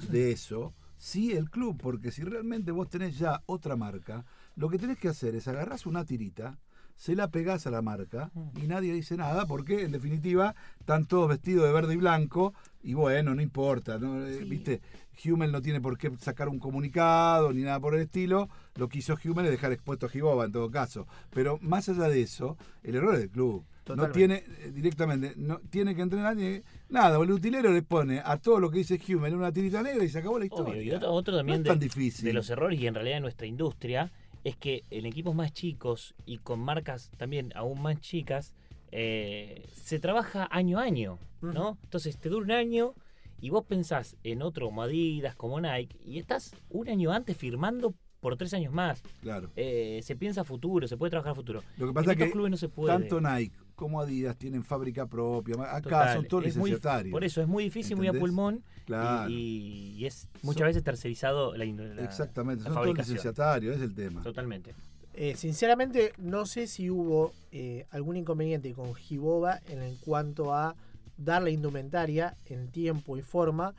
de 0.08 0.32
eso. 0.32 0.72
Sí, 1.04 1.32
el 1.32 1.50
club, 1.50 1.80
porque 1.82 2.12
si 2.12 2.22
realmente 2.22 2.70
vos 2.70 2.88
tenés 2.88 3.18
ya 3.18 3.42
otra 3.46 3.74
marca, 3.74 4.24
lo 4.54 4.68
que 4.68 4.78
tenés 4.78 4.98
que 4.98 5.08
hacer 5.08 5.34
es 5.34 5.48
agarrás 5.48 5.84
una 5.84 6.04
tirita, 6.04 6.60
se 6.94 7.16
la 7.16 7.28
pegás 7.28 7.66
a 7.66 7.72
la 7.72 7.82
marca 7.82 8.30
y 8.54 8.68
nadie 8.68 8.92
dice 8.92 9.16
nada, 9.16 9.44
porque 9.46 9.82
en 9.82 9.90
definitiva 9.90 10.54
están 10.78 11.06
todos 11.06 11.28
vestidos 11.28 11.64
de 11.66 11.72
verde 11.72 11.94
y 11.94 11.96
blanco, 11.96 12.54
y 12.84 12.94
bueno, 12.94 13.34
no 13.34 13.42
importa, 13.42 13.98
¿no? 13.98 14.24
Eh, 14.24 14.44
¿viste? 14.44 14.80
Hummel 15.24 15.50
no 15.50 15.60
tiene 15.60 15.80
por 15.80 15.98
qué 15.98 16.12
sacar 16.20 16.48
un 16.48 16.60
comunicado 16.60 17.52
ni 17.52 17.62
nada 17.62 17.80
por 17.80 17.96
el 17.96 18.02
estilo. 18.02 18.48
Lo 18.76 18.88
que 18.88 18.98
hizo 18.98 19.16
Hummel 19.24 19.46
es 19.46 19.50
dejar 19.50 19.72
expuesto 19.72 20.06
a 20.06 20.08
Giboba 20.08 20.44
en 20.44 20.52
todo 20.52 20.70
caso. 20.70 21.08
Pero 21.30 21.58
más 21.62 21.88
allá 21.88 22.08
de 22.08 22.22
eso, 22.22 22.56
el 22.84 22.94
error 22.94 23.14
es 23.14 23.20
del 23.22 23.30
club. 23.30 23.64
No 23.88 23.96
Totalmente. 23.96 24.18
tiene 24.18 24.34
eh, 24.60 24.70
directamente, 24.72 25.34
no 25.36 25.58
tiene 25.70 25.94
que 25.96 26.02
entrenar 26.02 26.36
ni- 26.36 26.62
nada. 26.92 27.22
El 27.22 27.30
utilero 27.30 27.72
le 27.72 27.82
pone 27.82 28.20
a 28.24 28.36
todo 28.38 28.60
lo 28.60 28.70
que 28.70 28.78
dice 28.78 29.00
Hummel 29.08 29.34
una 29.34 29.52
tirita 29.52 29.82
negra 29.82 30.04
y 30.04 30.08
se 30.08 30.18
acabó 30.18 30.38
la 30.38 30.44
historia. 30.44 30.74
Obvio, 30.74 30.82
y 30.82 30.90
otro, 30.92 31.12
otro 31.12 31.36
también 31.36 31.58
no 31.58 31.62
es 31.62 31.68
tan 31.68 31.78
de, 31.78 31.86
difícil. 31.86 32.24
de 32.24 32.32
los 32.32 32.48
errores 32.50 32.78
y 32.80 32.86
en 32.86 32.94
realidad 32.94 33.16
en 33.16 33.22
nuestra 33.22 33.46
industria 33.46 34.12
es 34.44 34.56
que 34.56 34.84
en 34.90 35.06
equipos 35.06 35.34
más 35.34 35.52
chicos 35.52 36.14
y 36.26 36.38
con 36.38 36.60
marcas 36.60 37.10
también 37.16 37.52
aún 37.54 37.80
más 37.80 38.00
chicas 38.00 38.52
eh, 38.90 39.64
se 39.74 39.98
trabaja 39.98 40.48
año 40.50 40.78
a 40.78 40.82
año, 40.82 41.18
¿no? 41.40 41.78
Entonces 41.84 42.18
te 42.18 42.28
dura 42.28 42.44
un 42.44 42.50
año 42.52 42.94
y 43.40 43.50
vos 43.50 43.64
pensás 43.64 44.16
en 44.22 44.42
otro 44.42 44.66
como 44.66 44.82
Adidas, 44.82 45.34
como 45.34 45.60
Nike 45.60 45.96
y 46.04 46.18
estás 46.18 46.54
un 46.70 46.88
año 46.88 47.12
antes 47.12 47.36
firmando 47.36 47.94
por 48.20 48.36
tres 48.36 48.54
años 48.54 48.72
más. 48.72 49.02
Claro. 49.22 49.50
Eh, 49.56 50.00
se 50.02 50.14
piensa 50.14 50.44
futuro, 50.44 50.86
se 50.86 50.96
puede 50.96 51.10
trabajar 51.10 51.34
futuro. 51.34 51.62
Lo 51.76 51.86
que 51.86 51.90
En 51.90 51.94
pasa 51.94 52.12
es 52.12 52.18
que 52.18 52.30
clubes 52.30 52.50
no 52.50 52.56
se 52.56 52.68
puede. 52.68 52.92
tanto 52.92 53.20
Nike 53.20 53.52
como 53.74 54.00
Adidas 54.00 54.36
tienen 54.36 54.62
fábrica 54.64 55.06
propia. 55.06 55.54
Acá 55.64 55.80
Total, 55.82 56.16
son 56.16 56.26
todos 56.28 56.46
es 56.46 56.56
muy- 56.56 56.70
licenciatarios. 56.70 57.12
por 57.12 57.24
eso 57.24 57.40
es 57.40 57.48
muy 57.48 57.64
difícil, 57.64 57.96
muy 57.96 58.06
a 58.08 58.12
pulmón 58.12 58.62
Claro. 58.84 59.30
y, 59.30 59.94
y 59.98 60.06
es 60.06 60.28
muchas 60.42 60.60
Son- 60.60 60.66
veces 60.68 60.82
tercerizado 60.84 61.56
la, 61.56 61.64
indu- 61.64 61.94
la- 61.94 62.04
Exactamente, 62.04 62.64
la 62.64 62.70
son 62.70 62.82
todos 62.84 62.96
licenciatarios, 62.98 63.76
es 63.76 63.82
el 63.82 63.94
tema. 63.94 64.22
Totalmente. 64.22 64.74
Eh, 65.14 65.34
sinceramente, 65.36 66.12
no 66.18 66.46
sé 66.46 66.66
si 66.66 66.88
hubo 66.90 67.32
eh, 67.50 67.86
algún 67.90 68.16
inconveniente 68.16 68.72
con 68.72 68.94
Giboba 68.94 69.60
en 69.68 69.82
el 69.82 69.98
cuanto 69.98 70.54
a 70.54 70.74
darle 71.18 71.50
indumentaria 71.50 72.36
en 72.46 72.68
tiempo 72.68 73.16
y 73.16 73.22
forma. 73.22 73.74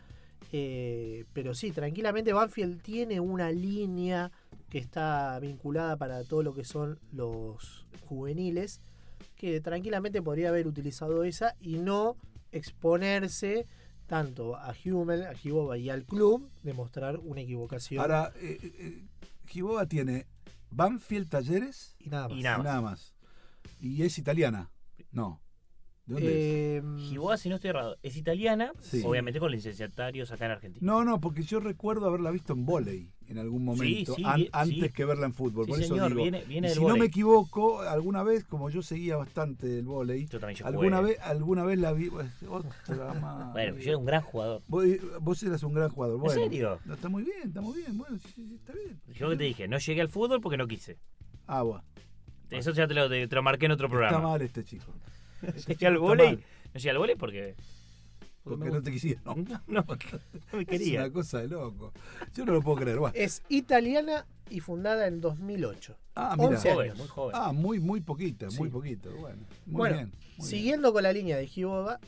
eh, 0.52 1.26
pero 1.34 1.56
sí, 1.56 1.72
tranquilamente 1.72 2.32
Banfield 2.34 2.82
tiene 2.84 3.20
una 3.20 3.52
línea 3.52 4.32
que 4.70 4.78
está 4.78 5.40
vinculada 5.40 5.98
para 5.98 6.24
todo 6.26 6.44
lo 6.44 6.54
que 6.54 6.64
son 6.64 7.00
los 7.12 7.88
juveniles, 8.08 8.80
que 9.44 9.60
tranquilamente 9.60 10.22
podría 10.22 10.48
haber 10.48 10.68
utilizado 10.68 11.26
esa 11.26 11.58
y 11.60 11.78
no 11.78 12.16
exponerse 12.54 13.68
tanto 14.08 14.56
a 14.56 14.74
Hummel, 14.86 15.24
a 15.24 15.34
Giboba 15.34 15.78
y 15.78 15.90
al 15.90 16.06
club 16.06 16.50
de 16.62 16.74
mostrar 16.74 17.18
una 17.18 17.42
equivocación. 17.42 18.00
Ahora, 18.00 18.32
eh, 18.38 18.58
eh, 18.62 19.04
Giboba 19.46 19.86
tiene 19.86 20.28
Banfield 20.72 21.28
Talleres 21.28 21.98
y 22.00 22.10
nada 22.10 22.30
más. 22.30 22.38
Y 22.38 22.42
nada 22.42 22.80
más. 22.80 23.16
Y 23.82 24.04
es 24.04 24.18
italiana. 24.18 24.72
No. 25.12 25.42
¿De 26.06 26.14
dónde 26.16 26.30
Eh, 26.32 26.78
es? 26.80 27.10
Giboa, 27.10 27.38
si 27.38 27.48
no 27.48 27.56
estoy 27.56 27.70
errado, 27.70 27.98
es 28.04 28.18
italiana, 28.18 28.74
Sí. 28.82 29.02
obviamente 29.06 29.40
con 29.40 29.50
licenciatarios 29.52 30.32
acá 30.34 30.46
en 30.48 30.52
Argentina. 30.52 30.86
No, 30.86 31.06
no, 31.06 31.22
porque 31.22 31.44
yo 31.44 31.62
recuerdo 31.62 32.08
haberla 32.08 32.30
visto 32.30 32.52
en 32.52 32.66
volei 32.66 33.10
en 33.30 33.38
algún 33.38 33.64
momento, 33.64 34.14
sí, 34.16 34.22
an- 34.26 34.36
vi- 34.36 34.50
antes 34.52 34.80
sí. 34.82 34.90
que 34.94 35.06
verla 35.06 35.26
en 35.28 35.34
fútbol. 35.34 35.64
Sí, 35.66 35.72
Por 35.72 35.82
eso 35.82 35.94
digo, 35.94 36.10
viene- 36.10 36.44
viene 36.44 36.70
si 36.72 36.84
no 36.84 36.98
me 36.98 37.06
equivoco, 37.06 37.80
alguna 37.84 38.22
vez, 38.22 38.44
como 38.44 38.70
yo 38.70 38.82
seguía 38.82 39.16
bastante 39.16 39.80
el 39.80 39.86
volei, 39.86 40.28
Yo 40.28 40.42
también 40.42 40.58
yo 40.60 40.68
alguna 40.68 40.98
jugué. 40.98 41.12
vez, 41.12 41.20
alguna 41.22 41.64
vez 41.64 41.80
la 41.80 41.94
vi. 41.94 42.10
pues, 42.10 42.28
otra 42.50 43.14
más. 43.14 43.54
Bueno, 43.54 43.78
yo 43.78 43.90
era 43.92 43.98
un 43.98 44.06
gran 44.06 44.22
jugador. 44.24 44.62
Vos, 44.68 44.86
vos 45.22 45.42
eras 45.44 45.64
un 45.64 45.74
gran 45.74 45.90
jugador. 45.90 46.20
¿En 46.22 46.30
serio? 46.32 46.80
no, 46.84 46.96
está 46.96 47.08
muy 47.08 47.24
bien, 47.24 47.44
está 47.46 47.62
muy 47.62 47.78
bien. 47.78 47.98
Bueno, 47.98 48.18
sí, 48.20 48.30
sí, 48.36 48.56
está 48.56 48.74
bien. 48.74 49.00
Yo 49.16 49.30
que 49.30 49.38
te 49.38 49.44
dije, 49.46 49.68
no 49.70 49.78
llegué 49.78 50.02
al 50.02 50.10
fútbol 50.10 50.42
porque 50.42 50.58
no 50.58 50.68
quise. 50.68 50.98
Ah, 51.48 51.62
bueno. 51.62 51.82
Eso 52.50 52.72
ya 52.72 52.88
te 52.88 52.94
lo, 52.94 53.10
te 53.10 53.26
lo 53.28 53.42
marqué 53.42 53.66
en 53.68 53.72
otro 53.72 53.88
programa. 53.90 54.18
Está 54.18 54.28
mal 54.28 54.42
este 54.42 54.64
chico. 54.66 54.94
No 55.68 55.74
llegué 55.74 55.88
al 55.88 55.98
volei. 55.98 56.36
No 56.36 56.74
llegué 56.76 56.90
al 56.90 56.98
volei 56.98 57.16
porque. 57.16 57.56
Porque 58.44 58.70
no 58.70 58.82
te 58.84 58.92
quisieron. 58.92 59.24
No, 59.46 59.62
no, 59.68 59.86
no 60.52 60.58
me 60.58 60.62
Es 60.64 60.68
quería. 60.68 61.02
una 61.02 61.14
cosa 61.14 61.40
de 61.42 61.48
loco. 61.48 61.94
Yo 62.36 62.46
no 62.46 62.54
lo 62.54 62.62
puedo 62.62 62.78
creer. 62.78 62.98
Bueno. 63.00 63.16
Es 63.18 63.42
italiana 63.50 64.26
y 64.50 64.60
fundada 64.60 65.08
en 65.08 65.22
2008. 65.22 65.98
Ah, 66.16 66.36
mira. 66.38 66.50
11 66.50 66.72
Joven, 66.74 66.86
años. 66.92 66.98
muy 67.00 67.08
joven. 67.08 67.36
Ah, 67.38 67.52
muy, 67.54 67.80
muy 67.80 68.02
poquita, 68.02 68.48
muy 68.58 68.70
poquito. 68.70 69.12
Bueno, 69.16 69.38
muy 69.66 69.76
bueno, 69.78 69.96
bien. 69.96 70.12
muy 70.38 70.48
siguiendo 70.48 70.92
con 70.94 71.04
la 71.04 71.14
línea 71.14 71.38
de 71.38 71.48
Giboba, 71.48 72.00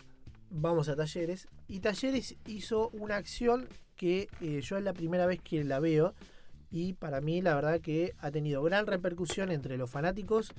vamos 0.49 0.89
a 0.89 0.95
Talleres. 0.95 1.47
Y 1.67 1.79
Talleres 1.79 2.35
hizo 2.45 2.89
una 2.89 3.15
acción 3.15 3.67
que 3.95 4.27
eh, 4.41 4.59
yo 4.61 4.77
es 4.77 4.83
la 4.83 4.93
primera 4.93 5.25
vez 5.25 5.39
que 5.41 5.63
la 5.63 5.79
veo. 5.79 6.13
Y 6.69 6.93
para 6.93 7.21
mí, 7.21 7.41
la 7.41 7.55
verdad, 7.55 7.79
que 7.79 8.13
ha 8.19 8.29
tenido 8.31 8.61
gran 8.61 8.85
repercusión 8.85 9.49
entre 9.51 9.77
los 9.77 9.89
fanáticos 9.89 10.51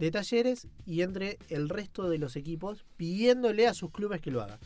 de 0.00 0.10
Talleres 0.10 0.66
y 0.86 1.02
entre 1.02 1.38
el 1.50 1.68
resto 1.68 2.08
de 2.08 2.16
los 2.16 2.34
equipos, 2.34 2.86
pidiéndole 2.96 3.68
a 3.68 3.74
sus 3.74 3.90
clubes 3.90 4.22
que 4.22 4.30
lo 4.30 4.40
hagan. 4.40 4.58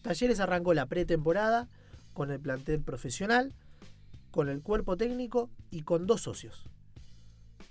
Talleres 0.00 0.40
arrancó 0.40 0.72
la 0.72 0.86
pretemporada 0.86 1.68
con 2.14 2.30
el 2.30 2.40
plantel 2.40 2.80
profesional, 2.80 3.52
con 4.30 4.48
el 4.48 4.62
cuerpo 4.62 4.96
técnico 4.96 5.50
y 5.70 5.82
con 5.82 6.06
dos 6.06 6.22
socios. 6.22 6.64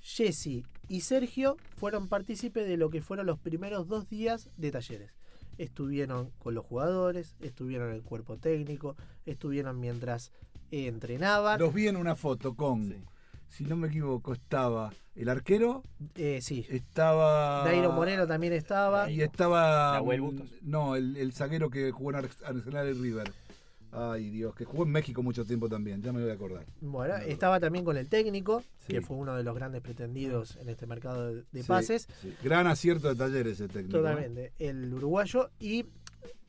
Jesse 0.02 0.64
y 0.88 1.02
Sergio 1.02 1.58
fueron 1.78 2.10
partícipes 2.10 2.68
de 2.68 2.78
lo 2.78 2.92
que 2.92 3.02
fueron 3.02 3.26
los 3.26 3.40
primeros 3.40 3.88
dos 3.88 4.08
días 4.08 4.52
de 4.56 4.72
talleres. 4.72 5.12
Estuvieron 5.58 6.30
con 6.38 6.54
los 6.54 6.64
jugadores, 6.64 7.36
estuvieron 7.42 7.90
en 7.90 7.96
el 7.96 8.04
cuerpo 8.04 8.38
técnico, 8.38 8.96
estuvieron 9.26 9.80
mientras 9.80 10.32
eh, 10.70 10.86
entrenaban. 10.86 11.60
Los 11.60 11.74
vi 11.74 11.88
en 11.88 11.98
una 11.98 12.16
foto 12.16 12.54
con 12.54 13.04
si 13.50 13.64
no 13.66 13.76
me 13.76 13.88
equivoco, 13.88 14.34
estaba 14.34 14.94
el 15.16 15.28
arquero, 15.30 15.84
Eh, 16.16 16.40
sí. 16.42 16.66
estaba... 16.70 17.64
Dairo 17.66 17.92
Moreno 17.92 18.26
también 18.26 18.54
estaba. 18.54 19.10
Y 19.12 19.22
estaba... 19.22 19.94
Nahuel 19.94 20.22
Bustos. 20.22 20.50
No, 20.62 20.96
el, 20.96 21.18
el 21.18 21.34
zaguero 21.34 21.70
que 21.70 21.92
jugó 21.92 22.12
en 22.12 22.16
Ar- 22.18 22.30
Arsenal 22.46 22.88
y 22.90 22.94
River. 22.94 23.32
Ay, 23.92 24.30
Dios, 24.30 24.54
que 24.54 24.66
jugó 24.66 24.84
en 24.84 24.92
México 24.92 25.24
mucho 25.24 25.44
tiempo 25.46 25.68
también, 25.68 26.02
ya 26.04 26.14
me 26.14 26.22
voy 26.22 26.30
a 26.30 26.36
acordar. 26.36 26.64
Bueno, 26.80 27.16
estaba 27.18 27.60
también 27.60 27.84
con 27.84 27.98
el 27.98 28.08
técnico, 28.08 28.62
Sí. 28.86 28.94
que 28.94 29.02
fue 29.02 29.18
uno 29.18 29.36
de 29.36 29.44
los 29.44 29.56
grandes 29.56 29.82
pretendidos 29.82 30.58
en 30.58 30.70
este 30.70 30.86
mercado 30.86 31.34
de, 31.34 31.44
de 31.52 31.62
Sí, 31.64 31.68
pases. 31.68 32.08
sí. 32.22 32.34
Gran 32.44 32.68
acierto 32.68 33.08
de 33.10 33.16
talleres 33.16 33.60
el 33.60 33.70
técnico. 33.70 33.98
¿no? 33.98 34.04
Totalmente. 34.04 34.54
El 34.60 34.94
uruguayo. 34.94 35.50
Y 35.60 35.86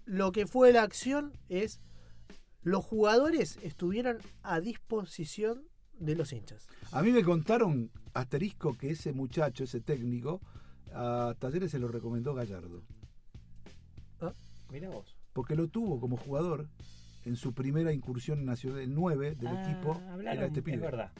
lo 0.04 0.32
que 0.32 0.46
fue 0.46 0.70
la 0.72 0.82
acción 0.82 1.32
es. 1.48 1.80
Los 2.62 2.84
jugadores 2.84 3.58
estuvieron 3.62 4.18
a 4.42 4.60
disposición 4.60 5.62
de 6.00 6.16
los 6.16 6.32
hinchas. 6.32 6.66
A 6.92 7.02
mí 7.02 7.12
me 7.12 7.22
contaron, 7.22 7.90
asterisco, 8.14 8.76
que 8.76 8.90
ese 8.90 9.12
muchacho, 9.12 9.64
ese 9.64 9.80
técnico, 9.80 10.40
a 10.92 11.34
Talleres 11.38 11.70
se 11.70 11.78
lo 11.78 11.88
recomendó 11.88 12.34
Gallardo. 12.34 12.82
Mira 14.72 14.88
vos. 14.88 15.16
Porque 15.32 15.56
lo 15.56 15.66
tuvo 15.68 15.98
como 16.00 16.16
jugador 16.16 16.68
en 17.24 17.34
su 17.36 17.52
primera 17.54 17.92
incursión 17.92 18.44
nacional, 18.44 18.78
el 18.80 18.94
9 18.94 19.34
del 19.34 19.48
Ah, 19.48 19.62
equipo. 19.64 19.94
hablaron, 20.10 20.38
era 20.38 20.46
este 20.46 20.60
es 20.60 20.64
pibe. 20.64 20.76
verdad. 20.78 21.12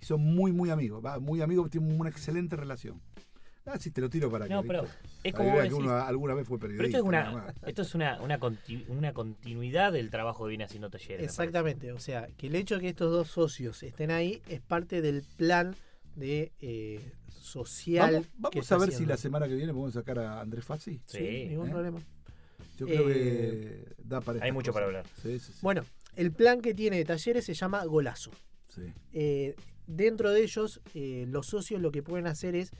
Y 0.00 0.04
son 0.04 0.20
muy, 0.22 0.52
muy 0.52 0.68
amigos. 0.70 1.02
va, 1.04 1.18
muy 1.18 1.40
amigos, 1.40 1.70
tienen 1.70 1.98
una 1.98 2.10
excelente 2.10 2.54
relación. 2.56 3.00
Ah, 3.64 3.78
sí, 3.78 3.90
te 3.92 4.00
lo 4.00 4.10
tiro 4.10 4.30
para 4.30 4.46
que. 4.48 4.54
No, 4.54 4.62
pero 4.64 4.84
es 5.22 5.32
como 5.34 5.56
que 5.60 5.68
que 5.68 5.74
uno 5.74 5.92
alguna 5.94 6.34
vez 6.34 6.46
fue 6.48 6.58
Pero 6.58 6.72
periodista. 6.72 6.98
esto 6.98 6.98
es 6.98 7.08
una, 7.08 7.54
esto 7.66 7.82
es 7.82 7.94
una, 7.94 8.20
una, 8.20 8.40
conti- 8.40 8.84
una 8.88 9.12
continuidad 9.12 9.92
del 9.92 10.10
trabajo 10.10 10.44
que 10.44 10.48
viene 10.50 10.64
haciendo 10.64 10.90
Talleres. 10.90 11.20
me 11.20 11.24
Exactamente. 11.26 11.92
O 11.92 12.00
sea, 12.00 12.26
que 12.36 12.48
el 12.48 12.56
hecho 12.56 12.74
de 12.76 12.80
que 12.80 12.88
estos 12.88 13.12
dos 13.12 13.28
socios 13.28 13.82
estén 13.84 14.10
ahí 14.10 14.42
es 14.48 14.60
parte 14.60 15.00
del 15.00 15.22
plan 15.36 15.76
de 16.16 16.50
eh, 16.60 17.00
social. 17.30 18.12
Vamos, 18.12 18.26
que 18.26 18.32
vamos 18.38 18.56
está 18.56 18.74
a 18.74 18.78
ver 18.78 18.92
si 18.92 19.06
la 19.06 19.16
semana 19.16 19.46
que 19.48 19.54
viene 19.54 19.72
podemos 19.72 19.94
sacar 19.94 20.18
a 20.18 20.40
Andrés 20.40 20.64
Fassi. 20.64 21.00
Sí, 21.06 21.46
ningún 21.48 21.68
¿Eh? 21.68 21.70
problema. 21.70 22.00
Yo 22.78 22.86
creo 22.86 23.08
Eh, 23.10 23.84
que 23.86 23.94
da 24.04 24.20
para 24.20 24.42
Hay 24.44 24.50
mucho 24.50 24.72
para 24.72 24.86
hablar. 24.86 25.06
Sí, 25.22 25.38
sí, 25.38 25.52
sí. 25.52 25.58
Bueno, 25.62 25.84
el 26.16 26.32
plan 26.32 26.60
que 26.60 26.74
tiene 26.74 27.04
Talleres 27.04 27.44
se 27.44 27.54
llama 27.54 27.84
Golazo. 27.84 28.32
Sí. 28.68 28.82
Eh, 29.12 29.54
dentro 29.86 30.30
de 30.32 30.42
ellos, 30.42 30.80
eh, 30.94 31.26
los 31.28 31.46
socios 31.46 31.80
lo 31.80 31.92
que 31.92 32.02
pueden 32.02 32.26
hacer 32.26 32.54
es 32.56 32.70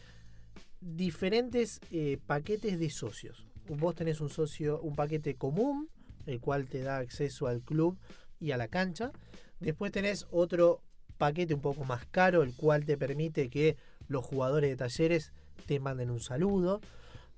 diferentes 0.83 1.81
eh, 1.91 2.19
paquetes 2.27 2.79
de 2.79 2.91
socios. 2.91 3.47
Vos 3.69 3.95
tenés 3.95 4.21
un 4.21 4.29
socio, 4.29 4.81
un 4.81 4.97
paquete 4.97 5.37
común, 5.37 5.89
el 6.27 6.41
cual 6.41 6.67
te 6.67 6.83
da 6.83 6.99
acceso 6.99 7.47
al 7.47 7.63
club 7.63 7.97
y 8.41 8.51
a 8.51 8.57
la 8.57 8.69
cancha. 8.69 9.13
Después 9.61 9.93
tenés 9.93 10.27
otro 10.31 10.83
paquete 11.19 11.55
un 11.55 11.61
poco 11.61 11.85
más 11.85 12.05
caro, 12.07 12.43
el 12.43 12.55
cual 12.55 12.85
te 12.85 12.97
permite 12.97 13.49
que 13.49 13.77
los 14.09 14.25
jugadores 14.25 14.71
de 14.71 14.77
talleres 14.77 15.33
te 15.67 15.79
manden 15.79 16.11
un 16.11 16.21
saludo. 16.21 16.81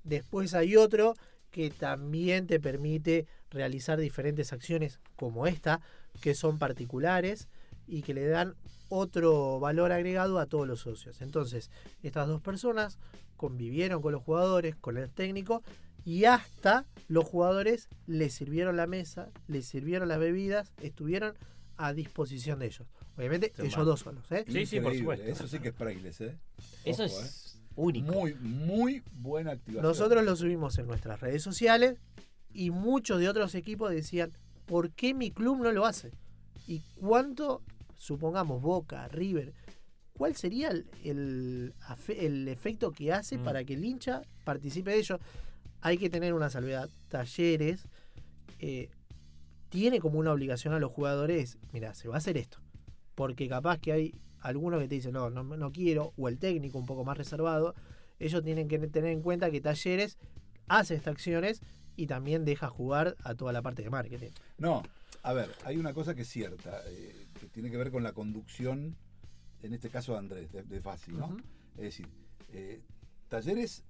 Después 0.03 0.55
hay 0.55 0.77
otro 0.77 1.15
que 1.51 1.71
también 1.71 2.47
te 2.47 2.59
permite 2.59 3.27
realizar 3.51 3.99
diferentes 3.99 4.53
acciones 4.53 5.01
como 5.17 5.47
esta, 5.47 5.81
que 6.21 6.35
son 6.35 6.59
particulares 6.59 7.49
y 7.87 8.03
que 8.03 8.15
le 8.15 8.27
dan 8.27 8.55
otro 8.89 9.61
valor 9.61 9.93
agregado 9.93 10.39
a 10.39 10.47
todos 10.47 10.67
los 10.67 10.81
socios. 10.81 11.21
Entonces, 11.21 11.71
estas 12.03 12.27
dos 12.29 12.41
personas 12.41 12.99
convivieron 13.37 14.01
con 14.03 14.13
los 14.13 14.23
jugadores, 14.23 14.77
con 14.77 14.97
el 14.97 15.11
técnico, 15.11 15.63
y 16.05 16.25
hasta 16.25 16.87
los 17.09 17.25
jugadores 17.25 17.89
les 18.07 18.35
sirvieron 18.35 18.77
la 18.77 18.87
mesa, 18.87 19.31
les 19.49 19.67
sirvieron 19.67 20.09
las 20.09 20.19
bebidas, 20.19 20.73
estuvieron 20.83 21.35
a 21.77 21.93
disposición 21.93 22.59
de 22.59 22.67
ellos. 22.67 22.87
Obviamente, 23.17 23.53
ellos 23.59 23.87
dos 23.87 24.01
solos. 24.01 24.25
¿eh? 24.33 24.45
Increíble, 24.47 25.31
Eso 25.31 25.47
sí 25.47 25.61
que 25.61 25.69
es 25.69 25.75
priceless, 25.75 26.21
¿eh? 26.21 26.39
Eso 26.85 27.05
Ojo, 27.05 27.21
es 27.21 27.61
único. 27.77 28.13
Muy, 28.13 28.35
muy 28.35 29.03
buena 29.13 29.53
activación. 29.53 29.83
Nosotros 29.83 30.25
lo 30.25 30.37
subimos 30.37 30.79
en 30.79 30.87
nuestras 30.87 31.21
redes 31.21 31.43
sociales 31.43 31.99
y 32.53 32.71
muchos 32.71 33.21
de 33.21 33.29
otros 33.29 33.55
equipos 33.55 33.91
decían, 33.91 34.33
¿por 34.67 34.91
qué 34.91 35.15
mi 35.15 35.31
club 35.31 35.63
no 35.63 35.73
lo 35.73 35.87
hace? 35.87 36.13
¿Y 36.67 36.81
cuánto, 36.97 37.63
supongamos, 37.97 38.63
Boca, 38.63 39.07
River, 39.09 39.53
cuál 40.17 40.35
sería 40.37 40.71
el, 40.71 41.75
el, 42.09 42.49
efecto 42.49 42.93
que 42.93 43.13
hace 43.13 43.39
Mm. 43.39 43.45
para 43.45 43.65
que 43.65 43.75
el 43.75 43.85
hincha 43.85 44.23
participe 44.45 44.93
de 44.93 44.99
ello? 44.99 45.19
Hay 45.81 45.99
que 45.99 46.09
tener 46.09 46.33
una 46.33 46.49
salvedad. 46.49 46.89
Talleres 47.09 47.87
eh, 48.59 48.89
tiene 49.69 50.01
como 50.01 50.19
una 50.19 50.33
obligación 50.33 50.73
a 50.73 50.79
los 50.79 50.93
jugadores, 50.93 51.59
mira, 51.73 51.95
se 51.95 52.09
va 52.09 52.15
a 52.15 52.19
hacer 52.19 52.39
esto. 52.39 52.59
Porque 53.15 53.49
capaz 53.49 53.79
que 53.79 53.93
hay 53.93 54.15
algunos 54.41 54.81
que 54.81 54.89
te 54.89 54.95
dicen, 54.95 55.13
no, 55.13 55.31
no, 55.31 55.43
no 55.43 55.73
quiero, 55.73 56.13
o 56.17 56.29
el 56.29 56.39
técnico 56.39 56.79
un 56.79 56.87
poco 56.87 57.05
más 57.05 57.19
reservado, 57.19 57.75
ellos 58.19 58.43
tienen 58.43 58.69
que 58.69 58.79
tener 58.79 59.11
en 59.11 59.21
cuenta 59.23 59.51
que 59.51 59.61
Talleres 59.61 60.17
hace 60.69 60.95
estas 60.95 61.13
acciones 61.13 61.61
y 61.97 62.07
también 62.07 62.45
deja 62.45 62.69
jugar 62.69 63.17
a 63.25 63.35
toda 63.35 63.53
la 63.53 63.63
parte 63.63 63.83
de 63.83 63.91
marketing. 63.91 64.31
No, 64.59 64.83
a 65.23 65.33
ver, 65.33 65.51
hay 65.65 65.77
una 65.77 65.93
cosa 65.93 66.15
que 66.15 66.23
es 66.23 66.29
cierta, 66.29 66.83
eh, 66.87 67.27
que 67.39 67.47
tiene 67.47 67.71
que 67.71 67.77
ver 67.77 67.91
con 67.91 68.03
la 68.03 68.13
conducción, 68.13 68.97
en 69.65 69.73
este 69.73 69.89
caso 69.89 70.13
de 70.13 70.19
Andrés, 70.19 70.53
de, 70.53 70.63
de 70.63 70.81
Fassi, 70.81 71.13
¿no? 71.13 71.37
Es 71.77 71.83
decir, 71.83 72.07
eh, 72.53 72.81
Talleres 73.29 73.83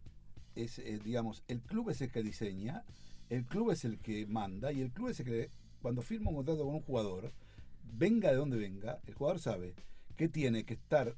es, 0.55 0.79
eh, 0.79 1.01
digamos, 1.05 1.43
el 1.49 1.61
club 1.61 1.91
es 1.91 2.01
el 2.01 2.11
que 2.11 2.23
diseña, 2.23 2.85
el 3.29 3.45
club 3.45 3.73
es 3.73 3.85
el 3.85 3.99
que 3.99 4.27
manda 4.27 4.73
y 4.73 4.81
el 4.81 4.91
club 4.93 5.09
es 5.09 5.19
el 5.21 5.27
que, 5.27 5.51
cuando 5.83 6.01
firma 6.01 6.31
un 6.31 6.37
contrato 6.37 6.65
con 6.65 6.77
un 6.77 6.81
jugador, 6.83 7.33
venga 7.83 8.31
de 8.31 8.37
donde 8.37 8.57
venga, 8.57 9.01
el 9.07 9.15
jugador 9.15 9.41
sabe 9.41 9.75
que 10.17 10.29
tiene 10.29 10.65
que 10.65 10.75
estar 10.75 11.15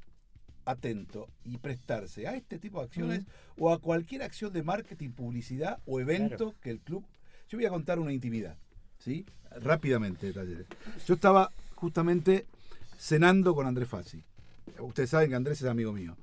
atento 0.64 1.28
y 1.44 1.58
prestarse 1.58 2.26
a 2.26 2.34
este 2.34 2.58
tipo 2.58 2.78
de 2.80 2.86
acciones 2.86 3.26
o 3.58 3.70
a 3.72 3.78
cualquier 3.78 4.22
acción 4.22 4.52
de 4.52 4.62
marketing, 4.62 5.10
publicidad 5.10 5.78
o 5.86 6.00
evento 6.00 6.36
Claro. 6.38 6.54
que 6.62 6.70
el 6.70 6.80
club... 6.80 7.04
Yo 7.48 7.58
voy 7.58 7.66
a 7.66 7.70
contar 7.70 8.00
una 8.00 8.12
intimidad, 8.12 8.56
¿sí? 8.98 9.24
Rápidamente, 9.60 10.32
talleres. 10.32 10.66
Yo 11.06 11.14
estaba 11.14 11.50
justamente 11.76 12.46
cenando 12.98 13.54
con 13.54 13.66
Andrés 13.66 13.88
Fassi. 13.88 14.24
Ustedes 14.80 15.10
saben 15.10 15.30
que 15.30 15.36
Andrés 15.36 15.60
es 15.62 15.68
amigo 15.68 15.92
mío. 15.92 16.16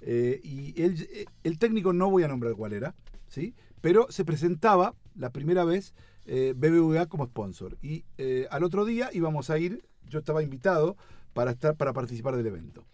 Eh, 0.00 0.40
y 0.42 0.80
él- 0.80 1.08
eh, 1.12 1.26
el 1.44 1.58
técnico 1.58 1.92
no 1.92 2.10
voy 2.10 2.22
a 2.22 2.28
nombrar 2.28 2.54
cuál 2.54 2.72
era, 2.72 2.94
¿sí? 3.28 3.54
Pero 3.80 4.06
se 4.10 4.24
presentaba 4.24 4.94
la 5.14 5.30
primera 5.30 5.64
vez 5.64 5.94
eh, 6.26 6.54
BBVA 6.56 7.06
como 7.06 7.26
sponsor. 7.26 7.76
Y 7.82 8.04
eh, 8.18 8.46
al 8.50 8.62
otro 8.64 8.84
día 8.84 9.10
íbamos 9.12 9.50
a 9.50 9.58
ir, 9.58 9.82
yo 10.08 10.20
estaba 10.20 10.42
invitado 10.42 10.96
para, 11.32 11.50
estar, 11.52 11.76
para 11.76 11.92
participar 11.92 12.36
del 12.36 12.46
evento. 12.46 12.84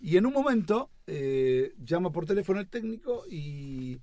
Y 0.00 0.16
en 0.18 0.26
un 0.26 0.32
momento 0.32 0.90
llama 1.78 2.10
por 2.10 2.26
teléfono 2.26 2.58
el 2.60 2.68
técnico 2.68 3.22
y 3.30 3.98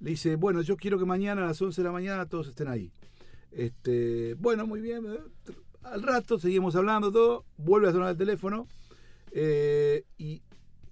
le 0.00 0.10
dice, 0.10 0.36
bueno, 0.36 0.60
yo 0.60 0.76
quiero 0.76 0.98
que 0.98 1.04
mañana 1.04 1.42
a 1.44 1.46
las 1.46 1.62
11 1.62 1.80
de 1.80 1.86
la 1.86 1.92
mañana 1.92 2.26
todos 2.26 2.48
estén 2.48 2.68
ahí. 2.68 2.90
Este, 3.50 4.34
bueno, 4.34 4.66
muy 4.66 4.80
bien. 4.80 5.04
Al 5.82 6.02
rato 6.02 6.38
seguimos 6.38 6.76
hablando 6.76 7.10
todo, 7.10 7.44
vuelve 7.56 7.88
a 7.88 7.92
sonar 7.92 8.10
el 8.10 8.16
teléfono 8.16 8.66
eh, 9.32 10.04
y 10.16 10.42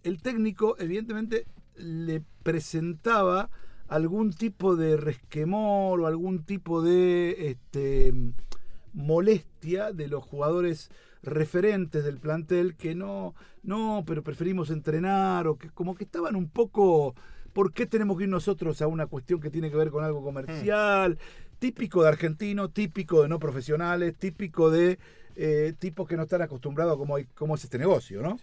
el 0.02 0.22
técnico 0.22 0.76
evidentemente 0.78 1.46
le 1.76 2.22
presentaba 2.42 3.50
algún 3.88 4.32
tipo 4.32 4.76
de 4.76 4.96
resquemor 4.96 6.00
o 6.00 6.06
algún 6.06 6.44
tipo 6.44 6.82
de 6.82 7.50
este, 7.50 8.12
molestia 8.92 9.92
de 9.92 10.08
los 10.08 10.24
jugadores 10.24 10.90
referentes 11.22 12.04
del 12.04 12.18
plantel 12.18 12.76
que 12.76 12.94
no, 12.94 13.34
no, 13.62 14.04
pero 14.06 14.22
preferimos 14.22 14.70
entrenar 14.70 15.46
o 15.46 15.56
que 15.56 15.70
como 15.70 15.94
que 15.94 16.04
estaban 16.04 16.36
un 16.36 16.48
poco, 16.48 17.14
¿por 17.52 17.72
qué 17.72 17.86
tenemos 17.86 18.16
que 18.16 18.24
ir 18.24 18.30
nosotros 18.30 18.80
a 18.82 18.86
una 18.86 19.06
cuestión 19.06 19.40
que 19.40 19.50
tiene 19.50 19.70
que 19.70 19.76
ver 19.76 19.90
con 19.90 20.04
algo 20.04 20.22
comercial? 20.22 21.18
Típico 21.58 22.02
de 22.02 22.08
argentino, 22.08 22.70
típico 22.70 23.22
de 23.22 23.28
no 23.28 23.38
profesionales, 23.38 24.14
típico 24.16 24.70
de 24.70 24.98
eh, 25.36 25.74
tipos 25.78 26.08
que 26.08 26.16
no 26.16 26.22
están 26.24 26.42
acostumbrados 26.42 26.94
a 26.94 26.98
cómo, 26.98 27.16
hay- 27.16 27.26
cómo 27.34 27.54
es 27.54 27.62
este 27.64 27.78
negocio, 27.78 28.22
¿no? 28.22 28.38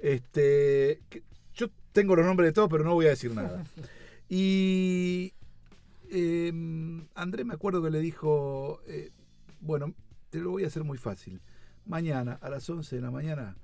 Este, 0.00 1.00
que- 1.08 1.22
yo 1.54 1.68
tengo 1.92 2.14
los 2.14 2.24
nombres 2.26 2.48
de 2.48 2.52
todos, 2.52 2.68
pero 2.70 2.84
no 2.84 2.94
voy 2.94 3.06
a 3.06 3.10
decir 3.10 3.34
nada. 3.34 3.64
Y 4.30 5.32
eh, 6.10 6.52
Andrés 7.14 7.46
me 7.46 7.54
acuerdo 7.54 7.82
que 7.82 7.90
le 7.90 8.00
dijo, 8.00 8.80
eh, 8.86 9.10
bueno, 9.60 9.94
te 10.28 10.38
lo 10.38 10.50
voy 10.50 10.64
a 10.64 10.66
hacer 10.66 10.84
muy 10.84 10.98
fácil. 10.98 11.40
Mañana 11.86 12.38
a 12.42 12.50
las 12.50 12.68
11 12.68 12.96
de 12.96 13.00
la 13.02 13.10
mañana, 13.10 13.56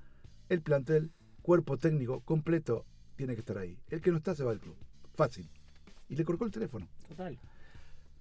el 0.49 0.61
plantel, 0.61 1.11
cuerpo 1.43 1.77
técnico 1.77 2.21
completo, 2.21 2.83
tiene 3.15 3.35
que 3.35 3.41
estar 3.41 3.59
ahí. 3.59 3.77
El 3.89 4.01
que 4.01 4.09
no 4.09 4.17
está 4.17 4.33
se 4.33 4.43
va 4.43 4.49
del 4.51 4.59
club. 4.59 4.75
Fácil. 5.13 5.47
Y 6.09 6.15
le 6.15 6.25
colgó 6.25 6.45
el 6.45 6.51
teléfono. 6.51 6.87
Total. 7.07 7.37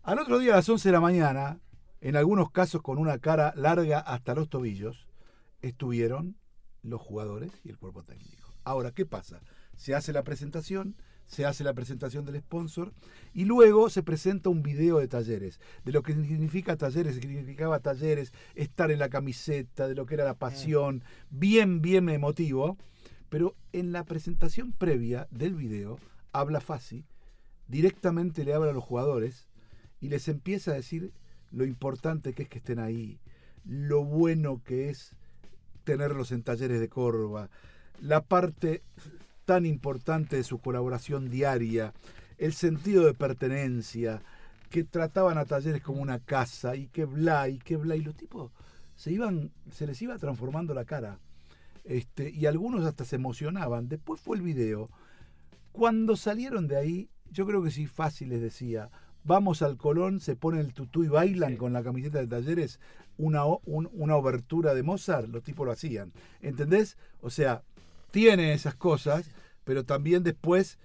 Al 0.02 0.18
otro 0.18 0.38
día 0.38 0.52
a 0.52 0.56
las 0.56 0.68
11 0.68 0.86
de 0.88 0.92
la 0.92 1.00
mañana, 1.00 1.58
en 2.04 2.16
algunos 2.16 2.50
casos 2.50 2.82
con 2.82 2.98
una 2.98 3.18
cara 3.18 3.54
larga 3.56 3.98
hasta 3.98 4.34
los 4.34 4.50
tobillos, 4.50 5.08
estuvieron 5.62 6.36
los 6.82 7.00
jugadores 7.00 7.50
y 7.64 7.70
el 7.70 7.78
cuerpo 7.78 8.02
técnico. 8.04 8.52
Ahora, 8.62 8.90
¿qué 8.90 9.06
pasa? 9.06 9.40
Se 9.74 9.94
hace 9.94 10.12
la 10.12 10.22
presentación, 10.22 10.96
se 11.24 11.46
hace 11.46 11.64
la 11.64 11.72
presentación 11.72 12.26
del 12.26 12.38
sponsor 12.40 12.92
y 13.32 13.46
luego 13.46 13.88
se 13.88 14.02
presenta 14.02 14.50
un 14.50 14.62
video 14.62 14.98
de 14.98 15.08
talleres, 15.08 15.60
de 15.86 15.92
lo 15.92 16.02
que 16.02 16.12
significa 16.12 16.76
talleres, 16.76 17.16
significaba 17.16 17.80
talleres, 17.80 18.34
estar 18.54 18.90
en 18.90 18.98
la 18.98 19.08
camiseta, 19.08 19.88
de 19.88 19.94
lo 19.94 20.04
que 20.04 20.16
era 20.16 20.24
la 20.24 20.38
pasión, 20.38 21.02
bien, 21.30 21.80
bien 21.80 22.10
emotivo. 22.10 22.76
Pero 23.30 23.56
en 23.72 23.92
la 23.92 24.04
presentación 24.04 24.72
previa 24.72 25.26
del 25.30 25.54
video, 25.54 25.98
habla 26.32 26.60
Fasi, 26.60 27.06
directamente 27.66 28.44
le 28.44 28.52
habla 28.52 28.72
a 28.72 28.74
los 28.74 28.84
jugadores 28.84 29.48
y 30.02 30.10
les 30.10 30.28
empieza 30.28 30.72
a 30.72 30.74
decir 30.74 31.14
lo 31.50 31.64
importante 31.64 32.32
que 32.32 32.44
es 32.44 32.48
que 32.48 32.58
estén 32.58 32.78
ahí, 32.78 33.18
lo 33.64 34.04
bueno 34.04 34.62
que 34.64 34.90
es 34.90 35.16
tenerlos 35.84 36.32
en 36.32 36.42
talleres 36.42 36.80
de 36.80 36.88
Córdoba, 36.88 37.50
la 38.00 38.22
parte 38.22 38.82
tan 39.44 39.66
importante 39.66 40.36
de 40.36 40.44
su 40.44 40.58
colaboración 40.58 41.30
diaria, 41.30 41.92
el 42.38 42.52
sentido 42.52 43.04
de 43.04 43.14
pertenencia, 43.14 44.22
que 44.70 44.84
trataban 44.84 45.38
a 45.38 45.44
talleres 45.44 45.82
como 45.82 46.02
una 46.02 46.18
casa 46.18 46.74
y 46.74 46.88
que 46.88 47.04
bla 47.04 47.48
y 47.48 47.58
que 47.58 47.76
bla 47.76 47.94
y 47.96 48.00
los 48.00 48.16
tipos 48.16 48.50
se 48.96 49.12
iban 49.12 49.50
se 49.70 49.86
les 49.86 50.00
iba 50.02 50.18
transformando 50.18 50.74
la 50.74 50.84
cara. 50.84 51.18
Este, 51.84 52.30
y 52.30 52.46
algunos 52.46 52.84
hasta 52.84 53.04
se 53.04 53.16
emocionaban. 53.16 53.88
Después 53.88 54.20
fue 54.20 54.36
el 54.36 54.42
video. 54.42 54.90
Cuando 55.72 56.16
salieron 56.16 56.66
de 56.66 56.76
ahí, 56.76 57.10
yo 57.30 57.46
creo 57.46 57.62
que 57.62 57.70
sí 57.70 57.86
fácil 57.86 58.30
les 58.30 58.40
decía, 58.40 58.90
vamos 59.24 59.62
al 59.62 59.76
Colón, 59.76 60.20
se 60.20 60.36
ponen 60.36 60.60
el 60.60 60.72
tutú 60.74 61.02
y 61.04 61.08
bailan 61.08 61.56
con 61.56 61.72
la 61.72 61.82
camiseta 61.82 62.18
de 62.18 62.26
talleres 62.26 62.78
una, 63.16 63.44
un- 63.44 63.88
una 63.92 64.16
obertura 64.16 64.74
de 64.74 64.82
Mozart, 64.82 65.28
los 65.28 65.42
tipos 65.42 65.64
lo 65.66 65.72
hacían. 65.72 66.12
¿Entendés? 66.42 66.96
O 67.22 67.30
sea, 67.30 67.62
tiene 68.10 68.52
esas 68.52 68.74
cosas, 68.74 69.30
pero 69.64 69.84
también 69.84 70.22
después 70.22 70.78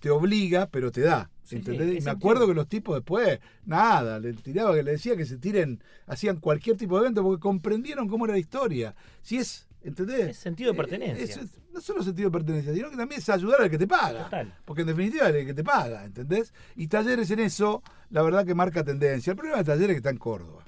te 0.00 0.10
obliga, 0.10 0.66
pero 0.70 0.90
te 0.92 1.00
da. 1.02 1.30
¿Entendés? 1.56 1.86
sí, 2.00 2.04
me 2.04 2.10
acuerdo 2.10 2.46
que 2.48 2.54
los 2.54 2.68
tipos 2.68 2.94
después, 2.96 3.38
nada, 3.64 4.18
le 4.18 4.32
tiraba, 4.34 4.74
que 4.74 4.82
le 4.82 4.92
decía 4.92 5.16
que 5.16 5.24
se 5.24 5.38
tiren, 5.38 5.80
hacían 6.06 6.38
cualquier 6.40 6.76
tipo 6.76 6.96
de 6.96 7.02
evento 7.02 7.22
porque 7.22 7.40
comprendieron 7.40 8.08
cómo 8.08 8.24
era 8.24 8.34
la 8.34 8.40
historia. 8.40 8.94
Si 9.22 9.36
es, 9.38 9.65
¿entendés? 9.88 10.28
Es 10.28 10.36
sentido 10.38 10.72
de 10.72 10.74
Eh, 10.74 10.82
pertenencia. 10.82 11.24
es- 11.24 11.36
es- 11.36 11.58
no 11.72 11.80
solo 11.80 12.02
sentido 12.02 12.30
de 12.30 12.38
pertenencia, 12.38 12.72
sino 12.74 12.90
que 12.90 12.96
también 12.96 13.20
es 13.20 13.28
ayudar 13.28 13.62
al 13.62 13.70
que 13.70 13.78
te 13.78 13.86
paga. 13.86 14.24
Total. 14.24 14.54
Porque 14.64 14.82
en 14.82 14.88
definitiva 14.88 15.28
es 15.28 15.34
el 15.34 15.46
que 15.46 15.54
te 15.54 15.64
paga, 15.64 16.04
¿entendés? 16.04 16.52
Y 16.74 16.88
Talleres 16.88 17.30
en 17.30 17.40
eso, 17.40 17.82
la 18.10 18.22
verdad 18.22 18.44
que 18.46 18.54
marca 18.54 18.82
tendencia. 18.84 19.30
El 19.32 19.36
problema 19.36 19.58
de 19.58 19.64
Talleres 19.64 19.88
es 19.90 19.94
que 19.94 19.98
está 19.98 20.10
en 20.10 20.18
Córdoba. 20.18 20.64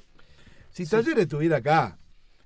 Si 0.71 0.87
Talleres 0.87 1.23
estuviera 1.25 1.57
acá, 1.59 1.99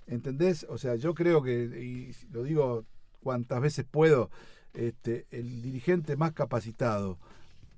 ¿entendés? 0.06 0.64
O 0.68 0.78
sea, 0.78 0.94
yo 0.96 1.14
creo 1.14 1.42
que, 1.42 1.52
y 1.64 2.14
lo 2.32 2.42
digo 2.44 2.84
cuantas 3.20 3.60
veces 3.60 3.84
puedo, 3.88 4.30
este, 4.74 5.26
el 5.30 5.60
dirigente 5.62 6.16
más 6.16 6.32
capacitado 6.32 7.18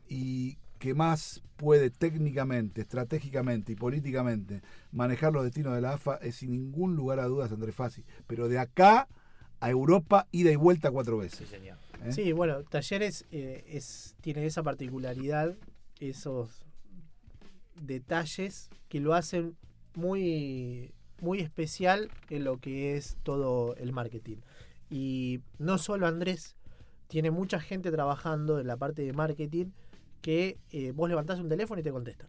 y 0.09 0.59
que 0.85 0.93
más 0.93 1.41
puede 1.57 1.89
técnicamente, 1.89 2.83
estratégicamente 2.83 3.73
y 3.73 3.75
políticamente 3.75 4.61
manejar 4.93 5.33
los 5.33 5.43
destinos 5.43 5.75
de 5.75 5.81
la 5.81 5.95
AFA 5.95 6.17
es 6.17 6.35
sin 6.35 6.51
ningún 6.51 6.95
lugar 6.95 7.21
a 7.21 7.25
dudas 7.25 7.51
Andrés 7.51 7.75
Fassi. 7.75 8.05
Pero 8.27 8.49
de 8.49 8.59
acá 8.59 9.09
a 9.61 9.71
Europa, 9.71 10.29
ida 10.31 10.51
y 10.51 10.57
vuelta 10.57 10.91
cuatro 10.91 11.17
veces. 11.17 11.51
¿Eh? 11.55 12.13
Sí, 12.13 12.33
bueno, 12.33 12.65
Talleres 12.65 13.25
eh, 13.31 13.65
es, 13.67 14.15
tiene 14.21 14.45
esa 14.45 14.63
particularidad, 14.63 15.55
esos 16.01 16.67
detalles 17.81 18.69
que 18.91 19.01
lo 19.01 19.15
hacen 19.15 19.57
muy, 19.95 20.93
muy 21.23 21.41
especial 21.41 22.11
en 22.29 22.45
lo 22.45 22.59
que 22.59 22.95
es 22.99 23.17
todo 23.23 23.75
el 23.77 23.95
marketing. 23.95 24.37
Y 24.91 25.41
no 25.59 25.79
solo 25.79 26.07
Andrés, 26.07 26.57
tiene 27.09 27.31
mucha 27.31 27.59
gente 27.59 27.91
trabajando 27.91 28.61
en 28.61 28.67
la 28.67 28.77
parte 28.77 29.01
de 29.01 29.15
marketing 29.15 29.71
que 30.25 30.57
eh, 30.71 30.91
vos 30.93 31.07
levantás 31.11 31.39
un 31.39 31.51
teléfono 31.51 31.83
y 31.83 31.85
te 31.85 31.91
contestan. 31.93 32.29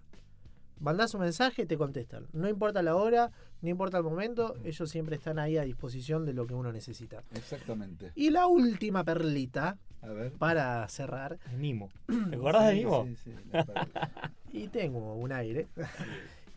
Mandás 0.81 1.13
un 1.13 1.21
mensaje 1.21 1.61
y 1.61 1.65
te 1.65 1.77
contestan. 1.77 2.27
No 2.33 2.49
importa 2.49 2.81
la 2.83 2.97
hora, 2.97 3.31
no 3.61 3.69
importa 3.69 3.97
el 3.99 4.03
momento, 4.03 4.53
ellos 4.65 4.89
siempre 4.89 5.15
están 5.15 5.39
ahí 5.39 5.55
a 5.57 5.61
disposición 5.63 6.25
de 6.25 6.33
lo 6.33 6.45
que 6.45 6.53
uno 6.53 6.73
necesita. 6.73 7.23
Exactamente. 7.33 8.11
Y 8.15 8.31
la 8.31 8.47
última 8.47 9.05
perlita, 9.05 9.77
A 10.01 10.07
ver. 10.09 10.33
para 10.33 10.85
cerrar. 10.89 11.39
Nimo. 11.57 11.89
¿Te 12.29 12.35
acordás 12.35 12.67
de 12.67 12.73
Nimo? 12.75 13.05
sí, 13.05 13.15
sí, 13.23 13.33
la 13.53 13.87
y 14.51 14.67
tengo 14.67 15.15
un 15.15 15.31
aire. 15.31 15.67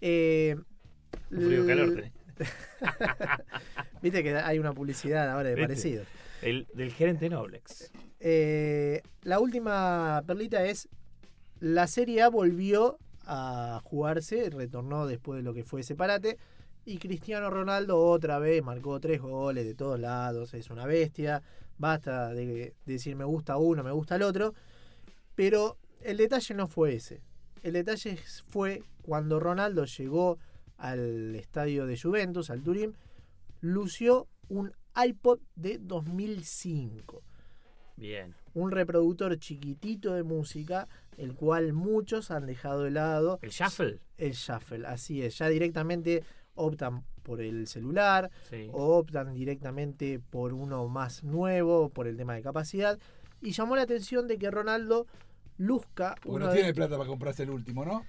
Eh, 0.01 0.55
Un 1.33 1.41
frío 1.41 1.67
calor 1.67 1.89
tenés. 1.95 2.13
Viste 4.03 4.23
que 4.23 4.37
hay 4.37 4.59
una 4.61 4.73
publicidad 4.73 5.29
ahora 5.31 5.49
de 5.49 5.55
¿Viste? 5.57 5.67
parecido. 5.69 6.05
El, 6.43 6.67
del 6.75 6.93
gerente 6.93 7.29
Noblex. 7.29 7.91
Eh, 8.21 9.03
la 9.23 9.41
última 9.41 10.23
perlita 10.27 10.65
es 10.65 10.89
la 11.61 11.87
Serie 11.87 12.23
A 12.23 12.29
volvió 12.29 12.99
a 13.25 13.81
jugarse, 13.85 14.51
retornó 14.51 15.07
después 15.07 15.39
de 15.39 15.43
lo 15.43 15.55
que 15.55 15.65
fue 15.65 15.81
ese 15.81 15.95
parate 15.95 16.39
y 16.85 16.99
Cristiano 16.99 17.51
Ronaldo 17.51 17.99
otra 17.99 18.39
vez 18.39 18.63
marcó 18.63 18.99
tres 19.01 19.21
goles 19.21 19.67
de 19.67 19.75
todos 19.75 20.01
lados, 20.01 20.55
es 20.55 20.71
una 20.71 20.87
bestia, 20.87 21.43
basta 21.77 22.33
de, 22.33 22.47
de 22.47 22.75
decir 22.87 23.15
me 23.17 23.25
gusta 23.25 23.59
uno, 23.59 23.85
me 23.85 23.93
gusta 23.93 24.17
el 24.17 24.23
otro, 24.23 24.55
pero 25.35 25.77
el 26.01 26.17
detalle 26.17 26.55
no 26.55 26.67
fue 26.67 26.95
ese, 26.95 27.21
el 27.63 27.75
detalle 27.75 28.19
fue 28.49 28.83
cuando 29.03 29.41
Ronaldo 29.41 29.85
llegó 29.85 30.39
al 30.79 31.35
estadio 31.35 31.87
de 31.87 31.99
Juventus, 31.99 32.51
al 32.51 32.63
Turín, 32.63 32.95
lució 33.61 34.29
un 34.49 34.73
iPod 34.97 35.41
de 35.57 35.79
2005 35.79 37.23
Bien. 37.99 38.35
Un 38.61 38.71
reproductor 38.71 39.39
chiquitito 39.39 40.15
de 40.15 40.23
música, 40.23 40.89
el 41.17 41.35
cual 41.35 41.73
muchos 41.73 42.31
han 42.31 42.47
dejado 42.47 42.83
de 42.85 42.91
lado. 42.91 43.39
¿El 43.43 43.51
shuffle? 43.51 44.01
El 44.17 44.33
shuffle, 44.33 44.87
así 44.87 45.23
es. 45.23 45.39
Ya 45.39 45.49
directamente 45.49 46.23
optan 46.55 47.05
por 47.23 47.41
el 47.41 47.67
celular 47.67 48.31
Sí. 48.49 48.69
o 48.73 48.97
optan 48.97 49.35
directamente 49.35 50.19
por 50.19 50.53
uno 50.55 50.89
más 50.89 51.23
nuevo, 51.25 51.89
por 51.91 52.07
el 52.09 52.17
tema 52.17 52.35
de 52.35 52.43
capacidad. 52.43 52.99
Y 53.41 53.53
llamó 53.53 53.77
la 53.77 53.83
atención 53.83 54.27
de 54.27 54.39
que 54.39 54.51
Ronaldo 54.51 55.07
luzca 55.57 56.15
Porque 56.23 56.29
uno 56.37 56.47
no 56.47 56.51
de- 56.53 56.57
tiene 56.59 56.75
plata 56.75 56.97
para 56.97 57.09
comprarse 57.09 57.43
el 57.45 57.51
último, 57.51 57.85
¿no? 57.85 58.05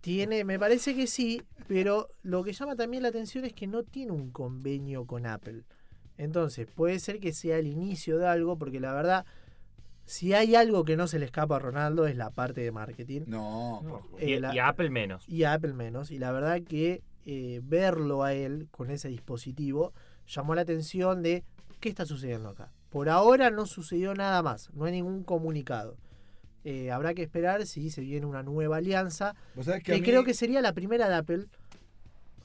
tiene, 0.00 0.42
me 0.42 0.58
parece 0.58 0.96
que 0.96 1.06
sí, 1.06 1.40
pero 1.68 2.08
lo 2.24 2.42
que 2.42 2.52
llama 2.52 2.74
también 2.74 3.04
la 3.04 3.10
atención 3.10 3.44
es 3.44 3.52
que 3.52 3.68
no 3.68 3.84
tiene 3.84 4.10
un 4.12 4.30
convenio 4.32 5.06
con 5.06 5.26
Apple. 5.26 5.62
Entonces, 6.18 6.66
puede 6.66 6.98
ser 6.98 7.20
que 7.20 7.32
sea 7.32 7.58
el 7.58 7.68
inicio 7.68 8.18
de 8.18 8.26
algo, 8.26 8.58
porque 8.58 8.80
la 8.80 8.92
verdad, 8.92 9.24
si 10.06 10.32
hay 10.32 10.54
algo 10.54 10.84
que 10.84 10.96
no 10.96 11.06
se 11.08 11.18
le 11.18 11.26
escapa 11.26 11.56
a 11.56 11.58
Ronaldo 11.58 12.06
es 12.06 12.16
la 12.16 12.30
parte 12.30 12.60
de 12.62 12.72
marketing. 12.72 13.22
No, 13.26 14.02
Y, 14.20 14.32
Eh, 14.34 14.40
la- 14.40 14.54
y 14.54 14.58
a 14.58 14.68
Apple 14.68 14.88
menos. 14.90 15.28
y 15.28 15.42
a 15.44 15.52
Apple 15.52 15.74
menos. 15.74 16.10
Y 16.10 16.18
la 16.18 16.32
verdad 16.32 16.62
que 16.62 17.02
eh, 17.26 17.60
verlo 17.64 18.22
a 18.22 18.32
él 18.32 18.68
con 18.70 18.90
ese 18.90 19.08
dispositivo 19.08 19.92
llamó 20.28 20.54
la 20.54 20.60
atención 20.62 21.22
de 21.22 21.42
qué 21.80 21.88
está 21.88 22.06
sucediendo 22.06 22.48
acá. 22.50 22.70
Por 22.88 23.08
ahora 23.08 23.50
no 23.50 23.66
sucedió 23.66 24.14
nada 24.14 24.42
más, 24.42 24.70
no 24.74 24.84
hay 24.84 24.92
ningún 24.92 25.24
comunicado. 25.24 25.96
Eh, 26.64 26.90
habrá 26.92 27.14
que 27.14 27.22
esperar 27.22 27.66
si 27.66 27.90
se 27.90 28.00
viene 28.00 28.26
una 28.26 28.42
nueva 28.44 28.76
alianza, 28.78 29.34
que 29.54 29.80
que, 29.82 29.92
mí- 29.94 30.02
creo 30.02 30.22
que 30.24 30.34
sería 30.34 30.60
la 30.62 30.72
primera 30.72 31.08
de 31.08 31.14
Apple. 31.16 31.46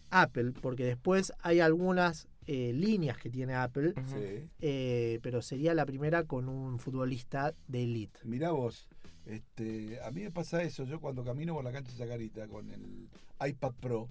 Apple, 0.09 0.51
porque 0.61 0.83
después 0.83 1.31
hay 1.41 1.59
algunas 1.61 2.27
eh, 2.47 2.73
líneas 2.73 3.17
que 3.17 3.29
tiene 3.29 3.53
Apple, 3.55 3.93
Sí. 4.07 4.49
eh, 4.61 5.19
pero 5.21 5.41
sería 5.41 5.73
la 5.73 5.85
primera 5.85 6.23
con 6.25 6.49
un 6.49 6.79
futbolista 6.79 7.53
de 7.67 7.83
elite. 7.83 8.19
Mirá 8.23 8.51
vos, 8.51 8.89
este, 9.25 9.99
a 10.01 10.11
mí 10.11 10.21
me 10.21 10.31
pasa 10.31 10.63
eso, 10.63 10.83
yo 10.85 10.99
cuando 10.99 11.23
camino 11.23 11.53
por 11.53 11.63
la 11.63 11.71
cancha 11.71 11.91
Chacarita 11.97 12.47
con 12.47 12.69
el 12.71 13.07
iPad 13.45 13.73
Pro, 13.79 14.09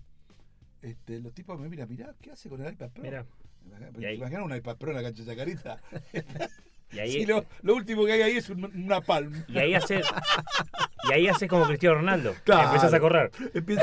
este, 0.82 1.18
los 1.20 1.34
tipos 1.34 1.58
me 1.60 1.68
miran, 1.68 1.88
mirá, 1.88 2.14
¿qué 2.20 2.30
hace 2.30 2.48
con 2.48 2.60
el 2.64 2.72
iPad 2.72 2.90
Pro? 2.90 3.02
Mirá. 3.02 3.26
¿Te 3.92 4.00
Y 4.00 4.04
ahí- 4.06 4.16
imaginas 4.16 4.44
un 4.44 4.56
iPad 4.56 4.76
Pro 4.78 4.90
en 4.90 4.96
la 4.96 5.02
cancha 5.02 5.24
Chacarita? 5.24 5.80
Y 6.92 6.98
ahí, 6.98 7.12
Sí, 7.12 7.26
lo, 7.26 7.44
lo 7.62 7.74
último 7.76 8.04
que 8.04 8.12
hay 8.12 8.22
ahí 8.22 8.36
es 8.38 8.50
un- 8.50 8.64
una 8.84 9.00
palma. 9.00 9.36
y 9.48 9.58
ahí 9.58 9.74
hace. 9.74 10.02
Y 11.08 11.12
ahí 11.12 11.28
hace 11.28 11.46
como 11.48 11.64
Cristiano 11.66 11.96
Ronaldo. 11.96 12.34
Claro. 12.44 12.68
Empezás 12.68 12.92
a 12.92 13.00
correr. 13.00 13.30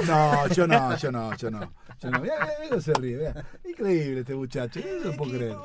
No, 0.06 0.48
yo 0.50 0.68
no, 0.68 0.96
yo 0.98 1.12
no, 1.12 1.36
yo 1.38 1.50
no. 1.52 1.74
Yo 2.02 2.12
no. 2.12 2.20
Mirá, 2.20 2.48
mirá, 2.64 2.82
se 2.82 2.94
ríe, 2.94 3.18
mirá. 3.18 3.46
Increíble 3.68 4.20
este 4.20 4.36
muchacho, 4.36 4.80
no 5.04 5.12
puedo 5.14 5.32
creer. 5.32 5.56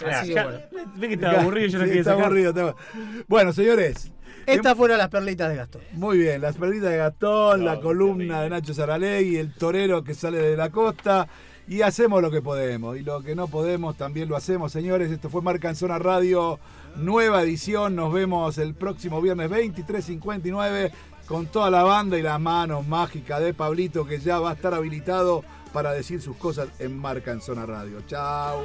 Mirá, 0.00 0.20
Así 0.20 0.32
ya- 0.32 0.42
que 0.46 0.48
bueno. 0.70 0.90
Ve 0.96 1.08
que 1.08 1.14
estaba 1.14 1.40
aburrido 1.40 1.66
y 1.66 1.70
yo 1.70 1.78
no 1.78 1.84
Sí, 1.84 1.88
quería 1.90 2.00
está 2.00 2.12
sacar. 2.12 2.24
aburrido, 2.26 2.48
está 2.50 2.60
aburrido. 2.62 3.24
Bueno, 3.28 3.52
señores. 3.52 4.12
Estas 4.46 4.76
fueron 4.76 4.96
las 4.98 5.08
perlitas 5.08 5.50
de 5.50 5.56
Gastón. 5.56 5.82
Muy 5.92 6.16
bien, 6.18 6.40
las 6.40 6.56
perdidas 6.56 6.90
de 6.90 6.96
Gastón, 6.96 7.64
la 7.64 7.78
columna 7.78 8.40
de 8.42 8.50
Nacho 8.50 8.72
Saralegui, 8.74 9.36
el 9.36 9.52
torero 9.54 10.02
que 10.02 10.14
sale 10.14 10.38
de 10.38 10.56
la 10.56 10.70
costa. 10.70 11.28
Y 11.70 11.82
hacemos 11.82 12.20
lo 12.20 12.32
que 12.32 12.42
podemos. 12.42 12.96
Y 12.96 13.04
lo 13.04 13.22
que 13.22 13.36
no 13.36 13.46
podemos 13.46 13.96
también 13.96 14.28
lo 14.28 14.34
hacemos, 14.34 14.72
señores. 14.72 15.08
Esto 15.08 15.30
fue 15.30 15.40
Marca 15.40 15.68
en 15.68 15.76
Zona 15.76 16.00
Radio, 16.00 16.58
nueva 16.96 17.42
edición. 17.42 17.94
Nos 17.94 18.12
vemos 18.12 18.58
el 18.58 18.74
próximo 18.74 19.22
viernes 19.22 19.48
23.59 19.48 20.90
con 21.26 21.46
toda 21.46 21.70
la 21.70 21.84
banda 21.84 22.18
y 22.18 22.22
las 22.22 22.40
manos 22.40 22.84
mágicas 22.88 23.40
de 23.40 23.54
Pablito 23.54 24.04
que 24.04 24.18
ya 24.18 24.40
va 24.40 24.50
a 24.50 24.54
estar 24.54 24.74
habilitado 24.74 25.44
para 25.72 25.92
decir 25.92 26.20
sus 26.20 26.36
cosas 26.36 26.70
en 26.80 26.98
Marca 26.98 27.30
en 27.30 27.40
Zona 27.40 27.64
Radio. 27.66 28.02
Chao. 28.08 28.64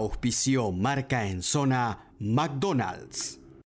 Auspició 0.00 0.70
marca 0.72 1.26
en 1.28 1.42
zona 1.42 1.98
McDonald's. 2.18 3.39